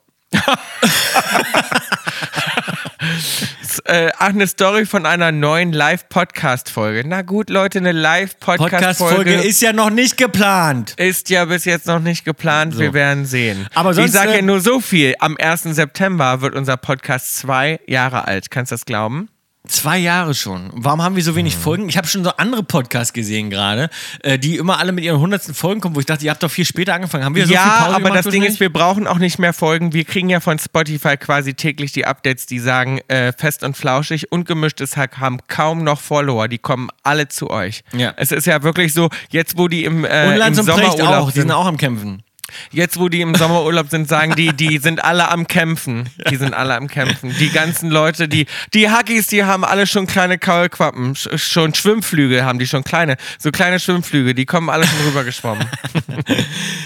Äh, 3.85 4.11
ach, 4.17 4.29
eine 4.29 4.47
Story 4.47 4.85
von 4.85 5.05
einer 5.05 5.31
neuen 5.33 5.73
Live-Podcast-Folge. 5.73 7.03
Na 7.05 7.23
gut, 7.23 7.49
Leute, 7.49 7.79
eine 7.79 7.91
Podcast-Folge 7.91 8.61
Live-Podcast-Folge 8.61 9.33
ist 9.33 9.61
ja 9.61 9.73
noch 9.73 9.89
nicht 9.89 10.17
geplant. 10.17 10.93
ist 10.97 11.29
ja 11.29 11.43
bis 11.45 11.65
jetzt 11.65 11.87
noch 11.87 11.99
nicht 11.99 12.23
geplant. 12.25 12.77
Wir 12.77 12.93
werden 12.93 13.25
sehen. 13.25 13.67
Aber 13.75 13.93
sonst, 13.93 14.07
ich 14.07 14.13
sage 14.13 14.31
äh, 14.31 14.35
ja 14.37 14.41
nur 14.41 14.61
so 14.61 14.79
viel. 14.79 15.13
Am 15.19 15.35
1. 15.37 15.63
September 15.63 16.41
wird 16.41 16.55
unser 16.55 16.77
Podcast 16.77 17.37
zwei 17.37 17.79
Jahre 17.85 18.27
alt. 18.27 18.49
Kannst 18.49 18.71
du 18.71 18.75
das 18.75 18.85
glauben? 18.85 19.29
Zwei 19.67 19.97
Jahre 19.97 20.33
schon. 20.33 20.69
Warum 20.73 21.01
haben 21.01 21.15
wir 21.15 21.23
so 21.23 21.35
wenig 21.35 21.55
Folgen? 21.55 21.89
Ich 21.89 21.97
habe 21.97 22.07
schon 22.07 22.23
so 22.23 22.31
andere 22.37 22.63
Podcasts 22.63 23.13
gesehen 23.13 23.49
gerade, 23.49 23.89
äh, 24.23 24.39
die 24.39 24.57
immer 24.57 24.79
alle 24.79 24.91
mit 24.91 25.03
ihren 25.03 25.19
hundertsten 25.19 25.53
Folgen 25.53 25.81
kommen, 25.81 25.95
wo 25.95 25.99
ich 25.99 26.05
dachte, 26.05 26.25
ihr 26.25 26.31
habt 26.31 26.41
doch 26.41 26.51
viel 26.51 26.65
später 26.65 26.93
angefangen. 26.93 27.25
Haben 27.25 27.35
wir 27.35 27.43
so 27.43 27.47
viel 27.49 27.55
ja, 27.55 27.83
Pause 27.83 27.95
aber 27.95 28.09
das 28.11 28.27
Ding 28.27 28.43
ist, 28.43 28.59
wir 28.59 28.71
brauchen 28.71 29.07
auch 29.07 29.17
nicht 29.17 29.39
mehr 29.39 29.53
Folgen. 29.53 29.93
Wir 29.93 30.05
kriegen 30.05 30.29
ja 30.29 30.39
von 30.39 30.57
Spotify 30.57 31.17
quasi 31.17 31.53
täglich 31.53 31.91
die 31.91 32.05
Updates, 32.05 32.45
die 32.45 32.59
sagen, 32.59 32.99
äh, 33.07 33.33
fest 33.33 33.63
und 33.63 33.75
flauschig 33.75 34.31
und 34.31 34.45
gemischtes 34.45 34.95
Hack 34.95 35.17
haben 35.17 35.39
kaum 35.47 35.83
noch 35.83 35.99
Follower. 35.99 36.47
Die 36.47 36.59
kommen 36.59 36.89
alle 37.03 37.27
zu 37.27 37.49
euch. 37.49 37.83
Ja. 37.93 38.13
Es 38.17 38.31
ist 38.31 38.47
ja 38.47 38.63
wirklich 38.63 38.93
so, 38.93 39.09
jetzt 39.29 39.57
wo 39.57 39.67
die 39.67 39.83
im, 39.83 40.05
äh, 40.05 40.27
und 40.27 40.47
im 40.47 40.53
Sommerurlaub 40.53 40.99
auch, 40.99 41.31
die 41.31 41.39
sind 41.39 41.49
sind, 41.49 41.51
auch 41.51 41.65
am 41.65 41.77
Kämpfen. 41.77 42.23
Jetzt 42.71 42.99
wo 42.99 43.09
die 43.09 43.21
im 43.21 43.35
Sommerurlaub 43.35 43.89
sind, 43.89 44.07
sagen 44.07 44.35
die, 44.35 44.53
die 44.53 44.77
sind 44.77 45.03
alle 45.03 45.29
am 45.29 45.47
Kämpfen. 45.47 46.09
Die 46.29 46.35
sind 46.35 46.53
alle 46.53 46.75
am 46.75 46.87
Kämpfen. 46.87 47.35
Die 47.39 47.49
ganzen 47.49 47.89
Leute, 47.89 48.27
die, 48.27 48.45
die 48.73 48.89
Hackies, 48.89 49.27
die 49.27 49.43
haben 49.43 49.63
alle 49.65 49.87
schon 49.87 50.07
kleine 50.07 50.37
Kaulquappen, 50.37 51.13
sch- 51.15 51.37
schon 51.37 51.73
Schwimmflügel 51.73 52.43
haben 52.45 52.59
die 52.59 52.67
schon 52.67 52.83
kleine, 52.83 53.17
so 53.39 53.51
kleine 53.51 53.79
Schwimmflüge, 53.79 54.33
die 54.35 54.45
kommen 54.45 54.69
alle 54.69 54.85
schon 54.87 54.99
rübergeschwommen. 55.07 55.65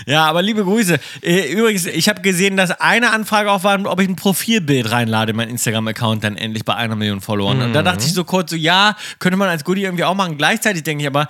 Ja, 0.06 0.26
aber 0.26 0.42
liebe 0.42 0.64
Grüße. 0.64 1.00
Äh, 1.22 1.52
Übrigens, 1.54 1.86
ich 1.86 2.10
habe 2.10 2.22
gesehen, 2.22 2.58
dass 2.58 2.72
eine 2.72 3.12
Anfrage 3.12 3.52
auch 3.52 3.64
war, 3.64 3.80
ob 3.86 4.00
ich 4.02 4.08
ein 4.10 4.16
Profilbild 4.16 4.90
reinlade 4.92 5.32
in 5.32 5.38
meinen 5.38 5.52
Instagram-Account 5.52 6.24
dann 6.24 6.38
endlich 6.38 6.66
bei 6.66 6.76
einer 6.76 6.96
Million 6.96 7.22
Followern. 7.22 7.62
Und 7.62 7.74
da 7.74 7.84
dachte 7.84 8.06
ich 8.06 8.14
so 8.14 8.24
kurz 8.24 8.50
so, 8.52 8.56
ja, 8.56 8.96
könnte 9.20 9.38
man 9.38 9.50
als 9.50 9.64
Goodie 9.64 9.84
irgendwie 9.84 10.04
auch 10.04 10.16
machen. 10.16 10.38
Gleichzeitig 10.38 10.84
denke 10.84 11.04
ich 11.04 11.08
aber, 11.08 11.28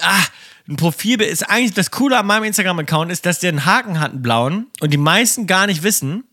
ah, 0.00 0.22
ein 0.68 0.76
Profilbild 0.76 1.30
ist 1.30 1.42
eigentlich 1.42 1.74
das 1.74 1.90
Coole 1.90 2.18
an 2.18 2.26
meinem 2.26 2.44
Instagram-Account 2.44 3.12
ist, 3.12 3.26
dass 3.26 3.38
der 3.40 3.50
einen 3.50 3.66
Haken 3.66 4.00
hat, 4.00 4.12
einen 4.12 4.22
blauen, 4.22 4.66
und 4.80 4.92
die 4.92 4.98
meisten 4.98 5.46
gar 5.46 5.66
nicht 5.66 5.82
wissen, 5.82 6.24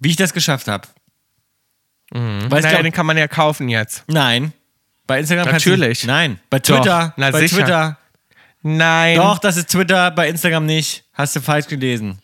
wie 0.00 0.10
ich 0.10 0.16
das 0.16 0.32
geschafft 0.32 0.68
habe. 0.68 0.86
Weißt 2.12 2.64
naja, 2.64 2.76
du, 2.76 2.82
den 2.82 2.92
kann 2.92 3.06
man 3.06 3.16
ja 3.16 3.26
kaufen 3.26 3.68
jetzt. 3.68 4.04
nein. 4.06 4.52
Bei 5.04 5.18
Instagram 5.18 5.50
Natürlich. 5.50 6.02
Du, 6.02 6.06
nein. 6.06 6.38
Bei 6.48 6.60
Doch. 6.60 6.78
Twitter. 6.78 7.12
Na, 7.16 7.30
bei 7.32 7.40
sicher. 7.40 7.56
Twitter. 7.56 7.98
Nein. 8.62 9.16
Doch, 9.16 9.38
das 9.40 9.56
ist 9.56 9.68
Twitter, 9.68 10.12
bei 10.12 10.28
Instagram 10.28 10.64
nicht. 10.64 11.04
Hast 11.12 11.34
du 11.34 11.40
falsch 11.40 11.66
gelesen. 11.66 12.21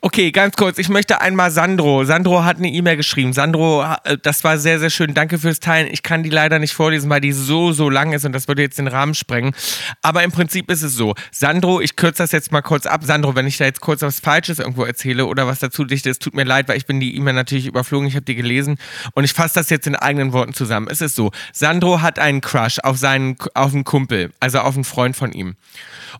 Okay, 0.00 0.30
ganz 0.30 0.56
kurz. 0.56 0.78
Ich 0.78 0.88
möchte 0.88 1.20
einmal 1.20 1.50
Sandro. 1.50 2.04
Sandro 2.04 2.44
hat 2.44 2.58
eine 2.58 2.68
E-Mail 2.68 2.96
geschrieben. 2.96 3.32
Sandro, 3.32 3.84
äh, 4.04 4.18
das 4.20 4.44
war 4.44 4.58
sehr, 4.58 4.78
sehr 4.78 4.90
schön. 4.90 5.14
Danke 5.14 5.38
fürs 5.38 5.60
Teilen. 5.60 5.88
Ich 5.90 6.02
kann 6.02 6.22
die 6.22 6.30
leider 6.30 6.58
nicht 6.58 6.74
vorlesen, 6.74 7.08
weil 7.08 7.20
die 7.20 7.32
so, 7.32 7.72
so 7.72 7.88
lang 7.88 8.12
ist 8.12 8.24
und 8.24 8.32
das 8.32 8.48
würde 8.48 8.62
jetzt 8.62 8.78
den 8.78 8.88
Rahmen 8.88 9.14
sprengen. 9.14 9.54
Aber 10.02 10.22
im 10.22 10.32
Prinzip 10.32 10.70
ist 10.70 10.82
es 10.82 10.94
so. 10.94 11.14
Sandro, 11.32 11.80
ich 11.80 11.96
kürze 11.96 12.22
das 12.22 12.32
jetzt 12.32 12.52
mal 12.52 12.62
kurz 12.62 12.86
ab. 12.86 13.04
Sandro, 13.04 13.34
wenn 13.34 13.46
ich 13.46 13.56
da 13.56 13.64
jetzt 13.64 13.80
kurz 13.80 14.02
was 14.02 14.20
Falsches 14.20 14.58
irgendwo 14.58 14.84
erzähle 14.84 15.26
oder 15.26 15.46
was 15.46 15.60
dazu 15.60 15.84
dichte, 15.84 16.10
es 16.10 16.18
tut 16.18 16.34
mir 16.34 16.44
leid, 16.44 16.68
weil 16.68 16.76
ich 16.76 16.86
bin 16.86 17.00
die 17.00 17.16
E-Mail 17.16 17.34
natürlich 17.34 17.66
überflogen. 17.66 18.06
Ich 18.06 18.14
habe 18.14 18.24
die 18.24 18.34
gelesen 18.34 18.78
und 19.14 19.24
ich 19.24 19.32
fasse 19.32 19.54
das 19.54 19.70
jetzt 19.70 19.86
in 19.86 19.96
eigenen 19.96 20.32
Worten 20.32 20.52
zusammen. 20.52 20.88
Es 20.90 21.00
ist 21.00 21.16
so. 21.16 21.30
Sandro 21.52 22.02
hat 22.02 22.18
einen 22.18 22.40
Crush 22.40 22.78
auf 22.80 22.98
seinen, 22.98 23.36
auf 23.54 23.72
einen 23.72 23.84
Kumpel, 23.84 24.32
also 24.40 24.58
auf 24.58 24.74
einen 24.74 24.84
Freund 24.84 25.16
von 25.16 25.32
ihm. 25.32 25.56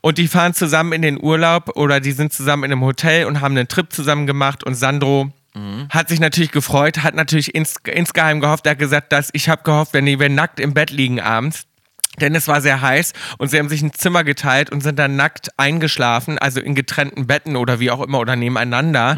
Und 0.01 0.19
die 0.19 0.29
fahren 0.29 0.55
zusammen 0.55 0.93
in 0.93 1.03
den 1.03 1.23
Urlaub 1.23 1.77
oder 1.77 2.01
die 2.01 2.13
sind 2.13 2.33
zusammen 2.33 2.65
in 2.65 2.73
einem 2.73 2.83
Hotel 2.83 3.27
und 3.27 3.41
haben 3.41 3.57
einen 3.57 3.66
Trip 3.69 3.93
zusammen 3.93 4.27
gemacht 4.27 4.65
und 4.65 4.75
Sandro 4.75 5.33
hat 5.89 6.11
sich 6.11 6.21
natürlich 6.21 6.53
gefreut, 6.53 7.03
hat 7.03 7.15
natürlich 7.15 7.55
ins, 7.55 7.77
insgeheim 7.87 8.41
gehofft, 8.41 8.67
er 8.67 8.73
hat 8.73 8.79
gesagt, 8.79 9.11
dass 9.13 9.31
ich 9.33 9.49
habe 9.49 9.63
gehofft, 9.63 9.95
wenn 9.95 10.05
wir 10.05 10.29
nackt 10.29 10.61
im 10.61 10.75
Bett 10.75 10.91
liegen 10.91 11.19
abends, 11.19 11.67
denn 12.21 12.35
es 12.35 12.49
war 12.49 12.61
sehr 12.61 12.81
heiß 12.81 13.13
und 13.39 13.51
sie 13.51 13.59
haben 13.59 13.69
sich 13.69 13.83
ein 13.83 13.93
Zimmer 13.93 14.25
geteilt 14.25 14.71
und 14.71 14.83
sind 14.83 14.99
dann 14.99 15.17
nackt 15.17 15.51
eingeschlafen, 15.57 16.39
also 16.39 16.61
in 16.61 16.75
getrennten 16.75 17.27
Betten 17.27 17.57
oder 17.57 17.81
wie 17.81 17.91
auch 17.91 18.01
immer 18.01 18.19
oder 18.19 18.37
nebeneinander. 18.37 19.17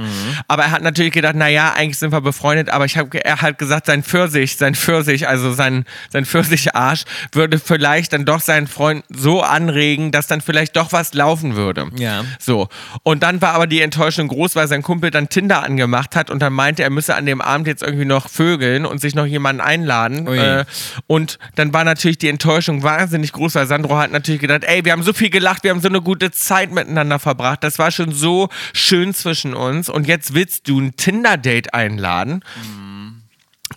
Aber 0.49 0.65
er 0.65 0.71
hat 0.71 0.83
natürlich 0.83 1.13
gedacht, 1.13 1.35
naja, 1.35 1.73
eigentlich 1.77 1.99
sind 1.99 2.13
wir 2.13 2.21
befreundet, 2.21 2.71
aber 2.71 2.85
ich 2.85 2.97
hab, 2.97 3.15
er 3.15 3.43
hat 3.43 3.59
gesagt, 3.59 3.87
sein 3.87 4.03
Pfirsich, 4.03 4.57
sein 4.57 4.75
Pfirsich, 4.75 5.29
also 5.29 5.53
sein, 5.53 5.85
sein 6.11 6.25
Pfirsicharsch 6.25 7.05
würde 7.33 7.59
vielleicht 7.59 8.13
dann 8.13 8.25
doch 8.25 8.41
seinen 8.41 8.67
Freund 8.67 9.05
so 9.09 9.43
anregen, 9.43 10.13
dass 10.13 10.27
dann 10.27 10.41
vielleicht 10.41 10.77
doch 10.77 10.93
was 10.93 11.15
laufen 11.15 11.57
würde. 11.57 11.87
Ja. 11.97 12.25
So. 12.39 12.69
Und 13.03 13.23
dann 13.23 13.41
war 13.43 13.55
aber 13.55 13.67
die 13.67 13.81
Enttäuschung 13.81 14.29
groß, 14.29 14.57
weil 14.57 14.69
sein 14.69 14.83
Kumpel 14.83 15.11
dann 15.11 15.29
Tinder 15.29 15.63
angemacht 15.63 16.17
hat 16.17 16.31
und 16.31 16.41
dann 16.41 16.53
meinte, 16.53 16.83
er 16.83 16.91
müsse 16.91 17.15
an 17.15 17.27
dem 17.27 17.41
Abend 17.41 17.67
jetzt 17.67 17.83
irgendwie 17.83 18.05
noch 18.05 18.29
vögeln 18.29 18.87
und 18.87 19.01
sich 19.01 19.15
noch 19.15 19.27
jemanden 19.27 19.61
einladen. 19.61 20.27
Äh, 20.27 20.65
und 21.07 21.39
dann 21.55 21.73
war 21.73 21.85
natürlich 21.85 22.19
die 22.19 22.29
Enttäuschung 22.29 22.83
wahnsinnig 22.89 23.33
groß, 23.33 23.57
weil 23.57 23.67
Sandro 23.67 23.99
hat 23.99 24.11
natürlich 24.13 24.41
gedacht, 24.41 24.65
ey, 24.65 24.83
wir 24.85 24.93
haben 24.93 25.03
so 25.03 25.13
viel 25.13 25.29
gelacht, 25.29 25.63
wir 25.63 25.73
haben 25.73 25.81
so 25.81 25.89
eine 25.89 26.01
gute 26.01 26.31
Zeit 26.31 26.73
miteinander 26.73 27.19
verbracht. 27.19 27.63
Das 27.63 27.79
war 27.79 27.91
schon 27.91 28.13
so 28.13 28.49
schön 28.73 29.13
zwischen 29.13 29.53
uns. 29.53 29.91
Und 29.91 30.07
jetzt 30.07 30.33
willst 30.33 30.69
du 30.69 30.81
ein 30.81 30.97
Tinder-Date 30.97 31.75
einladen. 31.75 32.43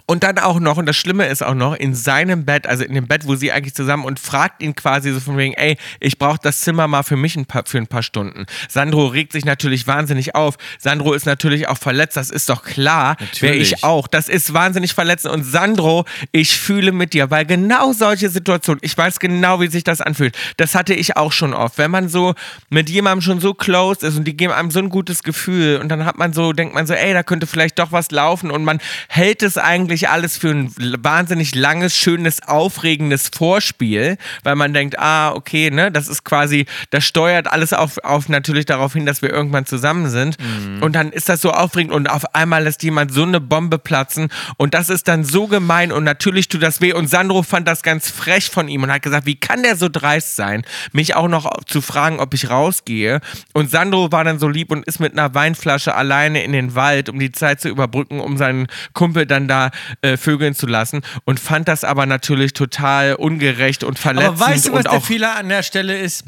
Und 0.06 0.24
dann 0.24 0.38
auch 0.39 0.60
noch, 0.60 0.78
und 0.78 0.86
das 0.86 0.98
Schlimme 0.98 1.28
ist 1.28 1.44
auch 1.44 1.54
noch, 1.54 1.76
in 1.76 1.94
seinem 1.94 2.46
Bett, 2.46 2.68
also 2.68 2.84
in 2.84 2.94
dem 2.94 3.08
Bett, 3.08 3.28
wo 3.28 3.36
sie 3.36 3.52
eigentlich 3.52 3.74
zusammen 3.74 4.06
und 4.06 4.20
fragt 4.20 4.62
ihn 4.62 4.76
quasi 4.76 5.12
so 5.12 5.20
von 5.20 5.38
wegen, 5.38 5.54
ey, 5.54 5.78
ich 6.00 6.18
brauche 6.18 6.39
das 6.42 6.62
Zimmer 6.62 6.88
mal 6.88 7.04
für 7.04 7.18
mich 7.18 7.36
ein 7.36 7.46
paar, 7.46 7.64
für 7.66 7.78
ein 7.78 7.88
paar 7.88 8.04
Stunden. 8.04 8.46
Sandro 8.70 9.08
regt 9.08 9.34
sich 9.34 9.46
natürlich 9.46 9.88
wahnsinnig 9.88 10.36
auf. 10.36 10.58
Sandro 10.80 11.14
ist 11.14 11.26
natürlich 11.26 11.68
auch 11.68 11.78
verletzt, 11.78 12.18
das 12.18 12.30
ist 12.30 12.50
doch 12.50 12.64
klar. 12.64 13.18
Wäre 13.39 13.54
Natürlich. 13.54 13.74
ich 13.74 13.84
auch. 13.84 14.08
Das 14.08 14.30
ist 14.30 14.54
wahnsinnig 14.54 14.94
verletzend. 14.94 15.34
Und 15.34 15.44
Sandro, 15.44 16.06
ich 16.32 16.58
fühle 16.58 16.92
mit 16.92 17.14
dir, 17.14 17.30
weil 17.30 17.46
genau 17.46 17.94
solche 17.94 18.30
Situationen, 18.30 18.80
ich 18.84 18.98
weiß 18.98 19.20
genau, 19.20 19.60
wie 19.60 19.68
sich 19.68 19.84
das 19.84 20.02
anfühlt. 20.02 20.38
Das 20.58 20.76
hatte 20.76 20.94
ich 20.94 21.18
auch 21.18 21.32
schon 21.32 21.54
oft. 21.54 21.78
Wenn 21.78 21.92
man 21.92 22.10
so 22.10 22.34
mit 22.70 22.89
jemandem 22.89 23.22
schon 23.22 23.39
so 23.39 23.54
close 23.54 24.06
ist 24.06 24.18
und 24.18 24.26
die 24.26 24.36
geben 24.36 24.54
einem 24.54 24.72
so 24.72 24.80
ein 24.80 24.89
gutes 24.89 25.24
Gefühl 25.24 25.80
und 25.82 25.89
dann 25.89 26.06
hat 26.06 26.18
man 26.18 26.34
so, 26.34 26.54
denkt 26.54 26.74
man 26.74 26.88
so, 26.88 26.94
ey, 26.94 27.14
da 27.14 27.24
könnte 27.24 27.48
vielleicht 27.48 27.80
doch 27.80 27.92
was 27.92 28.12
laufen 28.12 28.52
und 28.52 28.64
man 28.64 28.80
hält 29.08 29.44
es 29.44 29.58
eigentlich 29.58 29.81
alles 30.10 30.38
für 30.38 30.50
ein 30.50 30.74
wahnsinnig 30.78 31.56
langes, 31.56 31.96
schönes, 31.96 32.42
aufregendes 32.44 33.30
Vorspiel, 33.34 34.18
weil 34.44 34.56
man 34.56 34.74
denkt, 34.74 35.00
ah, 35.00 35.32
okay, 35.34 35.72
ne, 35.72 35.92
das 35.92 36.08
ist 36.08 36.24
quasi, 36.24 36.66
das 36.90 37.06
steuert 37.06 37.52
alles 37.52 37.74
auf, 37.74 37.98
auf 38.04 38.30
natürlich 38.30 38.66
darauf 38.66 38.94
hin, 38.94 39.06
dass 39.06 39.22
wir 39.22 39.30
irgendwann 39.30 39.66
zusammen 39.66 40.10
sind. 40.10 40.38
Und 40.82 40.94
dann 40.94 41.12
ist 41.12 41.30
das 41.30 41.42
so 41.42 41.52
aufregend 41.52 41.94
und 41.94 42.10
auf 42.10 42.36
einmal 42.36 42.64
lässt 42.64 42.84
jemand 42.84 43.14
so 43.14 43.24
eine 43.24 43.40
Bombe 43.40 43.78
platzen 43.78 44.30
und 44.58 44.74
das 44.74 44.90
ist 44.90 45.08
dann 45.08 45.24
so 45.24 45.48
gemein 45.48 45.92
und 45.92 46.04
natürlich 46.04 46.48
tut 46.48 46.64
das 46.64 46.82
weh. 46.82 46.94
Und 46.94 47.10
Sandro 47.10 47.44
fand 47.44 47.68
das 47.68 47.84
ganz 47.84 48.10
frech 48.10 48.50
von 48.50 48.68
ihm 48.68 48.84
und 48.84 48.92
hat 48.92 49.02
gesagt, 49.02 49.26
wie 49.26 49.36
kann 49.36 49.64
der 49.64 49.76
so 49.76 49.90
dreist 49.90 50.36
sein, 50.36 50.64
mich 50.92 51.16
auch 51.16 51.28
noch 51.28 51.64
zu 51.66 51.82
fragen, 51.82 52.20
ob 52.20 52.34
ich 52.34 52.50
rausgehe. 52.50 53.22
Und 53.54 53.70
Sandro 53.70 54.12
war 54.12 54.24
dann 54.24 54.40
so 54.40 54.48
lieb 54.48 54.72
und 54.72 54.86
ist 54.86 55.00
mit 55.00 55.14
einer 55.14 55.34
Weinflasche 55.34 55.96
alleine 55.96 56.44
in 56.44 56.52
den 56.52 56.76
Wald, 56.76 57.10
um 57.10 57.20
die 57.20 57.32
Zeit 57.32 57.62
zu 57.62 57.70
überbrücken, 57.70 58.20
um 58.20 58.38
seinen 58.38 58.68
Kumpel 58.94 59.26
dann 59.26 59.48
da 59.48 59.70
äh, 60.01 60.17
vögeln 60.17 60.55
zu 60.55 60.67
lassen 60.67 61.01
und 61.26 61.39
fand 61.39 61.67
das 61.67 61.84
aber 61.84 62.05
natürlich 62.05 62.53
total 62.53 63.15
ungerecht 63.15 63.84
und 63.84 63.99
verletzend. 63.99 64.41
Aber 64.41 64.51
weißt 64.51 64.67
du, 64.67 64.74
was 64.74 64.84
der 64.84 65.01
Fehler 65.01 65.36
an 65.36 65.49
der 65.49 65.63
Stelle 65.63 65.97
ist? 65.97 66.26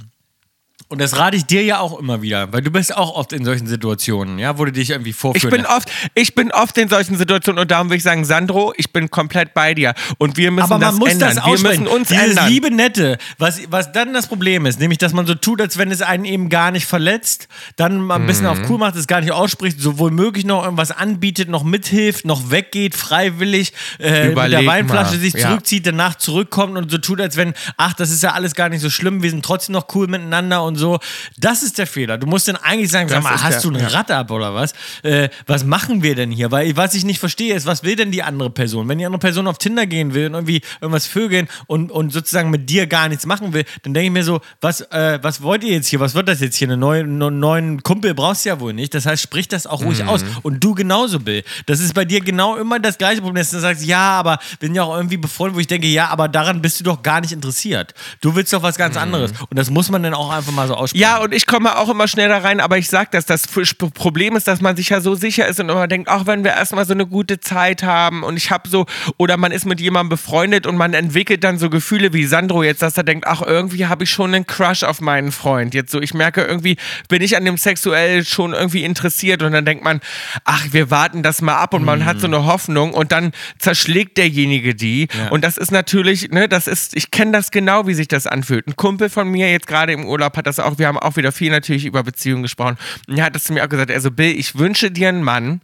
Und 0.90 1.00
das 1.02 1.18
rate 1.18 1.36
ich 1.38 1.46
dir 1.46 1.64
ja 1.64 1.80
auch 1.80 1.98
immer 2.00 2.22
wieder, 2.22 2.54
weil 2.54 2.62
du 2.62 2.70
bist 2.70 2.96
auch 2.96 3.16
oft 3.16 3.34
in 3.34 3.44
solchen 3.46 3.66
Situationen, 3.68 4.38
ja, 4.38 4.58
wo 4.60 4.66
du 4.66 4.72
dich 4.72 4.92
irgendwie 4.92 5.10
Ich 5.10 5.16
vorführen 5.16 5.50
bin 5.52 5.66
oft, 5.66 5.90
ich 6.14 6.36
bin 6.36 6.52
oft 6.52 6.78
in 6.78 6.88
solchen 6.90 7.18
Situationen 7.18 7.60
und 7.62 7.72
darum 7.72 7.90
will 7.90 7.98
ich 7.98 8.04
sagen, 8.04 8.26
Sandro, 8.26 8.74
ich 8.78 8.94
bin 8.94 9.10
komplett 9.10 9.54
bei 9.56 9.74
dir 9.74 9.94
und 10.20 10.38
wir 10.38 10.52
müssen 10.52 10.66
aber 10.66 10.78
man 10.78 10.82
das 10.92 11.00
muss 11.00 11.10
ändern. 11.12 11.36
das 11.36 11.46
wir 11.46 11.70
müssen 11.70 11.88
uns 11.88 12.10
Dieses 12.10 12.24
ändern. 12.30 12.48
liebe 12.50 12.70
Nette, 12.72 13.18
was, 13.40 13.62
was 13.72 13.92
dann 13.92 14.14
das 14.14 14.28
Problem 14.28 14.66
ist, 14.68 14.80
nämlich, 14.80 15.00
dass 15.00 15.14
man 15.14 15.26
so 15.26 15.34
tut, 15.36 15.62
als 15.62 15.78
wenn 15.78 15.90
es 15.90 16.02
einen 16.04 16.26
eben 16.26 16.50
gar 16.50 16.70
nicht 16.72 16.86
verletzt, 16.86 17.48
dann 17.76 18.00
mal 18.00 18.16
ein 18.16 18.28
bisschen 18.28 18.44
Mhm. 18.46 18.52
auf 18.52 18.70
cool 18.70 18.78
macht, 18.78 18.96
es 18.96 19.08
gar 19.08 19.22
nicht 19.22 19.32
ausspricht, 19.32 19.80
sowohl 19.80 20.12
möglich 20.12 20.46
noch 20.46 20.64
irgendwas 20.64 20.92
anbietet, 20.92 21.50
noch 21.50 21.64
mithilft, 21.64 22.26
noch 22.26 22.52
weggeht, 22.52 22.96
freiwillig, 22.96 23.74
äh, 24.00 24.28
mit 24.30 24.38
der 24.52 24.66
Weinflasche 24.66 25.14
mal, 25.16 25.20
sich 25.20 25.34
ja. 25.34 25.48
zurückzieht, 25.48 25.88
danach 25.88 26.16
zurückkommt 26.16 26.78
und 26.78 26.92
so 26.92 26.98
tut, 26.98 27.20
als 27.22 27.36
wenn, 27.38 27.54
ach, 27.78 27.94
das 27.94 28.12
ist 28.12 28.22
ja 28.22 28.32
alles 28.34 28.54
gar 28.54 28.70
nicht 28.70 28.82
so 28.82 28.90
schlimm, 28.90 29.24
wir 29.24 29.30
sind 29.30 29.44
trotzdem 29.44 29.74
noch 29.74 29.88
cool 29.96 30.08
miteinander 30.08 30.64
und 30.64 30.73
so. 30.76 31.00
Das 31.38 31.64
ist 31.64 31.78
der 31.78 31.88
Fehler. 31.88 32.18
Du 32.18 32.28
musst 32.28 32.48
dann 32.48 32.56
eigentlich 32.56 32.90
sagen, 32.92 33.10
sag 33.10 33.24
mal, 33.24 33.32
hast 33.42 33.64
der- 33.64 33.72
du 33.72 33.78
ein 33.78 33.82
ja. 33.82 33.88
Rad 33.88 34.12
ab 34.12 34.32
oder 34.32 34.54
was? 34.54 34.74
Äh, 35.04 35.30
was 35.48 35.64
machen 35.66 36.04
wir 36.04 36.16
denn 36.16 36.32
hier? 36.32 36.52
Weil 36.52 36.76
was 36.78 36.94
ich 36.94 37.04
nicht 37.06 37.20
verstehe 37.20 37.56
ist, 37.56 37.66
was 37.66 37.84
will 37.84 37.96
denn 37.96 38.12
die 38.12 38.24
andere 38.24 38.50
Person? 38.50 38.88
Wenn 38.88 38.98
die 38.98 39.06
andere 39.06 39.20
Person 39.20 39.48
auf 39.48 39.58
Tinder 39.58 39.86
gehen 39.86 40.14
will 40.14 40.28
und 40.28 40.34
irgendwie 40.34 40.62
irgendwas 40.82 41.06
vögeln 41.08 41.48
und, 41.68 41.92
und 41.92 42.12
sozusagen 42.12 42.50
mit 42.50 42.70
dir 42.70 42.88
gar 42.88 43.10
nichts 43.10 43.26
machen 43.26 43.54
will, 43.54 43.66
dann 43.84 43.94
denke 43.94 44.08
ich 44.08 44.12
mir 44.14 44.24
so, 44.24 44.42
was, 44.62 44.82
äh, 44.82 45.20
was 45.22 45.42
wollt 45.42 45.64
ihr 45.64 45.74
jetzt 45.74 45.88
hier? 45.88 46.00
Was 46.00 46.14
wird 46.16 46.28
das 46.28 46.40
jetzt 46.42 46.56
hier? 46.56 46.68
Einen 46.70 46.80
neuen, 46.80 47.22
einen 47.22 47.40
neuen 47.40 47.84
Kumpel 47.84 48.14
brauchst 48.14 48.46
du 48.46 48.50
ja 48.50 48.60
wohl 48.60 48.74
nicht. 48.74 48.94
Das 48.94 49.06
heißt, 49.06 49.22
sprich 49.22 49.48
das 49.48 49.68
auch 49.68 49.82
Mhm. 49.82 49.88
ruhig 49.88 50.04
aus. 50.06 50.24
Und 50.44 50.64
du 50.64 50.74
genauso, 50.76 51.20
Bill. 51.20 51.44
Das 51.66 51.80
ist 51.80 51.94
bei 51.94 52.06
dir 52.06 52.20
genau 52.22 52.56
immer 52.58 52.80
das 52.80 52.98
gleiche 52.98 53.22
Problem, 53.22 53.42
dass 53.42 53.52
du 53.52 53.60
sagst, 53.60 53.84
ja, 53.86 54.12
aber 54.20 54.40
wir 54.60 54.68
sind 54.68 54.76
ja 54.76 54.84
auch 54.84 54.96
irgendwie 54.96 55.18
befreundet, 55.18 55.56
wo 55.56 55.60
ich 55.60 55.68
denke, 55.68 55.88
ja, 55.88 56.08
aber 56.08 56.28
daran 56.28 56.62
bist 56.62 56.80
du 56.80 56.84
doch 56.84 57.02
gar 57.04 57.22
nicht 57.22 57.32
interessiert. 57.32 57.94
Du 58.22 58.36
willst 58.36 58.54
doch 58.54 58.64
was 58.64 58.76
Mhm. 58.78 58.80
ganz 58.80 58.98
anderes. 58.98 59.32
Und 59.50 59.58
das 59.58 59.70
muss 59.70 59.90
man 59.90 60.04
dann 60.04 60.14
auch 60.14 60.32
einfach 60.32 60.52
mal 60.52 60.63
mal 60.64 60.68
so 60.68 60.76
aussprechen. 60.76 61.02
Ja, 61.02 61.18
und 61.18 61.34
ich 61.34 61.46
komme 61.46 61.78
auch 61.78 61.90
immer 61.90 62.08
schneller 62.08 62.44
rein, 62.44 62.60
aber 62.60 62.78
ich 62.78 62.88
sag 62.88 63.12
das, 63.12 63.26
das 63.26 63.48
Problem 63.48 64.36
ist, 64.36 64.48
dass 64.48 64.62
man 64.62 64.76
sich 64.76 64.90
ja 64.90 65.02
so 65.02 65.16
sicher 65.16 65.48
ist 65.48 65.60
und 65.60 65.70
immer 65.70 65.88
denkt, 65.88 66.10
auch 66.10 66.26
wenn 66.26 66.44
wir 66.44 66.52
erstmal 66.52 66.86
so 66.86 66.94
eine 66.94 67.06
gute 67.06 67.40
Zeit 67.40 67.84
haben 67.84 68.24
und 68.24 68.38
ich 68.38 68.52
habe 68.52 68.70
so, 68.70 68.86
oder 69.18 69.38
man 69.38 69.52
ist 69.52 69.66
mit 69.66 69.80
jemandem 69.80 70.10
befreundet 70.10 70.66
und 70.68 70.78
man 70.78 70.94
entwickelt 70.94 71.44
dann 71.44 71.58
so 71.58 71.70
Gefühle 71.70 72.14
wie 72.14 72.26
Sandro 72.26 72.64
jetzt, 72.64 72.82
dass 72.82 72.98
er 72.98 73.04
denkt, 73.04 73.28
ach, 73.28 73.42
irgendwie 73.42 73.88
habe 73.88 74.04
ich 74.04 74.12
schon 74.12 74.34
einen 74.34 74.48
Crush 74.48 74.84
auf 74.84 75.02
meinen 75.02 75.32
Freund. 75.32 75.74
Jetzt 75.74 75.92
so, 75.92 76.02
ich 76.02 76.14
merke 76.14 76.44
irgendwie, 76.44 76.78
bin 77.10 77.22
ich 77.22 77.38
an 77.38 77.46
dem 77.46 77.58
sexuell 77.58 78.26
schon 78.26 78.54
irgendwie 78.54 78.84
interessiert 78.84 79.44
und 79.44 79.52
dann 79.52 79.66
denkt 79.66 79.84
man, 79.84 80.02
ach, 80.46 80.68
wir 80.72 80.90
warten 80.90 81.24
das 81.24 81.42
mal 81.42 81.58
ab 81.58 81.74
und 81.74 81.84
man 81.84 82.06
hat 82.06 82.20
so 82.20 82.28
eine 82.28 82.46
Hoffnung 82.46 82.94
und 82.94 83.12
dann 83.12 83.32
zerschlägt 83.60 84.18
derjenige 84.18 84.76
die 84.76 85.08
und 85.30 85.44
das 85.44 85.58
ist 85.58 85.72
natürlich, 85.72 86.30
ne, 86.30 86.48
das 86.48 86.68
ist, 86.68 86.96
ich 86.96 87.12
kenne 87.12 87.32
das 87.32 87.52
genau, 87.52 87.88
wie 87.88 87.94
sich 87.94 88.08
das 88.08 88.28
anfühlt. 88.28 88.68
Ein 88.68 88.76
Kumpel 88.76 89.10
von 89.10 89.30
mir 89.30 89.52
jetzt 89.52 89.68
gerade 89.68 89.94
im 89.94 90.06
Urlaub 90.06 90.38
hat 90.38 90.48
das 90.48 90.53
auch, 90.60 90.78
wir 90.78 90.88
haben 90.88 91.00
auch 91.00 91.16
wieder 91.16 91.32
viel 91.32 91.52
natürlich 91.52 91.86
über 91.86 92.04
Beziehungen 92.04 92.44
gesprochen. 92.44 92.78
Und 93.08 93.18
er 93.18 93.26
hat 93.26 93.36
das 93.36 93.46
zu 93.46 93.54
mir 93.54 93.64
auch 93.64 93.70
gesagt, 93.70 93.92
also 93.92 94.12
Bill, 94.12 94.38
ich 94.38 94.56
wünsche 94.58 94.92
dir 94.92 95.10
einen 95.10 95.24
Mann, 95.24 95.62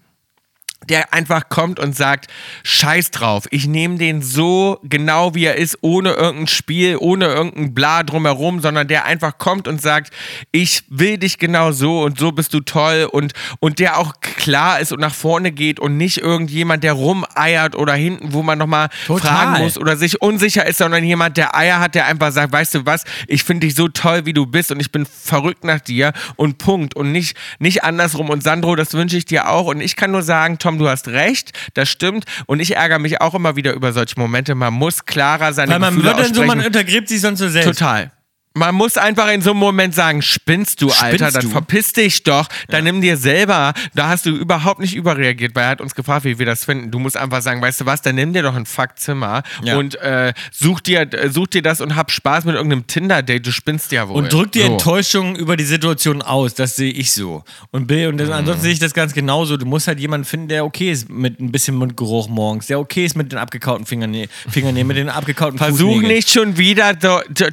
der 0.87 1.13
einfach 1.13 1.49
kommt 1.49 1.79
und 1.79 1.95
sagt, 1.95 2.27
scheiß 2.63 3.11
drauf, 3.11 3.45
ich 3.51 3.67
nehme 3.67 3.97
den 3.97 4.21
so 4.21 4.79
genau 4.83 5.35
wie 5.35 5.45
er 5.45 5.55
ist, 5.55 5.77
ohne 5.81 6.11
irgendein 6.11 6.47
Spiel, 6.47 6.97
ohne 6.99 7.25
irgendein 7.25 7.73
Bla 7.73 8.03
drumherum, 8.03 8.61
sondern 8.61 8.87
der 8.87 9.05
einfach 9.05 9.37
kommt 9.37 9.67
und 9.67 9.81
sagt, 9.81 10.13
ich 10.51 10.83
will 10.89 11.17
dich 11.17 11.37
genau 11.37 11.71
so 11.71 12.01
und 12.01 12.17
so 12.17 12.31
bist 12.31 12.53
du 12.53 12.61
toll 12.61 13.07
und, 13.11 13.33
und 13.59 13.79
der 13.79 13.97
auch 13.97 14.13
klar 14.21 14.79
ist 14.79 14.91
und 14.91 14.99
nach 14.99 15.13
vorne 15.13 15.51
geht 15.51 15.79
und 15.79 15.97
nicht 15.97 16.17
irgendjemand, 16.17 16.83
der 16.83 16.93
rumeiert 16.93 17.75
oder 17.75 17.93
hinten, 17.93 18.33
wo 18.33 18.41
man 18.41 18.57
nochmal 18.57 18.89
fragen 19.05 19.63
muss 19.63 19.77
oder 19.77 19.97
sich 19.97 20.21
unsicher 20.21 20.65
ist, 20.65 20.77
sondern 20.77 21.03
jemand, 21.03 21.37
der 21.37 21.55
Eier 21.55 21.79
hat, 21.79 21.93
der 21.93 22.07
einfach 22.07 22.31
sagt, 22.31 22.51
weißt 22.51 22.75
du 22.75 22.85
was, 22.85 23.03
ich 23.27 23.43
finde 23.43 23.67
dich 23.67 23.75
so 23.75 23.89
toll, 23.89 24.25
wie 24.25 24.33
du 24.33 24.45
bist 24.45 24.71
und 24.71 24.79
ich 24.79 24.91
bin 24.91 25.05
verrückt 25.05 25.63
nach 25.63 25.79
dir 25.79 26.13
und 26.35 26.57
Punkt 26.57 26.95
und 26.95 27.11
nicht, 27.11 27.37
nicht 27.59 27.83
andersrum. 27.83 28.29
Und 28.29 28.43
Sandro, 28.43 28.75
das 28.75 28.93
wünsche 28.93 29.17
ich 29.17 29.25
dir 29.25 29.49
auch 29.49 29.67
und 29.67 29.81
ich 29.81 29.95
kann 29.95 30.11
nur 30.11 30.23
sagen, 30.23 30.57
Tom, 30.69 30.77
du 30.77 30.87
hast 30.87 31.07
recht, 31.07 31.51
das 31.73 31.89
stimmt 31.89 32.25
und 32.45 32.59
ich 32.59 32.75
ärgere 32.75 32.99
mich 32.99 33.21
auch 33.21 33.33
immer 33.33 33.55
wieder 33.55 33.73
über 33.73 33.91
solche 33.91 34.19
Momente, 34.19 34.53
man 34.53 34.71
muss 34.71 35.05
klarer 35.05 35.51
seine 35.51 35.71
Weil 35.71 35.79
man 35.79 35.95
Gefühle 35.95 36.15
wird 36.15 36.27
dann 36.27 36.33
so, 36.35 36.43
man 36.43 36.63
untergräbt 36.63 37.09
sich 37.09 37.21
sonst 37.21 37.39
so 37.39 37.49
selbst. 37.49 37.79
Total. 37.79 38.11
Man 38.59 38.75
muss 38.75 38.97
einfach 38.97 39.31
in 39.31 39.41
so 39.41 39.51
einem 39.51 39.59
Moment 39.59 39.95
sagen, 39.95 40.21
spinnst 40.21 40.81
du, 40.81 40.89
Alter, 40.91 41.17
Spinnst 41.17 41.35
dann 41.37 41.43
du? 41.43 41.49
verpiss 41.49 41.93
dich 41.93 42.23
doch, 42.23 42.47
dann 42.67 42.83
nimm 42.83 43.01
dir 43.01 43.17
selber, 43.17 43.73
da 43.95 44.09
hast 44.09 44.25
du 44.25 44.31
überhaupt 44.31 44.79
nicht 44.81 44.95
überreagiert, 44.95 45.55
weil 45.55 45.63
er 45.63 45.69
hat 45.69 45.81
uns 45.81 45.95
gefragt, 45.95 46.25
wie 46.25 46.37
wir 46.37 46.45
das 46.45 46.65
finden. 46.65 46.91
Du 46.91 46.99
musst 46.99 47.15
einfach 47.17 47.41
sagen, 47.41 47.61
weißt 47.61 47.81
du 47.81 47.85
was, 47.85 48.01
dann 48.01 48.15
nimm 48.15 48.33
dir 48.33 48.43
doch 48.43 48.55
ein 48.55 48.65
Fuckzimmer 48.65 49.43
Ja. 49.63 49.77
und 49.77 49.95
äh, 49.95 50.33
such, 50.51 50.81
dir, 50.81 51.01
äh, 51.13 51.29
such 51.29 51.47
dir 51.47 51.61
das 51.61 51.79
und 51.81 51.95
hab 51.95 52.11
Spaß 52.11 52.45
mit 52.45 52.55
irgendeinem 52.55 52.85
Tinder-Date, 52.85 53.45
du 53.47 53.51
spinnst 53.51 53.91
ja 53.91 54.07
wohl. 54.09 54.17
Und 54.17 54.33
drück 54.33 54.51
die 54.51 54.59
so. 54.59 54.65
Enttäuschung 54.65 55.35
über 55.37 55.55
die 55.55 55.63
Situation 55.63 56.21
aus. 56.21 56.53
Das 56.53 56.75
sehe 56.75 56.91
ich 56.91 57.11
so. 57.13 57.43
Und 57.71 57.87
Bill, 57.87 58.07
und 58.09 58.15
Mhm. 58.15 58.17
das, 58.19 58.29
ansonsten 58.29 58.63
sehe 58.63 58.73
ich 58.73 58.79
das 58.79 58.93
ganz 58.93 59.13
genauso. 59.13 59.55
Du 59.57 59.65
musst 59.65 59.87
halt 59.87 59.99
jemanden 59.99 60.25
finden, 60.25 60.49
der 60.49 60.65
okay 60.65 60.91
ist 60.91 61.09
mit 61.09 61.39
ein 61.39 61.51
bisschen 61.51 61.75
Mundgeruch 61.75 62.27
morgens, 62.27 62.67
der 62.67 62.79
okay 62.79 63.05
ist 63.05 63.15
mit 63.15 63.31
den 63.31 63.39
abgekauten 63.39 63.85
Fingernä 63.85 64.27
Fingernägeln, 64.49 64.87
mit 64.87 64.97
den 64.97 65.09
abgekauten 65.09 65.57
Versuch 65.57 65.77
Fußnägeln. 65.93 66.13
nicht 66.15 66.29
schon 66.29 66.57
wieder, 66.57 66.97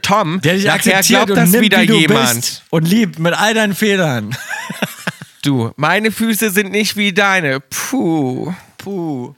Tom, 0.02 0.40
Der 0.40 0.54
dich 0.54 0.64
nachher 0.64 0.95
akzeptiert 0.98 1.26
glaubt 1.26 1.30
und 1.30 1.36
das 1.36 1.50
nimmt, 1.50 1.64
wieder 1.64 1.80
wie 1.82 1.86
du 1.86 1.98
jemand. 1.98 2.34
bist 2.34 2.62
und 2.70 2.88
liebt 2.88 3.18
mit 3.18 3.34
all 3.34 3.54
deinen 3.54 3.74
Fehlern. 3.74 4.36
Du, 5.42 5.70
meine 5.76 6.10
Füße 6.10 6.50
sind 6.50 6.72
nicht 6.72 6.96
wie 6.96 7.12
deine. 7.12 7.60
Puh. 7.60 8.52
Puh. 8.78 9.32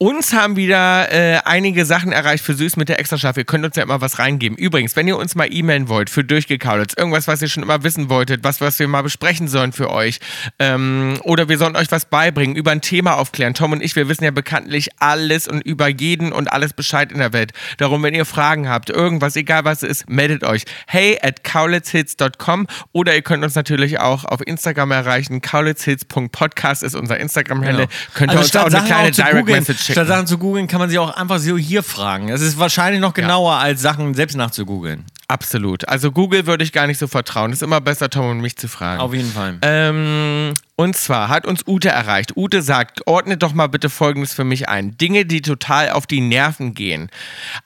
Uns 0.00 0.32
haben 0.32 0.54
wieder 0.54 1.12
äh, 1.12 1.40
einige 1.44 1.84
Sachen 1.84 2.12
erreicht 2.12 2.44
für 2.44 2.54
Süß 2.54 2.76
mit 2.76 2.88
der 2.88 3.00
Extrascharf. 3.00 3.36
Ihr 3.36 3.42
könnt 3.42 3.64
uns 3.64 3.74
ja 3.74 3.82
immer 3.82 4.00
was 4.00 4.20
reingeben. 4.20 4.56
Übrigens, 4.56 4.94
wenn 4.94 5.08
ihr 5.08 5.16
uns 5.16 5.34
mal 5.34 5.52
e-mailen 5.52 5.88
wollt 5.88 6.08
für 6.08 6.22
Durchgekaulitz, 6.22 6.94
irgendwas, 6.96 7.26
was 7.26 7.42
ihr 7.42 7.48
schon 7.48 7.64
immer 7.64 7.82
wissen 7.82 8.08
wolltet, 8.08 8.44
was, 8.44 8.60
was 8.60 8.78
wir 8.78 8.86
mal 8.86 9.02
besprechen 9.02 9.48
sollen 9.48 9.72
für 9.72 9.90
euch, 9.90 10.20
ähm, 10.60 11.18
oder 11.24 11.48
wir 11.48 11.58
sollen 11.58 11.74
euch 11.74 11.90
was 11.90 12.04
beibringen, 12.04 12.54
über 12.54 12.70
ein 12.70 12.80
Thema 12.80 13.16
aufklären. 13.16 13.54
Tom 13.54 13.72
und 13.72 13.82
ich, 13.82 13.96
wir 13.96 14.08
wissen 14.08 14.22
ja 14.22 14.30
bekanntlich 14.30 14.90
alles 15.00 15.48
und 15.48 15.62
über 15.62 15.88
jeden 15.88 16.30
und 16.30 16.46
alles 16.52 16.74
Bescheid 16.74 17.10
in 17.10 17.18
der 17.18 17.32
Welt. 17.32 17.50
Darum, 17.78 18.04
wenn 18.04 18.14
ihr 18.14 18.24
Fragen 18.24 18.68
habt, 18.68 18.90
irgendwas, 18.90 19.34
egal 19.34 19.64
was 19.64 19.82
es 19.82 20.02
ist, 20.02 20.08
meldet 20.08 20.44
euch. 20.44 20.62
Hey 20.86 21.18
at 21.20 21.42
kaulitzhits.com 21.42 22.68
oder 22.92 23.16
ihr 23.16 23.22
könnt 23.22 23.42
uns 23.42 23.56
natürlich 23.56 23.98
auch 23.98 24.24
auf 24.24 24.46
Instagram 24.46 24.92
erreichen. 24.92 25.42
kaulitzhits.podcast 25.42 26.84
ist 26.84 26.94
unser 26.94 27.18
Instagram-Handle. 27.18 27.88
Könnt 28.14 28.32
ihr 28.32 28.38
uns 28.38 28.54
auch 28.54 28.62
eine 28.62 28.70
Sachen 28.70 28.86
kleine 28.86 29.08
auch 29.08 29.12
Direct 29.12 29.48
Message 29.48 29.87
schicken. 29.88 30.06
statt 30.06 30.08
Sachen 30.08 30.26
zu 30.26 30.38
googeln, 30.38 30.66
kann 30.66 30.80
man 30.80 30.88
sich 30.88 30.98
auch 30.98 31.10
einfach 31.10 31.38
so 31.38 31.56
hier 31.56 31.82
fragen. 31.82 32.28
Es 32.28 32.40
ist 32.40 32.58
wahrscheinlich 32.58 33.00
noch 33.00 33.14
genauer, 33.14 33.54
als 33.54 33.82
Sachen 33.82 34.14
selbst 34.14 34.36
nachzugoogeln. 34.36 35.04
Absolut. 35.30 35.86
Also 35.86 36.10
Google 36.10 36.46
würde 36.46 36.64
ich 36.64 36.72
gar 36.72 36.86
nicht 36.86 36.96
so 36.96 37.06
vertrauen. 37.06 37.52
Es 37.52 37.58
ist 37.58 37.62
immer 37.62 37.82
besser, 37.82 38.08
Tom 38.08 38.30
und 38.30 38.40
mich 38.40 38.56
zu 38.56 38.66
fragen. 38.66 39.02
Auf 39.02 39.12
jeden 39.12 39.30
Fall. 39.30 39.58
Ähm, 39.60 40.54
und 40.74 40.96
zwar 40.96 41.28
hat 41.28 41.46
uns 41.46 41.66
Ute 41.66 41.90
erreicht. 41.90 42.34
Ute 42.34 42.62
sagt, 42.62 43.06
ordnet 43.06 43.42
doch 43.42 43.52
mal 43.52 43.66
bitte 43.66 43.90
Folgendes 43.90 44.32
für 44.32 44.44
mich 44.44 44.70
ein. 44.70 44.96
Dinge, 44.96 45.26
die 45.26 45.42
total 45.42 45.90
auf 45.90 46.06
die 46.06 46.22
Nerven 46.22 46.72
gehen. 46.72 47.10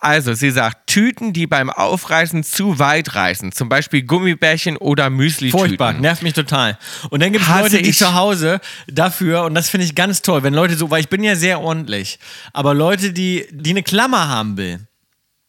Also, 0.01 0.35
sie 0.35 0.51
sagt, 0.51 0.89
Tüten, 0.89 1.33
die 1.33 1.47
beim 1.47 1.71
Aufreißen 1.71 2.43
zu 2.43 2.81
weit 2.81 3.15
reißen. 3.15 3.53
Zum 3.53 3.69
Beispiel 3.69 4.03
Gummibärchen 4.03 4.77
oder 4.77 5.09
Müsli-Tüten. 5.09 5.59
Furchtbar, 5.61 5.93
nervt 5.93 6.25
mich 6.25 6.33
total. 6.33 6.79
Und 7.11 7.23
dann 7.23 7.33
gibt 7.33 7.45
es 7.45 7.51
Leute, 7.51 7.81
die 7.81 7.91
ich. 7.91 7.99
zu 7.99 8.15
Hause 8.15 8.61
dafür, 8.89 9.45
und 9.45 9.55
das 9.55 9.71
finde 9.71 9.85
ich 9.85 9.95
ganz 9.95 10.23
toll, 10.23 10.43
wenn 10.43 10.55
Leute 10.55 10.75
so, 10.75 10.91
weil 10.91 11.01
ich 11.01 11.09
bin 11.09 11.23
ja 11.23 11.37
sehr 11.37 11.61
ordentlich, 11.61 12.19
aber 12.53 12.75
Leute, 12.75 13.13
die, 13.13 13.47
die 13.53 13.71
eine 13.71 13.85
Klammer 13.85 14.29
haben 14.29 14.57
will, 14.57 14.81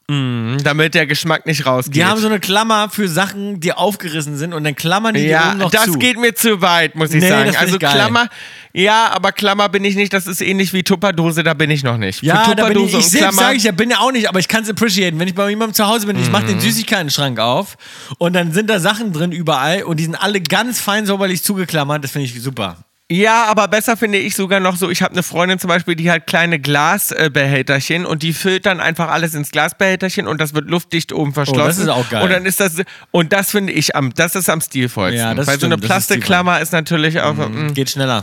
Damit 0.07 0.95
der 0.95 1.07
Geschmack 1.07 1.45
nicht 1.45 1.65
rausgeht. 1.65 1.95
die 1.95 2.03
haben 2.05 2.19
so 2.19 2.27
eine 2.27 2.39
Klammer 2.41 2.89
für 2.89 3.07
Sachen, 3.07 3.61
die 3.61 3.71
aufgerissen 3.71 4.35
sind 4.37 4.53
und 4.53 4.63
dann 4.65 4.75
klammern 4.75 5.13
die 5.15 5.21
die 5.21 5.27
ja, 5.27 5.51
oben 5.51 5.59
noch 5.59 5.71
das 5.71 5.85
zu. 5.85 5.93
geht 5.97 6.19
mir 6.19 6.35
zu 6.35 6.61
weit, 6.61 6.95
muss 6.95 7.13
ich 7.13 7.21
Nee, 7.23 7.29
sagen. 7.29 7.47
das 7.47 7.55
also. 7.55 7.77
Klammer, 7.79 8.27
ja, 8.73 9.09
aber 9.13 9.31
Klammer 9.31 9.69
bin 9.69 9.85
ich 9.85 9.95
nicht. 9.95 10.11
Das 10.11 10.27
ist 10.27 10.41
ähnlich 10.41 10.73
wie 10.73 10.83
Tupperdose, 10.83 11.41
da 11.43 11.53
bin 11.53 11.71
ich 11.71 11.83
noch 11.83 11.97
nicht. 11.97 12.21
ja, 12.21 12.43
Für 12.43 12.53
da 12.55 12.67
bin 12.67 12.79
ich, 12.79 12.89
ich 12.89 12.95
und 12.95 13.03
selbst 13.03 13.37
sage 13.39 13.55
ich 13.55 13.63
ja, 13.63 13.71
bin 13.71 13.89
ja 13.91 13.99
auch 13.99 14.11
nicht, 14.11 14.27
aber 14.27 14.39
ich 14.39 14.47
kann 14.49 14.63
es 14.63 14.69
appreciaten. 14.69 15.17
Wenn 15.19 15.27
ich 15.29 15.35
bei 15.35 15.49
jemandem 15.49 15.73
zu 15.73 15.87
Hause 15.87 16.05
bin, 16.05 16.19
ich 16.21 16.29
mache 16.29 16.45
den 16.45 16.57
Mhm. 16.57 16.61
Süßigkeiten-Schrank 16.61 17.39
auf 17.39 17.77
und 18.17 18.33
dann 18.33 18.51
sind 18.51 18.69
da 18.69 18.79
Sachen 18.79 19.13
drin 19.13 19.31
überall 19.31 19.83
und 19.83 19.97
die 20.01 20.03
sind 20.03 20.15
alle 20.15 20.41
ganz 20.41 20.81
fein 20.81 21.05
säuberlich 21.05 21.43
zugeklammert. 21.43 22.03
Das 22.03 22.11
finde 22.11 22.25
ich 22.27 22.41
super. 22.41 22.77
Ja, 23.11 23.45
aber 23.45 23.67
besser 23.67 23.97
finde 23.97 24.17
ich 24.17 24.35
sogar 24.35 24.59
noch 24.59 24.77
so, 24.77 24.89
ich 24.89 25.01
habe 25.01 25.11
eine 25.11 25.23
Freundin 25.23 25.59
zum 25.59 25.67
Beispiel, 25.67 25.95
die 25.95 26.09
hat 26.09 26.25
kleine 26.25 26.59
Glasbehälterchen 26.59 28.05
und 28.05 28.23
die 28.23 28.33
füllt 28.33 28.65
dann 28.65 28.79
einfach 28.79 29.09
alles 29.09 29.35
ins 29.35 29.51
Glasbehälterchen 29.51 30.25
und 30.25 30.39
das 30.39 30.53
wird 30.53 30.69
luftdicht 30.69 31.11
oben 31.11 31.33
verschlossen. 31.33 31.61
Oh, 31.61 31.67
das 31.67 31.77
ist 31.77 31.89
auch 31.89 32.09
geil. 32.09 32.23
Und 32.23 32.31
dann 32.31 32.45
ist 32.45 32.59
das, 32.59 32.81
und 33.11 33.33
das 33.33 33.51
finde 33.51 33.73
ich 33.73 33.95
am, 33.95 34.13
das 34.13 34.35
ist 34.35 34.49
am 34.49 34.61
stilvollsten. 34.61 35.19
Ja, 35.19 35.33
das 35.33 35.47
Weil 35.47 35.59
so 35.59 35.65
eine 35.65 35.73
stimmt, 35.73 35.83
das 35.83 35.97
ist 35.99 36.07
Plastikklammer 36.07 36.61
ist 36.61 36.71
natürlich 36.71 37.19
auch, 37.19 37.35
mm, 37.35 37.73
Geht 37.73 37.89
schneller. 37.89 38.21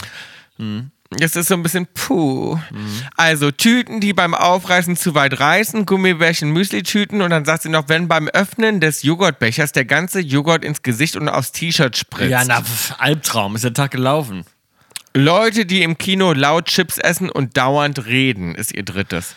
das 1.10 1.36
ist 1.36 1.48
so 1.48 1.54
ein 1.54 1.62
bisschen 1.62 1.86
puh. 1.92 2.56
Mhm. 2.56 3.02
Also 3.16 3.50
Tüten, 3.50 4.00
die 4.00 4.14
beim 4.14 4.34
Aufreißen 4.34 4.96
zu 4.96 5.14
weit 5.14 5.38
reißen, 5.38 5.84
Gummibärchen, 5.84 6.50
Müsli-Tüten 6.50 7.20
und 7.20 7.30
dann 7.30 7.44
sagt 7.44 7.64
sie 7.64 7.68
noch, 7.68 7.88
wenn 7.88 8.08
beim 8.08 8.28
Öffnen 8.28 8.80
des 8.80 9.02
Joghurtbechers 9.02 9.72
der 9.72 9.84
ganze 9.84 10.20
Joghurt 10.20 10.64
ins 10.64 10.82
Gesicht 10.82 11.16
und 11.16 11.28
aufs 11.28 11.52
T-Shirt 11.52 11.98
spritzt. 11.98 12.30
Ja, 12.30 12.44
na, 12.44 12.62
Albtraum, 12.98 13.56
ist 13.56 13.64
der 13.64 13.74
Tag 13.74 13.90
gelaufen. 13.90 14.44
Leute, 15.12 15.66
die 15.66 15.82
im 15.82 15.98
Kino 15.98 16.32
laut 16.32 16.66
Chips 16.66 16.96
essen 16.98 17.30
und 17.30 17.56
dauernd 17.56 18.06
reden, 18.06 18.54
ist 18.54 18.72
ihr 18.72 18.84
drittes. 18.84 19.34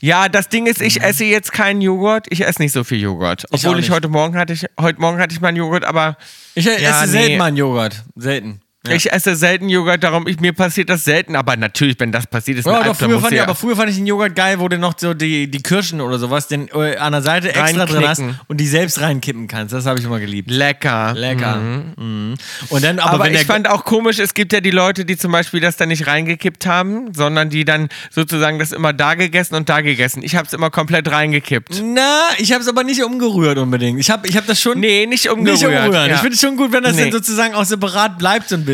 Ja, 0.00 0.28
das 0.28 0.50
Ding 0.50 0.66
ist, 0.66 0.82
ich 0.82 1.00
esse 1.02 1.24
jetzt 1.24 1.52
keinen 1.52 1.80
Joghurt. 1.80 2.26
Ich 2.28 2.44
esse 2.46 2.60
nicht 2.60 2.72
so 2.72 2.84
viel 2.84 3.00
Joghurt. 3.00 3.44
Mhm. 3.44 3.54
Ich 3.56 3.64
Obwohl 3.64 3.78
ich, 3.78 3.86
nicht. 3.86 3.94
heute 3.94 4.08
Morgen 4.08 4.36
hatte 4.36 4.52
ich, 4.52 4.66
heute 4.78 5.00
Morgen 5.00 5.18
hatte 5.18 5.34
ich 5.34 5.40
meinen 5.40 5.56
Joghurt, 5.56 5.84
aber 5.84 6.16
Ich 6.54 6.66
esse 6.66 6.82
Ja, 6.82 7.00
nee. 7.06 7.12
selten 7.12 7.38
mal 7.38 7.44
einen 7.46 7.56
Joghurt. 7.56 8.04
Selten. 8.16 8.60
Ja. 8.86 8.94
ich 8.94 9.10
esse 9.12 9.34
selten 9.34 9.68
Joghurt, 9.70 10.04
darum 10.04 10.26
ich, 10.26 10.40
mir 10.40 10.52
passiert 10.52 10.90
das 10.90 11.04
selten. 11.04 11.36
Aber 11.36 11.56
natürlich, 11.56 11.96
wenn 11.98 12.12
das 12.12 12.26
passiert, 12.26 12.58
ist 12.58 12.66
Ja, 12.66 12.82
doch, 12.82 12.94
früher 12.94 13.18
fand 13.20 13.32
ich, 13.32 13.40
aber 13.40 13.54
früher 13.54 13.76
fand 13.76 13.88
ich 13.90 13.96
den 13.96 14.06
Joghurt 14.06 14.34
geil, 14.36 14.58
wo 14.60 14.68
du 14.68 14.78
noch 14.78 14.94
so 14.98 15.14
die, 15.14 15.50
die 15.50 15.62
Kirschen 15.62 16.00
oder 16.02 16.18
sowas 16.18 16.48
den, 16.48 16.68
äh, 16.68 16.96
an 16.96 17.12
der 17.12 17.22
Seite 17.22 17.54
extra 17.54 17.86
drin 17.86 18.06
hast 18.06 18.22
und 18.46 18.58
die 18.60 18.66
selbst 18.66 19.00
reinkippen 19.00 19.48
kannst. 19.48 19.72
Das 19.72 19.86
habe 19.86 19.98
ich 19.98 20.04
immer 20.04 20.20
geliebt. 20.20 20.50
Lecker. 20.50 21.14
Lecker. 21.16 21.56
Mhm. 21.56 22.34
Und 22.68 22.84
dann, 22.84 22.98
aber, 22.98 23.14
Aber, 23.24 23.30
ich 23.30 23.44
fand 23.46 23.68
auch 23.68 23.84
komisch, 23.84 24.18
es 24.18 24.34
gibt 24.34 24.52
ja 24.52 24.60
die 24.60 24.70
Leute, 24.70 25.04
die 25.06 25.16
zum 25.16 25.32
Beispiel 25.32 25.60
das 25.60 25.76
dann 25.76 25.88
nicht 25.88 26.06
reingekippt 26.06 26.66
haben, 26.66 27.14
sondern 27.14 27.48
die 27.48 27.64
dann 27.64 27.88
sozusagen 28.10 28.58
das 28.58 28.72
immer 28.72 28.92
da 28.92 29.14
gegessen 29.14 29.54
und 29.54 29.68
da 29.68 29.80
gegessen. 29.80 30.22
Ich 30.22 30.36
habe 30.36 30.46
es 30.46 30.52
immer 30.52 30.70
komplett 30.70 31.10
reingekippt. 31.10 31.82
na, 31.82 32.20
ich 32.38 32.52
habe 32.52 32.62
es 32.62 32.68
aber 32.68 32.84
nicht 32.84 33.02
umgerührt 33.02 33.56
unbedingt. 33.58 33.98
Ich 33.98 34.10
habe 34.10 34.28
ich 34.28 34.36
hab 34.36 34.46
das 34.46 34.60
schon 34.60 34.78
Nee, 34.80 35.06
nicht 35.06 35.30
umgerührt. 35.30 35.60
nicht 35.62 35.66
umrühren. 35.66 36.08
Ja. 36.10 36.14
Ich 36.16 36.20
finde 36.20 36.34
es 36.34 36.40
schon 36.40 36.56
gut, 36.58 36.70
wenn 36.72 36.82
das 36.82 36.96
Nee. 36.96 37.04
dann 37.04 37.12
sozusagen 37.12 37.54
auch 37.54 37.64
separat 37.64 38.18
bleibt 38.18 38.48
so 38.50 38.56
ein 38.56 38.64
bisschen. 38.64 38.73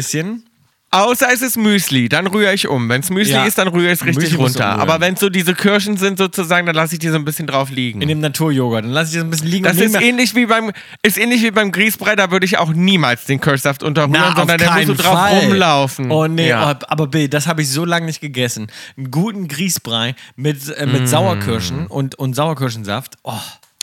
Außer 0.92 1.28
es 1.32 1.40
ist 1.40 1.56
Müsli, 1.56 2.08
dann 2.08 2.26
rühre 2.26 2.52
ich 2.52 2.66
um. 2.66 2.88
Wenn 2.88 3.00
es 3.00 3.10
Müsli 3.10 3.34
Ja. 3.34 3.44
ist, 3.44 3.58
dann 3.58 3.68
rühre 3.68 3.92
ich 3.92 4.00
es 4.00 4.04
richtig 4.04 4.24
Müsli 4.24 4.38
musst 4.38 4.56
du 4.56 4.58
runter. 4.58 4.72
umrühren. 4.74 4.90
Aber 4.90 5.00
wenn 5.00 5.14
es 5.14 5.20
so 5.20 5.28
diese 5.28 5.54
Kirschen 5.54 5.96
sind 5.96 6.18
sozusagen, 6.18 6.66
dann 6.66 6.74
lasse 6.74 6.94
ich 6.94 6.98
die 6.98 7.08
so 7.10 7.14
ein 7.14 7.24
bisschen 7.24 7.46
drauf 7.46 7.70
liegen. 7.70 8.02
In 8.02 8.08
dem 8.08 8.18
Naturjoghurt. 8.18 8.82
Dann 8.84 8.90
lasse 8.90 9.10
ich 9.10 9.14
das 9.14 9.22
ein 9.22 9.30
bisschen 9.30 9.46
liegen. 9.46 9.62
das 9.62 9.76
und 9.76 9.84
ist 9.84 10.00
ähnlich 10.00 10.34
wie 10.34 10.46
beim 10.46 10.72
ist 11.04 11.16
ähnlich 11.16 11.44
wie 11.44 11.52
beim 11.52 11.70
Grießbrei, 11.70 12.16
da 12.16 12.32
würde 12.32 12.44
ich 12.44 12.58
auch 12.58 12.72
niemals 12.72 13.24
den 13.26 13.40
Kirschsaft 13.40 13.84
unterrühren, 13.84 14.16
Na, 14.30 14.34
sondern 14.34 14.58
der 14.58 14.66
muss 14.66 14.76
keinen 14.78 14.86
so 14.88 14.94
drauf 14.94 15.12
Fall. 15.16 15.38
rumlaufen. 15.38 16.10
Oh 16.10 16.26
nee, 16.26 16.48
ja. 16.48 16.72
oh, 16.72 16.84
aber 16.88 17.06
Bill, 17.06 17.28
das 17.28 17.46
habe 17.46 17.62
ich 17.62 17.68
so 17.70 17.84
lange 17.84 18.06
nicht 18.06 18.20
gegessen. 18.20 18.66
Einen 18.96 19.12
guten 19.12 19.46
Grießbrei 19.46 20.16
mit, 20.34 20.70
äh, 20.70 20.86
Mm. 20.86 20.92
mit 20.92 21.08
Sauerkirschen 21.08 21.86
und, 21.86 22.16
und 22.16 22.34
Sauerkirschensaft. 22.34 23.14
Oh, 23.22 23.34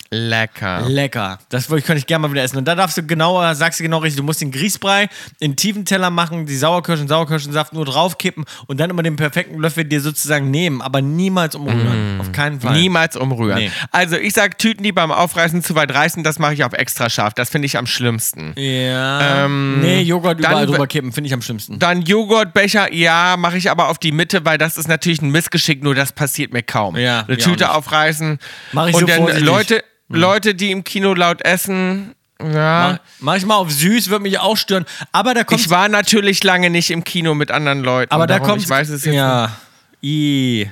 lecker. 0.10 0.84
lecker. 0.88 1.39
Das 1.49 1.70
wollte 1.70 1.80
ich, 1.82 1.86
könnte 1.86 1.99
ich 1.99 2.08
gerne 2.08 2.28
mal 2.28 2.32
wieder 2.32 2.43
essen. 2.43 2.58
Und 2.58 2.66
da 2.68 2.76
darfst 2.76 2.97
du 2.97 3.03
genauer, 3.05 3.55
sagst 3.55 3.80
du 3.80 3.84
genau 3.84 3.99
richtig, 3.99 4.18
du 4.18 4.24
musst 4.24 4.41
den 4.41 4.51
Grießbrei 4.51 5.10
in 5.39 5.55
tiefen 5.55 5.86
Teller 5.86 6.10
machen, 6.10 6.45
die 6.45 6.55
Sauerkirschen, 6.55 7.08
Sauerkirschensaft 7.08 7.74
nur 7.74 7.86
draufkippen 7.86 8.45
und 8.68 8.80
dann 8.80 8.89
immer 8.89 9.03
den 9.03 9.16
perfekten 9.16 9.60
Löffel 9.60 9.86
dir 9.86 10.01
sozusagen 10.01 10.51
nehmen, 10.51 10.82
aber 10.82 11.01
niemals 11.01 11.55
umrühren. 11.55 12.20
Auf 12.20 12.32
keinen 12.32 12.62
Fall. 12.62 12.74
Niemals 12.74 13.16
umrühren. 13.16 13.60
Nee. 13.60 13.72
Also 13.91 14.16
ich 14.18 14.34
sag 14.34 14.58
Tüten, 14.58 14.84
die 14.84 14.91
beim 14.91 15.12
Aufreißen 15.12 15.64
zu 15.64 15.76
weit 15.76 15.93
reißen, 15.93 16.24
das 16.24 16.39
mache 16.39 16.53
ich 16.53 16.64
auf 16.64 16.74
extra 16.74 17.10
scharf. 17.10 17.34
Das 17.34 17.49
finde 17.49 17.66
ich 17.66 17.78
am 17.78 17.88
schlimmsten. 17.88 18.53
Ja. 18.55 19.45
Ähm, 19.45 19.82
nee, 19.82 20.01
Joghurt 20.01 20.39
überall 20.39 20.66
drüber 20.66 20.88
kippen, 20.88 21.12
finde 21.12 21.28
ich 21.28 21.34
am 21.34 21.41
schlimmsten. 21.41 21.80
Dann 21.80 22.01
Joghurtbecher, 22.01 22.93
ja, 22.93 23.36
mache 23.38 23.58
ich 23.58 23.70
aber 23.70 23.89
auf 23.89 23.97
die 23.97 24.12
Mitte, 24.12 24.45
weil 24.45 24.58
das 24.58 24.78
ist 24.78 24.88
natürlich 24.88 25.22
ein 25.22 25.30
Missgeschick, 25.32 25.84
nur 25.84 25.95
das 25.95 26.12
passiert 26.12 26.53
mir 26.53 26.64
kaum. 26.64 26.95
Ja, 26.95 27.26
Eine 27.28 27.38
Tüte 27.38 27.72
aufreißen. 27.72 28.39
Mach 28.72 28.88
ich 28.88 28.95
Und 28.95 29.01
so 29.01 29.08
dann 29.08 29.18
vorsichtig. 29.18 29.45
Leute, 29.45 29.84
Leute, 30.10 30.55
die 30.55 30.72
im 30.72 30.84
Kino 30.84 31.14
laut 31.14 31.41
essen, 31.43 32.14
ja. 32.41 32.91
Mach, 32.91 32.99
mach 33.20 33.36
ich 33.38 33.45
mal 33.45 33.55
auf 33.55 33.72
süß, 33.72 34.10
wird 34.10 34.22
mich 34.22 34.38
auch 34.39 34.55
stören. 34.58 34.86
Aber 35.12 35.34
da 35.34 35.43
kommt 35.43 35.60
Ich 35.60 35.70
war 35.72 35.89
natürlich 35.89 36.43
lange 36.43 36.70
nicht 36.70 36.91
im 36.91 37.03
Kino 37.03 37.34
mit 37.34 37.49
anderen 37.49 37.80
Leuten. 37.84 38.12
aber 38.14 38.28
da 38.28 38.38
kommt 38.39 38.62
Ich 38.62 38.70
weiß 38.70 38.89
es 38.89 39.05
jetzt 39.05 39.16
Ja. 39.16 39.58
I. 40.03 40.70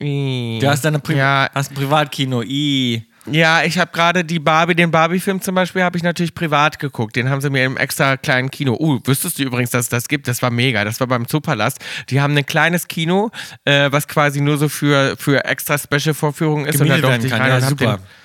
nicht. 0.00 0.62
Du 0.62 0.68
hast 0.68 0.84
deine 0.84 0.98
Pri 0.98 1.16
ja, 1.16 1.48
hast 1.54 1.70
ein 1.70 1.74
Privatkino. 1.76 2.42
I. 2.42 3.06
ja, 3.30 3.62
ich 3.62 3.78
habe 3.78 3.92
gerade 3.92 4.24
die 4.24 4.40
Barbie, 4.40 4.74
den 4.74 4.90
Barbie-Film 4.90 5.40
zum 5.40 5.54
Beispiel, 5.54 5.84
habe 5.84 5.96
ich 5.96 6.02
natürlich 6.02 6.34
privat 6.34 6.80
geguckt. 6.80 7.14
Den 7.14 7.30
haben 7.30 7.40
sie 7.40 7.50
mir 7.50 7.64
im 7.64 7.76
extra 7.76 8.16
kleinen 8.16 8.50
Kino. 8.50 8.74
Uh, 8.80 8.98
wüsstest 9.04 9.38
du 9.38 9.44
übrigens, 9.44 9.70
dass 9.70 9.82
es 9.82 9.88
das 9.88 10.08
gibt? 10.08 10.26
Das 10.26 10.42
war 10.42 10.50
mega. 10.50 10.84
Das 10.84 10.98
war 10.98 11.06
beim 11.06 11.28
Zoopalast. 11.28 11.78
Die 12.10 12.20
haben 12.20 12.36
ein 12.36 12.44
kleines 12.44 12.88
Kino, 12.88 13.30
äh, 13.64 13.92
was 13.92 14.08
quasi 14.08 14.40
nur 14.40 14.58
so 14.58 14.68
für, 14.68 15.16
für 15.16 15.44
extra 15.44 15.78
Special-Vorführungen 15.78 16.66
ist. 16.66 16.78
Gemietet 16.78 16.96
und 16.96 17.02
da 17.04 17.08
durfte 17.10 17.26
ich 17.28 17.32
rein 17.32 17.48
Ja, 17.48 17.56
und 17.58 17.68
super. 17.68 17.98
Den, 17.98 18.21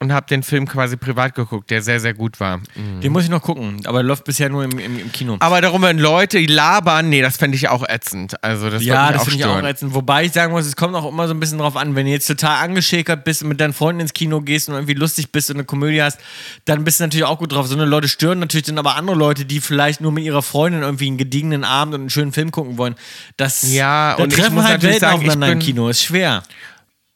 und 0.00 0.12
habe 0.12 0.26
den 0.26 0.44
Film 0.44 0.68
quasi 0.68 0.96
privat 0.96 1.34
geguckt, 1.34 1.70
der 1.70 1.82
sehr, 1.82 1.98
sehr 1.98 2.14
gut 2.14 2.38
war. 2.38 2.58
Mhm. 2.58 3.00
Den 3.02 3.10
muss 3.10 3.24
ich 3.24 3.30
noch 3.30 3.42
gucken, 3.42 3.80
aber 3.84 4.04
läuft 4.04 4.24
bisher 4.24 4.48
nur 4.48 4.62
im, 4.62 4.78
im, 4.78 4.98
im 5.00 5.10
Kino. 5.10 5.36
Aber 5.40 5.60
darum, 5.60 5.82
wenn 5.82 5.98
Leute 5.98 6.38
labern, 6.38 7.08
nee, 7.08 7.20
das 7.20 7.36
fände 7.36 7.56
ich 7.56 7.68
auch 7.68 7.84
ätzend. 7.88 8.42
Also 8.44 8.70
das 8.70 8.84
ja, 8.84 9.12
das 9.12 9.24
finde 9.24 9.38
ich 9.38 9.44
auch 9.44 9.62
ätzend. 9.62 9.94
Wobei 9.94 10.24
ich 10.24 10.32
sagen 10.32 10.52
muss, 10.52 10.66
es 10.66 10.76
kommt 10.76 10.94
auch 10.94 11.08
immer 11.08 11.26
so 11.26 11.34
ein 11.34 11.40
bisschen 11.40 11.58
drauf 11.58 11.76
an, 11.76 11.96
wenn 11.96 12.06
du 12.06 12.12
jetzt 12.12 12.28
total 12.28 12.64
angeschäkert 12.64 13.24
bist 13.24 13.42
und 13.42 13.48
mit 13.48 13.60
deinen 13.60 13.72
Freunden 13.72 14.00
ins 14.00 14.12
Kino 14.12 14.40
gehst 14.40 14.68
und 14.68 14.76
irgendwie 14.76 14.94
lustig 14.94 15.32
bist 15.32 15.50
und 15.50 15.56
eine 15.56 15.64
Komödie 15.64 16.00
hast, 16.00 16.20
dann 16.64 16.84
bist 16.84 17.00
du 17.00 17.04
natürlich 17.04 17.26
auch 17.26 17.38
gut 17.38 17.52
drauf. 17.52 17.66
So 17.66 17.74
eine 17.74 17.84
Leute 17.84 18.06
stören 18.06 18.38
natürlich 18.38 18.66
dann 18.66 18.78
aber 18.78 18.94
andere 18.94 19.16
Leute, 19.16 19.46
die 19.46 19.60
vielleicht 19.60 20.00
nur 20.00 20.12
mit 20.12 20.22
ihrer 20.22 20.42
Freundin 20.42 20.82
irgendwie 20.82 21.08
einen 21.08 21.18
gediegenen 21.18 21.64
Abend 21.64 21.94
und 21.94 22.02
einen 22.02 22.10
schönen 22.10 22.32
Film 22.32 22.52
gucken 22.52 22.78
wollen. 22.78 22.94
Das, 23.36 23.72
Ja, 23.72 24.14
und 24.14 24.32
treffen 24.32 24.62
halt 24.62 24.80
Welten 24.82 25.00
sagen, 25.00 25.16
aufeinander 25.16 25.50
im 25.50 25.58
Kino. 25.58 25.88
Ist 25.88 26.04
schwer. 26.04 26.44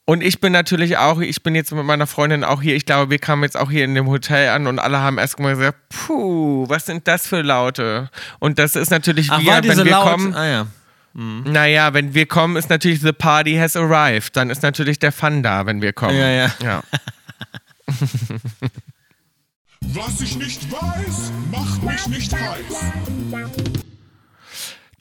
Und 0.05 0.21
ich 0.23 0.41
bin 0.41 0.53
natürlich 0.53 0.97
auch, 0.99 1.21
ich 1.21 1.45
bin 1.45 1.55
jetzt 1.55 1.73
mit 1.73 1.85
meiner 1.85 2.09
Freundin 2.09 2.43
auch 2.43 2.61
hier, 2.61 2.75
ich 2.75 2.87
glaube, 2.87 3.11
wir 3.11 3.19
kamen 3.21 3.45
jetzt 3.45 3.57
auch 3.57 3.71
hier 3.71 3.85
in 3.85 3.95
dem 3.95 4.09
Hotel 4.09 4.49
an 4.49 4.67
und 4.67 4.81
alle 4.81 4.99
haben 4.99 5.17
erst 5.19 5.39
mal 5.39 5.55
gesagt, 5.55 5.79
puh, 5.91 6.69
was 6.69 6.87
sind 6.87 7.07
das 7.07 7.27
für 7.29 7.43
Laute? 7.43 8.11
Und 8.41 8.59
das 8.59 8.75
ist 8.75 8.91
natürlich 8.91 9.31
Ach, 9.31 9.41
wir, 9.41 9.63
wenn 9.63 9.85
wir 9.85 9.85
laut? 9.85 10.11
kommen, 10.11 10.35
Ah 10.35 10.47
ja. 10.47 10.67
naja, 11.15 11.95
wenn 11.95 12.15
wir 12.15 12.27
kommen, 12.27 12.57
ist 12.57 12.69
natürlich 12.69 13.01
the 13.01 13.13
party 13.13 13.55
has 13.55 13.77
arrived. 13.77 14.37
Dann 14.37 14.51
ist 14.51 14.63
natürlich 14.63 14.99
der 14.99 15.13
Fun 15.13 15.45
da, 15.45 15.67
wenn 15.67 15.81
wir 15.83 15.93
kommen. 15.93 16.17
Ja, 16.17 16.29
ja. 16.31 16.51
ja. 16.63 16.83
Was 19.95 20.21
ich 20.21 20.37
nicht 20.37 20.71
weiß, 20.71 21.33
macht 21.51 21.83
mich 21.83 22.07
nicht 22.09 22.33
heiß. 22.33 23.83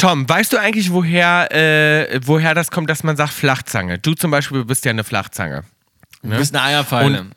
Tom, 0.01 0.27
weißt 0.27 0.51
du 0.51 0.57
eigentlich, 0.57 0.91
woher, 0.91 1.47
äh, 1.51 2.19
woher 2.25 2.55
das 2.55 2.71
kommt, 2.71 2.89
dass 2.89 3.03
man 3.03 3.15
sagt 3.15 3.33
Flachzange? 3.33 3.99
Du 3.99 4.15
zum 4.15 4.31
Beispiel 4.31 4.65
bist 4.65 4.83
ja 4.83 4.89
eine 4.89 5.03
Flachzange. 5.03 5.63
Du 6.23 6.29
bist 6.29 6.55
eine 6.55 6.63
Eierpfeile. 6.63 7.27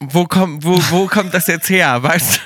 Wo 0.00 0.24
kommt, 0.24 0.64
wo, 0.64 0.80
wo 0.88 1.06
kommt 1.08 1.34
das 1.34 1.46
jetzt 1.46 1.68
her? 1.68 2.02
Weißt 2.02 2.36
du? 2.36 2.40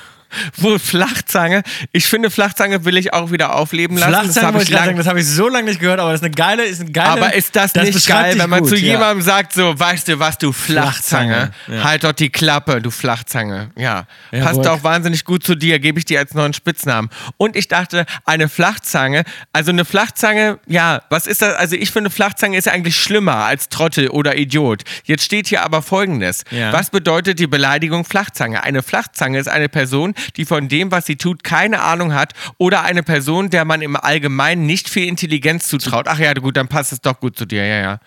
Wo 0.56 0.78
Flachzange? 0.78 1.62
Ich 1.92 2.06
finde, 2.06 2.30
Flachzange 2.30 2.84
will 2.84 2.96
ich 2.96 3.12
auch 3.12 3.30
wieder 3.30 3.54
aufleben 3.54 3.96
lassen. 3.96 4.12
das 4.12 4.22
Flachzange 4.22 4.46
habe 4.46 4.56
muss 4.58 4.64
ich 4.64 4.70
lang, 4.70 4.84
sagen, 4.84 4.98
das 4.98 5.06
habe 5.06 5.20
ich 5.20 5.26
so 5.26 5.48
lange 5.48 5.68
nicht 5.68 5.80
gehört, 5.80 6.00
aber 6.00 6.12
das 6.12 6.20
ist 6.20 6.24
eine 6.24 6.34
geile, 6.34 6.64
ist 6.64 6.80
eine 6.80 6.90
geile. 6.90 7.10
Aber 7.10 7.34
ist 7.34 7.54
das, 7.56 7.74
nicht 7.74 7.92
beschreibt 7.92 8.30
geil, 8.32 8.38
wenn 8.38 8.50
man 8.50 8.60
gut, 8.60 8.70
zu 8.70 8.76
ja. 8.76 8.92
jemandem 8.92 9.22
sagt, 9.22 9.52
so, 9.52 9.78
weißt 9.78 10.08
du 10.08 10.18
was, 10.18 10.38
du 10.38 10.52
Flachzange, 10.52 11.34
Flachzange, 11.34 11.78
ja. 11.78 11.84
halt 11.84 12.04
doch 12.04 12.12
die 12.12 12.30
Klappe, 12.30 12.80
du 12.80 12.90
Flachzange. 12.90 13.70
Ja, 13.76 14.06
Ja, 14.30 14.44
passt 14.44 14.58
wohl. 14.58 14.68
auch 14.68 14.82
wahnsinnig 14.82 15.24
gut 15.24 15.44
zu 15.44 15.54
dir, 15.54 15.78
gebe 15.78 15.98
ich 15.98 16.04
dir 16.04 16.18
als 16.18 16.34
neuen 16.34 16.52
Spitznamen. 16.52 17.10
Und 17.36 17.56
ich 17.56 17.68
dachte, 17.68 18.06
eine 18.24 18.48
Flachzange, 18.48 19.24
also 19.52 19.70
eine 19.70 19.84
Flachzange, 19.84 20.58
ja, 20.66 21.02
was 21.10 21.26
ist 21.26 21.42
das? 21.42 21.54
Also 21.54 21.76
ich 21.76 21.90
finde, 21.90 22.10
Flachzange 22.10 22.56
ist 22.56 22.66
ja 22.66 22.72
eigentlich 22.72 22.96
schlimmer 22.96 23.36
als 23.36 23.68
Trottel 23.68 24.08
oder 24.08 24.36
Idiot. 24.36 24.82
Jetzt 25.04 25.24
steht 25.24 25.48
hier 25.48 25.62
aber 25.62 25.82
folgendes. 25.82 26.44
Was 26.70 26.90
bedeutet 26.90 27.38
die 27.38 27.46
Beleidigung 27.46 28.04
Flachzange? 28.04 28.62
Eine 28.62 28.82
Flachzange 28.82 29.38
ist 29.38 29.48
eine 29.48 29.68
Person, 29.68 30.14
die 30.36 30.44
von 30.44 30.68
dem, 30.68 30.90
was 30.90 31.06
sie 31.06 31.16
tut, 31.16 31.44
keine 31.44 31.80
Ahnung 31.82 32.14
hat 32.14 32.32
oder 32.58 32.82
eine 32.82 33.02
Person, 33.02 33.50
der 33.50 33.64
man 33.64 33.82
im 33.82 33.96
Allgemeinen 33.96 34.66
nicht 34.66 34.88
viel 34.88 35.06
Intelligenz 35.06 35.68
zutraut. 35.68 36.06
Ach 36.08 36.18
ja, 36.18 36.32
gut, 36.34 36.56
dann 36.56 36.68
passt 36.68 36.92
es 36.92 37.00
doch 37.00 37.18
gut 37.20 37.36
zu 37.36 37.46
dir, 37.46 37.64
ja, 37.66 37.80
ja. 37.80 37.98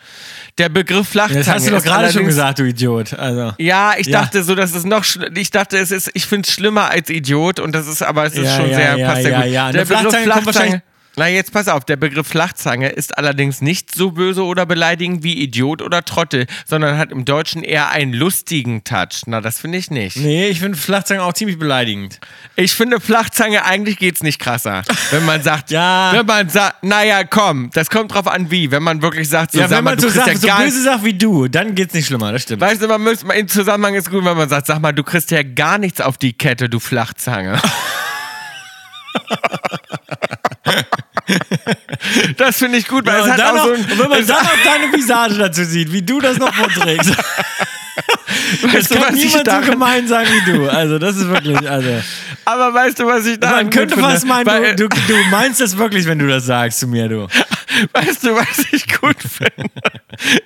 Der 0.57 0.70
Begriff 0.70 1.07
Flachzange 1.09 1.39
Das 1.43 1.49
hast 1.49 1.68
du 1.68 1.72
doch 1.72 1.84
gerade 1.84 2.11
schon 2.11 2.26
gesagt, 2.26 2.59
du 2.59 2.64
Idiot. 2.64 3.14
Also. 3.14 3.53
Ja, 3.57 3.93
ich 3.97 4.07
Ja. 4.07 4.22
dachte 4.22 4.43
so, 4.43 4.55
das 4.55 4.74
ist 4.74 4.86
noch, 4.86 5.05
ich 5.36 5.51
dachte, 5.51 5.78
es 5.78 5.91
ist, 5.91 6.11
ich 6.14 6.26
finde 6.26 6.47
es 6.47 6.53
schlimmer 6.53 6.89
als 6.91 7.09
Idiot 7.09 7.59
und 7.59 7.74
das 7.74 7.88
ist, 7.88 8.01
aber 8.03 8.26
es 8.26 8.34
ist 8.34 8.45
Ja, 8.45 8.55
schon 8.57 8.70
ja, 8.70 8.76
sehr, 8.76 8.97
ja, 8.97 9.07
passt 9.07 9.22
sehr 9.24 9.32
ja, 9.32 9.41
gut. 9.41 9.51
ja. 9.51 9.72
Der 9.72 9.82
Eine 9.82 9.86
Begriff 9.86 10.11
Flachzange, 10.14 10.45
wahrscheinlich- 10.45 10.82
na 11.16 11.28
jetzt 11.28 11.53
pass 11.53 11.68
auf, 11.68 11.86
der 11.86 11.95
Begriff 11.95 12.28
Flachzange 12.28 12.89
ist 12.89 13.18
allerdings 13.18 13.61
nicht 13.61 13.93
so 13.93 14.11
böse 14.11 14.43
oder 14.43 14.66
beleidigend 14.66 15.24
wie 15.24 15.43
Idiot 15.43 15.82
oder 15.82 16.03
Trottel, 16.03 16.47
sondern 16.66 16.97
hat 16.97 17.11
im 17.11 17.24
Deutschen 17.24 17.64
eher 17.64 17.89
einen 17.89 18.14
lustigen 18.14 18.84
Touch. 18.84 19.22
Na, 19.28 19.39
das 19.39 19.59
finde 19.59 19.78
ich 19.78 19.91
nicht. 19.91 20.18
Nee, 20.18 20.47
ich 20.47 20.59
finde 20.59 20.78
Flachzange 20.78 21.22
auch 21.22 21.34
ziemlich 21.34 21.59
beleidigend. 21.59 22.20
Ich 22.55 22.74
finde 22.74 22.99
Flachzange, 22.99 23.64
eigentlich 23.66 23.97
geht's 23.97 24.24
nicht 24.24 24.39
krasser. 24.39 24.82
Wenn 25.11 25.26
man 25.26 25.43
sagt, 25.43 25.70
Ja. 25.74 26.11
wenn 26.14 26.26
man 26.26 26.49
sagt, 26.49 26.84
naja, 26.84 27.24
komm, 27.24 27.70
das 27.74 27.89
kommt 27.89 28.14
drauf 28.14 28.28
an 28.28 28.49
wie. 28.49 28.72
Wenn 28.72 28.84
man 28.84 29.01
wirklich 29.01 29.30
sagt, 29.30 29.51
so, 29.51 29.59
ja, 29.59 29.68
sag 29.68 29.78
wenn 29.78 29.84
mal, 29.84 29.91
man 29.91 29.99
du 29.99 30.09
so, 30.09 30.16
sagt, 30.16 30.43
ja 30.43 30.57
so 30.57 30.64
böse 30.64 30.82
sagt 30.84 31.03
wie 31.03 31.14
du, 31.14 31.47
dann 31.47 31.76
geht's 31.76 31.93
nicht 31.93 32.07
schlimmer, 32.07 32.32
das 32.32 32.43
stimmt. 32.43 32.61
Weißt 32.61 32.82
du, 32.82 32.88
man 32.88 33.03
muss, 33.03 33.24
im 33.24 33.47
Zusammenhang 33.47 33.95
ist 33.95 34.09
gut, 34.09 34.26
wenn 34.26 34.38
man 34.38 34.49
sagt, 34.49 34.68
sag 34.68 34.80
mal, 34.80 34.91
du 34.91 35.03
kriegst 35.03 35.30
ja 35.32 35.43
gar 35.43 35.78
nichts 35.78 36.01
auf 36.01 36.18
die 36.18 36.34
Kette, 36.34 36.70
du 36.70 36.80
Flachzange. 36.80 37.59
das 42.38 42.57
finde 42.57 42.78
ich 42.78 42.88
gut, 42.88 43.05
weil 43.05 43.19
Ja, 43.19 43.26
es 43.26 43.32
hat 43.32 43.41
auch 43.41 43.55
noch, 43.55 43.65
so 43.65 43.74
ein, 43.74 43.86
wenn 43.89 44.09
man 44.09 44.28
dann 44.28 44.43
noch 44.43 44.63
deine 44.63 44.93
Visage 44.93 45.36
dazu 45.36 45.63
sieht, 45.63 45.91
wie 45.91 46.01
du 46.01 46.19
das 46.19 46.38
noch 46.38 46.53
vorträgst. 46.53 47.11
Das 48.63 48.74
weißt 48.74 48.91
du, 48.91 48.95
kann 48.95 49.13
niemand 49.13 49.49
so 49.65 49.71
gemein 49.71 50.07
sagen 50.07 50.28
wie 50.28 50.51
du. 50.51 50.67
Also, 50.67 50.97
das 50.97 51.15
ist 51.15 51.28
wirklich, 51.28 51.69
also. 51.69 52.01
Aber 52.45 52.74
weißt 52.74 52.99
du, 52.99 53.05
was 53.05 53.26
ich 53.26 53.39
da 53.39 53.51
Man 53.51 53.69
könnte 53.69 53.97
fast 53.97 54.26
meinen, 54.26 54.76
du, 54.76 54.89
du, 54.89 54.95
du 55.07 55.15
meinst 55.30 55.61
das 55.61 55.78
wirklich, 55.78 56.05
wenn 56.07 56.19
du 56.19 56.28
das 56.28 56.45
sagst 56.45 56.80
zu 56.80 56.88
mir, 56.88 57.07
du. 57.07 57.28
Weißt 57.93 58.24
du, 58.24 58.36
was 58.36 58.65
ich 58.71 58.88
gut 58.99 59.17
finde? 59.21 59.69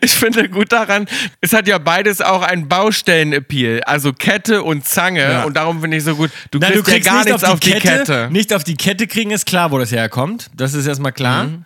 Ich 0.01 0.11
finde 0.11 0.49
gut 0.49 0.71
daran, 0.71 1.07
es 1.41 1.53
hat 1.53 1.67
ja 1.67 1.77
beides 1.77 2.21
auch 2.21 2.41
einen 2.41 2.67
Baustellen-Appeal. 2.67 3.83
Also 3.83 4.13
Kette 4.13 4.63
und 4.63 4.85
Zange. 4.85 5.21
Ja. 5.21 5.43
Und 5.43 5.55
darum 5.55 5.81
finde 5.81 5.97
ich 5.97 6.03
so 6.03 6.15
gut. 6.15 6.31
Du 6.51 6.59
Na, 6.59 6.67
kriegst, 6.67 6.87
du 6.87 6.91
kriegst 6.91 7.05
ja 7.05 7.11
gar 7.11 7.23
nicht 7.23 7.31
nichts 7.31 7.43
auf 7.43 7.53
auf 7.53 7.59
die, 7.59 7.71
die 7.71 7.79
Kette, 7.79 7.97
Kette. 7.97 8.29
Nicht 8.31 8.53
auf 8.53 8.63
die 8.63 8.75
Kette 8.75 9.07
kriegen 9.07 9.31
ist 9.31 9.45
klar, 9.45 9.71
wo 9.71 9.77
das 9.77 9.91
herkommt. 9.91 10.49
Das 10.55 10.73
ist 10.73 10.87
erstmal 10.87 11.11
klar. 11.11 11.45
Mhm. 11.45 11.65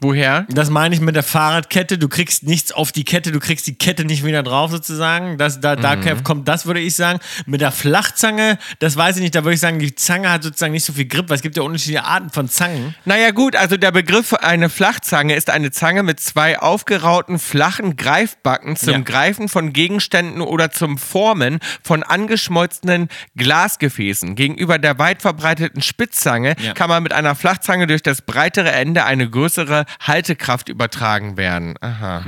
Woher? 0.00 0.46
Das 0.50 0.70
meine 0.70 0.94
ich 0.94 1.00
mit 1.00 1.16
der 1.16 1.22
Fahrradkette. 1.22 1.98
Du 1.98 2.08
kriegst 2.08 2.42
nichts 2.42 2.72
auf 2.72 2.92
die 2.92 3.04
Kette, 3.04 3.32
du 3.32 3.40
kriegst 3.40 3.66
die 3.66 3.74
Kette 3.74 4.04
nicht 4.04 4.24
wieder 4.24 4.42
drauf 4.42 4.70
sozusagen. 4.70 5.38
Das, 5.38 5.60
da, 5.60 5.76
da 5.76 5.96
Mhm. 5.96 6.24
kommt 6.24 6.48
das, 6.48 6.66
würde 6.66 6.80
ich 6.80 6.94
sagen. 6.94 7.20
Mit 7.46 7.60
der 7.60 7.72
Flachzange, 7.72 8.58
das 8.80 8.96
weiß 8.96 9.16
ich 9.16 9.22
nicht, 9.22 9.34
da 9.34 9.44
würde 9.44 9.54
ich 9.54 9.60
sagen, 9.60 9.78
die 9.78 9.94
Zange 9.94 10.30
hat 10.30 10.42
sozusagen 10.42 10.72
nicht 10.72 10.84
so 10.84 10.92
viel 10.92 11.06
Grip, 11.06 11.28
weil 11.28 11.36
es 11.36 11.42
gibt 11.42 11.56
ja 11.56 11.62
unterschiedliche 11.62 12.04
Arten 12.04 12.30
von 12.30 12.48
Zangen. 12.48 12.94
Naja 13.04 13.30
gut, 13.30 13.56
also 13.56 13.76
der 13.76 13.92
Begriff 13.92 14.34
eine 14.34 14.68
Flachzange 14.68 15.34
ist 15.34 15.48
eine 15.50 15.70
Zange 15.70 16.02
mit 16.02 16.20
zwei 16.20 16.58
aufgerauten 16.58 17.38
flachen 17.38 17.96
Greifbacken 17.96 18.76
zum 18.76 18.92
Ja. 18.92 18.98
Greifen 19.00 19.48
von 19.48 19.72
Gegenständen 19.72 20.40
oder 20.42 20.70
zum 20.70 20.98
Formen 20.98 21.60
von 21.82 22.02
angeschmolzenen 22.02 23.08
Glasgefäßen. 23.36 24.34
Gegenüber 24.34 24.78
der 24.78 24.98
weit 24.98 25.22
verbreiteten 25.22 25.80
Spitzzange 25.82 26.56
Ja. 26.60 26.72
kann 26.74 26.88
man 26.88 27.02
mit 27.02 27.12
einer 27.12 27.34
Flachzange 27.34 27.86
durch 27.86 28.02
das 28.02 28.22
breitere 28.22 28.72
Ende 28.72 29.04
eine 29.04 29.30
größere 29.30 29.83
Haltekraft 30.00 30.68
übertragen 30.68 31.36
werden. 31.36 31.74
Aha. 31.80 32.24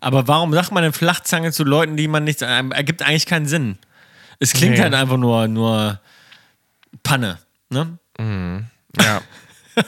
Aber 0.00 0.28
warum 0.28 0.52
sagt 0.52 0.72
man 0.72 0.82
denn 0.82 0.92
Flachzange 0.92 1.52
zu 1.52 1.64
Leuten, 1.64 1.96
die 1.96 2.08
man 2.08 2.24
nicht. 2.24 2.40
ähm, 2.42 2.72
ergibt 2.72 3.02
eigentlich 3.02 3.26
keinen 3.26 3.46
Sinn. 3.46 3.78
Es 4.38 4.52
klingt 4.52 4.74
Nee. 4.76 4.82
halt 4.82 4.94
einfach 4.94 5.16
nur, 5.16 5.48
nur 5.48 6.00
Panne. 7.02 7.38
Ne? 7.70 7.98
Ja. 9.00 9.20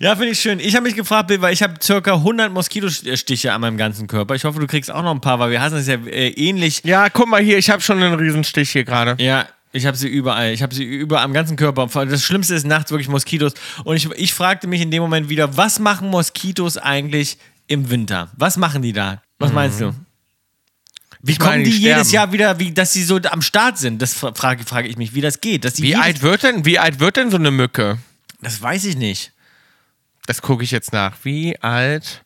Ja, 0.00 0.16
finde 0.16 0.32
ich 0.32 0.40
schön. 0.40 0.58
Ich 0.58 0.74
habe 0.74 0.82
mich 0.82 0.96
gefragt, 0.96 1.28
Bill, 1.28 1.40
weil 1.42 1.52
ich 1.52 1.62
habe 1.62 1.74
circa 1.80 2.14
100 2.14 2.50
Moskitostiche 2.52 3.52
an 3.52 3.60
meinem 3.60 3.76
ganzen 3.76 4.08
Körper. 4.08 4.34
Ich 4.34 4.42
hoffe, 4.44 4.58
du 4.58 4.66
kriegst 4.66 4.90
auch 4.90 5.02
noch 5.04 5.12
ein 5.12 5.20
paar, 5.20 5.38
weil 5.38 5.52
wir 5.52 5.60
hassen 5.62 5.76
es 5.78 5.86
ja 5.86 5.94
äh, 5.94 6.30
ähnlich. 6.30 6.82
Ja, 6.84 7.08
guck 7.08 7.28
mal 7.28 7.40
hier, 7.40 7.56
ich 7.56 7.70
habe 7.70 7.80
schon 7.82 8.02
einen 8.02 8.14
Riesenstich 8.14 8.70
hier 8.70 8.82
gerade. 8.82 9.14
Ja, 9.22 9.46
ich 9.72 9.86
habe 9.86 9.96
sie 9.96 10.08
überall. 10.08 10.52
Ich 10.52 10.62
habe 10.62 10.74
sie 10.74 10.84
überall 10.84 11.24
am 11.24 11.32
ganzen 11.32 11.56
Körper. 11.56 11.86
Das 12.06 12.22
Schlimmste 12.24 12.54
ist 12.54 12.66
nachts 12.66 12.90
wirklich 12.90 13.08
Moskitos. 13.08 13.54
Und 13.84 13.96
ich, 13.96 14.10
ich 14.12 14.34
fragte 14.34 14.66
mich 14.66 14.80
in 14.80 14.90
dem 14.90 15.02
Moment 15.02 15.28
wieder, 15.28 15.56
was 15.56 15.78
machen 15.78 16.08
Moskitos 16.10 16.76
eigentlich 16.76 17.38
im 17.66 17.90
Winter? 17.90 18.30
Was 18.36 18.56
machen 18.56 18.82
die 18.82 18.92
da? 18.92 19.22
Was 19.38 19.52
meinst 19.52 19.80
du? 19.80 19.94
Wie 21.24 21.32
Ich 21.32 21.38
meine, 21.38 21.50
kommen 21.52 21.64
die 21.64 21.70
die 21.70 21.76
jedes. 21.78 22.10
Jahr 22.12 22.32
wieder, 22.32 22.58
wie, 22.58 22.72
dass 22.72 22.92
sie 22.92 23.04
so 23.04 23.16
am 23.30 23.42
Start 23.42 23.78
sind? 23.78 24.02
Das 24.02 24.12
fra- 24.14 24.34
frage, 24.34 24.64
frage 24.64 24.88
ich 24.88 24.96
mich, 24.96 25.14
wie 25.14 25.20
das 25.20 25.40
geht. 25.40 25.64
Wie 25.78 25.94
alt 25.96 26.20
wird 26.22 26.42
denn, 26.42 26.64
wie 26.64 26.78
alt 26.78 26.98
wird 27.00 27.16
denn 27.16 27.30
so 27.30 27.36
eine 27.36 27.50
Mücke? 27.52 27.98
Das 28.40 28.60
weiß 28.60 28.84
ich 28.86 28.96
nicht. 28.96 29.32
Das 30.26 30.42
gucke 30.42 30.64
ich 30.64 30.70
jetzt 30.72 30.92
nach. 30.92 31.16
Wie 31.22 31.58
alt? 31.62 32.24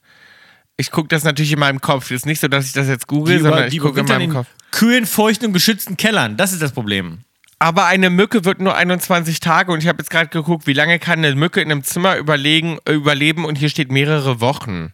Ich 0.78 0.90
gucke 0.90 1.09
das 1.09 1.24
natürlich 1.24 1.53
in 1.53 1.59
meinem 1.59 1.80
Kopf. 1.80 2.07
Es 2.07 2.11
ist 2.22 2.26
nicht 2.26 2.40
so, 2.40 2.49
dass 2.49 2.66
ich 2.66 2.72
das 2.72 2.88
jetzt 2.88 3.07
google, 3.07 3.36
Die, 3.36 3.42
sondern 3.42 3.59
über, 3.61 3.66
ich 3.66 3.72
die 3.72 3.78
gucke 3.78 4.01
in 4.01 4.07
meinem 4.07 4.20
in 4.22 4.32
Kopf. 4.32 4.47
kühlen, 4.70 5.07
feuchten 5.07 5.49
und 5.49 5.53
geschützten 5.53 5.97
Kellern. 5.97 6.36
Das 6.38 6.53
ist 6.53 6.61
das 6.62 6.72
Problem. 6.72 7.18
Aber 7.59 7.86
eine 7.86 8.11
Mücke 8.11 8.44
wird 8.44 8.61
nur 8.61 8.76
21 8.76 9.40
Tage 9.40 9.72
und 9.72 9.82
ich 9.82 9.88
habe 9.88 9.98
jetzt 9.98 10.11
gerade 10.11 10.28
geguckt, 10.28 10.66
wie 10.66 10.74
lange 10.74 10.98
kann 10.98 11.24
eine 11.24 11.34
Mücke 11.34 11.62
in 11.62 11.70
einem 11.70 11.84
Zimmer 11.84 12.16
überlegen, 12.16 12.78
überleben 12.86 13.46
und 13.46 13.57
hier 13.57 13.70
steht 13.70 13.91
mehrere 13.91 14.41
Wochen. 14.41 14.92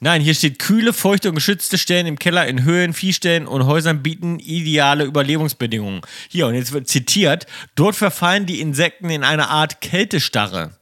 Nein, 0.00 0.22
hier 0.22 0.34
steht 0.34 0.58
kühle, 0.58 0.92
feuchte 0.92 1.28
und 1.28 1.34
geschützte 1.34 1.78
Stellen 1.78 2.06
im 2.06 2.18
Keller 2.18 2.46
in 2.46 2.64
Höhlen, 2.64 2.94
Viehstellen 2.94 3.46
und 3.46 3.66
Häusern 3.66 4.02
bieten 4.02 4.38
ideale 4.38 5.04
Überlebensbedingungen. 5.04 6.00
Hier, 6.28 6.46
und 6.46 6.54
jetzt 6.54 6.72
wird 6.72 6.88
zitiert, 6.88 7.46
dort 7.74 7.96
verfallen 7.96 8.46
die 8.46 8.60
Insekten 8.60 9.08
in 9.10 9.22
eine 9.22 9.48
Art 9.48 9.80
Kältestarre. 9.80 10.76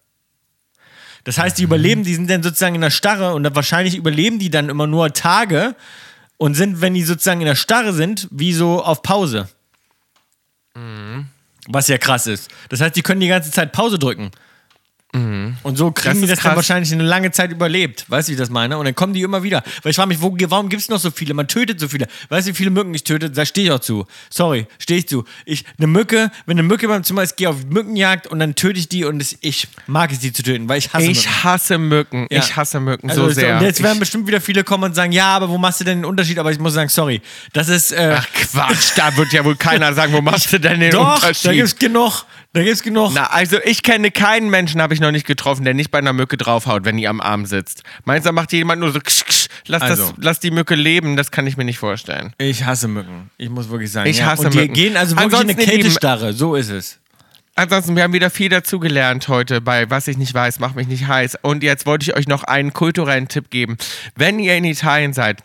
Das 1.25 1.39
heißt, 1.39 1.59
die 1.59 1.63
überleben, 1.63 2.05
die 2.05 2.15
sind 2.15 2.31
dann 2.31 2.43
sozusagen 2.43 2.75
in 2.75 2.81
der 2.81 2.91
Starre 2.91 3.35
und 3.35 3.43
dann 3.45 3.55
wahrscheinlich 3.55 3.97
überleben 3.97 4.39
die 4.39 4.51
dann 4.51 4.69
immer 4.69 4.87
nur 4.87 5.13
Tage 5.13 5.77
und 6.37 6.55
sind, 6.55 6.81
wenn 6.81 6.95
die 6.95 7.05
sozusagen 7.05 7.41
in 7.41 7.47
der 7.47 7.55
Starre 7.55 7.93
sind, 7.93 8.29
wie 8.31 8.53
so 8.53 8.83
auf 8.83 9.03
Pause. 9.03 9.49
Was 11.69 11.89
ja 11.89 11.99
krass 11.99 12.27
ist. 12.27 12.51
Das 12.69 12.81
heißt, 12.81 12.97
die 12.97 13.03
können 13.03 13.21
die 13.21 13.29
ganze 13.29 13.51
Zeit 13.51 13.73
Pause 13.73 13.99
drücken. 13.99 14.31
Und 15.15 15.77
so 15.77 15.91
kriegen 15.93 16.15
Das 16.15 16.21
die 16.23 16.27
das 16.27 16.39
dann 16.39 16.43
krass. 16.53 16.57
wahrscheinlich 16.57 16.91
eine 16.91 17.03
lange 17.03 17.31
Zeit 17.33 17.51
überlebt. 17.53 18.07
Weißt 18.09 18.29
du, 18.29 18.31
wie 18.31 18.35
ich 18.35 18.39
das 18.39 18.49
meine? 18.49 18.79
Und 18.79 18.87
dann 18.87 18.95
kommen 18.95 19.13
die 19.13 19.21
immer 19.21 19.43
wieder. 19.43 19.63
Weil 19.83 19.91
ich 19.91 19.97
frage 19.97 20.09
mich, 20.09 20.23
wo, 20.23 20.35
warum 20.49 20.71
gibt 20.71 20.81
es 20.81 20.89
noch 20.89 20.99
so 20.99 21.11
viele? 21.11 21.35
Man 21.35 21.49
tötet 21.49 21.79
so 21.81 21.89
viele. 21.89 22.07
Weißt 22.31 22.47
du, 22.49 22.53
wie 22.53 22.57
viele 22.57 22.71
Mücken 22.71 22.95
ich 22.95 23.05
töte? 23.05 23.31
Da 23.31 23.45
stehe 23.45 23.67
ich 23.67 23.73
auch 23.73 23.81
zu. 23.81 24.07
Sorry, 24.31 24.67
stehe 24.79 25.01
ich 25.01 25.09
zu. 25.09 25.25
Ich, 25.45 25.65
eine 25.77 25.87
Mücke, 25.87 26.31
wenn 26.47 26.55
eine 26.59 26.63
Mücke 26.67 26.89
beim 26.89 27.05
Zimmer 27.05 27.23
ist, 27.23 27.37
gehe 27.37 27.51
auf 27.51 27.57
Mückenjagd 27.67 28.27
und 28.27 28.39
dann 28.39 28.55
töte 28.55 28.79
ich 28.79 28.89
die 28.89 29.05
und 29.05 29.21
es, 29.21 29.37
ich 29.43 29.69
mag 29.87 30.11
es, 30.13 30.21
die 30.21 30.33
zu 30.33 30.43
töten, 30.43 30.67
weil 30.71 30.79
ich 30.79 30.93
hasse 30.95 31.05
Ich 31.11 31.27
Mücken. 31.27 31.45
hasse 31.45 31.79
Mücken. 31.79 32.27
Ja. 32.31 32.39
Ich 32.39 32.57
hasse 32.57 32.81
Mücken 32.81 33.11
Also, 33.11 33.25
so 33.29 33.31
sehr. 33.35 33.59
Und 33.59 33.65
jetzt 33.65 33.83
werden 33.83 33.95
ich, 33.95 34.01
bestimmt 34.01 34.27
wieder 34.27 34.41
viele 34.41 34.65
kommen 34.65 34.85
und 34.85 34.95
sagen, 34.95 35.13
ja, 35.13 35.27
aber 35.37 35.51
wo 35.51 35.59
machst 35.59 35.81
du 35.81 35.85
denn 35.85 35.99
den 35.99 36.05
Unterschied? 36.07 36.39
Aber 36.39 36.51
ich 36.53 36.59
muss 36.59 36.73
sagen, 36.73 36.89
sorry. 36.89 37.21
Das 37.53 37.69
ist. 37.69 37.93
Äh, 37.93 38.17
Ach 38.19 38.27
Quatsch, 38.33 38.93
da 38.97 39.15
wird 39.19 39.31
ja 39.35 39.45
wohl 39.45 39.57
keiner 39.57 39.93
sagen, 39.93 40.15
wo 40.15 40.23
machst 40.23 40.51
du 40.53 40.59
denn 40.59 40.81
den 40.81 40.91
doch, 40.91 41.17
Unterschied? 41.17 41.45
da 41.45 41.53
gibt's 41.53 41.77
genug. 41.77 42.25
Da 42.55 42.63
gibt's 42.63 42.83
genug. 42.83 43.13
Na, 43.15 43.29
also 43.31 43.57
ich 43.65 43.83
kenne 43.83 44.11
keinen 44.11 44.51
Menschen, 44.51 44.83
habe 44.83 44.93
ich 44.93 45.01
noch 45.01 45.11
nicht 45.11 45.27
getroffen, 45.27 45.65
der 45.65 45.73
nicht 45.73 45.91
bei 45.91 45.99
einer 45.99 46.13
Mücke 46.13 46.37
draufhaut, 46.37 46.85
wenn 46.85 46.99
die 46.99 47.09
am 47.09 47.21
Arm 47.23 47.47
sitzt. 47.47 47.83
Meinst 48.05 48.27
du, 48.27 48.29
da 48.29 48.33
macht 48.33 48.53
jemand 48.53 48.81
nur 48.81 48.93
so 48.93 49.01
ksch, 49.01 49.25
ksch, 49.25 49.49
lass, 49.69 49.81
Also. 49.83 50.03
das, 50.09 50.15
lass 50.19 50.41
die 50.41 50.51
Mücke 50.51 50.75
leben? 50.75 51.17
Das 51.17 51.31
kann 51.31 51.47
ich 51.47 51.57
mir 51.57 51.65
nicht 51.65 51.79
vorstellen. 51.79 52.35
Ich 52.37 52.65
hasse 52.65 52.89
Mücken. 52.89 53.31
Ich 53.39 53.49
muss 53.49 53.71
wirklich 53.71 53.91
sagen. 53.91 54.09
Ich 54.11 54.19
ja. 54.19 54.27
hasse 54.27 54.45
und 54.47 54.55
die 54.55 54.59
Mücken. 54.59 54.75
gehen 54.75 54.97
also 54.99 55.17
wirklich 55.17 55.25
in 55.33 55.35
eine 55.35 55.41
Ansonsten, 55.43 55.61
ihr 55.61 55.67
Lieben- 55.67 55.83
Kältestarre. 55.83 56.33
So 56.35 56.55
ist 56.55 56.69
es. 56.69 56.99
Ansonsten, 57.55 57.97
wir 57.97 58.03
haben 58.03 58.13
wieder 58.15 58.31
viel 58.31 58.49
dazugelernt 58.51 59.29
heute 59.29 59.61
bei 59.61 59.89
Was 59.91 60.09
ich 60.09 60.17
nicht 60.19 60.33
weiß, 60.35 60.59
macht 60.59 60.75
mich 60.77 60.89
nicht 60.89 61.07
heiß. 61.07 61.39
Und 61.43 61.63
jetzt 61.63 61.85
wollte 61.87 62.05
ich 62.11 62.17
euch 62.17 62.27
noch 62.27 62.45
einen 62.45 62.73
kulturellen 62.75 63.29
Tipp 63.29 63.51
geben. 63.51 63.77
Wenn 64.15 64.39
ihr 64.39 64.57
in 64.57 64.65
Italien 64.65 65.13
seid, 65.15 65.43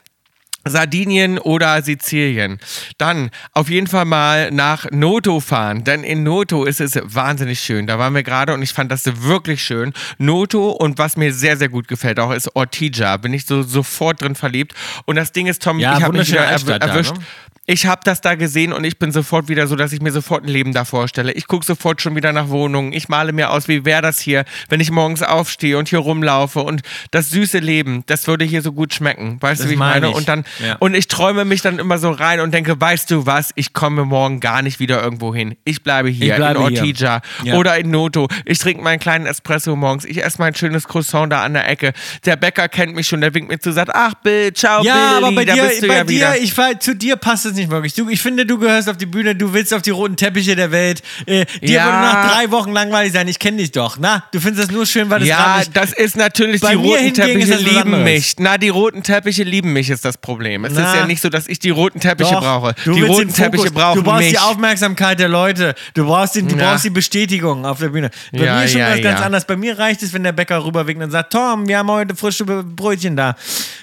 Sardinien 0.70 1.38
oder 1.40 1.82
Sizilien, 1.82 2.60
dann 2.98 3.30
auf 3.54 3.70
jeden 3.70 3.88
Fall 3.88 4.06
mal 4.06 4.52
nach 4.52 4.86
Noto 4.92 5.40
fahren, 5.40 5.84
denn 5.84 6.04
in 6.04 6.24
Noto 6.24 6.64
ist 6.66 6.82
es 6.82 7.00
wahnsinnig 7.04 7.60
schön. 7.60 7.88
Da 7.88 8.00
waren 8.00 8.14
wir 8.14 8.24
gerade 8.24 8.54
und 8.54 8.62
ich 8.62 8.74
fand 8.74 8.92
das 8.92 9.06
wirklich 9.24 9.62
schön. 9.64 9.94
Noto 10.18 10.70
und 10.72 10.98
was 10.98 11.18
mir 11.18 11.34
sehr, 11.34 11.58
sehr 11.58 11.70
gut 11.70 11.88
gefällt 11.88 12.20
auch 12.20 12.32
ist 12.32 12.56
Ortigia. 12.56 13.18
Bin 13.18 13.34
ich 13.34 13.46
so 13.46 13.64
sofort 13.64 14.22
drin 14.22 14.36
verliebt. 14.36 14.74
Und 15.06 15.16
das 15.16 15.32
Ding 15.32 15.48
ist, 15.48 15.62
Tom, 15.62 15.80
Ja, 15.80 15.98
ich 15.98 16.04
habe 16.04 16.18
mich 16.18 16.32
wieder 16.32 16.48
Altstadt 16.48 16.82
erw 16.82 16.88
da, 16.88 16.94
erwischt. 16.96 17.14
ne? 17.16 17.24
Ich 17.70 17.86
habe 17.86 18.00
das 18.06 18.22
da 18.22 18.36
gesehen 18.36 18.72
und 18.72 18.86
ich 18.86 18.98
bin 18.98 19.12
sofort 19.12 19.50
wieder 19.50 19.68
so, 19.68 19.76
dass 19.76 19.92
ich 19.92 20.00
mir 20.02 20.14
sofort 20.14 20.46
ein 20.46 20.48
Leben 20.48 20.72
da 20.72 20.86
vorstelle. 20.86 21.34
Ich 21.34 21.48
gucke 21.48 21.66
sofort 21.66 22.02
schon 22.02 22.16
wieder 22.16 22.32
nach 22.32 22.48
Wohnungen. 22.48 22.94
Ich 22.94 23.10
male 23.10 23.34
mir 23.34 23.50
aus, 23.52 23.68
wie 23.68 23.84
wäre 23.84 24.02
das 24.02 24.20
hier, 24.22 24.46
wenn 24.70 24.80
ich 24.80 24.90
morgens 24.90 25.22
aufstehe 25.22 25.78
und 25.78 25.90
hier 25.90 26.00
rumlaufe. 26.00 26.62
Und 26.62 26.82
das 27.12 27.30
süße 27.30 27.60
Leben, 27.60 28.04
das 28.06 28.26
würde 28.26 28.46
hier 28.46 28.62
so 28.62 28.72
gut 28.72 28.94
schmecken. 28.94 29.36
Weißt 29.42 29.60
Das 29.60 29.66
du, 29.66 29.70
wie 29.72 29.74
ich 29.74 29.80
meine 29.80 30.08
ich. 30.12 30.16
Und 30.16 30.30
dann, 30.30 30.46
Ja. 30.66 30.78
und 30.80 30.94
ich 30.96 31.10
träume 31.10 31.44
mich 31.44 31.62
dann 31.62 31.78
immer 31.78 31.98
so 31.98 32.10
rein 32.10 32.40
und 32.40 32.54
denke, 32.54 32.80
weißt 32.80 33.12
du 33.12 33.26
was, 33.26 33.52
ich 33.56 33.74
komme 33.74 34.06
morgen 34.06 34.40
gar 34.40 34.62
nicht 34.62 34.80
wieder 34.80 35.04
irgendwo 35.04 35.36
hin. 35.36 35.58
Ich 35.66 35.84
bleibe 35.84 36.08
hier 36.08 36.30
Ich 36.32 36.36
bleibe 36.38 36.60
in. 36.60 36.64
Ortigia 36.78 37.20
Ja. 37.44 37.56
oder 37.56 37.78
in 37.78 37.92
Noto. 37.92 38.30
Ich 38.46 38.60
trinke 38.60 38.82
meinen 38.82 39.00
kleinen 39.00 39.26
Espresso 39.26 39.76
morgens. 39.76 40.06
Ich 40.06 40.24
esse 40.24 40.38
mein 40.40 40.56
schönes 40.56 40.88
Croissant 40.88 41.34
da 41.34 41.44
an 41.44 41.52
der 41.54 41.68
Ecke. 41.68 41.92
Der 42.24 42.38
Bäcker 42.38 42.70
kennt 42.70 42.96
mich 42.96 43.10
schon, 43.10 43.20
der 43.20 43.34
winkt 43.34 43.52
mir 43.52 43.60
zu, 43.60 43.74
sagt, 43.74 43.92
ach 43.94 44.14
Bill, 44.24 44.54
ciao 44.54 44.82
Ja, 44.86 44.94
Billy, 44.94 45.26
aber 45.26 45.32
bei 45.36 45.44
da 45.44 45.54
dir, 45.54 45.64
bist 45.64 45.84
du 45.84 45.88
bei 45.90 45.96
ja 45.98 46.04
dir 46.06 46.10
wieder. 46.10 46.38
ich 46.38 46.54
zu 46.80 46.96
dir 46.96 47.18
passt 47.18 47.46
es 47.46 47.57
nicht 47.58 47.70
wirklich. 47.70 47.94
Du, 47.94 48.10
ich 48.10 48.22
finde, 48.22 48.46
du 48.46 48.58
gehörst 48.58 48.90
auf 48.90 48.98
die 48.98 49.06
Bühne, 49.06 49.36
du 49.36 49.54
willst 49.54 49.74
auf 49.74 49.82
die 49.82 49.90
roten 49.90 50.16
Teppiche 50.16 50.56
der 50.56 50.72
Welt. 50.72 51.02
Äh, 51.26 51.46
dir 51.62 51.70
Ja. 51.70 51.86
würde 51.86 51.98
nach 52.00 52.32
drei 52.34 52.52
Wochen 52.52 52.72
langweilig 52.72 53.12
sein. 53.14 53.28
Ich 53.28 53.40
kenne 53.40 53.58
dich 53.58 53.72
doch. 53.72 53.98
Na, 54.00 54.24
du 54.32 54.40
findest 54.40 54.64
das 54.70 54.72
nur 54.76 54.86
schön, 54.86 55.10
weil 55.10 55.20
das 55.20 55.28
Ja, 55.28 55.62
das 55.74 55.92
ist 55.94 56.16
natürlich, 56.16 56.62
Bei 56.62 56.72
die 56.76 56.76
roten 56.78 57.14
Teppiche 57.14 57.56
lieben 57.56 58.04
mich. 58.04 58.36
Na, 58.40 58.58
die 58.58 58.70
roten 58.70 59.04
Teppiche 59.04 59.44
lieben 59.44 59.74
mich, 59.74 59.90
ist 59.90 60.06
das 60.06 60.18
Problem. 60.18 60.66
Es 60.66 60.74
Na. 60.74 60.90
ist 60.92 60.96
ja 60.96 61.06
nicht 61.06 61.22
so, 61.22 61.30
dass 61.30 61.48
ich 61.48 61.60
die 61.60 61.70
roten 61.72 62.00
Teppiche 62.00 62.32
Doch, 62.34 62.42
brauche. 62.42 62.76
du 62.86 62.94
die 62.94 63.02
roten 63.02 63.34
Teppiche 63.34 63.72
brauchen 63.72 63.98
Du 63.98 64.04
brauchst 64.04 64.22
mich. 64.22 64.30
die 64.32 64.40
Aufmerksamkeit 64.40 65.20
der 65.20 65.30
Leute. 65.30 65.76
Du 65.94 66.06
brauchst, 66.06 66.36
den, 66.36 66.48
du 66.48 66.56
Ja. 66.56 66.72
brauchst 66.72 66.86
die 66.86 66.90
Bestätigung 66.90 67.66
auf 67.66 67.80
der 67.80 67.90
Bühne. 67.90 68.10
Bei 68.32 68.40
Ja, 68.46 68.56
mir 68.58 68.66
ist 68.66 68.72
schon 68.74 68.82
was 68.82 69.02
ganz 69.02 69.22
anders. 69.22 69.46
Bei 69.46 69.56
mir 69.58 69.78
reicht 69.80 70.04
es, 70.04 70.14
wenn 70.14 70.24
der 70.24 70.32
Bäcker 70.32 70.64
rüberwinkt 70.64 71.02
und 71.04 71.12
sagt, 71.12 71.34
Tom, 71.34 71.68
wir 71.68 71.78
haben 71.80 71.90
heute 71.92 72.16
frische 72.16 72.46
Brötchen 72.46 73.16
da. 73.16 73.36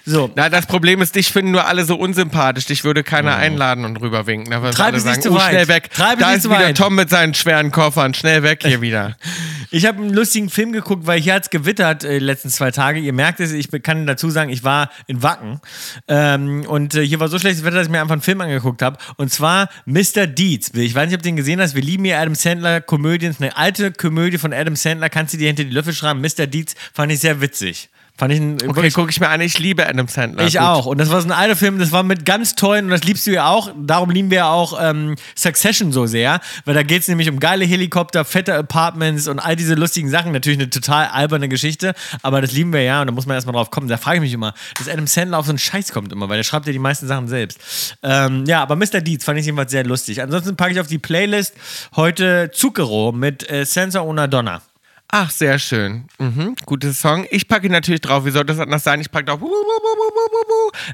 So. 0.06 0.30
Na, 0.34 0.48
das 0.48 0.66
Problem 0.66 1.00
ist, 1.02 1.14
dich 1.16 1.32
finden 1.32 1.50
nur 1.52 1.66
alle 1.66 1.84
so 1.84 1.96
unsympathisch. 1.96 2.66
Dich 2.66 2.84
würde 2.84 3.02
keiner 3.02 3.36
einladen 3.36 3.63
und 3.72 4.00
rüberwinken. 4.00 4.50
Da 4.50 4.70
Treib 4.70 4.94
es 4.94 5.04
nicht 5.04 5.22
zu 5.22 5.30
oh, 5.30 5.34
weit. 5.34 5.50
schnell 5.50 5.68
weg. 5.68 5.90
Treib 5.92 6.18
da 6.18 6.32
ist 6.32 6.44
wieder 6.44 6.58
weit. 6.58 6.76
Tom 6.76 6.94
mit 6.94 7.10
seinen 7.10 7.34
schweren 7.34 7.70
Koffern. 7.70 8.14
Schnell 8.14 8.42
weg 8.42 8.62
hier 8.62 8.80
wieder. 8.80 9.16
Ich 9.70 9.86
habe 9.86 10.00
einen 10.00 10.14
lustigen 10.14 10.50
Film 10.50 10.70
geguckt, 10.70 11.04
weil 11.08 11.20
hier 11.20 11.34
hat 11.34 11.42
es 11.44 11.50
gewittert 11.50 12.04
äh, 12.04 12.20
die 12.20 12.24
letzten 12.24 12.48
zwei 12.48 12.70
Tage. 12.70 13.00
Ihr 13.00 13.12
merkt 13.12 13.40
es, 13.40 13.50
ich 13.50 13.68
kann 13.82 14.06
dazu 14.06 14.30
sagen, 14.30 14.48
ich 14.50 14.62
war 14.62 14.88
in 15.08 15.24
Wacken. 15.24 15.58
Ähm, 16.06 16.64
und 16.68 16.94
äh, 16.94 17.04
hier 17.04 17.18
war 17.18 17.26
so 17.26 17.40
schlechtes 17.40 17.64
Wetter, 17.64 17.78
dass 17.78 17.86
ich 17.86 17.90
mir 17.90 18.00
einfach 18.00 18.12
einen 18.12 18.22
Film 18.22 18.40
angeguckt 18.40 18.82
habe. 18.82 18.98
Und 19.16 19.32
zwar 19.32 19.68
Mr. 19.84 20.28
Deeds. 20.28 20.70
Ich 20.74 20.94
weiß 20.94 21.06
nicht, 21.06 21.16
ob 21.16 21.22
du 21.22 21.28
den 21.28 21.34
gesehen 21.34 21.60
hast. 21.60 21.74
Wir 21.74 21.82
lieben 21.82 22.04
hier 22.04 22.20
Adam 22.20 22.36
Sandler 22.36 22.82
Komödien. 22.82 23.34
Eine 23.40 23.56
alte 23.56 23.90
Komödie 23.90 24.38
von 24.38 24.52
Adam 24.52 24.76
Sandler. 24.76 25.10
Kannst 25.10 25.34
du 25.34 25.38
dir 25.38 25.48
hinter 25.48 25.64
die 25.64 25.70
Löffel 25.70 25.92
schreiben? 25.92 26.20
Mr. 26.20 26.46
Deeds 26.46 26.76
fand 26.92 27.10
ich 27.10 27.18
sehr 27.18 27.40
witzig. 27.40 27.90
Fand 28.16 28.32
ich 28.32 28.40
ein, 28.40 28.58
Okay, 28.68 28.90
gucke 28.90 29.10
ich 29.10 29.18
mir 29.18 29.28
an. 29.28 29.40
Ich 29.40 29.58
liebe 29.58 29.84
Adam 29.84 30.06
Sandler. 30.06 30.46
ich 30.46 30.54
Gut. 30.54 30.62
auch. 30.62 30.86
Und 30.86 30.98
das 30.98 31.10
war 31.10 31.20
so 31.20 31.26
ein 31.26 31.32
alter 31.32 31.56
Film, 31.56 31.80
das 31.80 31.90
war 31.90 32.04
mit 32.04 32.24
ganz 32.24 32.54
tollen, 32.54 32.84
und 32.84 32.90
das 32.92 33.02
liebst 33.02 33.26
du 33.26 33.32
ja 33.32 33.48
auch. 33.48 33.72
Darum 33.76 34.10
lieben 34.10 34.30
wir 34.30 34.38
ja 34.38 34.50
auch 34.50 34.78
ähm, 34.80 35.16
Succession 35.34 35.90
so 35.90 36.06
sehr. 36.06 36.40
Weil 36.64 36.74
da 36.74 36.84
geht 36.84 37.02
es 37.02 37.08
nämlich 37.08 37.28
um 37.28 37.40
geile 37.40 37.64
Helikopter, 37.64 38.24
fette 38.24 38.54
Apartments 38.54 39.26
und 39.26 39.40
all 39.40 39.56
diese 39.56 39.74
lustigen 39.74 40.10
Sachen. 40.10 40.30
Natürlich 40.30 40.60
eine 40.60 40.70
total 40.70 41.06
alberne 41.06 41.48
Geschichte, 41.48 41.94
aber 42.22 42.40
das 42.40 42.52
lieben 42.52 42.72
wir 42.72 42.82
ja 42.82 43.00
und 43.00 43.08
da 43.08 43.12
muss 43.12 43.26
man 43.26 43.34
erstmal 43.34 43.54
drauf 43.54 43.70
kommen. 43.72 43.88
Da 43.88 43.96
frage 43.96 44.18
ich 44.18 44.22
mich 44.22 44.32
immer, 44.32 44.54
dass 44.78 44.88
Adam 44.88 45.08
Sandler 45.08 45.38
auf 45.40 45.46
so 45.46 45.50
einen 45.50 45.58
Scheiß 45.58 45.90
kommt 45.92 46.12
immer, 46.12 46.28
weil 46.28 46.36
der 46.36 46.44
schreibt 46.44 46.66
ja 46.66 46.72
die 46.72 46.78
meisten 46.78 47.08
Sachen 47.08 47.26
selbst. 47.26 47.58
Ähm, 48.04 48.44
ja, 48.46 48.62
aber 48.62 48.76
Mr. 48.76 49.00
Deeds 49.00 49.24
fand 49.24 49.40
ich 49.40 49.46
jedenfalls 49.46 49.72
sehr 49.72 49.84
lustig. 49.84 50.22
Ansonsten 50.22 50.54
packe 50.54 50.72
ich 50.72 50.78
auf 50.80 50.86
die 50.86 50.98
Playlist 50.98 51.54
heute 51.96 52.52
Zucchero 52.54 53.10
mit 53.10 53.50
äh, 53.50 53.64
Senza 53.64 54.00
una 54.02 54.28
Donna. 54.28 54.62
Ach, 55.10 55.30
sehr 55.30 55.58
schön. 55.60 56.06
Mhm, 56.18 56.56
gutes 56.66 57.00
Song. 57.00 57.26
Ich 57.30 57.46
packe 57.46 57.66
ihn 57.66 57.72
natürlich 57.72 58.00
drauf. 58.00 58.24
Wie 58.24 58.30
soll 58.30 58.44
das 58.44 58.58
anders 58.58 58.82
sein? 58.82 59.00
Ich 59.00 59.10
packe 59.10 59.26
drauf. 59.26 59.40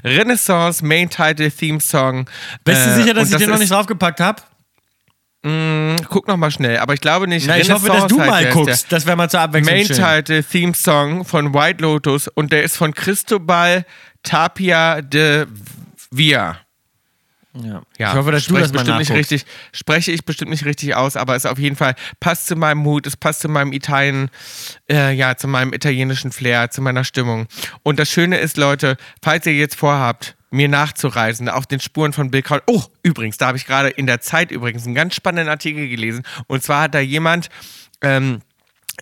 Renaissance, 0.03 0.85
Main 0.85 1.09
Title, 1.09 1.51
Theme 1.51 1.79
Song. 1.79 2.25
Bist 2.63 2.85
du 2.85 2.89
Äh, 2.91 2.95
sicher, 2.95 3.13
dass 3.13 3.31
ich 3.31 3.37
den 3.37 3.49
noch 3.49 3.57
nicht 3.59 3.71
draufgepackt 3.71 4.19
habe? 4.19 4.41
Guck 6.07 6.27
noch 6.27 6.37
mal 6.37 6.51
schnell, 6.51 6.77
aber 6.77 6.93
ich 6.93 7.01
glaube 7.01 7.27
nicht. 7.27 7.47
Na, 7.47 7.57
ich 7.57 7.71
hoffe, 7.71 7.87
dass 7.87 8.05
du 8.05 8.17
mal 8.17 8.43
der. 8.43 8.53
guckst. 8.53 8.91
Das 8.91 9.07
wäre 9.07 9.17
mal 9.17 9.27
zur 9.27 9.39
Abwechslung 9.39 9.75
Main 9.75 9.87
schön. 9.87 9.95
Title 9.97 10.43
Theme 10.43 10.73
Song 10.75 11.25
von 11.25 11.53
White 11.55 11.81
Lotus 11.81 12.27
und 12.27 12.51
der 12.51 12.61
ist 12.63 12.77
von 12.77 12.93
Cristobal 12.93 13.83
Tapia 14.21 15.01
de 15.01 15.47
Via. 16.11 16.57
Ja. 17.53 17.81
Ja, 17.97 18.11
ich 18.11 18.17
hoffe, 18.17 18.31
dass 18.31 18.45
du 18.45 18.51
spreche 18.51 18.63
das 18.63 18.71
bestimmt 18.71 18.99
nicht 18.99 19.11
richtig, 19.11 19.45
spreche 19.73 20.11
ich 20.11 20.23
bestimmt 20.23 20.51
nicht 20.51 20.65
richtig 20.65 20.95
aus, 20.95 21.17
aber 21.17 21.35
es 21.35 21.45
auf 21.45 21.59
jeden 21.59 21.75
Fall 21.75 21.95
passt 22.19 22.47
zu 22.47 22.55
meinem 22.55 22.77
Mut, 22.77 23.05
es 23.05 23.17
passt 23.17 23.41
zu 23.41 23.49
meinem 23.49 23.73
Italien, 23.73 24.29
äh, 24.89 25.13
ja, 25.13 25.35
zu 25.35 25.47
meinem 25.47 25.73
italienischen 25.73 26.31
Flair, 26.31 26.71
zu 26.71 26.81
meiner 26.81 27.03
Stimmung. 27.03 27.47
Und 27.83 27.99
das 27.99 28.09
Schöne 28.09 28.37
ist, 28.37 28.57
Leute, 28.57 28.95
falls 29.21 29.45
ihr 29.45 29.53
jetzt 29.53 29.75
vorhabt, 29.75 30.35
mir 30.51 30.67
nachzureisen 30.67 31.49
auf 31.49 31.65
den 31.65 31.79
Spuren 31.79 32.13
von 32.13 32.29
Bill 32.29 32.41
Crowley. 32.41 32.63
Oh, 32.67 32.83
übrigens, 33.03 33.37
da 33.37 33.47
habe 33.47 33.57
ich 33.57 33.65
gerade 33.65 33.89
in 33.89 34.05
der 34.05 34.19
Zeit 34.19 34.51
übrigens 34.51 34.85
einen 34.85 34.95
ganz 34.95 35.15
spannenden 35.15 35.49
Artikel 35.49 35.87
gelesen. 35.87 36.23
Und 36.47 36.61
zwar 36.61 36.83
hat 36.83 36.93
da 36.93 36.99
jemand 36.99 37.49
ähm, 38.01 38.41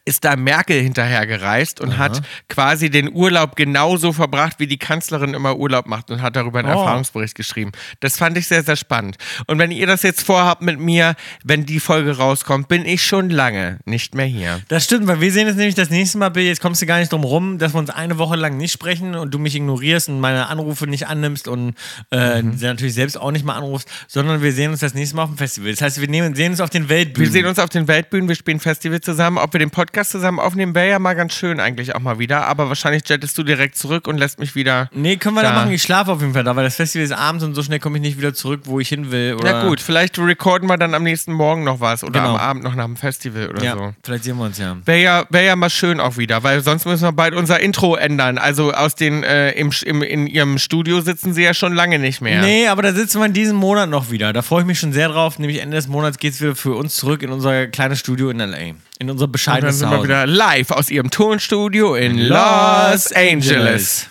ist 0.06 0.24
da 0.26 0.36
Merkel 0.36 0.82
hinterhergereist 0.82 1.82
und 1.82 1.98
hat 1.98 2.22
quasi 2.48 2.90
den 2.90 3.11
Urlaub 3.14 3.56
genauso 3.56 4.14
verbracht, 4.14 4.56
wie 4.60 4.68
die 4.68 4.78
Kanzlerin 4.78 5.34
immer 5.34 5.57
Urlaub 5.57 5.88
macht 5.88 6.11
und 6.11 6.22
hat 6.22 6.36
darüber 6.36 6.60
einen 6.60 6.70
Oh. 6.70 6.80
Erfahrungsbericht 6.80 7.36
geschrieben. 7.36 7.72
Das 7.99 8.18
fand 8.18 8.38
ich 8.38 8.48
sehr, 8.48 8.64
sehr 8.64 8.76
spannend. 8.76 9.18
Und 9.48 9.60
wenn 9.60 9.72
ihr 9.72 9.88
das 9.88 10.03
jetzt 10.03 10.22
vorhabt 10.24 10.61
mit 10.61 10.80
mir, 10.80 11.16
wenn 11.44 11.66
die 11.66 11.80
Folge 11.80 12.18
rauskommt, 12.18 12.68
bin 12.68 12.86
ich 12.86 13.03
schon 13.03 13.30
lange 13.30 13.80
nicht 13.86 14.16
mehr 14.16 14.26
hier. 14.26 14.61
Das 14.68 14.84
stimmt, 14.86 15.07
weil 15.07 15.22
wir 15.22 15.32
sehen 15.32 15.48
jetzt 15.48 15.57
nämlich 15.57 15.76
das 15.76 15.90
nächste 15.90 16.18
Mal, 16.18 16.30
Bill, 16.30 16.44
jetzt 16.45 16.61
kommst 16.61 16.82
du 16.82 16.86
gar 16.86 16.99
nicht 16.99 17.11
drum 17.11 17.24
rum, 17.24 17.57
dass 17.57 17.74
wir 17.74 17.80
uns 17.80 17.90
eine 17.90 18.18
Woche 18.18 18.36
lang 18.36 18.57
nicht 18.57 18.72
sprechen 18.72 19.16
und 19.16 19.34
du 19.34 19.40
mich 19.40 19.56
ignorierst 19.56 20.10
und 20.10 20.20
meine 20.20 20.48
Anrufe 20.48 20.88
nicht 20.88 21.07
annimmst 21.07 21.48
und 21.48 21.74
äh, 22.11 22.41
Mhm. 22.41 22.57
natürlich 22.61 22.94
selbst 22.94 23.18
auch 23.20 23.32
nicht 23.32 23.44
mal 23.45 23.56
anrufst, 23.56 23.90
sondern 24.07 24.41
wir 24.41 24.52
sehen 24.53 24.72
uns 24.72 24.80
das 24.80 24.94
nächste 24.94 25.16
Mal 25.16 25.24
auf 25.24 25.30
dem 25.30 25.38
Festival. 25.38 25.72
Das 25.72 25.82
heißt, 25.82 25.99
wir 25.99 26.07
nehmen, 26.07 26.36
sehen 26.36 26.52
uns 26.52 26.61
auf 26.61 26.70
den 26.70 26.90
Weltbühnen. 26.90 27.28
Wir 27.28 27.32
sehen 27.34 27.45
uns 27.48 27.60
auf 27.60 27.70
den 27.70 27.88
Weltbühnen, 27.88 28.28
wir 28.28 28.36
spielen 28.36 28.60
Festival 28.60 29.02
zusammen. 29.02 29.38
Ob 29.38 29.52
wir 29.53 29.60
den 29.60 29.70
Podcast 29.72 29.78
zusammen 29.88 30.39
aufnehmen, 30.39 30.76
wäre 30.76 30.89
ja 30.89 30.99
mal 30.99 31.14
ganz 31.15 31.34
schön 31.34 31.60
eigentlich 31.60 31.95
auch 31.95 31.99
mal 31.99 32.19
wieder. 32.19 32.47
Aber 32.47 32.69
wahrscheinlich 32.69 33.03
jettest 33.07 33.38
du 33.38 33.43
direkt 33.43 33.76
zurück 33.76 34.07
und 34.07 34.18
lässt 34.18 34.39
mich 34.39 34.56
wieder. 34.56 34.89
Nee, 34.93 35.18
können 35.18 35.35
wir 35.35 35.43
da 35.43 35.49
Da. 35.49 35.56
machen. 35.56 35.72
Ich 35.72 35.81
schlafe 35.81 36.11
auf 36.11 36.22
jeden 36.22 36.34
Fall 36.34 36.43
da, 36.43 36.56
weil 36.56 36.64
das 36.65 36.76
Festival 36.76 37.06
ist 37.06 37.11
abends 37.11 37.43
und 37.43 37.56
so 37.56 37.64
schnell 37.64 37.80
komme 37.80 37.97
ich 37.97 38.01
nicht 38.01 38.18
wieder 38.18 38.34
zurück, 38.34 38.61
wo 38.65 38.80
ich 38.80 38.89
hin 38.89 39.11
will. 39.11 39.35
Oder 39.39 39.51
Na 39.64 39.68
gut, 39.68 39.80
vielleicht 39.81 40.18
recorden 40.19 40.68
wir 40.69 40.77
dann 40.77 40.93
am 40.93 41.03
nächsten 41.03 41.34
Morgen 41.34 41.64
noch 41.64 41.80
was 41.80 42.03
oder 42.03 42.19
Genau. 42.19 42.34
am 42.35 42.39
Abend 42.39 42.64
noch 42.64 42.76
nach 42.76 42.85
dem 42.85 42.95
Festival 42.97 43.49
oder 43.49 43.64
Ja, 43.64 43.73
so. 43.73 43.93
vielleicht 44.03 44.23
sehen 44.23 44.38
wir 44.38 44.45
uns 44.45 44.57
ja. 44.57 44.77
Wäre 44.85 45.01
ja, 45.01 45.26
wär 45.30 45.41
ja 45.43 45.56
mal 45.56 45.69
schön 45.69 45.99
auch 45.99 46.18
wieder, 46.18 46.43
weil 46.43 46.61
sonst 46.61 46.85
müssen 46.85 47.03
wir 47.03 47.11
bald 47.11 47.34
unser 47.35 47.60
Intro 47.60 47.95
ändern. 47.95 48.38
Also 48.38 48.72
aus 48.73 48.95
den, 48.95 49.23
äh, 49.23 49.51
im, 49.51 49.72
im, 49.85 50.01
in 50.03 50.27
ihrem 50.27 50.57
Studio 50.57 51.01
sitzen 51.01 51.34
sie 51.34 51.43
ja 51.43 51.53
schon 51.53 51.73
lange 51.73 51.99
nicht 51.99 52.22
mehr. 52.22 52.41
Nee, 52.41 52.68
aber 52.68 52.81
da 52.81 52.93
sitzen 52.93 53.19
wir 53.19 53.26
in 53.26 53.34
diesem 53.34 53.56
Monat 53.57 53.89
noch 53.89 54.11
wieder. 54.11 54.34
Da 54.34 54.41
freue 54.41 54.61
ich 54.61 54.68
mich 54.68 54.80
schon 54.80 54.93
sehr 54.93 55.10
drauf. 55.10 55.39
Nämlich 55.39 55.60
Ende 55.61 55.77
des 55.77 55.88
Monats 55.88 56.18
geht 56.18 56.34
es 56.34 56.41
wieder 56.41 56.56
für 56.56 56.76
uns 56.76 56.95
zurück 56.95 57.23
in 57.23 57.30
unser 57.31 57.68
kleines 57.68 57.99
Studio 57.99 58.30
in 58.30 58.39
L.A. 58.39 58.73
In 58.99 59.09
unser 59.09 59.26
Und 59.26 59.47
dann 59.47 59.71
sind 59.71 59.89
wir 59.89 60.03
wieder 60.03 60.27
live 60.27 60.71
aus 60.71 60.89
ihrem 60.89 61.09
Tonstudio 61.09 61.95
in 61.95 62.17
Los 62.17 63.13
Angeles. 63.13 64.09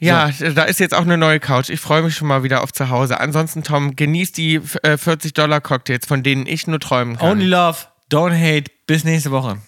Ja, 0.00 0.30
da 0.30 0.64
ist 0.64 0.80
jetzt 0.80 0.92
auch 0.94 1.02
eine 1.02 1.16
neue 1.16 1.38
Couch. 1.38 1.68
Ich 1.68 1.78
freue 1.78 2.02
mich 2.02 2.16
schon 2.16 2.26
mal 2.26 2.42
wieder 2.42 2.64
auf 2.64 2.72
zu 2.72 2.88
Hause. 2.88 3.20
Ansonsten, 3.20 3.62
Tom, 3.62 3.94
genieß 3.94 4.32
die 4.32 4.56
äh, 4.56 4.94
40-Dollar-Cocktails, 4.94 6.06
von 6.06 6.24
denen 6.24 6.48
ich 6.48 6.66
nur 6.66 6.80
träumen 6.80 7.16
kann. 7.16 7.30
Only 7.30 7.46
love, 7.46 7.78
don't 8.10 8.34
hate. 8.34 8.64
Bis 8.88 9.04
nächste 9.04 9.30
Woche. 9.30 9.58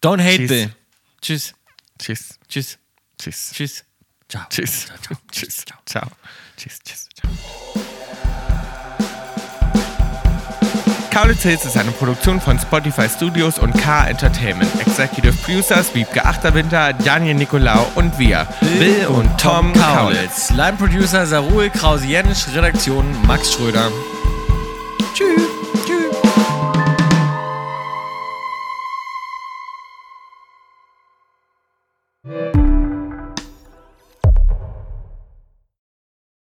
Don't 0.00 0.22
hate, 0.22 0.36
Tschüss. 0.36 0.48
Bill. 0.48 0.70
Tschüss. 1.20 1.54
Tschüss. 1.98 2.38
Tschüss. 2.48 2.78
Tschüss. 3.18 3.50
Tschüss. 3.52 3.84
Ciao. 4.28 4.42
Tschüss. 4.50 4.86
Tschüss. 5.32 5.64
Ciao. 5.86 6.06
Tschüss. 6.56 6.78
Tschüss. 6.84 7.03
Kaulitz 11.14 11.44
Hills 11.44 11.64
ist 11.64 11.76
eine 11.76 11.92
Produktion 11.92 12.40
von 12.40 12.58
Spotify 12.58 13.08
Studios 13.08 13.60
und 13.60 13.72
K 13.72 14.08
Entertainment. 14.08 14.68
Executive 14.80 15.32
Producers 15.44 15.94
Wiebke 15.94 16.24
Achterwinter, 16.24 16.92
Daniel 16.92 17.36
Nicolau 17.36 17.86
und 17.94 18.18
wir, 18.18 18.48
Bill 18.80 19.06
und 19.06 19.40
Tom 19.40 19.72
Kaulitz. 19.74 20.50
Line 20.50 20.72
Producer 20.76 21.24
Sarul 21.24 21.70
Krause-Jenisch. 21.70 22.48
Redaktion 22.52 23.06
Max 23.28 23.52
Schröder. 23.52 23.92
Tschüss. 25.14 25.63